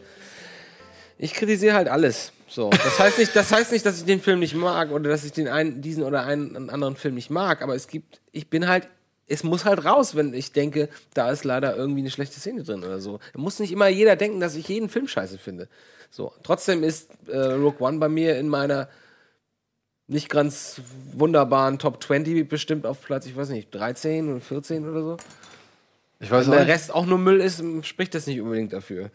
ich 1.18 1.34
kritisiere 1.34 1.74
halt 1.74 1.88
alles. 1.88 2.32
So, 2.48 2.70
das 2.70 2.98
heißt 2.98 3.18
nicht, 3.18 3.36
das 3.36 3.52
heißt 3.52 3.72
nicht, 3.72 3.84
dass 3.84 3.98
ich 3.98 4.04
den 4.04 4.20
Film 4.20 4.40
nicht 4.40 4.54
mag 4.54 4.90
oder 4.90 5.10
dass 5.10 5.24
ich 5.24 5.32
den 5.32 5.48
einen, 5.48 5.80
diesen 5.80 6.02
oder 6.02 6.24
einen 6.24 6.70
anderen 6.70 6.96
Film 6.96 7.14
nicht 7.14 7.30
mag, 7.30 7.62
aber 7.62 7.74
es 7.74 7.88
gibt, 7.88 8.20
ich 8.30 8.48
bin 8.48 8.68
halt, 8.68 8.88
es 9.26 9.42
muss 9.42 9.64
halt 9.64 9.84
raus, 9.84 10.16
wenn 10.16 10.34
ich 10.34 10.52
denke, 10.52 10.88
da 11.14 11.30
ist 11.30 11.44
leider 11.44 11.76
irgendwie 11.76 12.00
eine 12.00 12.10
schlechte 12.10 12.40
Szene 12.40 12.62
drin 12.62 12.84
oder 12.84 13.00
so. 13.00 13.20
Da 13.32 13.40
muss 13.40 13.58
nicht 13.58 13.72
immer 13.72 13.88
jeder 13.88 14.16
denken, 14.16 14.40
dass 14.40 14.54
ich 14.54 14.68
jeden 14.68 14.88
Film 14.90 15.08
scheiße 15.08 15.38
finde. 15.38 15.68
So, 16.10 16.32
trotzdem 16.42 16.82
ist 16.84 17.10
äh, 17.28 17.38
Rogue 17.38 17.80
One 17.80 17.98
bei 17.98 18.08
mir 18.10 18.38
in 18.38 18.48
meiner 18.48 18.88
nicht 20.12 20.28
ganz 20.28 20.80
wunderbaren 21.12 21.78
Top 21.78 22.02
20 22.02 22.48
bestimmt 22.48 22.86
auf 22.86 23.00
Platz, 23.02 23.26
ich 23.26 23.36
weiß 23.36 23.48
nicht, 23.48 23.74
13 23.74 24.30
oder 24.30 24.40
14 24.40 24.88
oder 24.88 25.02
so. 25.02 25.16
Ich 26.22 26.30
weiß 26.30 26.46
Wenn 26.46 26.52
auch 26.52 26.56
der 26.56 26.66
nicht. 26.66 26.74
Rest 26.74 26.94
auch 26.94 27.04
nur 27.04 27.18
Müll 27.18 27.40
ist, 27.40 27.62
spricht 27.82 28.14
das 28.14 28.28
nicht 28.28 28.40
unbedingt 28.40 28.72
dafür. 28.72 29.10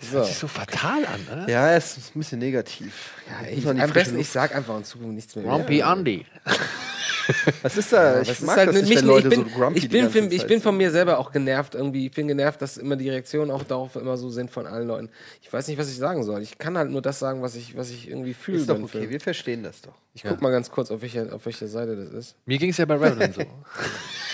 Das 0.00 0.10
hört 0.10 0.26
sich 0.26 0.36
so 0.36 0.48
fatal 0.48 1.04
an, 1.04 1.20
oder? 1.32 1.48
Ja, 1.48 1.72
es 1.72 1.96
ist 1.96 2.16
ein 2.16 2.18
bisschen 2.18 2.40
negativ. 2.40 3.12
Ja, 3.28 3.48
ich, 3.48 3.66
am 3.66 3.90
besten, 3.92 4.18
ich 4.18 4.28
sag 4.28 4.54
einfach 4.54 4.76
in 4.76 4.84
Zukunft 4.84 5.14
nichts 5.14 5.36
mehr. 5.36 5.44
Grumpy 5.44 5.80
Andy. 5.80 6.26
Was 7.62 7.76
ist 7.76 7.92
da? 7.92 8.14
Ja, 8.14 8.22
ich 8.22 8.28
das 8.28 8.40
mag 8.40 8.56
ist 8.56 8.58
halt 8.58 8.68
das 8.70 8.74
nicht, 8.76 8.88
mich, 8.88 8.98
wenn 8.98 9.06
Leute 9.06 9.28
ich 9.28 9.34
bin, 9.34 9.44
so 9.44 9.56
grumpy 9.56 9.78
ich 9.78 9.82
die 9.84 9.88
bin, 9.88 10.00
ganze 10.02 10.18
von, 10.18 10.32
ich 10.32 10.38
Zeit 10.40 10.48
bin 10.48 10.60
von 10.60 10.76
mir 10.76 10.90
selber 10.90 11.18
auch 11.18 11.30
genervt 11.30 11.76
irgendwie. 11.76 12.06
Ich 12.06 12.12
bin 12.12 12.26
genervt, 12.26 12.60
dass 12.60 12.76
immer 12.76 12.96
die 12.96 13.08
Reaktionen 13.08 13.52
auch 13.52 13.62
darauf 13.62 13.94
immer 13.94 14.16
so 14.16 14.30
sind 14.30 14.50
von 14.50 14.66
allen 14.66 14.88
Leuten. 14.88 15.10
Ich 15.42 15.52
weiß 15.52 15.68
nicht, 15.68 15.78
was 15.78 15.88
ich 15.88 15.96
sagen 15.96 16.24
soll. 16.24 16.42
Ich 16.42 16.58
kann 16.58 16.76
halt 16.76 16.90
nur 16.90 17.02
das 17.02 17.20
sagen, 17.20 17.40
was 17.42 17.54
ich, 17.54 17.76
was 17.76 17.90
ich 17.90 18.08
irgendwie 18.08 18.34
fühle. 18.34 18.58
Ist 18.58 18.68
doch 18.68 18.80
okay, 18.80 18.98
Film. 18.98 19.10
wir 19.10 19.20
verstehen 19.20 19.62
das 19.62 19.82
doch. 19.82 19.94
Ich 20.14 20.24
guck 20.24 20.42
mal 20.42 20.50
ganz 20.50 20.72
kurz, 20.72 20.90
auf 20.90 21.02
welcher, 21.02 21.32
auf 21.32 21.46
welcher 21.46 21.68
Seite 21.68 21.94
das 21.94 22.10
ist. 22.10 22.36
Mir 22.46 22.58
ging 22.58 22.70
es 22.70 22.78
ja 22.78 22.84
bei 22.84 22.96
Revenant 22.96 23.34
so. 23.36 23.42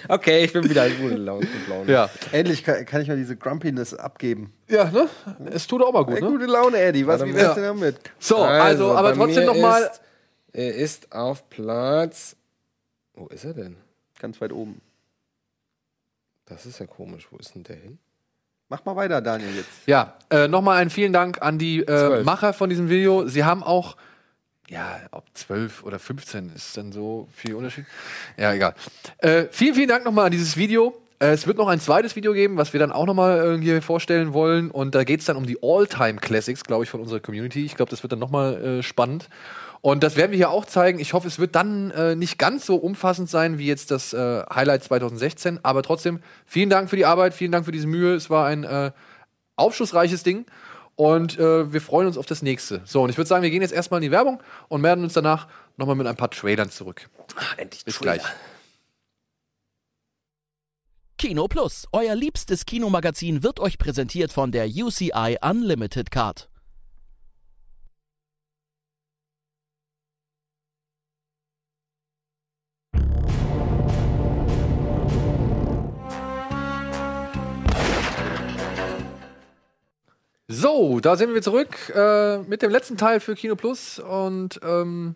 okay, 0.09 0.43
ich 0.45 0.53
bin 0.53 0.67
wieder 0.69 0.89
gute 0.89 1.15
Laune. 1.15 1.45
Gute 1.45 1.69
Laune. 1.69 1.91
Ja. 1.91 2.09
Endlich 2.31 2.63
kann, 2.63 2.85
kann 2.85 3.01
ich 3.01 3.07
mal 3.07 3.17
diese 3.17 3.35
Grumpiness 3.35 3.93
abgeben. 3.93 4.53
Ja, 4.67 4.85
ne? 4.91 5.07
Es 5.51 5.67
tut 5.67 5.81
auch 5.83 5.93
mal 5.93 6.03
gut, 6.05 6.15
Ey, 6.17 6.21
ne? 6.21 6.27
gute 6.29 6.45
Laune, 6.45 6.77
Eddie. 6.77 7.05
Was, 7.07 7.23
wie 7.23 7.33
wär's 7.33 7.49
mal. 7.49 7.53
denn 7.55 7.63
damit? 7.63 7.97
So, 8.19 8.37
also, 8.37 8.93
aber 8.95 9.11
bei 9.11 9.15
trotzdem 9.17 9.45
mir 9.45 9.53
noch 9.53 9.61
mal. 9.61 9.81
ist- 9.83 10.01
Er 10.53 10.75
ist 10.75 11.11
auf 11.11 11.49
Platz. 11.49 12.35
Wo 13.13 13.27
ist 13.27 13.43
er 13.45 13.53
denn? 13.53 13.77
Ganz 14.19 14.39
weit 14.41 14.51
oben. 14.51 14.81
Das 16.45 16.65
ist 16.65 16.79
ja 16.79 16.85
komisch. 16.85 17.27
Wo 17.31 17.37
ist 17.37 17.55
denn 17.55 17.63
der 17.63 17.77
hin? 17.77 17.97
Mach 18.69 18.85
mal 18.85 18.95
weiter, 18.95 19.21
Daniel, 19.21 19.53
jetzt. 19.55 19.69
Ja, 19.85 20.15
äh, 20.29 20.47
nochmal 20.47 20.77
einen 20.77 20.89
vielen 20.89 21.11
Dank 21.11 21.41
an 21.41 21.57
die 21.57 21.81
äh. 21.81 22.23
Macher 22.23 22.53
von 22.53 22.69
diesem 22.69 22.89
Video. 22.89 23.27
Sie 23.27 23.43
haben 23.43 23.63
auch, 23.63 23.97
ja, 24.71 25.01
ob 25.11 25.25
12 25.33 25.83
oder 25.83 25.99
15 25.99 26.51
ist 26.55 26.77
dann 26.77 26.93
so 26.93 27.27
viel 27.35 27.55
Unterschied. 27.55 27.85
Ja, 28.37 28.53
egal. 28.53 28.73
Äh, 29.17 29.45
vielen, 29.51 29.75
vielen 29.75 29.89
Dank 29.89 30.05
nochmal 30.05 30.27
an 30.27 30.31
dieses 30.31 30.55
Video. 30.55 30.95
Äh, 31.19 31.31
es 31.31 31.45
wird 31.45 31.57
noch 31.57 31.67
ein 31.67 31.81
zweites 31.81 32.15
Video 32.15 32.31
geben, 32.31 32.55
was 32.55 32.71
wir 32.71 32.79
dann 32.79 32.93
auch 32.93 33.05
nochmal 33.05 33.59
äh, 33.59 33.61
hier 33.61 33.81
vorstellen 33.81 34.33
wollen. 34.33 34.71
Und 34.71 34.95
da 34.95 35.03
geht 35.03 35.19
es 35.19 35.25
dann 35.25 35.35
um 35.35 35.45
die 35.45 35.57
All-Time-Classics, 35.61 36.63
glaube 36.63 36.85
ich, 36.85 36.89
von 36.89 37.01
unserer 37.01 37.19
Community. 37.19 37.65
Ich 37.65 37.75
glaube, 37.75 37.89
das 37.89 38.01
wird 38.01 38.13
dann 38.13 38.19
nochmal 38.19 38.79
äh, 38.79 38.83
spannend. 38.83 39.27
Und 39.81 40.03
das 40.03 40.15
werden 40.15 40.31
wir 40.31 40.37
hier 40.37 40.51
auch 40.51 40.65
zeigen. 40.65 40.99
Ich 40.99 41.11
hoffe, 41.13 41.27
es 41.27 41.37
wird 41.37 41.55
dann 41.55 41.91
äh, 41.91 42.15
nicht 42.15 42.37
ganz 42.37 42.65
so 42.65 42.77
umfassend 42.77 43.29
sein 43.29 43.57
wie 43.57 43.65
jetzt 43.65 43.91
das 43.91 44.13
äh, 44.13 44.43
Highlight 44.53 44.85
2016. 44.85 45.59
Aber 45.63 45.83
trotzdem, 45.83 46.21
vielen 46.45 46.69
Dank 46.69 46.89
für 46.89 46.95
die 46.95 47.05
Arbeit, 47.05 47.33
vielen 47.33 47.51
Dank 47.51 47.65
für 47.65 47.73
diese 47.73 47.87
Mühe. 47.87 48.15
Es 48.15 48.29
war 48.29 48.45
ein 48.45 48.63
äh, 48.63 48.91
aufschlussreiches 49.57 50.23
Ding. 50.23 50.45
Und 50.95 51.39
äh, 51.39 51.71
wir 51.71 51.81
freuen 51.81 52.07
uns 52.07 52.17
auf 52.17 52.25
das 52.25 52.41
nächste. 52.41 52.81
So, 52.85 53.01
und 53.01 53.09
ich 53.09 53.17
würde 53.17 53.27
sagen, 53.27 53.43
wir 53.43 53.49
gehen 53.49 53.61
jetzt 53.61 53.73
erstmal 53.73 53.99
in 53.99 54.03
die 54.03 54.11
Werbung 54.11 54.41
und 54.67 54.81
melden 54.81 55.03
uns 55.03 55.13
danach 55.13 55.47
nochmal 55.77 55.95
mit 55.95 56.05
ein 56.07 56.15
paar 56.15 56.29
Trailern 56.29 56.69
zurück. 56.69 57.09
endlich 57.57 57.85
Bis 57.85 57.95
Trailer. 57.97 58.17
gleich. 58.17 58.27
Kino 61.17 61.47
Plus, 61.47 61.87
euer 61.91 62.15
liebstes 62.15 62.65
Kinomagazin, 62.65 63.43
wird 63.43 63.59
euch 63.59 63.77
präsentiert 63.77 64.31
von 64.31 64.51
der 64.51 64.67
UCI 64.67 65.37
Unlimited 65.41 66.09
Card. 66.09 66.50
So, 80.73 81.01
da 81.01 81.17
sind 81.17 81.33
wir 81.33 81.41
zurück 81.41 81.89
äh, 81.93 82.37
mit 82.43 82.61
dem 82.61 82.71
letzten 82.71 82.95
Teil 82.95 83.19
für 83.19 83.35
Kino 83.35 83.55
Plus. 83.57 83.99
Und 83.99 84.59
ähm, 84.63 85.15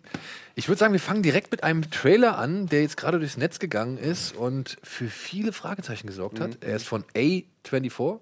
ich 0.54 0.68
würde 0.68 0.78
sagen, 0.78 0.92
wir 0.92 1.00
fangen 1.00 1.22
direkt 1.22 1.50
mit 1.50 1.64
einem 1.64 1.90
Trailer 1.90 2.36
an, 2.36 2.66
der 2.66 2.82
jetzt 2.82 2.98
gerade 2.98 3.18
durchs 3.18 3.38
Netz 3.38 3.58
gegangen 3.58 3.96
ist 3.96 4.36
und 4.36 4.76
für 4.82 5.06
viele 5.06 5.52
Fragezeichen 5.52 6.06
gesorgt 6.08 6.40
hat. 6.40 6.58
Er 6.62 6.76
ist 6.76 6.86
von 6.86 7.04
A24, 7.14 8.18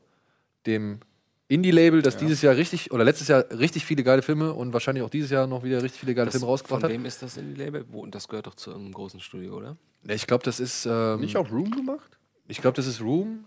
dem 0.67 1.01
Indie-Label, 1.49 2.03
das 2.03 2.17
dieses 2.17 2.41
Jahr 2.41 2.55
richtig 2.57 2.93
oder 2.93 3.03
letztes 3.03 3.27
Jahr 3.27 3.45
richtig 3.51 3.85
viele 3.85 4.05
geile 4.05 4.23
Filme 4.23 4.53
und 4.53 4.73
wahrscheinlich 4.73 5.03
auch 5.03 5.11
dieses 5.11 5.31
Jahr 5.31 5.49
noch 5.49 5.65
wieder 5.65 5.83
richtig 5.83 6.01
viele 6.01 6.15
geile 6.15 6.27
Das, 6.27 6.35
Filme 6.35 6.47
rausgebracht 6.47 6.83
von 6.83 6.89
hat. 6.89 6.95
wem 6.97 7.05
ist 7.05 7.21
das 7.21 7.37
in 7.37 7.53
die 7.53 7.61
Label? 7.61 7.85
Wo, 7.91 8.07
das 8.07 8.29
gehört 8.29 8.47
doch 8.47 8.55
zu 8.55 8.71
irgendeinem 8.71 8.95
großen 8.95 9.19
Studio, 9.21 9.57
oder? 9.57 9.77
Ich 10.07 10.29
glaube, 10.29 10.45
das 10.45 10.61
ist. 10.61 10.87
Ähm, 10.87 11.21
Nicht 11.21 11.37
auch 11.37 11.51
Room 11.51 11.73
gemacht? 11.73 12.17
Ich 12.47 12.61
glaube, 12.61 12.77
das 12.77 12.87
ist 12.87 13.01
Room. 13.01 13.45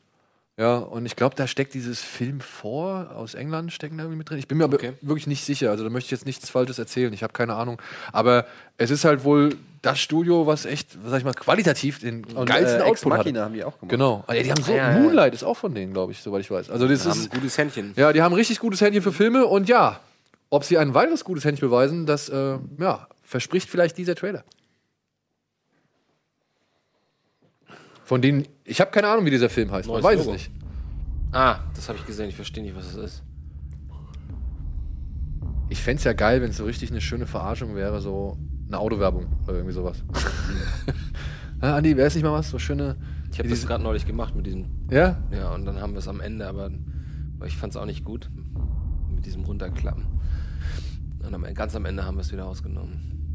Ja, 0.59 0.77
und 0.77 1.05
ich 1.05 1.15
glaube, 1.15 1.35
da 1.35 1.45
steckt 1.45 1.75
dieses 1.75 2.01
Film 2.01 2.39
vor 2.41 3.11
aus 3.15 3.35
England 3.35 3.71
stecken 3.71 3.97
da 3.97 4.03
irgendwie 4.05 4.17
mit 4.17 4.29
drin. 4.29 4.39
Ich 4.39 4.47
bin 4.47 4.57
mir 4.57 4.63
aber 4.63 4.79
wirklich 5.01 5.27
nicht 5.27 5.45
sicher. 5.45 5.69
Also 5.69 5.83
da 5.83 5.91
möchte 5.91 6.07
ich 6.07 6.11
jetzt 6.11 6.25
nichts 6.25 6.49
Falsches 6.49 6.79
erzählen. 6.79 7.13
Ich 7.13 7.21
habe 7.21 7.31
keine 7.31 7.53
Ahnung. 7.53 7.79
Aber 8.11 8.47
es 8.77 8.89
ist 8.89 9.05
halt 9.05 9.23
wohl 9.23 9.55
das 9.83 9.99
Studio, 9.99 10.47
was 10.47 10.65
echt, 10.65 10.97
was 11.03 11.11
sag 11.11 11.19
ich 11.19 11.25
mal, 11.25 11.33
qualitativ 11.33 11.99
den 11.99 12.25
Und, 12.25 12.47
geilsten 12.47 12.81
äh, 12.81 12.85
Output 12.85 13.13
hat. 13.13 13.27
Haben 13.35 13.53
die 13.53 13.63
auch 13.63 13.77
gemacht. 13.77 13.91
Genau. 13.91 14.23
Ja, 14.27 14.41
die 14.41 14.51
haben 14.51 14.63
so 14.63 14.71
Ah, 14.73 14.75
ja, 14.75 14.91
ja. 14.93 14.99
Moonlight 14.99 15.35
ist 15.35 15.43
auch 15.43 15.57
von 15.57 15.75
denen, 15.75 15.93
glaube 15.93 16.11
ich, 16.11 16.23
soweit 16.23 16.41
ich 16.41 16.49
weiß. 16.49 16.71
Also 16.71 16.87
das 16.87 17.03
Die 17.03 17.09
haben 17.09 17.19
ist 17.19 17.31
ein 17.31 17.39
gutes 17.39 17.57
Händchen. 17.59 17.93
Ja, 17.95 18.11
die 18.11 18.23
haben 18.23 18.33
ein 18.33 18.37
richtig 18.37 18.57
gutes 18.59 18.81
Händchen 18.81 19.03
für 19.03 19.11
Filme 19.13 19.45
und 19.45 19.69
ja, 19.69 19.99
ob 20.49 20.63
sie 20.63 20.79
ein 20.79 20.95
weiteres 20.95 21.23
gutes 21.23 21.45
Händchen 21.45 21.69
beweisen, 21.69 22.07
das 22.07 22.29
äh, 22.29 22.57
ja, 22.79 23.07
verspricht 23.21 23.69
vielleicht 23.69 23.95
dieser 23.97 24.15
Trailer. 24.15 24.43
Von 28.07 28.21
denen, 28.21 28.47
ich 28.63 28.79
habe 28.79 28.89
keine 28.89 29.09
Ahnung, 29.09 29.25
wie 29.25 29.31
dieser 29.31 29.49
Film 29.49 29.69
heißt. 29.69 29.85
Man 29.85 29.95
Neues 29.95 30.05
weiß 30.05 30.19
es 30.21 30.25
Logo. 30.27 30.37
nicht. 30.37 30.49
Ah, 31.33 31.59
das 31.75 31.89
habe 31.89 31.99
ich 31.99 32.05
gesehen. 32.05 32.29
Ich 32.29 32.37
verstehe 32.37 32.63
nicht, 32.63 32.73
was 32.73 32.85
es 32.85 32.95
ist. 32.95 33.23
Ich 35.67 35.81
fände 35.83 35.97
es 35.97 36.05
ja 36.05 36.13
geil, 36.13 36.41
wenn 36.41 36.51
es 36.51 36.55
so 36.55 36.63
richtig 36.63 36.89
eine 36.89 37.01
schöne 37.01 37.27
Verarschung 37.27 37.75
wäre, 37.75 37.99
so 37.99 38.37
eine 38.67 38.79
Autowerbung 38.79 39.25
oder 39.43 39.55
irgendwie 39.55 39.73
sowas. 39.73 40.05
ja, 41.61 41.75
Andi, 41.75 41.97
wäre 41.97 42.07
es 42.07 42.15
nicht 42.15 42.23
mal 42.23 42.31
was? 42.31 42.49
So 42.49 42.59
schöne. 42.59 42.95
Ich 43.33 43.39
habe 43.39 43.49
das 43.49 43.67
gerade 43.67 43.83
neulich 43.83 44.07
gemacht 44.07 44.37
mit 44.37 44.45
diesem. 44.45 44.67
Ja? 44.89 45.21
Ja, 45.29 45.53
und 45.53 45.65
dann 45.65 45.81
haben 45.81 45.91
wir 45.91 45.99
es 45.99 46.07
am 46.07 46.21
Ende, 46.21 46.47
aber 46.47 46.71
ich 47.45 47.57
fand 47.57 47.73
es 47.73 47.77
auch 47.77 47.85
nicht 47.85 48.05
gut 48.05 48.29
mit 49.13 49.25
diesem 49.25 49.43
Runterklappen. 49.43 50.05
Und 51.25 51.33
am, 51.33 51.43
ganz 51.53 51.75
am 51.75 51.83
Ende 51.83 52.05
haben 52.05 52.15
wir 52.15 52.21
es 52.21 52.31
wieder 52.31 52.45
ausgenommen. 52.45 53.33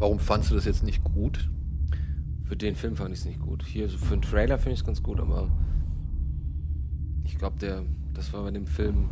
Warum 0.00 0.18
fandst 0.18 0.50
du 0.50 0.56
das 0.56 0.64
jetzt 0.64 0.82
nicht 0.82 1.04
gut? 1.04 1.48
Für 2.44 2.56
den 2.56 2.76
Film 2.76 2.96
fand 2.96 3.12
ich 3.12 3.20
es 3.20 3.24
nicht 3.24 3.40
gut. 3.40 3.64
Hier, 3.64 3.88
so 3.88 3.96
für 3.98 4.12
einen 4.12 4.22
Trailer 4.22 4.58
finde 4.58 4.74
ich 4.74 4.80
es 4.80 4.86
ganz 4.86 5.02
gut, 5.02 5.18
aber 5.18 5.50
ich 7.24 7.38
glaube, 7.38 7.58
der, 7.58 7.82
das 8.12 8.32
war 8.32 8.42
bei 8.42 8.50
dem 8.50 8.66
Film, 8.66 9.08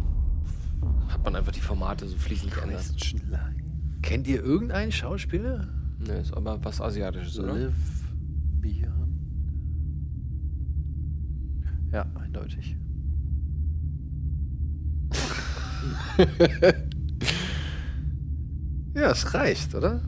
hat 1.09 1.25
man 1.25 1.35
einfach 1.37 1.53
die 1.53 1.61
Formate 1.61 2.07
so 2.07 2.17
fließend 2.17 2.55
geändert. 2.55 2.85
Kennt 4.03 4.27
ihr 4.29 4.43
irgendeinen 4.43 4.93
Schauspieler? 4.93 5.67
Ne, 5.99 6.19
ist 6.19 6.35
aber 6.35 6.63
was 6.65 6.81
Asiatisches, 6.81 7.39
oder? 7.39 7.55
Live 7.55 8.05
Beyond. 8.61 8.93
Ja, 11.93 12.07
eindeutig. 12.15 12.77
ja, 18.95 19.11
es 19.11 19.35
reicht, 19.35 19.75
oder? 19.75 20.03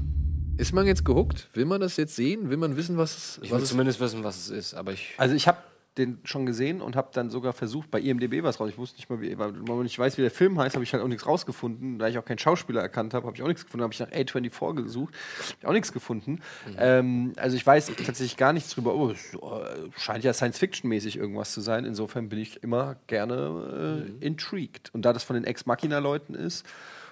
Ist 0.57 0.73
man 0.73 0.87
jetzt 0.87 1.05
gehuckt? 1.05 1.49
Will 1.55 1.65
man 1.65 1.81
das 1.81 1.97
jetzt 1.97 2.15
sehen? 2.17 2.49
Will 2.51 2.57
man 2.57 2.77
wissen, 2.77 2.97
was 2.97 3.17
es 3.17 3.39
Ich 3.43 3.51
was 3.51 3.59
will 3.59 3.63
es- 3.65 3.69
zumindest 3.71 4.01
wissen, 4.01 4.23
was 4.25 4.37
es 4.37 4.51
ist, 4.51 4.75
aber 4.75 4.93
ich. 4.93 5.15
Also 5.19 5.35
ich 5.35 5.49
habe 5.49 5.59
den 5.97 6.19
schon 6.25 6.45
gesehen 6.45 6.81
und 6.81 6.97
habe 6.97 7.11
dann 7.13 7.31
sogar 7.31 7.53
versucht, 7.53 7.89
bei 7.93 8.01
IMDb 8.01 8.43
was 8.43 8.59
raus. 8.59 8.69
Ich 8.69 8.77
wusste 8.79 8.97
nicht 8.97 9.09
mal, 9.09 9.21
wie, 9.21 9.39
weil 9.39 9.53
man 9.53 9.83
nicht 9.85 9.97
weiß, 9.97 10.19
wie 10.19 10.23
der 10.23 10.31
Film 10.33 10.59
heißt, 10.59 10.75
habe 10.75 10.83
ich 10.83 10.93
halt 10.93 11.01
auch 11.05 11.07
nichts 11.09 11.25
rausgefunden. 11.25 12.01
Da 12.01 12.09
ich 12.09 12.19
auch 12.19 12.25
keinen 12.25 12.39
Schauspieler 12.41 12.81
erkannt 12.83 13.15
habe, 13.15 13.27
habe 13.27 13.37
ich 13.37 13.43
auch 13.45 13.47
nichts 13.47 13.65
gefunden. 13.65 13.85
Habe 13.85 13.95
ich 13.95 14.01
nach 14.01 14.11
A24 14.11 14.83
gesucht, 14.83 15.15
habe 15.15 15.57
ich 15.61 15.67
auch 15.69 15.73
nichts 15.73 15.93
gefunden. 15.93 16.41
Ähm, 16.79 17.33
also 17.37 17.57
ich 17.57 17.65
weiß 17.65 17.87
tatsächlich 18.05 18.37
gar 18.37 18.53
nichts 18.53 18.71
drüber. 18.71 18.93
Oh, 18.97 19.11
es, 19.11 19.35
äh, 19.35 19.39
scheint 19.97 20.25
ja 20.25 20.33
Science-Fiction-mäßig 20.33 21.17
irgendwas 21.17 21.53
zu 21.53 21.61
sein. 21.61 21.85
Insofern 21.85 22.29
bin 22.29 22.41
ich 22.41 22.63
immer 22.65 22.97
gerne 23.07 24.07
äh, 24.21 24.25
intrigued. 24.27 24.93
Und 24.95 25.03
da 25.05 25.13
das 25.13 25.23
von 25.23 25.35
den 25.35 25.45
Ex-Machina-Leuten 25.45 26.35
ist 26.35 26.67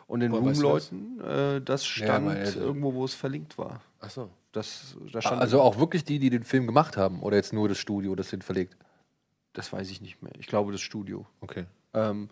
und 0.07 0.20
den 0.20 0.33
das? 0.33 0.41
Room-Leuten, 0.41 1.20
äh, 1.20 1.61
das 1.61 1.83
Ja, 1.97 2.05
stand 2.07 2.29
aber, 2.31 2.39
also- 2.41 2.61
irgendwo, 2.61 2.95
wo 2.95 3.05
es 3.05 3.15
verlinkt 3.15 3.59
war. 3.59 3.81
Ach 4.01 4.11
so. 4.11 4.31
Das, 4.53 4.97
da 5.12 5.23
stand 5.23 5.41
also 5.41 5.62
auch 5.62 5.79
wirklich 5.79 6.05
die, 6.05 6.19
die 6.19 6.29
den 6.29 6.45
Film 6.45 6.66
gemacht 6.66 6.97
haben 6.99 7.20
oder 7.23 7.37
jetzt 7.37 7.53
nur 7.55 7.69
das 7.70 7.79
Studio, 7.79 8.15
das 8.15 8.29
den 8.31 8.43
verlegt? 8.43 8.77
Das 9.55 9.73
weiß 9.73 9.91
ich 9.91 10.01
nicht 10.03 10.23
mehr. 10.23 10.33
Ich 10.39 10.47
glaube, 10.47 10.73
das 10.73 10.81
Studio. 10.83 11.24
Okay. 11.41 11.65
Ähm, 11.95 12.29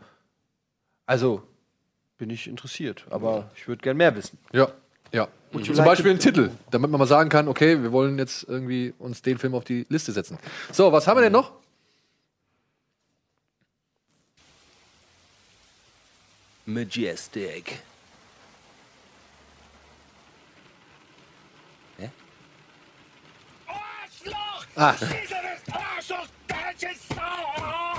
also 1.06 1.42
bin 2.18 2.28
ich 2.30 2.46
interessiert, 2.46 3.06
aber 3.10 3.50
ich 3.56 3.66
würde 3.68 3.80
gern 3.82 3.96
mehr 3.96 4.14
wissen. 4.14 4.38
Ja, 4.52 4.68
ja. 5.12 5.28
You 5.52 5.60
Zum 5.62 5.74
like 5.76 5.86
Beispiel 5.86 6.10
einen 6.10 6.20
Titel, 6.20 6.50
damit 6.70 6.90
man 6.90 6.98
mal 6.98 7.06
sagen 7.06 7.28
kann, 7.30 7.48
okay, 7.48 7.82
wir 7.82 7.90
wollen 7.90 8.18
jetzt 8.18 8.44
irgendwie 8.44 8.94
uns 8.98 9.22
den 9.22 9.38
Film 9.38 9.54
auf 9.54 9.64
die 9.64 9.84
Liste 9.88 10.12
setzen. 10.12 10.38
So, 10.72 10.92
was 10.92 11.06
haben 11.08 11.16
wir 11.16 11.22
denn 11.22 11.32
noch? 11.32 11.52
Majestic. 16.66 17.80
Ah. 24.76 24.94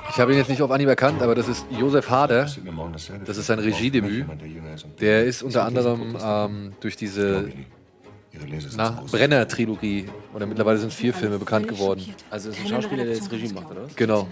Ich 0.10 0.20
habe 0.20 0.32
ihn 0.32 0.38
jetzt 0.40 0.50
nicht 0.50 0.62
auf 0.62 0.72
Anhieb 0.72 0.90
erkannt, 0.90 1.22
aber 1.22 1.36
das 1.36 1.48
ist 1.48 1.66
Josef 1.70 2.10
Hader. 2.10 2.50
Das 3.26 3.38
ist 3.38 3.46
sein 3.46 3.60
Regiedebüt. 3.60 4.26
Der 5.00 5.26
ist 5.26 5.44
unter 5.44 5.64
anderem 5.66 6.18
ähm, 6.22 6.74
durch 6.80 6.96
diese 6.96 7.50
Brenner-Trilogie, 9.12 10.10
oder 10.34 10.46
mittlerweile 10.46 10.80
sind 10.80 10.92
vier 10.92 11.14
Filme 11.14 11.38
bekannt 11.38 11.68
geworden. 11.68 12.16
Also 12.30 12.50
ist 12.50 12.60
ein 12.60 12.68
Schauspieler, 12.68 13.04
der 13.04 13.14
jetzt 13.14 13.32
Regie 13.32 13.54
macht, 13.54 13.70
oder? 13.72 13.88
Genau. 13.96 14.28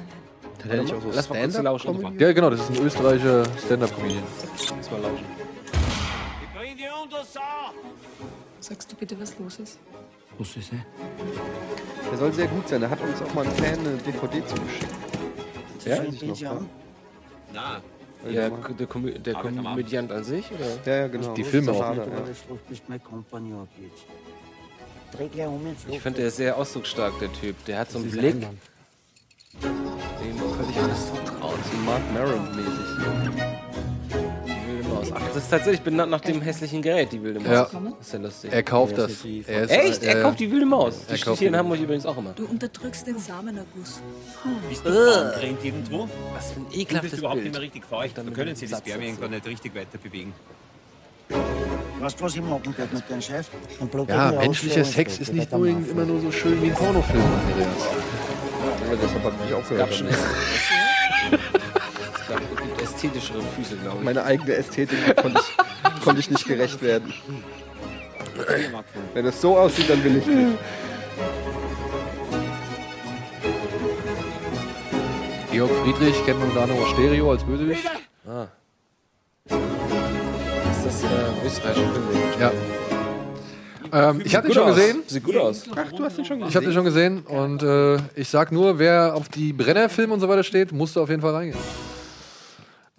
Hat 0.63 0.71
er 0.71 0.81
nicht 0.83 0.93
auch 0.93 1.01
so 1.01 1.11
Lass 1.13 1.29
mal 1.29 1.39
kurz 1.41 1.57
lauschen. 1.57 1.89
Stand-up-Comedy? 1.89 2.23
Ja, 2.23 2.33
genau, 2.33 2.49
das 2.49 2.59
ist 2.61 2.69
ein 2.69 2.85
österreichischer 2.85 3.43
Stand-Up-Comedian. 3.65 4.23
Lass 4.77 4.91
mal 4.91 5.01
lauschen. 5.01 5.25
Sagst 8.59 8.91
du 8.91 8.95
bitte, 8.95 9.19
was 9.19 9.37
los 9.39 9.59
ist? 9.59 9.79
Was 10.37 10.55
ist 10.55 10.71
er? 10.73 10.85
Der 12.09 12.17
soll 12.17 12.33
sehr 12.33 12.47
gut 12.47 12.67
sein. 12.67 12.81
Da 12.81 12.89
hat 12.89 12.99
uns 13.01 13.21
auch 13.21 13.33
mal 13.33 13.45
ein 13.45 13.51
Fan 13.51 13.79
eine 13.79 13.97
DVD 13.97 14.45
zugeschickt. 14.45 14.87
Ja? 15.85 16.03
Noch, 16.03 16.39
ja. 17.53 17.81
Ja, 18.29 18.49
der, 18.49 18.87
Komö 18.87 19.17
der 19.17 19.33
Komödiant 19.33 20.11
an 20.11 20.23
sich? 20.23 20.45
Oder? 20.51 20.65
Ja, 20.85 21.01
ja, 21.01 21.07
genau. 21.07 21.33
Die 21.33 21.43
Filme 21.43 21.71
auch. 21.71 21.95
Ja. 21.95 22.05
Ich 25.89 26.01
finde, 26.01 26.19
der 26.19 26.27
ist 26.27 26.35
sehr 26.37 26.57
ausdrucksstark, 26.57 27.17
der 27.19 27.31
Typ. 27.33 27.65
Der 27.65 27.79
hat 27.79 27.91
so 27.91 27.99
einen 27.99 28.11
Blick, 28.11 28.33
anderen. 28.35 28.59
Mark 31.89 32.01
Maron-mäßig. 32.13 32.87
Die 34.45 34.67
wilde 34.67 34.87
Maus. 34.89 35.07
Ach, 35.13 35.21
das 35.33 35.43
ist 35.43 35.49
tatsächlich 35.49 35.81
benannt 35.81 36.11
nach 36.11 36.21
dem 36.21 36.41
hässlichen 36.41 36.81
Gerät, 36.81 37.11
die 37.11 37.21
wilde 37.23 37.39
Maus. 37.39 37.49
Ja. 37.51 37.63
Das 37.97 38.07
ist 38.07 38.13
ja 38.13 38.19
lustig. 38.19 38.53
Er 38.53 38.63
kauft 38.63 38.97
das. 38.97 39.11
Er 39.47 39.63
ist- 39.63 39.71
Echt? 39.71 40.03
Er 40.03 40.19
äh, 40.19 40.21
kauft 40.21 40.39
die 40.39 40.51
wilde 40.51 40.65
Maus. 40.65 40.93
er 41.07 41.13
Die 41.13 41.17
steht 41.17 41.25
kauft 41.27 41.39
hier 41.39 41.47
in 41.47 41.53
die- 41.53 41.59
Hamburg 41.59 41.79
übrigens 41.79 42.05
auch 42.05 42.17
immer. 42.17 42.31
Du 42.35 42.45
unterdrückst 42.45 43.07
den 43.07 43.17
Samenerguss. 43.17 44.01
Bist 44.69 44.85
du 44.85 44.89
angerennt 44.89 45.63
irgendwo? 45.63 46.07
Was 46.35 46.51
für 46.51 46.59
ein 46.59 46.65
Du 46.71 46.77
ekelhaftes 46.77 47.11
bist 47.11 47.19
überhaupt 47.21 47.35
Bild. 47.41 47.45
nicht 47.45 47.53
mehr 47.53 47.61
richtig 47.61 47.85
feucht. 47.85 48.17
Da 48.17 48.23
Dann 48.23 48.33
können 48.33 48.55
Sie 48.55 48.65
das 48.67 48.77
Satz 48.79 48.87
Spermien 48.87 49.11
dazu. 49.11 49.21
gar 49.21 49.29
nicht 49.29 49.45
richtig 49.47 49.75
weiter 49.75 49.97
bewegen. 49.97 50.33
Was 51.99 52.19
was 52.21 52.35
im 52.35 52.47
Morgenbett 52.47 52.93
mit 52.93 53.09
deinem 53.09 53.21
Chef? 53.21 53.47
Und 53.79 54.09
Ja, 54.09 54.31
menschlicher 54.31 54.85
Sex 54.85 55.19
ist 55.19 55.33
nicht 55.33 55.51
nur 55.51 55.61
machen. 55.67 55.89
immer 55.89 56.05
nur 56.05 56.21
so 56.21 56.31
schön 56.31 56.61
wie 56.61 56.67
ein 56.67 56.73
Pornofilm, 56.73 57.21
Andreas. 57.21 57.67
Ja, 58.89 58.95
deshalb 59.01 59.23
habe 59.23 59.35
ich 59.47 59.53
auch 59.53 59.77
gab 59.77 59.93
schon 59.93 60.07
gehört. 60.07 60.23
ästhetischere 62.99 63.41
Füße, 63.41 63.77
glaube 63.77 63.97
ich. 63.99 64.03
Meine 64.03 64.23
eigene 64.23 64.53
Ästhetik 64.55 64.97
konnte 65.15 65.39
ich, 65.39 66.03
konnte 66.03 66.19
ich 66.19 66.29
nicht 66.29 66.45
gerecht 66.45 66.81
werden. 66.81 67.13
Wenn 69.13 69.25
es 69.25 69.39
so 69.39 69.57
aussieht, 69.57 69.89
dann 69.89 70.03
will 70.03 70.17
ich 70.17 70.25
nicht. 70.25 70.57
Georg 75.51 75.71
Friedrich 75.83 76.25
kennt 76.25 76.39
man 76.39 76.49
unter 76.49 76.61
anderem 76.61 76.83
aus 76.83 76.89
Stereo 76.89 77.31
als 77.31 77.43
Bösewicht. 77.43 77.83
Ah. 78.27 78.47
Ist 79.45 80.85
das 80.85 81.03
äh, 81.03 81.45
österreichische 81.45 81.85
Film? 81.85 82.05
Ja. 82.39 82.51
Ähm, 83.91 84.21
ich 84.23 84.35
habe 84.35 84.47
den 84.47 84.49
gut 84.49 84.55
schon 84.55 84.69
aus. 84.69 84.75
gesehen. 84.75 85.03
Sieht 85.07 85.23
gut 85.23 85.37
aus. 85.37 85.63
Ach, 85.75 85.91
du 85.91 86.03
hast 86.03 86.17
den 86.17 86.25
schon 86.25 86.39
gesehen? 86.39 86.49
Ich 86.49 86.55
habe 86.55 86.65
den 86.65 86.73
schon 86.73 86.85
gesehen 86.85 87.21
und 87.23 87.63
äh, 87.63 87.97
ich 88.15 88.29
sag 88.29 88.51
nur, 88.51 88.77
wer 88.77 89.15
auf 89.15 89.29
die 89.29 89.51
Brennerfilme 89.51 90.13
und 90.13 90.19
so 90.19 90.29
weiter 90.29 90.43
steht, 90.43 90.71
musste 90.71 91.01
auf 91.01 91.09
jeden 91.09 91.21
Fall 91.21 91.33
reingehen. 91.33 91.57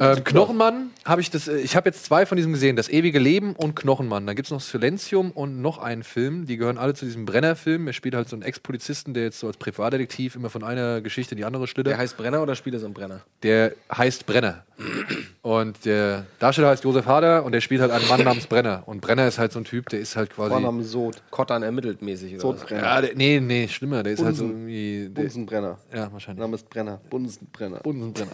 Ähm, 0.00 0.24
Knochenmann 0.24 0.90
habe 1.04 1.20
ich 1.20 1.30
das. 1.30 1.46
äh, 1.46 1.58
Ich 1.58 1.76
habe 1.76 1.88
jetzt 1.90 2.04
zwei 2.06 2.24
von 2.26 2.36
diesem 2.36 2.52
gesehen: 2.52 2.74
Das 2.76 2.88
ewige 2.88 3.18
Leben 3.18 3.54
und 3.54 3.76
Knochenmann. 3.76 4.26
Dann 4.26 4.34
gibt 4.34 4.46
es 4.46 4.50
noch 4.50 4.60
Silenzium 4.60 5.30
und 5.30 5.60
noch 5.60 5.78
einen 5.78 6.02
Film. 6.02 6.46
Die 6.46 6.56
gehören 6.56 6.78
alle 6.78 6.94
zu 6.94 7.04
diesem 7.04 7.26
Brenner-Film. 7.26 7.86
Er 7.86 7.92
spielt 7.92 8.14
halt 8.14 8.28
so 8.28 8.34
einen 8.36 8.42
Ex-Polizisten, 8.42 9.12
der 9.14 9.24
jetzt 9.24 9.38
so 9.40 9.46
als 9.46 9.58
Privatdetektiv 9.58 10.34
immer 10.36 10.48
von 10.50 10.64
einer 10.64 11.00
Geschichte 11.02 11.34
in 11.34 11.36
die 11.36 11.44
andere 11.44 11.66
schlittert. 11.66 11.92
Der 11.92 11.98
heißt 11.98 12.16
Brenner 12.16 12.42
oder 12.42 12.56
spielt 12.56 12.74
er 12.74 12.80
so 12.80 12.86
einen 12.86 12.94
Brenner? 12.94 13.20
Der 13.42 13.74
heißt 13.94 14.24
Brenner. 14.26 14.64
Und 15.42 15.84
der 15.84 16.24
Darsteller 16.38 16.68
heißt 16.68 16.84
Josef 16.84 17.04
Hader 17.04 17.44
und 17.44 17.52
der 17.52 17.60
spielt 17.60 17.82
halt 17.82 17.90
einen 17.90 18.08
Mann 18.08 18.24
namens 18.24 18.46
Brenner. 18.46 18.82
Und 18.86 19.00
Brenner 19.02 19.28
ist 19.28 19.38
halt 19.38 19.52
so 19.52 19.58
ein 19.60 19.64
Typ, 19.64 19.90
der 19.90 20.00
ist 20.00 20.16
halt 20.16 20.30
quasi. 20.34 20.50
Vorname 20.50 20.82
Sod. 20.84 21.22
Kottern 21.30 21.62
ermittelt 21.62 22.00
mäßig. 22.00 22.32
Oder? 22.34 22.40
Sodbrenner. 22.40 22.82
Ja, 22.82 23.00
der, 23.02 23.14
nee, 23.14 23.40
nee, 23.40 23.68
schlimmer. 23.68 24.02
Der 24.02 24.14
ist 24.14 24.24
halt 24.24 24.36
so 24.36 24.44
Bunsen. 24.44 24.60
irgendwie. 24.68 25.08
Der, 25.14 25.22
Bunsenbrenner. 25.22 25.78
ja, 25.94 26.10
wahrscheinlich. 26.10 26.40
Name 26.40 26.54
ist 26.56 26.70
Brenner. 26.70 27.00
Bunsenbrenner. 27.10 27.80
Bunsenbrenner. 27.80 28.32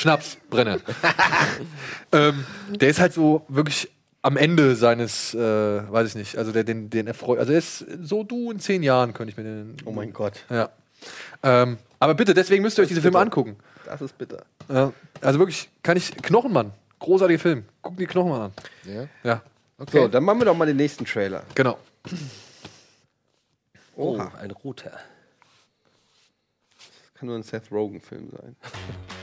Schnapsbrenner. 0.00 0.78
ähm, 2.12 2.44
der 2.68 2.88
ist 2.88 3.00
halt 3.00 3.12
so 3.12 3.44
wirklich 3.48 3.90
am 4.22 4.36
Ende 4.36 4.76
seines, 4.76 5.34
äh, 5.34 5.38
weiß 5.38 6.08
ich 6.08 6.14
nicht, 6.14 6.36
also 6.36 6.52
der 6.52 6.64
den, 6.64 6.90
den 6.90 7.06
erfreut. 7.06 7.38
Also 7.38 7.52
er 7.52 7.58
ist 7.58 7.84
so 8.02 8.24
du 8.24 8.50
in 8.50 8.60
zehn 8.60 8.82
Jahren, 8.82 9.12
könnte 9.12 9.30
ich 9.30 9.36
mir 9.36 9.44
den. 9.44 9.76
Oh 9.84 9.92
mein 9.92 10.12
Gott. 10.12 10.44
Ja. 10.48 10.70
Ähm, 11.42 11.78
aber 11.98 12.14
bitte, 12.14 12.34
deswegen 12.34 12.62
müsst 12.62 12.78
ihr 12.78 12.82
euch 12.82 12.88
diese 12.88 13.02
Filme 13.02 13.18
bitter. 13.18 13.22
angucken. 13.22 13.56
Das 13.84 14.00
ist 14.00 14.16
bitter. 14.16 14.44
Ja, 14.68 14.92
also 15.20 15.38
wirklich, 15.38 15.68
kann 15.82 15.96
ich. 15.96 16.16
Knochenmann. 16.16 16.72
Großartiger 16.98 17.38
Film. 17.40 17.64
Guck 17.82 17.96
die 17.96 18.06
Knochenmann 18.06 18.40
an. 18.42 18.52
Ja. 18.84 19.06
Ja. 19.22 19.42
So, 19.90 20.08
dann 20.08 20.24
machen 20.24 20.40
wir 20.40 20.44
doch 20.44 20.56
mal 20.56 20.66
den 20.66 20.76
nächsten 20.76 21.06
Trailer. 21.06 21.42
Genau. 21.54 21.78
Oh, 23.96 24.14
Oha. 24.14 24.32
ein 24.40 24.50
roter. 24.50 24.92
Das 26.76 27.14
kann 27.14 27.28
nur 27.28 27.36
ein 27.36 27.42
Seth 27.42 27.70
Rogen-Film 27.70 28.30
sein. 28.30 28.56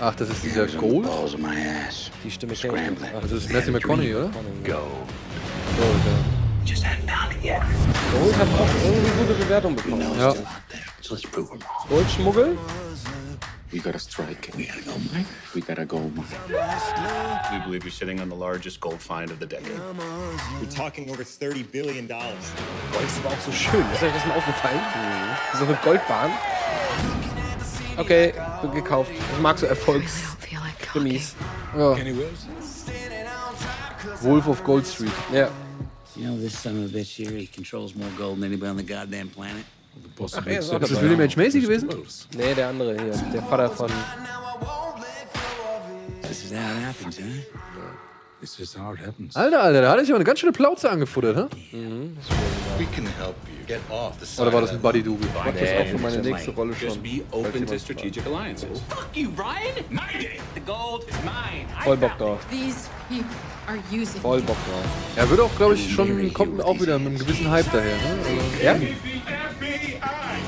Ach, 0.00 0.14
das 0.14 0.30
ist 0.30 0.44
dieser 0.44 0.66
Gold? 0.66 1.06
Balls 1.06 1.34
in 1.34 1.42
my 1.42 1.54
ass. 1.86 2.10
Die 2.24 2.30
Stimme 2.30 2.54
kenn 2.54 2.70
ich. 2.70 2.76
Scrambling. 2.80 3.10
Ach, 3.16 3.22
das 3.22 3.32
ist 3.32 3.52
Matthew 3.52 3.72
McConaughey, 3.72 4.14
oder? 4.14 4.30
Go. 4.64 4.80
Just 6.64 6.84
hadn't 6.84 7.08
found 7.08 7.32
it 7.32 7.42
yet. 7.44 7.62
Gold 8.12 8.36
hat 8.36 8.48
auch 8.48 8.84
irgendwie 8.84 9.10
gute 9.22 9.34
Bewertung 9.34 9.74
bekommen. 9.76 10.18
Ja. 10.18 10.34
So 11.00 11.14
let's 11.14 11.26
prove 11.26 11.48
them 11.48 11.60
wrong. 11.60 11.88
Goldschmuggel? 11.88 12.58
We 13.70 13.80
gotta 13.80 13.98
strike. 13.98 14.50
We 14.56 14.64
gotta 14.64 14.80
go, 14.80 14.98
Mike. 15.12 15.26
We 15.54 15.60
gotta 15.60 15.84
go, 15.84 16.10
Mike. 16.14 16.26
We 17.52 17.58
believe 17.64 17.84
we're 17.84 17.90
sitting 17.90 18.18
on 18.20 18.30
the 18.30 18.34
largest 18.36 18.80
gold 18.80 19.00
find 19.00 19.30
of 19.30 19.38
the 19.40 19.46
decade. 19.46 19.78
We're 20.60 20.70
talking 20.74 21.10
over 21.10 21.22
$30 21.22 21.70
billion. 21.70 22.08
Gold 22.08 23.04
ist 23.04 23.18
aber 23.22 23.34
auch 23.34 23.40
so 23.44 23.52
schön. 23.52 23.84
Ist 23.92 24.02
euch 24.02 24.12
das 24.12 24.26
mal 24.26 24.36
aufgefallen? 24.38 24.80
So 25.58 25.66
eine 25.66 25.78
Goldbahn. 25.84 26.30
Okay, 27.98 28.32
gekauft. 28.74 29.10
Ich 29.10 29.42
mag 29.42 29.58
so 29.58 29.66
Erfolgskrimis. 29.66 31.34
Ja. 31.76 31.96
Wolf 34.22 34.46
of 34.46 34.62
Gold 34.64 34.86
Street. 34.86 35.12
Ja. 35.32 35.50
You 36.16 36.24
know, 36.26 36.36
this 36.38 36.60
son 36.60 36.84
of 36.84 36.90
a 36.90 36.92
bitch 36.96 37.16
here, 37.16 37.30
he 37.30 37.46
controls 37.46 37.94
more 37.94 38.10
gold 38.16 38.36
than 38.40 38.44
anybody 38.44 38.70
on 38.70 38.76
the 38.76 38.82
goddamn 38.82 39.28
planet. 39.28 39.64
Ach, 40.20 40.46
er 40.46 40.58
ist 40.58 40.72
das. 40.72 41.00
William 41.00 41.20
H. 41.20 41.36
Macy 41.36 41.60
gewesen? 41.60 41.88
Nee, 42.36 42.54
der 42.54 42.68
andere 42.68 42.96
hier. 43.00 43.12
Der 43.32 43.42
Vater 43.42 43.70
von. 43.70 43.90
This 46.22 46.44
is 46.44 46.52
how 46.52 46.58
it 46.58 46.84
happens, 46.84 47.18
huh? 47.18 47.24
This 48.40 48.58
is 48.60 48.76
how 48.76 48.94
it 48.94 49.00
happens. 49.04 49.36
Alter, 49.36 49.62
Alter, 49.62 49.82
da 49.82 49.90
hat 49.90 49.98
er 49.98 50.04
sich 50.04 50.10
aber 50.10 50.18
eine 50.18 50.24
ganz 50.24 50.40
schöne 50.40 50.52
Plauze 50.52 50.90
angefuttert, 50.90 51.36
hä? 51.36 51.46
We 52.78 52.86
can 52.94 53.06
help 53.18 53.36
you 53.48 53.57
get 53.68 53.80
off 53.90 54.18
the 54.18 54.26
side 54.26 54.42
Oder 54.42 54.52
war 54.54 54.60
das 54.62 54.70
ein 54.70 54.80
Buddy 54.80 55.02
Double? 55.02 55.26
Ich 55.26 55.34
mach 55.34 55.52
das 55.52 55.70
auch 55.80 55.86
für 55.86 55.98
meine 55.98 56.18
nächste 56.18 56.50
Rolle 56.52 56.72
Just 56.80 56.94
schon. 56.94 57.02
be 57.02 57.22
falls 57.30 57.46
open 57.46 57.52
to 57.52 57.58
jemand 57.58 57.80
strategic 57.80 58.26
alliances. 58.26 58.80
Fuck 58.88 59.08
you, 59.14 59.30
Brian! 59.30 59.74
Mine 59.90 60.24
it! 60.24 60.40
The 60.54 60.60
gold 60.60 61.04
is 61.08 61.16
mine! 61.24 61.66
I 61.78 61.84
Voll 61.84 61.96
Bock 61.98 62.18
drauf. 62.18 62.40
These 62.50 62.88
people 63.08 63.26
are 63.68 63.78
using 63.92 64.20
Voll 64.20 64.40
Bock 64.40 64.56
drauf. 64.66 64.84
Er 65.16 65.30
wird 65.30 65.40
auch, 65.40 65.54
glaube 65.56 65.74
ich, 65.74 65.92
schon, 65.92 66.32
kommt 66.32 66.62
auch 66.62 66.80
wieder 66.80 66.98
mit 66.98 67.08
einem 67.08 67.18
gewissen 67.18 67.50
Hype 67.50 67.70
daher, 67.70 67.96
ne? 67.96 68.18
Also, 68.18 68.64
Ja? 68.64 68.76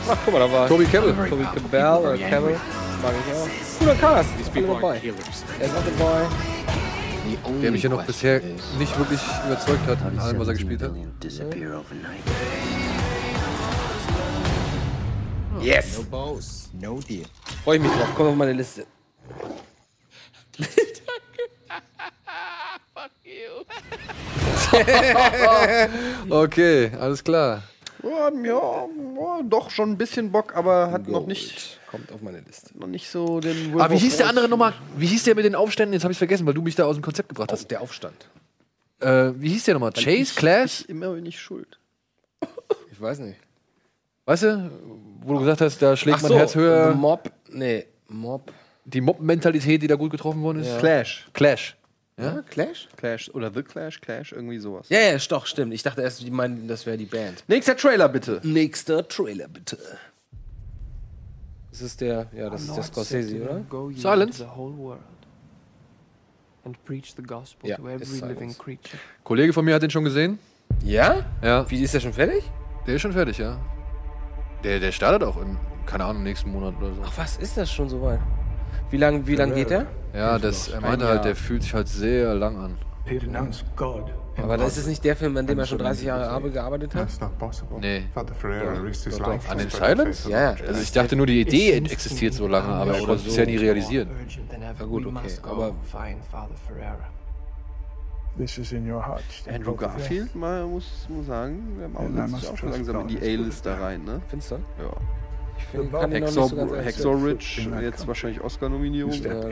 Ach, 0.09 0.17
guck 0.25 0.33
mal, 0.33 0.41
da 0.41 0.51
war 0.53 0.67
Toby 0.69 0.85
Kebbell. 0.87 1.15
Toby 1.29 1.45
Cabell 1.45 2.03
oder 2.03 2.19
Campbell. 2.19 2.57
Mag 3.03 3.13
ich 3.27 3.35
auch. 3.35 3.79
Cooler 3.79 3.95
Cast. 3.95 4.31
Alle 4.55 4.67
dabei. 4.67 5.01
Er 5.59 5.67
ist 5.67 5.75
auch 5.75 5.85
dabei. 5.99 6.27
der 7.63 7.71
mich 7.71 7.83
ja 7.83 7.91
noch 7.91 8.03
bisher 8.05 8.41
nicht 8.79 8.99
wirklich 8.99 9.21
überzeugt 9.47 9.87
hat 9.87 9.99
in 10.13 10.19
allem, 10.19 10.39
was 10.39 10.49
er 10.49 10.55
gespielt 10.55 10.83
hat. 10.83 10.93
Yes! 15.61 15.99
No 15.99 16.05
boss, 16.05 16.71
no 16.73 17.01
deal. 17.01 17.27
Freue 17.65 17.77
ich 17.77 17.83
mich 17.83 17.93
drauf. 17.93 18.15
Kommt 18.15 18.29
auf 18.31 18.37
meine 18.37 18.53
Liste. 18.53 18.87
Okay, 26.31 26.91
alles 26.99 27.23
klar. 27.25 27.63
Ja, 28.03 28.31
ja, 28.31 28.87
ja, 29.17 29.43
doch 29.45 29.71
schon 29.71 29.91
ein 29.91 29.99
bisschen 29.99 30.33
Bock, 30.33 30.55
aber 30.57 30.91
hat 30.91 31.07
noch 31.07 31.27
nicht, 31.27 31.79
Kommt 31.91 32.11
auf 32.13 32.23
meine 32.23 32.41
Liste. 32.41 32.71
noch 32.79 32.87
nicht 32.87 33.11
so 33.11 33.41
den 33.41 33.73
Aber 33.75 33.85
Ah, 33.85 33.91
wie 33.91 33.99
hieß 33.99 34.17
der 34.17 34.29
andere 34.29 34.49
nochmal? 34.49 34.73
Wie 34.97 35.07
hieß 35.07 35.25
der 35.25 35.35
mit 35.35 35.45
den 35.45 35.55
Aufständen? 35.55 35.93
Jetzt 35.93 36.05
habe 36.05 36.13
ich 36.13 36.19
vergessen, 36.19 36.47
weil 36.47 36.55
du 36.55 36.63
mich 36.63 36.75
da 36.77 36.85
aus 36.87 36.97
dem 36.97 37.03
Konzept 37.03 37.29
gebracht 37.29 37.51
Auf 37.53 37.59
hast. 37.59 37.71
der 37.71 37.83
Aufstand. 37.83 38.15
Äh, 39.01 39.33
wie 39.37 39.51
hieß 39.51 39.65
der 39.65 39.75
nochmal? 39.75 39.93
Chase? 39.93 40.09
Ich- 40.11 40.35
Clash? 40.37 40.81
Ich 40.83 40.89
immer 40.89 41.11
bin 41.13 41.27
ich 41.27 41.39
schuld. 41.41 41.79
Ich 42.91 43.01
weiß 43.01 43.19
nicht. 43.19 43.39
Weißt 44.31 44.45
du, 44.45 44.71
wo 45.23 45.33
du 45.33 45.41
gesagt 45.41 45.61
hast, 45.61 45.83
da 45.83 45.97
schlägt 45.97 46.19
Ach 46.19 46.23
mein 46.23 46.29
so, 46.29 46.39
Herz 46.39 46.55
höher. 46.55 46.93
The 46.93 46.97
Mob. 46.97 47.33
Nee, 47.51 47.87
Mob. 48.07 48.53
Die 48.85 49.01
Mob-Mentalität, 49.01 49.83
die 49.83 49.89
da 49.89 49.97
gut 49.97 50.13
getroffen 50.13 50.41
worden 50.41 50.61
ist. 50.61 50.79
Clash. 50.79 51.29
Clash. 51.33 51.77
Ja? 52.17 52.41
Clash? 52.49 52.89
Clash 52.97 53.29
oder 53.35 53.53
The 53.53 53.65
Clash, 53.65 54.01
Clash, 54.01 54.31
irgendwie 54.31 54.59
sowas. 54.59 54.89
Ja, 54.89 55.01
ja, 55.01 55.17
doch, 55.29 55.47
stimmt. 55.47 55.75
Ich 55.75 55.83
dachte 55.83 56.03
erst, 56.03 56.21
die 56.21 56.31
meinen, 56.31 56.69
das 56.69 56.87
wäre 56.87 56.97
die 56.97 57.07
Band. 57.07 57.43
Nächster 57.49 57.77
Trailer 57.77 58.09
bitte. 58.09 58.41
Nächster 58.45 59.09
Trailer, 59.09 59.49
bitte. 59.49 59.79
Das 61.73 61.83
ist 61.83 62.01
der, 62.01 62.29
ja, 62.33 62.49
das 62.51 62.63
ist 62.63 62.77
der 62.77 62.85
Scorsese, 62.85 63.43
oder? 63.43 63.65
Silence. 63.97 64.45
into 64.45 64.45
the 64.45 64.57
whole 64.57 64.77
world 64.79 65.01
and 66.65 66.85
preach 66.85 67.15
the 67.17 67.23
gospel 67.23 67.69
Ja, 67.69 67.79
to 67.79 67.89
ist 67.89 68.03
every 68.03 68.29
living 68.29 68.51
Silence. 68.51 68.59
creature. 68.59 68.99
Kollege 69.25 69.53
von 69.53 69.65
mir 69.65 69.75
hat 69.75 69.83
den 69.83 69.91
schon 69.91 70.05
gesehen. 70.05 70.39
Ja? 70.85 71.27
Ja. 71.43 71.69
Wie 71.69 71.83
ist 71.83 71.95
der 71.95 72.01
schon 72.01 72.13
fertig? 72.13 72.45
Der 72.87 72.95
ist 72.95 73.03
schon 73.03 73.13
fertig, 73.13 73.37
ja. 73.39 73.59
Der, 74.65 74.79
der 74.81 74.93
startet 74.93 75.23
auch 75.27 75.41
in, 75.41 75.57
keine 75.87 76.05
Ahnung, 76.05 76.23
nächsten 76.23 76.51
Monat 76.53 76.75
oder 76.79 76.95
so. 76.95 77.03
Ach, 77.05 77.13
was 77.17 77.37
ist 77.39 77.57
das 77.57 77.71
schon 77.71 77.89
so 77.89 78.03
weit? 78.03 78.21
Wie 78.91 78.97
lang, 78.97 79.27
wie 79.27 79.37
lang 79.37 79.55
geht 79.55 79.71
der? 79.71 79.87
Ja, 80.15 80.39
das, 80.39 80.69
er 80.69 80.81
meinte 80.81 81.07
Ein 81.07 81.11
halt, 81.13 81.25
der 81.25 81.37
fühlt 81.37 81.63
sich 81.63 81.73
halt 81.75 81.89
sehr 81.89 82.35
lang 82.35 82.57
an. 82.59 82.77
Aber 84.37 84.57
das 84.57 84.77
ist 84.77 84.87
nicht 84.87 85.05
der 85.05 85.17
Film, 85.17 85.37
an 85.37 85.47
dem 85.47 85.59
er 85.59 85.67
schon 85.67 85.79
and 85.81 85.89
30 85.89 86.07
Jahre 86.07 86.51
gearbeitet 86.51 86.95
hat? 86.95 87.03
That's 87.03 87.21
not 87.21 87.39
possible. 87.39 87.79
Nee. 87.81 88.05
An 89.49 89.59
den 89.59 89.71
Silence? 89.71 90.31
Ja, 90.31 90.57
the 90.57 90.65
Also 90.67 90.81
ich 90.83 90.93
dachte 90.93 91.17
nur, 91.17 91.27
die 91.27 91.41
Idee 91.41 91.73
existiert 91.73 92.35
so 92.35 92.47
lange, 92.47 92.69
aber 92.69 92.93
er 92.93 92.97
more 92.99 93.07
konnte 93.07 93.23
es 93.23 93.25
bisher 93.25 93.47
nie 93.47 93.57
realisieren. 93.57 94.09
Na 94.79 94.85
gut, 94.85 95.07
okay, 95.07 95.29
aber- 95.43 95.75
this 98.37 98.59
is 98.59 98.73
in 98.73 98.91
your 98.91 99.05
heart. 99.05 99.23
Andrew 99.49 99.75
Garfield, 99.75 100.35
mal 100.35 100.67
muss, 100.67 101.07
muss 101.09 101.27
sagen, 101.27 101.63
macht 101.93 102.31
must 102.31 102.43
sich 102.43 102.51
auch 102.51 102.57
schon 102.57 102.71
langsam 102.71 103.01
in 103.01 103.09
die 103.09 103.19
A-List 103.19 103.67
da 103.67 103.77
rein, 103.77 104.05
ne? 104.05 104.21
Findest 104.29 104.53
du? 104.53 104.55
Ja. 104.57 104.91
Ich 105.59 105.65
find, 105.65 105.93
kann 105.93 106.13
ihn 106.13 106.21
noch 106.21 106.51
nicht 106.53 106.87
Hacksaw, 106.87 107.03
so 107.03 107.13
sagen. 107.13 107.25
Ridge, 107.25 107.71
jetzt 107.83 108.07
wahrscheinlich 108.07 108.41
Oscar-Nominierung. 108.41 109.13
Ja. 109.13 109.43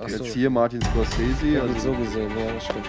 Ach 0.00 0.08
Jetzt 0.08 0.26
hier 0.26 0.50
Martin 0.50 0.80
Scorsese. 0.82 1.46
Ja, 1.46 1.62
also 1.62 1.78
so 1.78 1.92
gesehen, 1.94 2.30
ja, 2.38 2.52
das 2.54 2.64
stimmt. 2.64 2.86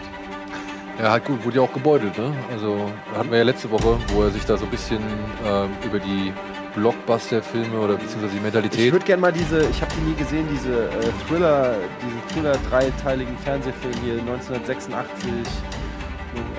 Ja, 1.00 1.12
halt 1.12 1.26
gut, 1.26 1.44
wurde 1.46 1.56
ja 1.58 1.62
auch 1.62 1.74
gebeutelt, 1.74 2.18
ne? 2.18 2.34
Also 2.52 2.92
hatten 3.16 3.32
wir 3.32 3.38
ja 3.38 3.44
letzte 3.46 3.72
Woche, 3.72 3.98
wo 4.14 4.24
er 4.24 4.32
sich 4.32 4.44
da 4.46 4.58
so 4.58 4.66
ein 4.66 4.72
bisschen 4.72 5.00
ähm, 5.46 5.70
über 5.86 5.98
die 5.98 6.34
Blockbuster-Filme 6.76 7.78
oder 7.80 7.94
beziehungsweise 7.96 8.30
die 8.32 8.38
Ich 8.38 8.44
Mentalität. 8.44 8.92
würde 8.92 9.06
gerne 9.06 9.22
mal 9.22 9.32
diese, 9.32 9.62
ich 9.70 9.82
habe 9.82 9.92
die 9.98 10.10
nie 10.10 10.16
gesehen, 10.16 10.48
diese 10.52 10.86
äh, 10.86 10.90
Thriller, 11.28 11.76
diese 12.02 12.34
Thriller 12.34 12.56
dreiteiligen 12.70 13.38
Fernsehfilm 13.40 13.94
hier 14.04 14.20
1986. 14.22 15.30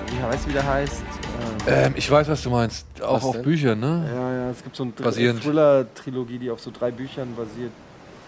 Wie 0.07 0.23
heißt 0.23 0.47
wie 0.49 0.53
der 0.53 0.67
heißt? 0.67 1.03
Ähm, 1.67 1.93
ich 1.95 2.09
weiß, 2.11 2.27
was 2.27 2.41
du 2.43 2.49
meinst. 2.49 2.85
Auch 3.01 3.23
auf? 3.23 3.41
Büchern, 3.41 3.79
ne? 3.79 4.05
Ja, 4.13 4.33
ja, 4.45 4.49
es 4.51 4.63
gibt 4.63 4.75
so 4.75 4.83
eine. 4.83 4.93
Thriller-Trilogie, 5.39 6.37
die 6.37 6.51
auf 6.51 6.59
so 6.59 6.71
drei 6.77 6.91
Büchern 6.91 7.33
basiert. 7.35 7.71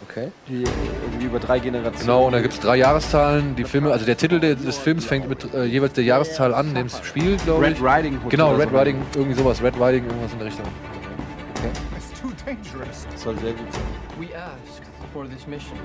Okay. 0.10 0.32
Die 0.50 0.64
irgendwie 0.64 1.26
über 1.26 1.40
drei 1.40 1.60
Generationen. 1.60 2.06
Genau, 2.06 2.26
und 2.28 2.34
da 2.34 2.42
gibt 2.42 2.54
es 2.54 2.60
drei 2.60 2.76
Jahreszahlen. 2.78 3.56
Die 3.56 3.64
Filme, 3.64 3.92
also 3.92 4.06
der 4.06 4.18
Titel 4.18 4.40
de- 4.40 4.56
des 4.56 4.78
Films 4.78 5.06
fängt 5.06 5.30
mit 5.30 5.54
äh, 5.54 5.64
jeweils 5.64 5.94
der 5.94 6.04
Jahreszahl 6.04 6.54
an, 6.54 6.74
dem 6.76 6.88
es 6.88 7.00
spielt, 7.06 7.44
glaube 7.46 7.68
ich. 7.70 7.82
Red 7.82 7.98
Riding 7.98 8.20
Hood 8.22 8.30
Genau, 8.30 8.54
Red. 8.56 8.70
Riding, 8.74 8.98
irgendwie 9.16 9.34
sowas. 9.40 9.62
Red 9.64 9.76
Riding, 9.80 10.06
irgendwas 10.06 10.32
in 10.34 10.40
der 10.40 10.48
Richtung. 10.48 10.66
Das 12.46 13.22
soll 13.24 13.38
sehr 13.40 13.54
gut 13.54 13.72
sein. 13.72 13.84
We 14.20 14.36
asked 14.36 14.84
for 15.14 15.26
this 15.28 15.48
mission. 15.48 15.78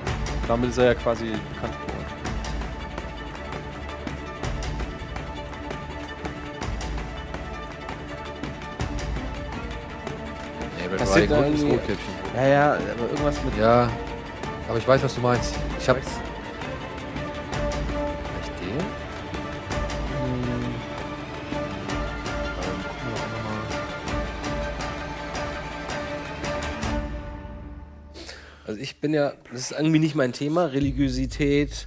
Damit 0.48 0.70
ist 0.70 0.78
er 0.78 0.86
ja 0.86 0.94
quasi 0.94 1.26
bekannt 1.26 1.74
geworden. 1.86 2.05
Nee, 10.78 11.20
Riding 11.20 11.28
da 11.28 11.36
Hood 11.36 11.55
ist 11.55 11.64
Rotkäppchen. 11.64 12.14
Ja, 12.35 12.47
ja, 12.47 12.72
aber 12.72 13.10
irgendwas 13.10 13.44
mit. 13.44 13.56
Ja, 13.56 13.89
aber 14.68 14.78
ich 14.78 14.89
weiß, 14.89 15.02
was 15.02 15.14
du 15.14 15.20
meinst. 15.20 15.55
Ich 15.78 15.89
hab's. 15.89 16.20
Also 28.69 28.81
ich 28.81 29.01
bin 29.01 29.15
ja, 29.15 29.32
das 29.51 29.70
ist 29.70 29.73
irgendwie 29.73 29.99
nicht 29.99 30.15
mein 30.15 30.32
Thema, 30.32 30.66
Religiosität, 30.66 31.86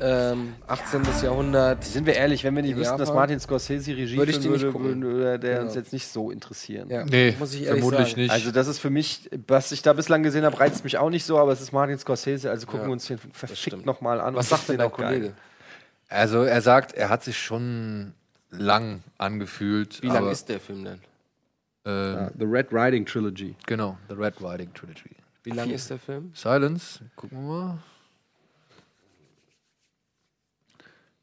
ähm, 0.00 0.54
18. 0.66 1.02
Jahrhundert. 1.22 1.84
Sind 1.84 2.06
wir 2.06 2.14
ehrlich, 2.14 2.42
wenn 2.42 2.56
wir 2.56 2.62
nicht 2.64 2.76
wüssten, 2.76 2.98
dass 2.98 3.12
Martin 3.14 3.38
Scorsese 3.38 3.96
Regie 3.96 4.16
würde 4.16 4.32
ich 4.32 4.38
führen 4.38 4.42
die 4.42 4.48
nicht 4.54 4.62
würde, 4.62 4.72
gucken. 4.72 5.02
würde 5.02 5.38
der 5.38 5.52
Genau. 5.54 5.66
uns 5.66 5.76
jetzt 5.76 5.92
nicht 5.92 6.08
so 6.08 6.32
interessieren. 6.32 6.90
Ja, 6.90 7.04
Nee, 7.04 7.36
muss 7.38 7.54
ich 7.54 7.62
ehrlich 7.62 7.80
vermutlich 7.82 8.08
sagen. 8.08 8.20
nicht. 8.22 8.30
Also 8.32 8.50
das 8.50 8.66
ist 8.66 8.80
für 8.80 8.90
mich, 8.90 9.30
was 9.46 9.70
ich 9.70 9.82
da 9.82 9.92
bislang 9.92 10.24
gesehen 10.24 10.44
habe, 10.44 10.58
reizt 10.58 10.82
mich 10.82 10.98
auch 10.98 11.10
nicht 11.10 11.24
so, 11.24 11.38
aber 11.38 11.52
es 11.52 11.60
ist 11.60 11.70
Martin 11.72 11.96
Scorsese, 11.98 12.50
also 12.50 12.66
gucken 12.66 12.80
Ja, 12.82 12.86
wir 12.88 12.92
uns 12.94 13.06
den 13.06 13.18
verfickt 13.18 13.86
nochmal 13.86 14.20
an. 14.20 14.34
Was 14.34 14.46
und 14.50 14.58
sagt 14.58 14.68
denn 14.70 14.78
den 14.78 14.86
auch 14.88 14.96
geil. 14.96 15.14
Kollege? 15.14 15.34
Also 16.08 16.42
er 16.42 16.60
sagt, 16.62 16.94
er 16.94 17.08
hat 17.10 17.22
sich 17.22 17.38
schon 17.38 18.14
lang 18.50 19.04
angefühlt. 19.18 20.02
Wie 20.02 20.08
lang 20.08 20.16
aber, 20.16 20.32
ist 20.32 20.48
der 20.48 20.58
Film 20.58 20.82
denn? 20.84 21.00
Ähm, 21.84 22.14
Ja, 22.14 22.30
The 22.36 22.44
Red 22.46 22.72
Riding 22.72 23.06
Trilogy. 23.06 23.54
Genau, 23.66 23.96
The 24.08 24.14
Red 24.16 24.34
Riding 24.40 24.74
Trilogy. 24.74 25.10
Wie 25.48 25.56
lang 25.56 25.70
ist 25.70 25.88
der 25.88 25.98
Film? 25.98 26.30
Silence, 26.34 27.00
gucken 27.16 27.38
wir 27.38 27.54
mal. 27.54 27.78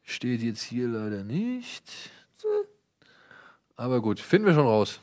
Steht 0.01 0.41
jetzt 0.41 0.63
hier 0.63 0.87
leider 0.87 1.23
nicht. 1.23 1.83
Aber 3.75 4.01
gut, 4.01 4.19
finden 4.19 4.47
wir 4.47 4.55
schon 4.55 4.65
raus. 4.65 4.99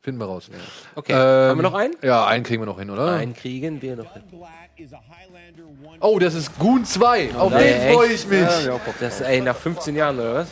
Finden 0.00 0.20
wir 0.20 0.26
raus. 0.26 0.48
Okay, 0.94 1.12
haben 1.12 1.58
wir 1.58 1.62
noch 1.62 1.74
einen? 1.74 1.96
Ja, 2.02 2.26
einen 2.26 2.44
kriegen 2.44 2.62
wir 2.62 2.66
noch 2.66 2.78
hin, 2.78 2.88
oder? 2.88 3.12
Einen 3.12 3.34
kriegen 3.34 3.82
wir 3.82 3.96
noch 3.96 4.14
hin. 4.14 4.22
Oh, 6.00 6.18
das 6.18 6.34
ist 6.34 6.58
Goon 6.58 6.84
2. 6.84 7.34
Auf 7.34 7.52
Ey, 7.52 7.72
den 7.74 7.94
freue 7.94 8.12
ich 8.12 8.26
mich. 8.26 8.40
Ja, 8.40 8.60
ja, 8.60 8.80
das, 9.00 9.20
ey, 9.20 9.42
nach 9.42 9.56
15 9.56 9.94
Jahren, 9.94 10.18
oder 10.18 10.34
was? 10.34 10.48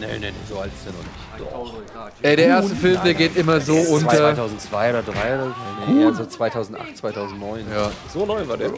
Nee, 0.00 0.06
nee, 0.18 0.30
nee, 0.30 0.32
so 0.48 0.58
alt 0.60 0.72
ist 0.72 0.86
er 0.86 0.92
noch 0.92 1.02
nicht. 1.02 1.23
Ey, 2.22 2.36
der 2.36 2.46
erste 2.46 2.74
Film, 2.76 3.00
der 3.04 3.14
geht 3.14 3.36
immer 3.36 3.60
so 3.60 3.76
Das 3.76 3.88
unter. 3.88 4.16
2002 4.16 4.90
oder 4.90 5.04
2003 5.04 5.34
oder 5.34 5.54
nee, 5.88 6.02
eher 6.02 6.14
so 6.14 6.26
2008, 6.26 6.96
2009. 6.96 7.64
Ja. 7.70 7.90
So 8.12 8.26
neu 8.26 8.46
war 8.46 8.56
der. 8.56 8.70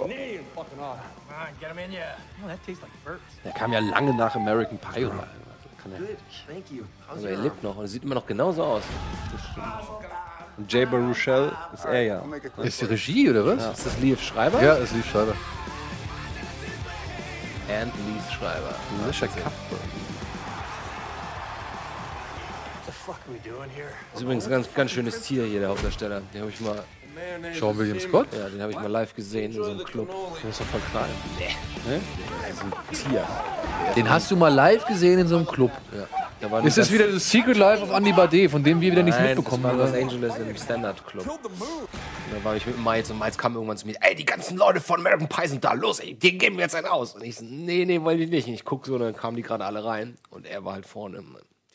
Der 3.45 3.53
kam 3.53 3.73
ja 3.73 3.78
lange 3.81 4.15
nach 4.15 4.35
American 4.35 4.78
Pie 4.78 5.05
oder 5.07 5.15
also 5.15 5.27
kann 5.83 5.93
er 5.93 6.01
nicht. 6.01 6.83
Also 7.09 7.27
er 7.27 7.37
lebt 7.37 7.62
noch 7.62 7.77
und 7.77 7.87
sieht 7.87 8.03
immer 8.03 8.15
noch 8.15 8.27
genauso 8.27 8.62
aus. 8.65 8.83
Und 10.57 10.73
Jay 10.73 10.87
Baruchel 10.87 11.53
ist 11.74 11.85
er 11.85 12.03
ja. 12.03 12.23
Ist 12.62 12.81
die 12.81 12.87
Regie, 12.87 13.31
oder 13.31 13.47
was? 13.47 13.62
Ja. 13.62 13.70
Ist 13.73 13.87
das 13.87 13.99
Liev 13.99 14.23
Schreiber? 14.23 14.62
Ja, 14.62 14.74
ist 14.74 14.95
Lief 14.95 15.11
Schreiber. 15.11 15.35
And 17.69 17.93
Liev 18.07 18.31
Schreiber. 18.31 18.74
Alicia 19.05 19.27
Cuthbert. 19.27 20.06
Das 23.07 24.15
ist 24.15 24.23
übrigens 24.23 24.45
ein 24.47 24.51
ganz, 24.51 24.74
ganz 24.74 24.91
schönes 24.91 25.23
Tier 25.23 25.45
hier, 25.45 25.61
der 25.61 25.69
Hauptdarsteller. 25.69 26.23
Den 26.33 26.41
habe 26.41 26.51
ich 26.51 26.61
mal. 26.61 26.83
Sean 27.59 27.78
William 27.78 27.99
Scott? 27.99 28.28
Ja, 28.33 28.49
den 28.49 28.61
habe 28.61 28.73
ich 28.73 28.78
mal 28.78 28.91
live 28.91 29.15
gesehen 29.15 29.53
in 29.53 29.65
so 29.65 29.70
einem 29.70 29.85
Club. 29.85 30.11
Der 30.43 30.51
ist 30.51 30.61
doch 30.61 30.66
voll 30.66 30.81
klein. 30.91 31.09
Nee. 31.39 32.01
Das 32.43 32.57
ist 32.57 32.62
ein 32.62 33.11
Tier. 33.11 33.27
Den 33.95 34.11
hast 34.11 34.31
du 34.31 34.37
mal 34.37 34.53
live 34.53 34.85
gesehen 34.85 35.20
in 35.20 35.27
so 35.27 35.37
einem 35.37 35.47
Club. 35.47 35.70
Ja. 35.97 36.07
Da 36.41 36.51
war 36.51 36.62
Ist 36.65 36.77
das 36.77 36.93
wieder 36.93 37.11
das 37.11 37.31
Secret 37.31 37.57
Life 37.57 37.83
of 37.83 37.91
Andy 37.91 38.12
Bade, 38.12 38.51
von 38.51 38.62
dem 38.62 38.78
wir 38.81 38.93
wieder 38.93 39.03
nichts 39.03 39.19
Nein, 39.19 39.35
mitbekommen 39.35 39.62
das 39.62 39.73
war 39.73 39.87
haben? 39.87 39.93
Los 39.93 40.03
Angeles 40.03 40.37
im 40.37 40.57
Standard 40.57 41.07
Club. 41.07 41.24
Da 41.24 42.45
war 42.45 42.57
ich 42.57 42.66
mit 42.66 42.78
Miles 42.78 43.11
und 43.11 43.19
Miles 43.19 43.39
kam 43.39 43.55
irgendwann 43.55 43.78
zu 43.78 43.87
mir, 43.87 43.97
ey, 44.03 44.15
die 44.15 44.27
ganzen 44.27 44.59
Leute 44.59 44.81
von 44.83 45.01
American 45.01 45.28
Pie 45.28 45.49
sind 45.49 45.65
da, 45.65 45.73
los, 45.73 46.01
ey, 46.01 46.12
den 46.12 46.39
geben 46.39 46.57
wir 46.57 46.65
jetzt 46.65 46.74
einen 46.74 46.87
aus. 46.87 47.15
Und 47.15 47.24
ich 47.24 47.37
so, 47.37 47.45
nee, 47.47 47.87
nee, 47.87 48.03
wollte 48.03 48.23
ich 48.23 48.31
nicht. 48.31 48.49
Und 48.49 48.53
ich 48.55 48.65
guck 48.66 48.85
so, 48.85 48.97
und 48.97 49.01
dann 49.01 49.16
kamen 49.16 49.37
die 49.37 49.43
gerade 49.43 49.65
alle 49.65 49.83
rein 49.83 50.16
und 50.28 50.45
er 50.45 50.62
war 50.62 50.74
halt 50.74 50.85
vorne. 50.85 51.24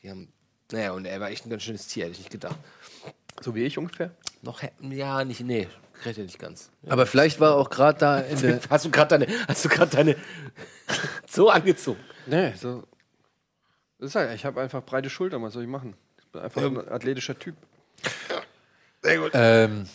Die 0.03 0.12
haben, 0.12 0.32
naja, 0.72 0.91
und 0.91 1.06
er 1.06 1.19
war 1.19 1.30
echt 1.30 1.45
ein 1.45 1.49
ganz 1.49 1.64
schönes 1.64 1.88
Tier, 1.88 2.06
hätte 2.06 2.14
ich 2.14 2.19
nicht 2.19 2.31
gedacht. 2.31 2.57
So 3.41 3.56
wie 3.56 3.64
ich 3.64 3.77
ungefähr? 3.77 4.11
Noch, 4.41 4.61
ja, 4.81 5.23
nicht, 5.23 5.41
nee, 5.41 5.68
kriegt 6.02 6.18
er 6.18 6.23
nicht 6.23 6.39
ganz. 6.39 6.69
Ja. 6.84 6.91
Aber 6.91 7.06
vielleicht 7.06 7.39
war 7.39 7.56
auch 7.56 7.69
gerade 7.69 7.99
da 7.99 8.19
in 8.19 8.39
der. 8.41 8.60
Hast 8.69 8.85
du 8.85 8.91
gerade 8.91 9.19
deine, 9.19 9.48
hast 9.48 9.65
du 9.65 9.69
gerade 9.69 9.91
deine 9.91 10.15
so 11.27 11.49
angezogen? 11.49 11.99
Nee, 12.26 12.53
so. 12.53 12.84
Das 13.99 14.10
ist 14.10 14.15
halt, 14.15 14.34
ich 14.35 14.45
habe 14.45 14.61
einfach 14.61 14.84
breite 14.84 15.10
Schultern, 15.10 15.43
was 15.43 15.53
soll 15.53 15.64
ich 15.64 15.69
machen? 15.69 15.95
Ich 16.19 16.27
bin 16.27 16.41
einfach 16.41 16.61
ein 16.61 16.89
athletischer 16.89 17.38
Typ. 17.38 17.56
Sehr 19.03 19.18
gut. 19.18 19.31
Ähm, 19.34 19.88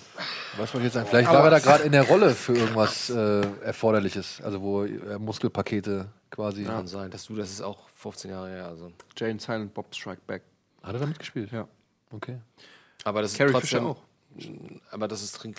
was 0.57 0.73
wollte 0.75 0.79
ich 0.79 0.85
jetzt 0.85 0.95
sagen? 0.95 1.07
Vielleicht 1.09 1.29
war 1.29 1.45
er 1.45 1.51
da 1.51 1.59
gerade 1.59 1.85
in 1.85 1.93
der 1.93 2.05
Rolle 2.05 2.35
für 2.35 2.55
irgendwas 2.55 3.11
äh, 3.11 3.43
Erforderliches. 3.63 4.41
Also 4.43 4.61
wo 4.63 4.85
äh, 4.85 5.19
Muskelpakete 5.19 6.09
quasi. 6.31 6.65
Kann 6.65 6.87
sein, 6.87 7.11
dass 7.11 7.27
du, 7.27 7.37
das 7.37 7.51
ist 7.51 7.61
auch 7.61 7.89
15 7.95 8.31
Jahre 8.31 8.49
her. 8.49 8.67
Also. 8.67 8.93
Jane 9.17 9.39
Silent 9.39 9.75
Bob 9.75 9.95
Strike 9.95 10.23
Back. 10.27 10.43
Hat 10.87 10.95
er 10.95 11.01
damit 11.01 11.19
gespielt? 11.19 11.51
Ja. 11.51 11.67
Okay. 12.13 12.39
Aber 13.03 13.21
das 13.21 13.35
Carrie 13.35 13.51
ist 13.51 13.55
trotzdem, 13.55 13.81
Fisher 13.81 13.91
auch. 13.91 14.03
Aber 14.93 15.09
das 15.09 15.23
ist, 15.23 15.41
klingt, 15.41 15.57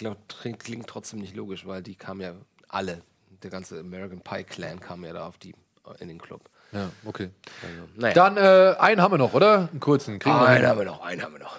klingt, 0.60 0.88
trotzdem 0.88 1.20
nicht 1.20 1.36
logisch, 1.36 1.66
weil 1.66 1.84
die 1.84 1.96
kamen 1.96 2.22
ja 2.22 2.34
alle, 2.70 3.02
der 3.44 3.52
ganze 3.52 3.80
American 3.80 4.22
Pie 4.22 4.46
Clan 4.46 4.80
kam 4.80 5.04
ja 5.04 5.12
da 5.12 5.28
auf 5.28 5.38
die 5.38 5.54
in 6.00 6.08
den 6.08 6.18
Club. 6.18 6.50
Ja, 6.72 6.90
okay. 7.06 7.30
Also, 7.62 7.90
naja. 7.96 8.14
Dann 8.14 8.38
äh, 8.38 8.76
einen 8.80 9.02
haben 9.02 9.12
wir 9.14 9.18
noch, 9.18 9.34
oder? 9.34 9.70
Einen 9.70 9.80
kurzen. 9.80 10.20
Kriegen 10.20 10.36
wir 10.36 10.48
einen 10.48 10.58
hin. 10.58 10.68
haben 10.68 10.80
wir 10.80 10.86
noch, 10.86 11.02
einen 11.02 11.22
haben 11.22 11.34
wir 11.34 11.40
noch. 11.40 11.58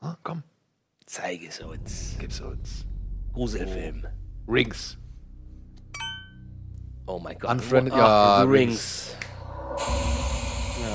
Ah, 0.00 0.16
komm. 0.22 0.42
Zeig 1.06 1.42
es 1.42 1.60
uns. 1.60 2.16
Gib's 2.18 2.40
uns. 2.40 2.86
Gruselfilm. 3.32 4.06
Rings. 4.48 4.98
Oh 7.06 7.18
mein 7.18 7.38
Gott. 7.38 7.50
Unfriended, 7.50 7.92
Ach, 7.94 7.98
ja, 7.98 8.40
The 8.42 8.48
Rings. 8.48 9.16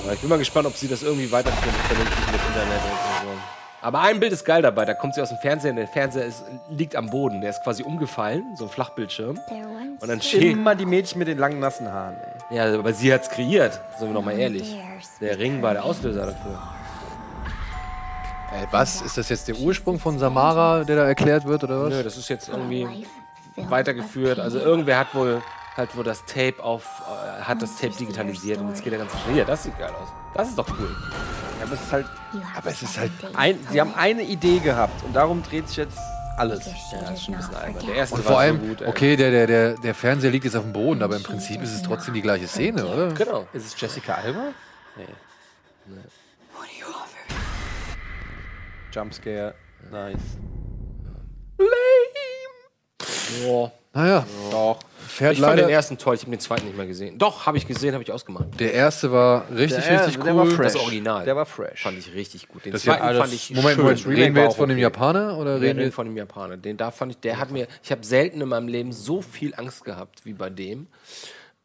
Aber 0.09 0.15
ich 0.15 0.21
bin 0.21 0.29
mal 0.31 0.39
gespannt, 0.39 0.65
ob 0.65 0.75
sie 0.75 0.87
das 0.87 1.03
irgendwie 1.03 1.31
weiterführen 1.31 1.75
vernünftig 1.87 2.25
mit 2.31 2.41
Internet 2.47 2.81
und 2.81 3.27
so. 3.27 3.37
Aber 3.83 3.99
ein 3.99 4.19
Bild 4.19 4.33
ist 4.33 4.43
geil 4.43 4.63
dabei. 4.63 4.83
Da 4.85 4.95
kommt 4.95 5.13
sie 5.13 5.21
aus 5.21 5.29
dem 5.29 5.37
Fernseher 5.37 5.69
und 5.69 5.75
der 5.75 5.87
Fernseher 5.87 6.25
ist, 6.25 6.43
liegt 6.71 6.95
am 6.95 7.11
Boden. 7.11 7.41
Der 7.41 7.51
ist 7.51 7.63
quasi 7.63 7.83
umgefallen, 7.83 8.43
so 8.55 8.63
ein 8.63 8.71
Flachbildschirm. 8.71 9.39
Und 9.99 10.07
dann 10.09 10.19
steht. 10.19 10.41
Immer 10.41 10.73
die 10.73 10.87
Mädchen 10.87 11.19
mit 11.19 11.27
den 11.27 11.37
langen, 11.37 11.59
nassen 11.59 11.93
Haaren. 11.93 12.15
Ey. 12.49 12.57
Ja, 12.57 12.73
aber 12.73 12.91
sie 12.91 13.13
hat's 13.13 13.29
kreiert. 13.29 13.79
Sind 13.99 14.07
wir 14.07 14.13
noch 14.15 14.25
mal 14.25 14.31
ehrlich. 14.31 14.75
Der 15.21 15.37
Ring 15.37 15.61
war 15.61 15.73
der 15.73 15.85
Auslöser 15.85 16.25
dafür. 16.25 16.59
Ey, 18.51 18.65
was? 18.71 19.03
Ist 19.03 19.15
das 19.15 19.29
jetzt 19.29 19.47
der 19.47 19.57
Ursprung 19.57 19.99
von 19.99 20.17
Samara, 20.17 20.85
der 20.85 20.95
da 20.95 21.05
erklärt 21.05 21.45
wird, 21.45 21.65
oder 21.65 21.83
was? 21.83 21.89
Nö, 21.93 22.01
das 22.01 22.17
ist 22.17 22.29
jetzt 22.29 22.49
irgendwie 22.49 23.05
weitergeführt. 23.57 24.39
Also 24.39 24.57
irgendwer 24.57 24.97
hat 24.97 25.13
wohl 25.13 25.43
halt 25.79 25.95
wohl 25.95 26.03
das 26.03 26.23
Tape 26.25 26.61
auf, 26.61 26.83
äh, 26.85 27.41
hat 27.41 27.61
das 27.61 27.77
Tape 27.77 27.95
digitalisiert 27.95 28.59
und 28.59 28.69
jetzt 28.69 28.83
geht 28.83 28.93
der 28.93 28.99
ganze 28.99 29.17
Schritt. 29.17 29.33
Hier, 29.33 29.45
das 29.45 29.63
sieht 29.63 29.77
geil 29.79 29.89
aus. 29.89 30.09
Das 30.35 30.49
ist 30.49 30.57
doch 30.57 30.67
cool. 30.79 30.95
Ja, 31.59 31.65
aber 31.65 31.73
es 31.73 31.81
ist 31.81 31.91
halt. 31.91 32.05
Aber 32.55 32.69
es 32.69 32.81
ist 32.83 32.97
halt. 32.99 33.11
Ein, 33.33 33.59
sie 33.71 33.81
haben 33.81 33.93
eine 33.95 34.21
Idee 34.21 34.59
gehabt 34.59 35.03
und 35.03 35.15
darum 35.15 35.41
dreht 35.41 35.67
sich 35.67 35.77
jetzt 35.77 35.97
alles. 36.37 36.65
Ja, 36.65 36.99
das 37.01 37.11
ist 37.11 37.25
schon 37.25 37.33
ein 37.33 37.39
bisschen 37.39 37.55
albern. 37.55 37.85
Der 37.85 37.95
erste 37.95 38.15
Und 38.15 38.25
war 38.25 38.31
vor 38.31 38.39
allem, 38.39 38.59
so 38.61 38.67
gut. 38.67 38.81
ey. 38.81 38.87
okay, 38.87 39.15
der, 39.15 39.31
der, 39.31 39.47
der, 39.47 39.73
der 39.75 39.95
Fernseher 39.95 40.31
liegt 40.31 40.45
jetzt 40.45 40.55
auf 40.55 40.63
dem 40.63 40.73
Boden, 40.73 41.01
aber 41.01 41.15
im 41.15 41.23
Prinzip 41.23 41.61
ist 41.61 41.73
es 41.73 41.81
trotzdem 41.81 42.13
die 42.13 42.21
gleiche 42.21 42.47
Szene, 42.47 42.85
oder? 42.85 43.11
Genau. 43.13 43.47
Ist 43.53 43.65
es 43.65 43.81
Jessica 43.81 44.13
Alba? 44.15 44.53
Nee. 44.95 45.05
Jumpscare. 48.91 49.53
Nice. 49.91 50.37
Boah. 53.43 53.71
Naja, 53.93 54.25
Doch. 54.51 54.79
Fährt 55.07 55.33
ich 55.33 55.39
fand 55.39 55.55
leider- 55.55 55.67
den 55.67 55.73
ersten 55.73 55.97
toll, 55.97 56.13
ich 56.13 56.21
habe 56.21 56.31
den 56.31 56.39
zweiten 56.39 56.67
nicht 56.67 56.77
mehr 56.77 56.85
gesehen. 56.85 57.17
Doch, 57.17 57.47
habe 57.47 57.57
ich 57.57 57.65
gesehen, 57.65 57.93
habe 57.93 58.03
ich 58.03 58.11
ausgemacht. 58.11 58.45
Der 58.59 58.73
erste 58.73 59.11
war 59.11 59.45
richtig, 59.49 59.83
Der- 59.83 60.05
richtig 60.05 60.23
der 60.23 60.33
cool. 60.35 60.37
war 60.37 60.45
fresh. 60.45 60.73
Das 60.73 60.75
Original. 60.75 61.25
Der 61.25 61.35
war 61.35 61.47
fresh. 61.47 61.81
Fand 61.81 61.97
ich 61.97 62.13
richtig 62.13 62.47
gut. 62.47 62.63
Den 62.65 62.73
Das 62.73 62.83
zweiten 62.83 63.01
ja 63.01 63.07
alles- 63.07 63.19
fand 63.21 63.33
ich 63.33 63.49
Moment, 63.49 63.75
schön. 63.75 63.83
Moment, 63.83 64.05
reden 64.07 64.35
wir 64.35 64.43
jetzt 64.43 64.55
von 64.57 64.69
dem 64.69 64.77
Japaner 64.77 65.35
oder 65.37 65.59
Wir 65.59 65.69
reden 65.69 65.79
wir 65.79 65.91
von 65.91 66.05
dem 66.05 66.15
Japaner? 66.15 66.57
Den 66.57 66.77
da 66.77 66.91
fand 66.91 67.13
ich, 67.13 67.17
der 67.19 67.39
hat 67.39 67.49
mir, 67.49 67.67
ich 67.83 67.91
habe 67.91 68.05
selten 68.05 68.39
in 68.39 68.47
meinem 68.49 68.67
Leben 68.67 68.91
so 68.91 69.23
viel 69.23 69.55
Angst 69.55 69.83
gehabt 69.83 70.23
wie 70.25 70.33
bei 70.33 70.51
dem. 70.51 70.85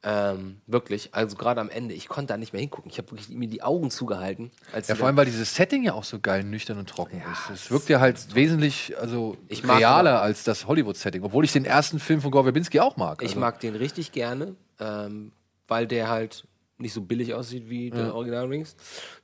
Ähm, 0.06 0.60
wirklich, 0.66 1.14
also 1.14 1.34
gerade 1.34 1.62
am 1.62 1.70
Ende, 1.70 1.94
ich 1.94 2.08
konnte 2.08 2.34
da 2.34 2.36
nicht 2.36 2.52
mehr 2.52 2.60
hingucken. 2.60 2.90
Ich 2.90 2.98
habe 2.98 3.10
wirklich 3.10 3.30
mir 3.30 3.48
die 3.48 3.62
Augen 3.62 3.90
zugehalten. 3.90 4.50
Als 4.72 4.88
Ja, 4.88 4.96
vor 4.96 5.06
allem, 5.06 5.16
weil 5.16 5.24
dieses 5.24 5.54
Setting 5.54 5.82
ja 5.82 5.94
auch 5.94 6.04
so 6.04 6.20
geil 6.20 6.44
nüchtern 6.44 6.76
und 6.78 6.88
trocken 6.90 7.22
ist. 7.32 7.50
Es 7.64 7.70
wirkt 7.70 7.88
ja 7.88 8.00
halt 8.00 8.34
wesentlich 8.34 8.94
also 8.98 9.38
Ich 9.48 9.64
realer 9.66 10.10
aber- 10.10 10.22
als 10.22 10.44
das 10.44 10.66
Hollywood-Setting, 10.66 11.22
obwohl 11.22 11.44
ich 11.46 11.52
den 11.52 11.64
ersten 11.64 11.98
Film 12.00 12.20
von 12.20 12.30
Gore 12.30 12.44
Verbinski 12.44 12.80
auch 12.80 12.98
mag. 12.98 13.22
Ich 13.22 13.28
Also, 13.30 13.40
mag 13.40 13.60
den 13.60 13.76
richtig 13.76 14.12
gerne, 14.12 14.54
ähm, 14.78 15.32
weil 15.68 15.86
der 15.86 16.10
halt 16.10 16.46
nicht 16.76 16.92
so 16.92 17.00
billig 17.00 17.32
aussieht 17.32 17.70
wie 17.70 17.88
Ja. 17.88 17.94
der 17.96 18.14
Original 18.14 18.46
Rings. 18.46 18.76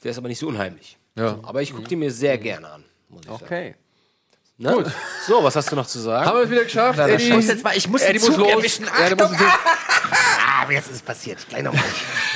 Der 0.02 0.12
ist 0.12 0.19
aber 0.19 0.28
nicht 0.28 0.39
so 0.39 0.48
unheimlich. 0.48 0.97
Ja. 1.15 1.31
So, 1.35 1.40
aber 1.43 1.61
ich 1.61 1.74
gucke 1.74 1.89
den 1.89 1.98
mir 1.98 2.11
sehr 2.11 2.39
gerne 2.39 2.66
an. 2.70 2.85
Muss 3.11 3.23
ich 3.24 3.31
Okay. 3.31 3.74
sagen. 4.59 4.74
Gut. 4.85 4.93
So, 5.27 5.43
was 5.43 5.57
hast 5.57 5.73
du 5.73 5.77
noch 5.77 5.86
zu 5.86 5.98
sagen? 5.98 6.27
Haben 6.27 6.36
wir 6.39 6.44
es 6.44 6.51
wieder 6.51 6.65
geschafft? 6.65 6.98
Na, 6.98 7.09
Eddie, 7.09 7.31
ich 7.31 7.47
jetzt 7.48 7.65
mal, 7.65 7.77
ich 7.77 7.89
muss 7.89 8.02
Eddie 8.02 8.19
den 8.19 8.20
Zug 8.23 8.36
muss 8.39 8.47
los. 8.47 8.57
erwischen. 8.57 8.85
Ja, 8.85 9.09
Ah, 10.70 10.74
jetzt 10.74 10.86
ist 10.88 10.97
es 10.97 11.02
passiert. 11.02 11.38
Gleich 11.48 11.62
nochmal. 11.62 11.82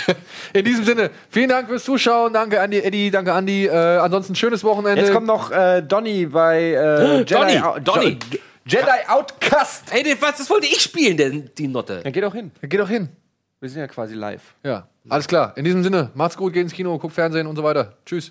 In 0.53 0.65
diesem 0.65 0.85
Sinne, 0.85 1.11
vielen 1.31 1.49
Dank 1.49 1.69
fürs 1.69 1.85
Zuschauen. 1.85 2.33
Danke, 2.33 2.61
Andi, 2.61 2.79
Eddie, 2.81 3.11
danke, 3.11 3.33
Andi. 3.33 3.67
Äh, 3.67 3.71
ansonsten 3.99 4.35
schönes 4.35 4.63
Wochenende. 4.65 5.01
Jetzt 5.03 5.13
kommt 5.13 5.27
noch 5.27 5.51
äh, 5.51 5.83
Donny 5.83 6.27
bei 6.27 6.61
äh, 6.73 7.19
Jedi, 7.19 7.35
Donny, 7.35 7.81
Donny. 7.83 8.19
Jedi 8.67 8.87
Outcast. 9.09 9.85
Ey, 9.93 10.03
den- 10.03 10.21
was, 10.21 10.39
das 10.39 10.49
wollte 10.51 10.67
ich 10.67 10.81
spielen, 10.81 11.17
denn 11.17 11.51
die 11.59 11.69
Notte. 11.69 12.01
Dann 12.03 12.13
geh 12.13 12.21
doch 12.21 12.35
hin. 12.35 12.51
Geh 12.63 12.77
doch 12.77 12.89
hin. 12.89 13.09
Wir 13.61 13.69
sind 13.71 13.81
ja 13.81 13.87
quasi 13.87 14.15
live. 14.15 14.43
Ja, 14.63 14.89
alles 15.09 15.27
klar. 15.27 15.53
In 15.57 15.65
diesem 15.65 15.83
Sinne, 15.83 16.11
macht's 16.15 16.37
gut, 16.37 16.53
geht 16.53 16.63
ins 16.63 16.73
Kino, 16.73 16.99
guckt 16.99 17.15
Fernsehen 17.15 17.47
und 17.47 17.57
so 17.57 17.63
weiter. 17.65 17.95
Tschüss. 18.05 18.31